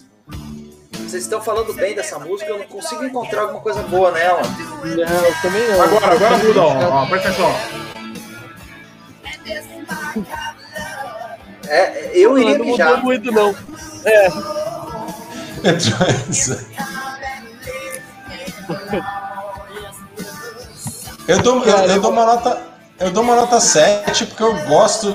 [0.92, 4.42] Vocês estão falando bem dessa música, eu não consigo encontrar alguma coisa boa nela.
[4.82, 5.82] Não, eu também não.
[5.82, 7.02] Agora, agora muda, ó.
[7.02, 7.54] ó presta atenção.
[11.68, 12.96] É, eu iria não mijar.
[12.96, 13.54] Não muito, não.
[14.04, 14.28] É.
[21.28, 22.62] eu, dou, eu, eu dou uma nota.
[22.98, 25.14] Eu dou uma nota 7 porque eu gosto,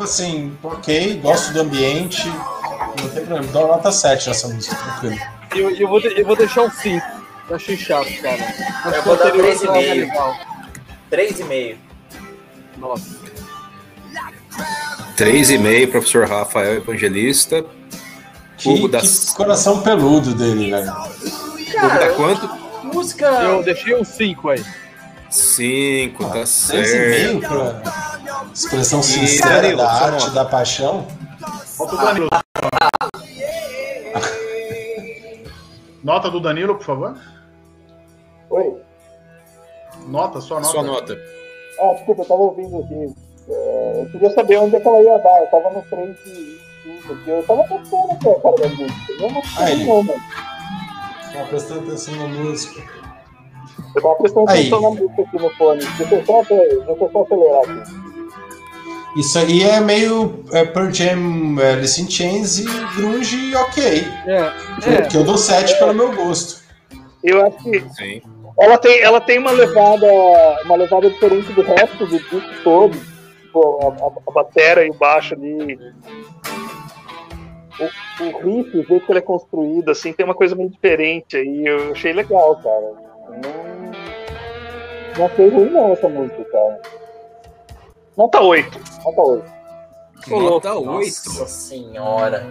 [0.00, 5.18] assim, ok, gosto do ambiente, não tem problema, dá uma nota 7 nessa música, tranquilo.
[5.54, 7.06] Eu, eu, vou, eu vou deixar um 5.
[7.50, 8.42] Eu achei chato, cara.
[8.84, 10.36] Acho eu vou dar 3,5.
[11.10, 11.76] 3,5.
[12.78, 13.18] Nossa.
[15.16, 17.64] 3,5, professor Rafael Evangelista.
[18.58, 19.30] Que, das...
[19.30, 20.92] que coração peludo dele, velho.
[21.72, 22.48] Cara, dá quanto?
[22.82, 23.26] Música.
[23.26, 24.64] Eu deixei um 5 aí.
[25.30, 27.40] 5, ah, tá certo.
[27.40, 27.82] Pra
[28.52, 31.06] expressão sincera da arte, da paixão.
[31.64, 32.28] Falta o Danilo.
[36.02, 37.18] Nota do Danilo, por favor.
[38.50, 38.76] Oi.
[40.06, 40.72] Nota, sua nota.
[40.72, 41.18] Sua nota.
[41.80, 43.14] Ah, desculpa, eu tava ouvindo aqui.
[43.50, 45.40] É, eu queria saber onde é que ela ia dar.
[45.40, 47.30] Eu tava no 3 de 5 aqui.
[47.30, 49.12] Eu tava pensando aqui, cara, da música.
[49.20, 49.84] Eu não sei Aí.
[49.84, 50.22] não, mano.
[51.32, 52.82] Tava prestando atenção na música.
[53.94, 55.84] Eu tava prestando atenção na música aqui no fone.
[55.98, 58.08] Deixa eu só, deixa eu só acelerar aqui.
[59.16, 62.64] Isso aí é meio é, Pearl Jam, é, Alice in Chains e
[62.96, 64.06] grunge ok.
[64.26, 64.52] É,
[64.86, 65.02] é.
[65.02, 66.62] Que eu dou 7 pelo meu gosto.
[67.22, 68.22] Eu acho que Sim.
[68.58, 70.06] Ela, tem, ela tem uma levada
[70.64, 72.96] uma levada diferente do resto do disco todo.
[73.48, 75.78] Tipo, a, a, a batera e o baixo ali.
[77.80, 81.36] O, o riff, o jeito que ele é construído, assim, tem uma coisa meio diferente
[81.36, 81.66] aí.
[81.66, 82.92] Eu achei legal, cara.
[83.30, 83.88] Não,
[85.18, 86.82] não achei ruim não essa música, cara.
[88.16, 88.80] Nota 8.
[89.04, 89.58] Nota 8.
[90.28, 90.86] Nota 8.
[90.86, 92.46] Nossa senhora.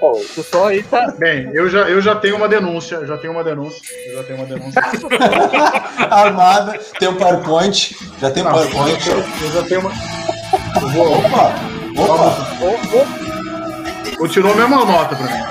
[0.00, 0.42] 8.
[0.42, 1.14] Só aí tá.
[1.18, 3.06] Bem, eu já, eu já tenho uma denúncia.
[3.06, 3.80] Já tenho uma denúncia.
[4.06, 4.82] Eu já tenho uma denúncia.
[6.10, 7.96] Armada, tem um PowerPoint.
[8.20, 9.08] Já tem um PowerPoint.
[9.08, 9.92] Eu, eu já tenho uma.
[10.92, 11.18] Vou...
[11.18, 11.54] Opa!
[11.96, 12.36] Opa!
[14.18, 15.44] Continuou a mesma nota pra mim.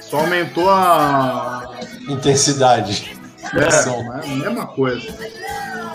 [0.00, 1.70] Só aumentou a.
[2.08, 3.15] Intensidade.
[3.54, 5.06] É, mesma coisa.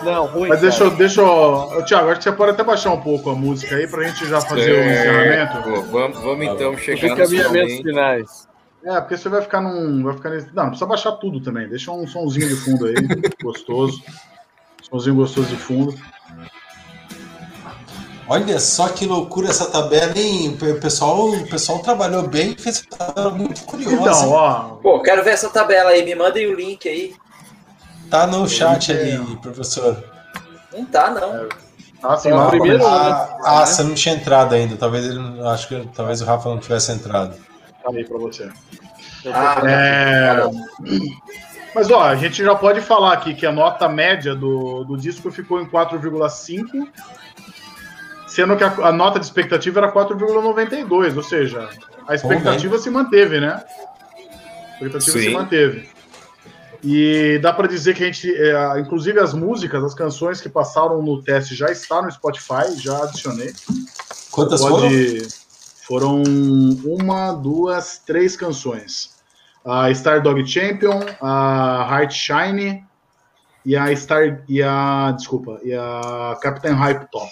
[0.04, 0.48] Não, ruim.
[0.48, 1.84] Mas deixa, eu, deixa eu.
[1.84, 4.40] Tiago, acho que você pode até baixar um pouco a música aí pra gente já
[4.40, 5.62] fazer é, o encerramento.
[5.62, 8.48] Pô, vamos, vamos então chegar nos caminhamentos finais.
[8.84, 10.02] É, porque você vai ficar num.
[10.02, 10.48] Vai ficar nesse...
[10.48, 11.68] Não, não precisa baixar tudo também.
[11.68, 12.94] Deixa um somzinho de fundo aí,
[13.42, 14.02] gostoso.
[14.82, 15.94] Somzinho gostoso de fundo.
[18.28, 20.56] Olha só que loucura essa tabela, hein?
[20.60, 23.94] O pessoal, o pessoal trabalhou bem e fez essa tabela muito curiosa.
[23.94, 24.60] Então, ó.
[24.82, 27.14] Pô, quero ver essa tabela aí, me mandem o link aí.
[28.12, 30.04] Tá no chat ali, professor.
[30.70, 31.48] Não tá, não.
[32.02, 34.76] Ah, sim, não, primeiro, ah, ah, você não tinha entrado ainda.
[34.76, 37.34] Talvez ele, acho que talvez o Rafa não tivesse entrado.
[37.82, 38.50] Tá aí para você.
[39.32, 40.42] Ah, é...
[41.74, 45.30] Mas ó, a gente já pode falar aqui que a nota média do, do disco
[45.30, 46.86] ficou em 4,5,
[48.26, 51.66] sendo que a, a, nota de expectativa era 4,92, ou seja,
[52.06, 53.64] a expectativa Bom, se manteve, né?
[54.68, 55.22] A expectativa Sim.
[55.22, 55.91] se manteve.
[56.84, 61.00] E dá para dizer que a gente, é, inclusive as músicas, as canções que passaram
[61.00, 63.52] no teste já está no Spotify, já adicionei.
[64.30, 65.20] Quantas Pode...
[65.20, 65.42] foram?
[65.84, 66.22] Foram
[66.84, 69.10] uma, duas, três canções.
[69.64, 72.84] A Star Dog Champion, a Heart Shine
[73.64, 77.30] e a Star e a desculpa e a Captain Hype Top.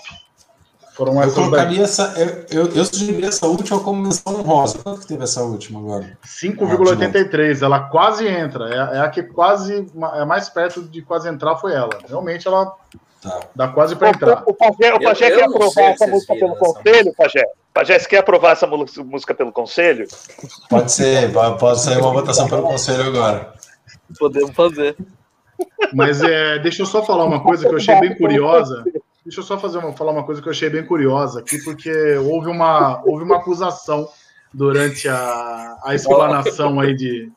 [1.00, 4.80] Foram eu colocaria essa, eu, eu, eu sugeriria essa última como menção honrosa.
[4.82, 6.18] Quanto que teve essa última agora?
[6.26, 7.62] 5,83.
[7.62, 8.68] Ela quase entra.
[8.68, 11.88] É, é, a que quase é mais perto de quase entrar foi ela.
[12.06, 12.76] Realmente ela
[13.22, 13.40] tá.
[13.56, 14.42] dá quase para entrar.
[14.46, 17.44] O, o Pajé, o Pajé quer aprovar essa música pelo conselho, Pajé?
[17.72, 20.06] Pajé, você quer aprovar essa música pelo conselho?
[20.68, 23.54] Pode ser, pode sair uma votação pelo conselho agora.
[24.18, 24.98] Podemos fazer.
[25.94, 28.84] Mas é, deixa eu só falar uma coisa que eu achei bem curiosa.
[29.30, 31.88] Deixa eu só fazer uma, falar uma coisa que eu achei bem curiosa aqui, porque
[32.16, 34.08] houve uma, houve uma acusação
[34.52, 37.30] durante a, a explanação aí de,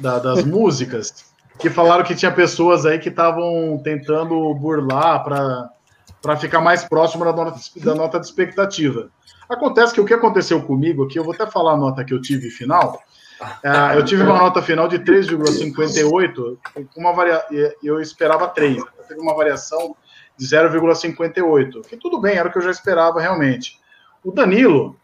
[0.00, 1.26] da, das músicas,
[1.56, 7.32] que falaram que tinha pessoas aí que estavam tentando burlar para ficar mais próximo da
[7.32, 9.08] nota, da nota de expectativa.
[9.48, 12.20] Acontece que o que aconteceu comigo aqui, eu vou até falar a nota que eu
[12.20, 13.00] tive final.
[13.40, 16.58] Uh, eu tive uma nota final de 3,58,
[16.96, 17.44] uma varia...
[17.80, 18.82] eu esperava 3.
[19.06, 19.94] Teve uma variação
[20.38, 23.78] de 0,58, que tudo bem, era o que eu já esperava realmente.
[24.24, 24.96] O Danilo,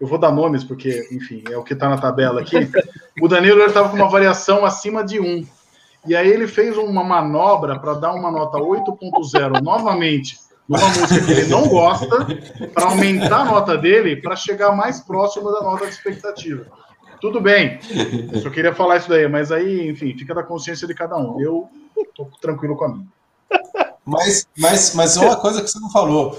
[0.00, 2.56] eu vou dar nomes porque, enfim, é o que está na tabela aqui.
[3.18, 5.46] O Danilo estava com uma variação acima de 1.
[6.06, 10.36] E aí ele fez uma manobra para dar uma nota 8.0 novamente
[10.68, 12.26] numa música que ele não gosta,
[12.74, 16.66] para aumentar a nota dele, para chegar mais próximo da nota de expectativa.
[17.20, 17.78] Tudo bem,
[18.32, 21.40] eu só queria falar isso daí, mas aí, enfim, fica da consciência de cada um.
[21.40, 21.70] Eu
[22.14, 23.06] tô tranquilo com a minha.
[24.06, 26.38] Mas, mas, mas uma coisa que você não falou,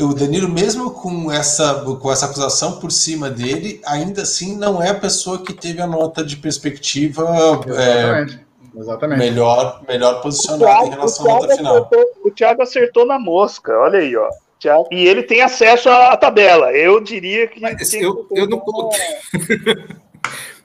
[0.00, 4.90] o Danilo, mesmo com essa, com essa acusação por cima dele, ainda assim não é
[4.90, 7.24] a pessoa que teve a nota de perspectiva
[7.68, 8.26] é,
[8.78, 9.18] Exatamente.
[9.18, 11.76] Melhor, melhor posicionada Thiago, em relação à nota final.
[11.76, 14.28] Acertou, o Thiago acertou na mosca, olha aí, ó.
[14.58, 16.72] Thiago, e ele tem acesso à, à tabela.
[16.72, 17.60] Eu diria que.
[17.60, 19.00] Mas eu, eu não coloquei.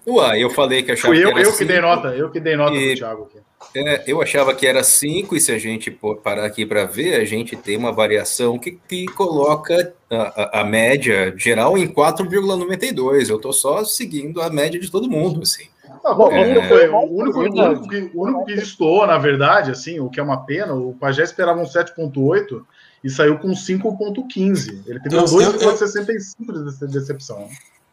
[0.08, 2.56] Uai, eu falei que achava Fui eu, que eu que dei nota, eu que dei
[2.56, 2.88] nota e...
[2.88, 3.40] pro Thiago aqui.
[3.74, 5.92] É, eu achava que era 5, e se a gente
[6.24, 10.64] parar aqui para ver, a gente tem uma variação que, que coloca a, a, a
[10.66, 13.30] média geral em 4,92.
[13.30, 15.66] Eu estou só seguindo a média de todo mundo, assim.
[16.04, 16.90] Bom, é...
[16.90, 20.24] o, único, o, único que, o único que estou, na verdade, assim, o que é
[20.24, 22.64] uma pena, o Pajé esperava um 7,8
[23.04, 24.82] e saiu com 5,15.
[24.88, 27.48] Ele teve 2,65 de decepção.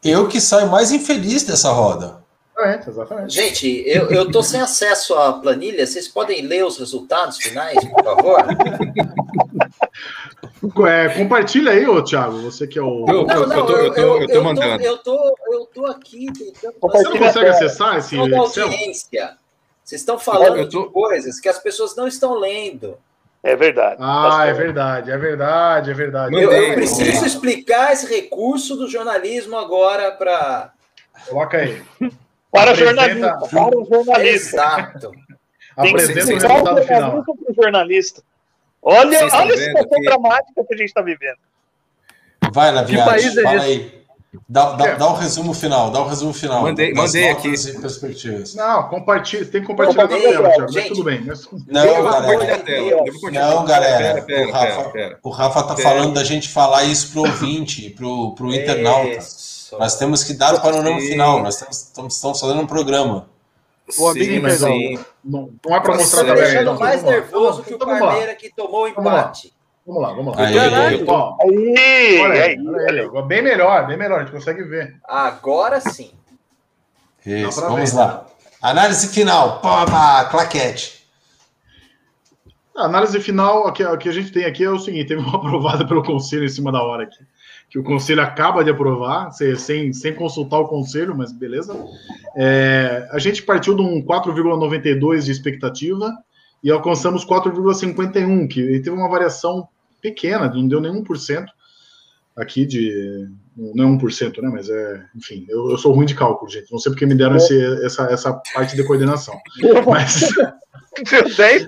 [0.05, 2.19] Eu que saio mais infeliz dessa roda.
[2.87, 3.35] Exatamente.
[3.35, 5.87] Gente, eu, eu tô sem acesso à planilha.
[5.87, 8.45] Vocês podem ler os resultados finais, por favor?
[10.89, 12.39] É, compartilha aí, ô Thiago.
[12.39, 13.05] Você que é o.
[13.09, 14.83] Eu, não, não, eu, tô, eu, tô, eu, tô, mandando.
[14.83, 16.75] Eu tô, eu tô aqui tentando.
[16.81, 19.37] Você não consegue acessar esse audiência.
[19.85, 20.87] Vocês estão falando tô...
[20.87, 22.99] de coisas que as pessoas não estão lendo.
[23.43, 23.97] É verdade.
[24.01, 26.35] Ah, é verdade, é verdade, é verdade.
[26.35, 30.73] Eu, eu preciso explicar esse recurso do jornalismo agora para.
[31.29, 31.83] Coloca aí.
[32.51, 33.39] Para o jornalista.
[33.51, 34.57] Para o jornalista.
[34.57, 35.13] Exato.
[35.77, 37.25] Apresenta o resultado final.
[37.25, 38.23] Para o jornalista.
[38.83, 40.07] Olha, olha a situação que...
[40.07, 41.39] dramática que a gente está vivendo.
[42.53, 43.98] Vai, Laviade, é fala aí.
[44.49, 46.63] Dá, dá, dá o um resumo final, dá o um resumo final.
[46.63, 47.51] Mandei, mandei aqui.
[47.81, 48.55] perspectivas.
[48.55, 51.25] Não, compartilha, tem que compartilhar na tela, Thiago, mas tudo bem.
[51.25, 51.49] Mas...
[51.67, 52.37] Não, galera.
[53.33, 54.27] Não, galera.
[54.29, 59.19] O Rafa, o Rafa tá falando da gente falar isso pro ouvinte, pro, pro internauta.
[59.79, 63.29] Nós temos que dar o panorama final, nós estamos, estamos fazendo um programa.
[63.99, 64.79] O amigo sim, mas não,
[65.25, 66.45] não, não é para mostrar também.
[66.45, 69.55] deixando mais nervoso que o Parmeira que tomou o empate.
[69.89, 70.47] Vamos lá, vamos lá.
[70.47, 74.95] Aí, aí, aí, olha aí, olha aí, Bem melhor, bem melhor, a gente consegue ver.
[75.03, 76.11] Agora sim.
[77.25, 77.97] Isso, vamos ver.
[77.97, 78.27] lá.
[78.61, 81.07] Análise final, poma, claquete.
[82.77, 85.87] A análise final, que, que a gente tem aqui é o seguinte: teve uma aprovada
[85.89, 87.25] pelo conselho em cima da hora aqui.
[87.71, 91.75] Que o conselho acaba de aprovar, sem, sem consultar o conselho, mas beleza.
[92.37, 96.13] É, a gente partiu de um 4,92 de expectativa
[96.63, 99.67] e alcançamos 4,51, que teve uma variação
[100.01, 101.47] pequena, não deu nem 1%
[102.39, 103.29] aqui de.
[103.57, 104.49] Não é 1%, né?
[104.49, 105.05] Mas é.
[105.17, 106.71] Enfim, eu, eu sou ruim de cálculo, gente.
[106.71, 109.37] Não sei porque me deram esse, essa, essa parte de coordenação.
[109.87, 110.29] Mas.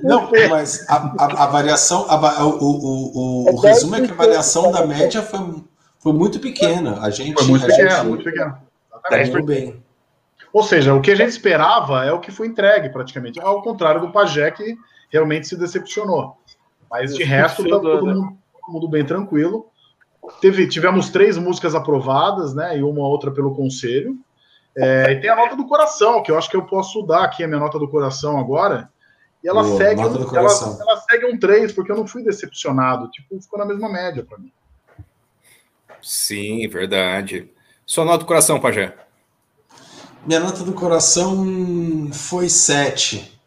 [0.03, 4.15] Não, mas a, a, a variação, a, o, o, o, o resumo é que a
[4.15, 5.63] variação da média foi,
[6.01, 7.01] foi muito pequena.
[7.01, 7.35] A gente.
[7.35, 8.61] Foi muito pequena, gente, muito pequena.
[9.11, 9.83] Muito bem.
[10.53, 13.41] Ou seja, o que a gente esperava é o que foi entregue, praticamente.
[13.41, 14.77] Ao contrário do Pajé, que
[15.11, 16.37] realmente se decepcionou.
[16.91, 19.71] Mas de resto, tá todo mundo, todo mundo bem tranquilo.
[20.41, 22.79] Teve, tivemos três músicas aprovadas, né?
[22.79, 24.19] E uma outra pelo conselho.
[24.77, 27.43] É, e tem a nota do coração, que eu acho que eu posso dar aqui
[27.43, 28.91] a minha nota do coração agora.
[29.43, 33.11] E ela, Boa, segue, um, ela, ela, segue um 3, porque eu não fui decepcionado.
[33.11, 34.53] Tipo, ficou na mesma média para mim.
[36.03, 37.51] Sim, verdade.
[37.87, 38.95] Sua nota do coração, Pajé?
[40.27, 43.40] Minha nota do coração foi 7.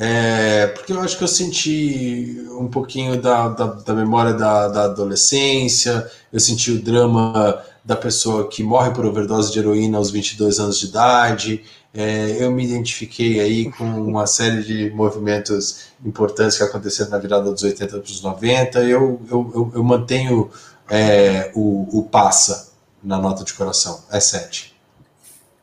[0.00, 4.84] É, porque eu acho que eu senti um pouquinho da, da, da memória da, da,
[4.84, 10.60] adolescência, eu senti o drama da pessoa que morre por overdose de heroína aos 22
[10.60, 16.62] anos de idade, é, eu me identifiquei aí com uma série de movimentos importantes que
[16.62, 20.48] aconteceram na virada dos 80 para os 90, eu, eu, eu, eu mantenho
[20.88, 24.76] é, o, o passa na nota de coração, é 7.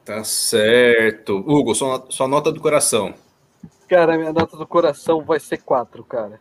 [0.04, 1.38] Tá certo.
[1.48, 3.14] Hugo, sua, sua nota do coração.
[3.88, 6.40] Cara, minha nota do coração vai ser 4, cara.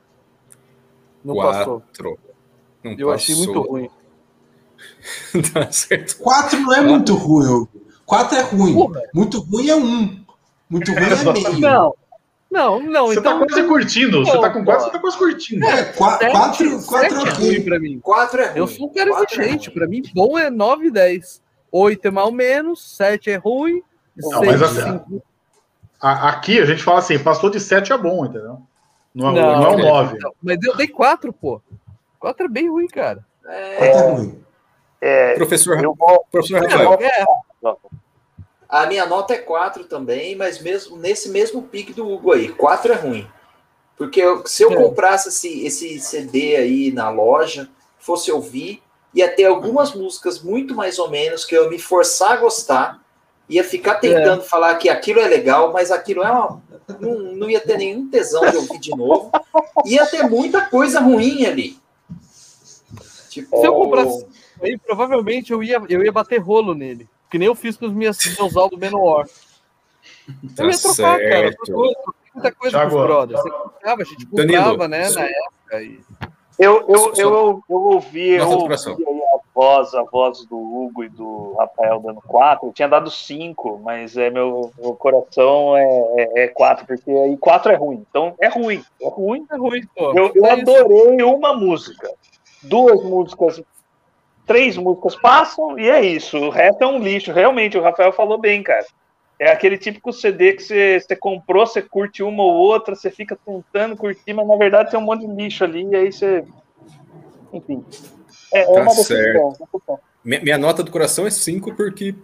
[1.24, 1.58] Não quatro.
[1.58, 2.18] passou.
[2.82, 3.12] Não Eu passou.
[3.12, 3.90] achei muito ruim.
[5.52, 6.18] tá certo.
[6.18, 7.68] 4 não é muito ruim.
[8.04, 8.74] 4 é ruim.
[8.74, 9.02] Porra.
[9.14, 9.78] Muito ruim é 1.
[9.78, 10.24] Um.
[10.68, 11.60] Muito ruim é meio.
[11.60, 11.94] Não.
[12.50, 13.08] Não, não.
[13.08, 14.24] Você tá então, tá quase curtindo.
[14.24, 15.66] Você tá com 4, você tá quase curtindo.
[15.66, 17.98] É, 4 é ruim pra mim.
[17.98, 18.58] 4 é ruim.
[18.58, 19.70] Eu sou um cara exigente.
[19.70, 21.42] É pra mim, bom é 9 e 10.
[21.72, 23.82] 8 é mal menos, 7 é ruim.
[24.16, 25.22] Não, 6 mas assim, 5
[26.04, 28.60] aqui a gente fala assim, passou de 7 é bom, entendeu?
[29.14, 30.18] Não, não, não é um 9.
[30.42, 31.62] Mas eu dei 4, pô.
[32.18, 33.24] 4 é bem ruim, cara.
[33.46, 34.44] É, é ruim.
[35.00, 36.98] É, professor, eu vou, professor Rafael.
[37.00, 37.24] É.
[38.68, 42.92] A minha nota é 4 também, mas mesmo nesse mesmo pique do Hugo aí, 4
[42.92, 43.28] é ruim.
[43.96, 44.76] Porque eu, se eu é.
[44.76, 47.68] comprasse esse, esse CD aí na loja,
[47.98, 48.82] fosse ouvir,
[49.14, 53.03] ia ter algumas músicas muito mais ou menos que eu me forçar a gostar,
[53.48, 54.44] ia ficar tentando é.
[54.44, 56.62] falar que aquilo é legal, mas aquilo é uma,
[57.00, 59.30] não, não ia ter nenhum tesão de ouvir de novo.
[59.84, 61.78] Ia ter muita coisa ruim ali.
[63.28, 64.26] Tipo, Se eu comprasse
[64.62, 67.08] aí, provavelmente eu ia, eu ia bater rolo nele.
[67.30, 69.26] Que nem eu fiz com os meus, meus Aldo Menor.
[70.56, 71.66] Eu ia trocar, certo.
[71.66, 72.14] cara.
[72.34, 73.42] muita coisa com os brothers.
[73.42, 75.82] Você comprava, a gente comprava, né, na época.
[75.82, 76.00] E...
[76.58, 78.74] Eu, eu, eu, eu, eu ouvi, eu ouvi
[79.54, 82.68] voz, a voz do Hugo e do Rafael dando quatro.
[82.68, 85.84] Eu tinha dado cinco, mas é meu, meu coração é,
[86.16, 88.04] é, é quatro, porque aí quatro é ruim.
[88.08, 89.86] Então é ruim, é ruim, é ruim.
[89.96, 90.12] Pô.
[90.18, 92.10] Eu, eu é adorei uma música,
[92.62, 93.62] duas músicas,
[94.44, 96.36] três músicas passam e é isso.
[96.36, 97.32] O resto é um lixo.
[97.32, 98.84] Realmente, o Rafael falou bem, cara.
[99.38, 103.36] É aquele típico CD que você, você comprou, você curte uma ou outra, você fica
[103.44, 106.44] tentando curtir, mas na verdade tem um monte de lixo ali, e aí você.
[107.52, 107.84] Enfim.
[108.54, 109.56] É, é tá uma decisão.
[110.24, 112.14] Minha, minha nota do coração é 5, porque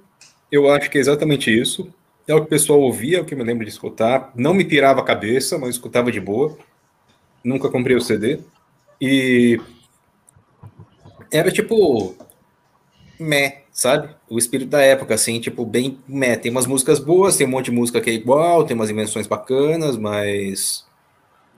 [0.51, 1.93] eu acho que é exatamente isso.
[2.27, 4.33] É o que o pessoal ouvia, é o que eu me lembro de escutar.
[4.37, 6.57] Não me pirava a cabeça, mas escutava de boa.
[7.43, 8.39] Nunca comprei o CD.
[9.01, 9.61] E
[11.33, 12.15] era tipo.
[13.19, 14.15] Meh, sabe?
[14.29, 15.99] O espírito da época, assim, tipo, bem.
[16.07, 16.37] Meh.
[16.37, 19.27] Tem umas músicas boas, tem um monte de música que é igual, tem umas invenções
[19.27, 20.87] bacanas, mas.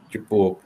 [0.08, 0.58] Tipo.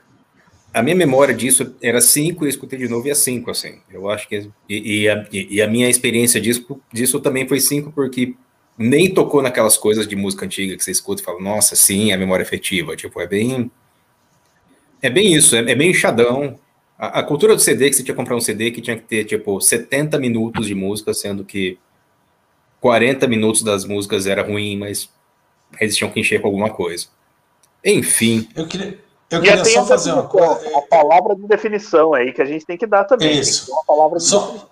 [0.77, 3.79] A minha memória disso era 5 e eu escutei de novo e é 5, assim.
[3.91, 4.51] Eu acho que.
[4.69, 8.35] E, e, a, e, a, minha experiência disso, disso também foi 5, porque
[8.77, 12.17] nem tocou naquelas coisas de música antiga que você escuta e fala, nossa, sim, é
[12.19, 12.95] memória efetiva.
[12.95, 13.71] Tipo, é bem.
[15.01, 16.59] É bem isso, é, é bem enxadão.
[16.99, 19.05] A, a, cultura do CD, que você tinha que comprar um CD que tinha que
[19.05, 21.79] ter, tipo, 70 minutos de música, sendo que
[22.83, 25.09] 40 minutos das músicas era ruim, mas
[25.81, 27.07] eles tinham que encher com alguma coisa.
[27.83, 28.47] Enfim.
[28.55, 30.61] Eu queria, eu queria só fazer uma coisa.
[30.77, 33.39] A palavra de definição aí que a gente tem que dar também.
[33.39, 33.71] Isso.
[33.73, 34.69] Uma palavra de só,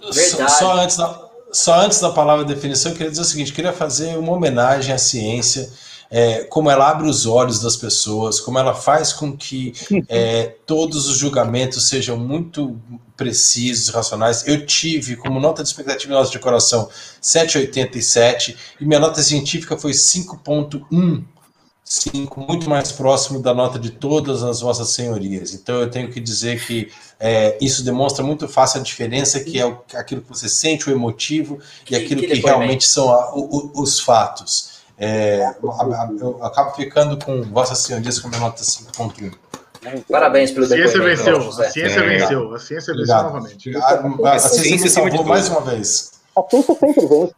[0.00, 0.48] definição.
[0.48, 3.72] Só, antes da, só antes da palavra de definição, eu queria dizer o seguinte: queria
[3.72, 5.70] fazer uma homenagem à ciência.
[6.10, 9.74] É, como ela abre os olhos das pessoas, como ela faz com que
[10.08, 12.80] é, todos os julgamentos sejam muito
[13.14, 14.46] precisos, racionais.
[14.48, 16.88] Eu tive, como nota de expectativa nossa de coração,
[17.22, 21.24] 7,87 e minha nota científica foi 5,1
[21.88, 25.54] 5, muito mais próximo da nota de todas as vossas senhorias.
[25.54, 29.64] Então eu tenho que dizer que é, isso demonstra muito fácil a diferença que é
[29.64, 31.58] o, aquilo que você sente, o emotivo,
[31.90, 34.78] e aquilo que, que realmente são a, o, os fatos.
[34.98, 35.54] É,
[36.20, 39.32] eu acabo ficando com vossas senhorias com a minha nota 5.1.
[40.10, 42.18] Parabéns pelo a ciência venceu, a ciência é.
[42.18, 43.76] venceu, a ciência venceu novamente.
[43.76, 46.12] A, a, a ciência salvou mais uma vez.
[46.36, 47.34] A ciência sempre vence.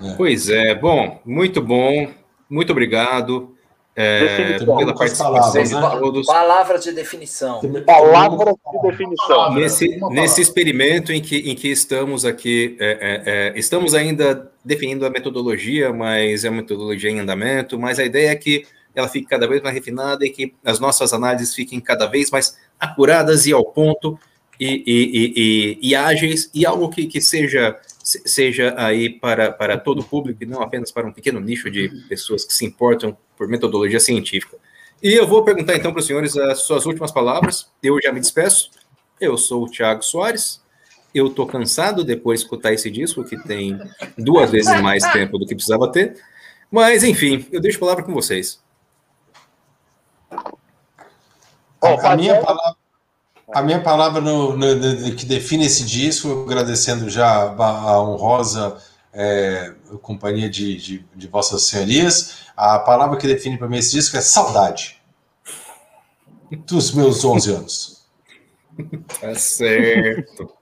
[0.00, 0.14] É.
[0.16, 2.23] Pois é, bom, muito bom.
[2.54, 3.52] Muito obrigado
[3.96, 5.98] é, pela participação palavras, de né?
[5.98, 6.26] todos.
[6.26, 7.60] Palavras de definição.
[7.84, 9.54] Palavras de definição.
[9.54, 15.04] Nesse, nesse experimento em que, em que estamos aqui, é, é, é, estamos ainda definindo
[15.04, 19.26] a metodologia, mas é uma metodologia em andamento, mas a ideia é que ela fique
[19.26, 23.52] cada vez mais refinada e que as nossas análises fiquem cada vez mais apuradas e
[23.52, 24.16] ao ponto
[24.60, 30.00] e, e, e, e ágeis, e algo que, que seja seja aí para, para todo
[30.00, 33.48] o público e não apenas para um pequeno nicho de pessoas que se importam por
[33.48, 34.58] metodologia científica.
[35.02, 37.70] E eu vou perguntar então para os senhores as suas últimas palavras.
[37.82, 38.70] Eu já me despeço.
[39.20, 40.62] Eu sou o Thiago Soares.
[41.14, 43.78] Eu estou cansado depois de escutar esse disco, que tem
[44.18, 46.20] duas vezes mais tempo do que precisava ter.
[46.70, 48.62] Mas, enfim, eu deixo a palavra com vocês.
[51.80, 52.83] a, a minha palavra
[53.52, 58.80] a minha palavra no, no, no, que define esse disco, agradecendo já a honrosa
[59.12, 64.16] é, companhia de, de, de, Vossas Senhorias, a palavra que define para mim esse disco
[64.16, 65.00] é saudade.
[66.66, 68.06] Dos meus 11 anos.
[69.20, 70.52] Tá certo.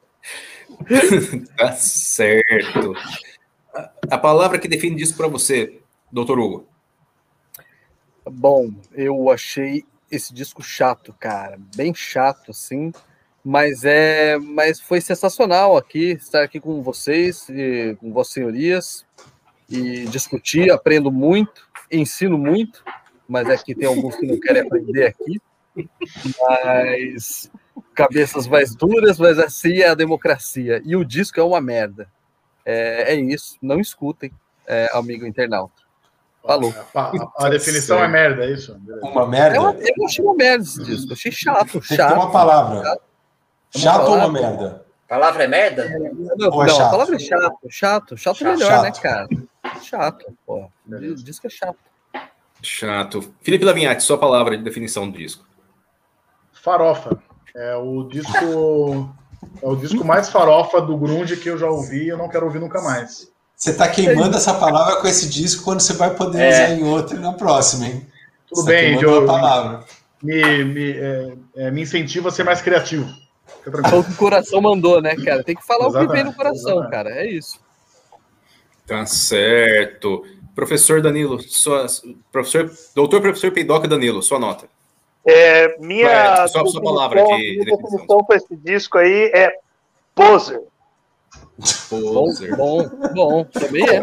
[1.56, 2.94] tá certo.
[4.10, 5.80] A palavra que define disco para você,
[6.10, 6.66] doutor Hugo.
[8.24, 12.92] Bom, eu achei esse disco chato, cara, bem chato, assim,
[13.42, 19.06] mas é, mas foi sensacional aqui estar aqui com vocês e com vossas senhorias
[19.68, 22.84] e discutir, aprendo muito, ensino muito,
[23.26, 25.40] mas aqui tem alguns que não querem aprender aqui,
[26.38, 27.50] mas
[27.94, 32.06] cabeças mais duras, mas assim é a democracia e o disco é uma merda.
[32.64, 34.30] É, é isso, não escutem,
[34.66, 35.82] é, amigo internauta.
[36.44, 36.74] Falou.
[36.94, 38.76] A, a, a definição é merda, é isso?
[39.02, 39.56] Uma merda?
[39.56, 41.12] Eu, eu achei uma merda esse disco.
[41.12, 42.14] Achei chato, Tem chato.
[42.14, 42.82] uma palavra.
[42.82, 43.02] Chato,
[43.76, 44.84] chato ou uma merda?
[45.08, 45.88] Palavra é merda?
[45.88, 45.98] Não,
[46.36, 47.58] não, é não a palavra é chato.
[47.68, 48.82] Chato, chato, chato melhor, chato.
[48.82, 49.28] né, cara?
[49.82, 50.68] Chato, pô.
[50.88, 51.78] O disco é chato.
[52.60, 53.34] Chato.
[53.40, 55.44] Felipe Lavinhati, sua palavra de definição do disco.
[56.52, 57.22] Farofa.
[57.54, 59.14] É o disco.
[59.60, 62.46] É o disco mais farofa do Grunge que eu já ouvi e eu não quero
[62.46, 63.31] ouvir nunca mais.
[63.62, 66.48] Você está queimando essa palavra com esse disco quando você vai poder é.
[66.48, 68.04] usar em outro na próxima, hein?
[68.48, 69.24] Tudo você tá bem, Joe.
[69.24, 69.84] palavra.
[70.20, 73.08] Me, me, é, é, me incentiva a ser mais criativo.
[73.64, 75.44] o que o coração mandou, né, cara?
[75.44, 76.08] Tem que falar Exatamente.
[76.08, 76.90] o que vem no coração, Exatamente.
[76.90, 77.10] cara.
[77.10, 77.60] É isso.
[78.84, 80.26] Tá certo.
[80.56, 81.86] Professor Danilo, sua,
[82.32, 84.66] professor, doutor professor Peidoca Danilo, sua nota.
[85.24, 89.52] É, minha, só, sua palavra de, de definição para esse disco aí é
[90.16, 90.60] poser.
[91.90, 94.02] Bom, bom, bom, também é.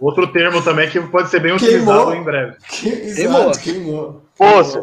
[0.00, 2.14] Outro termo também que pode ser bem utilizado queimou.
[2.14, 2.56] em breve.
[2.68, 4.22] Que, exato, queimou.
[4.36, 4.82] Poser.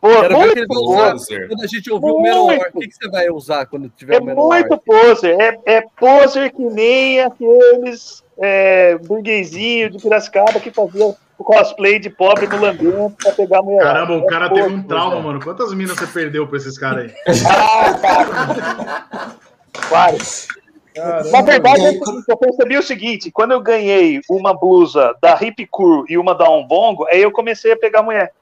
[0.00, 2.18] Pô, Quero ver que ele vai usar quando a gente ouvir muito.
[2.18, 2.66] o Menor.
[2.74, 4.48] O que, que, você vai usar quando tiver é o Menor?
[4.48, 5.40] Muito poser.
[5.40, 12.10] É, é poser que nem aqueles é, burguesinho de Piracicaba que fazia o cosplay de
[12.10, 13.82] pobre no lambiento pra pegar a mulher.
[13.82, 15.40] Caramba, o cara é teve um trauma, mano.
[15.40, 17.14] Quantas minas você perdeu pra esses caras aí?
[17.48, 19.36] ah, cara.
[19.88, 20.48] Vários.
[20.94, 26.04] Caramba, Na verdade, eu percebi o seguinte: quando eu ganhei uma blusa da Hip Cool
[26.08, 28.32] e uma da Ombongo, aí eu comecei a pegar mulher.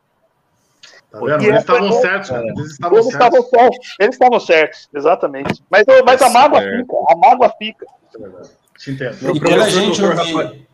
[1.10, 1.44] Tá vendo?
[1.44, 3.50] Eles estavam certos, Eles estavam eles certos.
[3.50, 3.96] certos.
[3.98, 5.62] Eles estavam certos, exatamente.
[5.68, 7.86] Mas, mas a mágoa fica, a mágoa fica.
[8.78, 9.36] Te entendo.
[9.36, 10.70] E quando a gente ouve...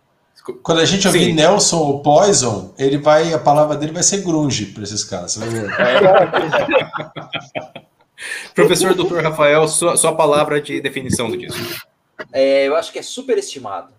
[0.62, 1.32] Quando a gente ouvir Sim.
[1.32, 5.36] Nelson ou Poison, ele vai, a palavra dele vai ser grunge para esses caras.
[8.54, 9.20] Professor Dr.
[9.22, 11.84] Rafael, sua, sua palavra de definição do disco.
[12.32, 13.92] É, eu acho que é superestimado.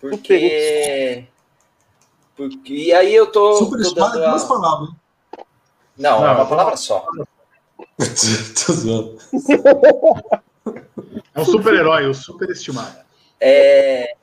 [0.00, 1.26] Porque.
[2.36, 3.56] porque e aí eu tô.
[3.56, 4.48] Superestimado é duas a...
[4.48, 4.90] palavras.
[5.96, 7.06] Não, Não, é uma palavra só.
[8.66, 9.18] tô zoando.
[11.34, 13.06] É um super-herói, o superestimado.
[13.38, 14.14] É,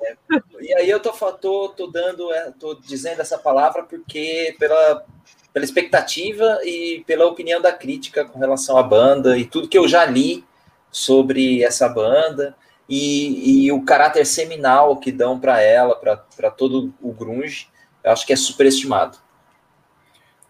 [0.60, 5.06] e aí eu tô, tô, tô dando, é, tô dizendo essa palavra porque pela,
[5.54, 9.88] pela expectativa e pela opinião da crítica com relação à banda e tudo que eu
[9.88, 10.44] já li
[10.92, 12.56] sobre essa banda
[12.90, 17.68] e, e o caráter seminal que dão para ela, para todo o grunge,
[18.04, 19.18] eu acho que é superestimado.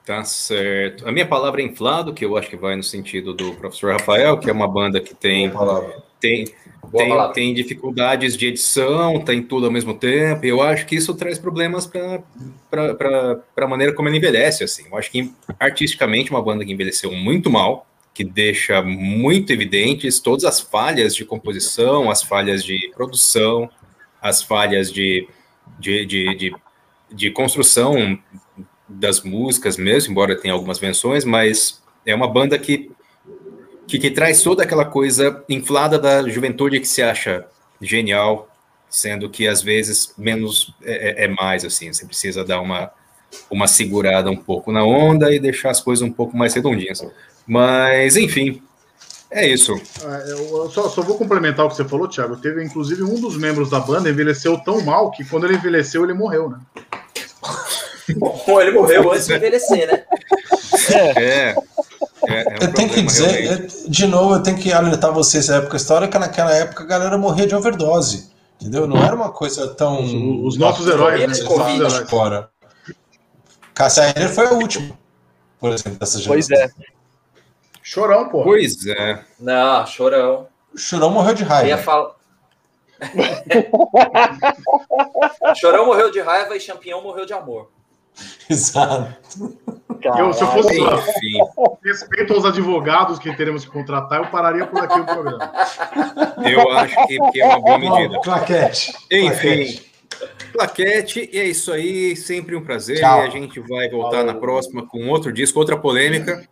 [0.06, 1.08] Tá certo.
[1.08, 4.38] A minha palavra é inflado, que eu acho que vai no sentido do professor Rafael,
[4.38, 5.52] que é uma banda que tem
[6.20, 6.46] tem,
[6.98, 10.46] tem, tem, dificuldades de edição, tem tudo ao mesmo tempo.
[10.46, 12.24] Eu acho que isso traz problemas para
[13.58, 14.64] a maneira como ele envelhece.
[14.64, 14.86] Assim.
[14.90, 20.46] Eu acho que artisticamente uma banda que envelheceu muito mal, que deixa muito evidentes todas
[20.46, 23.70] as falhas de composição, as falhas de produção,
[24.22, 25.28] as falhas de,
[25.80, 26.56] de, de, de,
[27.12, 28.18] de construção
[28.88, 32.92] das músicas mesmo, embora tenha algumas menções, mas é uma banda que
[33.88, 37.46] que, que traz toda aquela coisa inflada da juventude que se acha
[37.82, 38.50] genial,
[38.90, 42.92] sendo que às vezes menos é, é, é, mais, assim, você precisa dar uma,
[43.50, 47.06] uma segurada um pouco na onda e deixar as coisas um pouco mais redondinhas.
[47.46, 48.62] Mas, enfim,
[49.30, 49.74] é isso.
[50.04, 52.38] É, eu só, só, vou complementar o que você falou, Thiago.
[52.38, 56.14] Teve, inclusive, um dos membros da banda envelheceu tão mal que quando ele envelheceu, ele
[56.14, 56.60] morreu, né?
[58.18, 60.04] Bom, ele morreu antes de envelhecer, né?
[61.16, 61.24] É.
[61.24, 61.56] é.
[62.34, 63.90] É, é um eu tenho que dizer, realmente.
[63.90, 67.48] de novo, eu tenho que alertar vocês da época histórica, naquela época a galera morria
[67.48, 68.32] de overdose.
[68.60, 68.88] Entendeu?
[68.88, 70.02] Não era uma coisa tão.
[70.02, 71.46] Os, os nossos heróis, né?
[71.46, 72.10] Covid.
[72.10, 72.50] Fora.
[73.74, 74.98] Cássia foi a última,
[75.60, 76.34] por exemplo, dessa geração.
[76.34, 76.70] Pois é.
[77.82, 78.44] Chorão, pô.
[78.44, 79.24] Pois é.
[79.40, 80.48] Não, chorão.
[80.76, 81.66] Chorão morreu de raiva.
[81.66, 82.14] Eu ia falar.
[85.56, 87.70] Chorão morreu de raiva e Champion morreu de amor.
[88.50, 89.16] Exato.
[90.18, 91.02] Eu, se eu fosse lá,
[91.84, 95.52] respeito aos advogados que teremos que contratar, eu pararia por aqui o programa.
[96.46, 98.20] Eu acho que, que é uma boa medida.
[98.22, 98.94] Claquete.
[99.10, 99.82] Enfim.
[100.52, 103.00] Claquete, e é isso aí, sempre um prazer.
[103.00, 103.24] Tchau.
[103.24, 104.34] E a gente vai voltar Falou.
[104.34, 106.48] na próxima com outro disco, outra polêmica.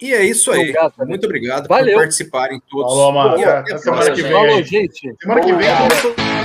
[0.00, 0.60] E é isso aí.
[0.60, 1.94] Obrigado, Muito obrigado Valeu.
[1.94, 2.92] por participarem todos.
[2.92, 4.32] Falou, Até semana que vem.
[4.32, 5.14] Falou, gente.
[5.20, 6.39] Semana que vem.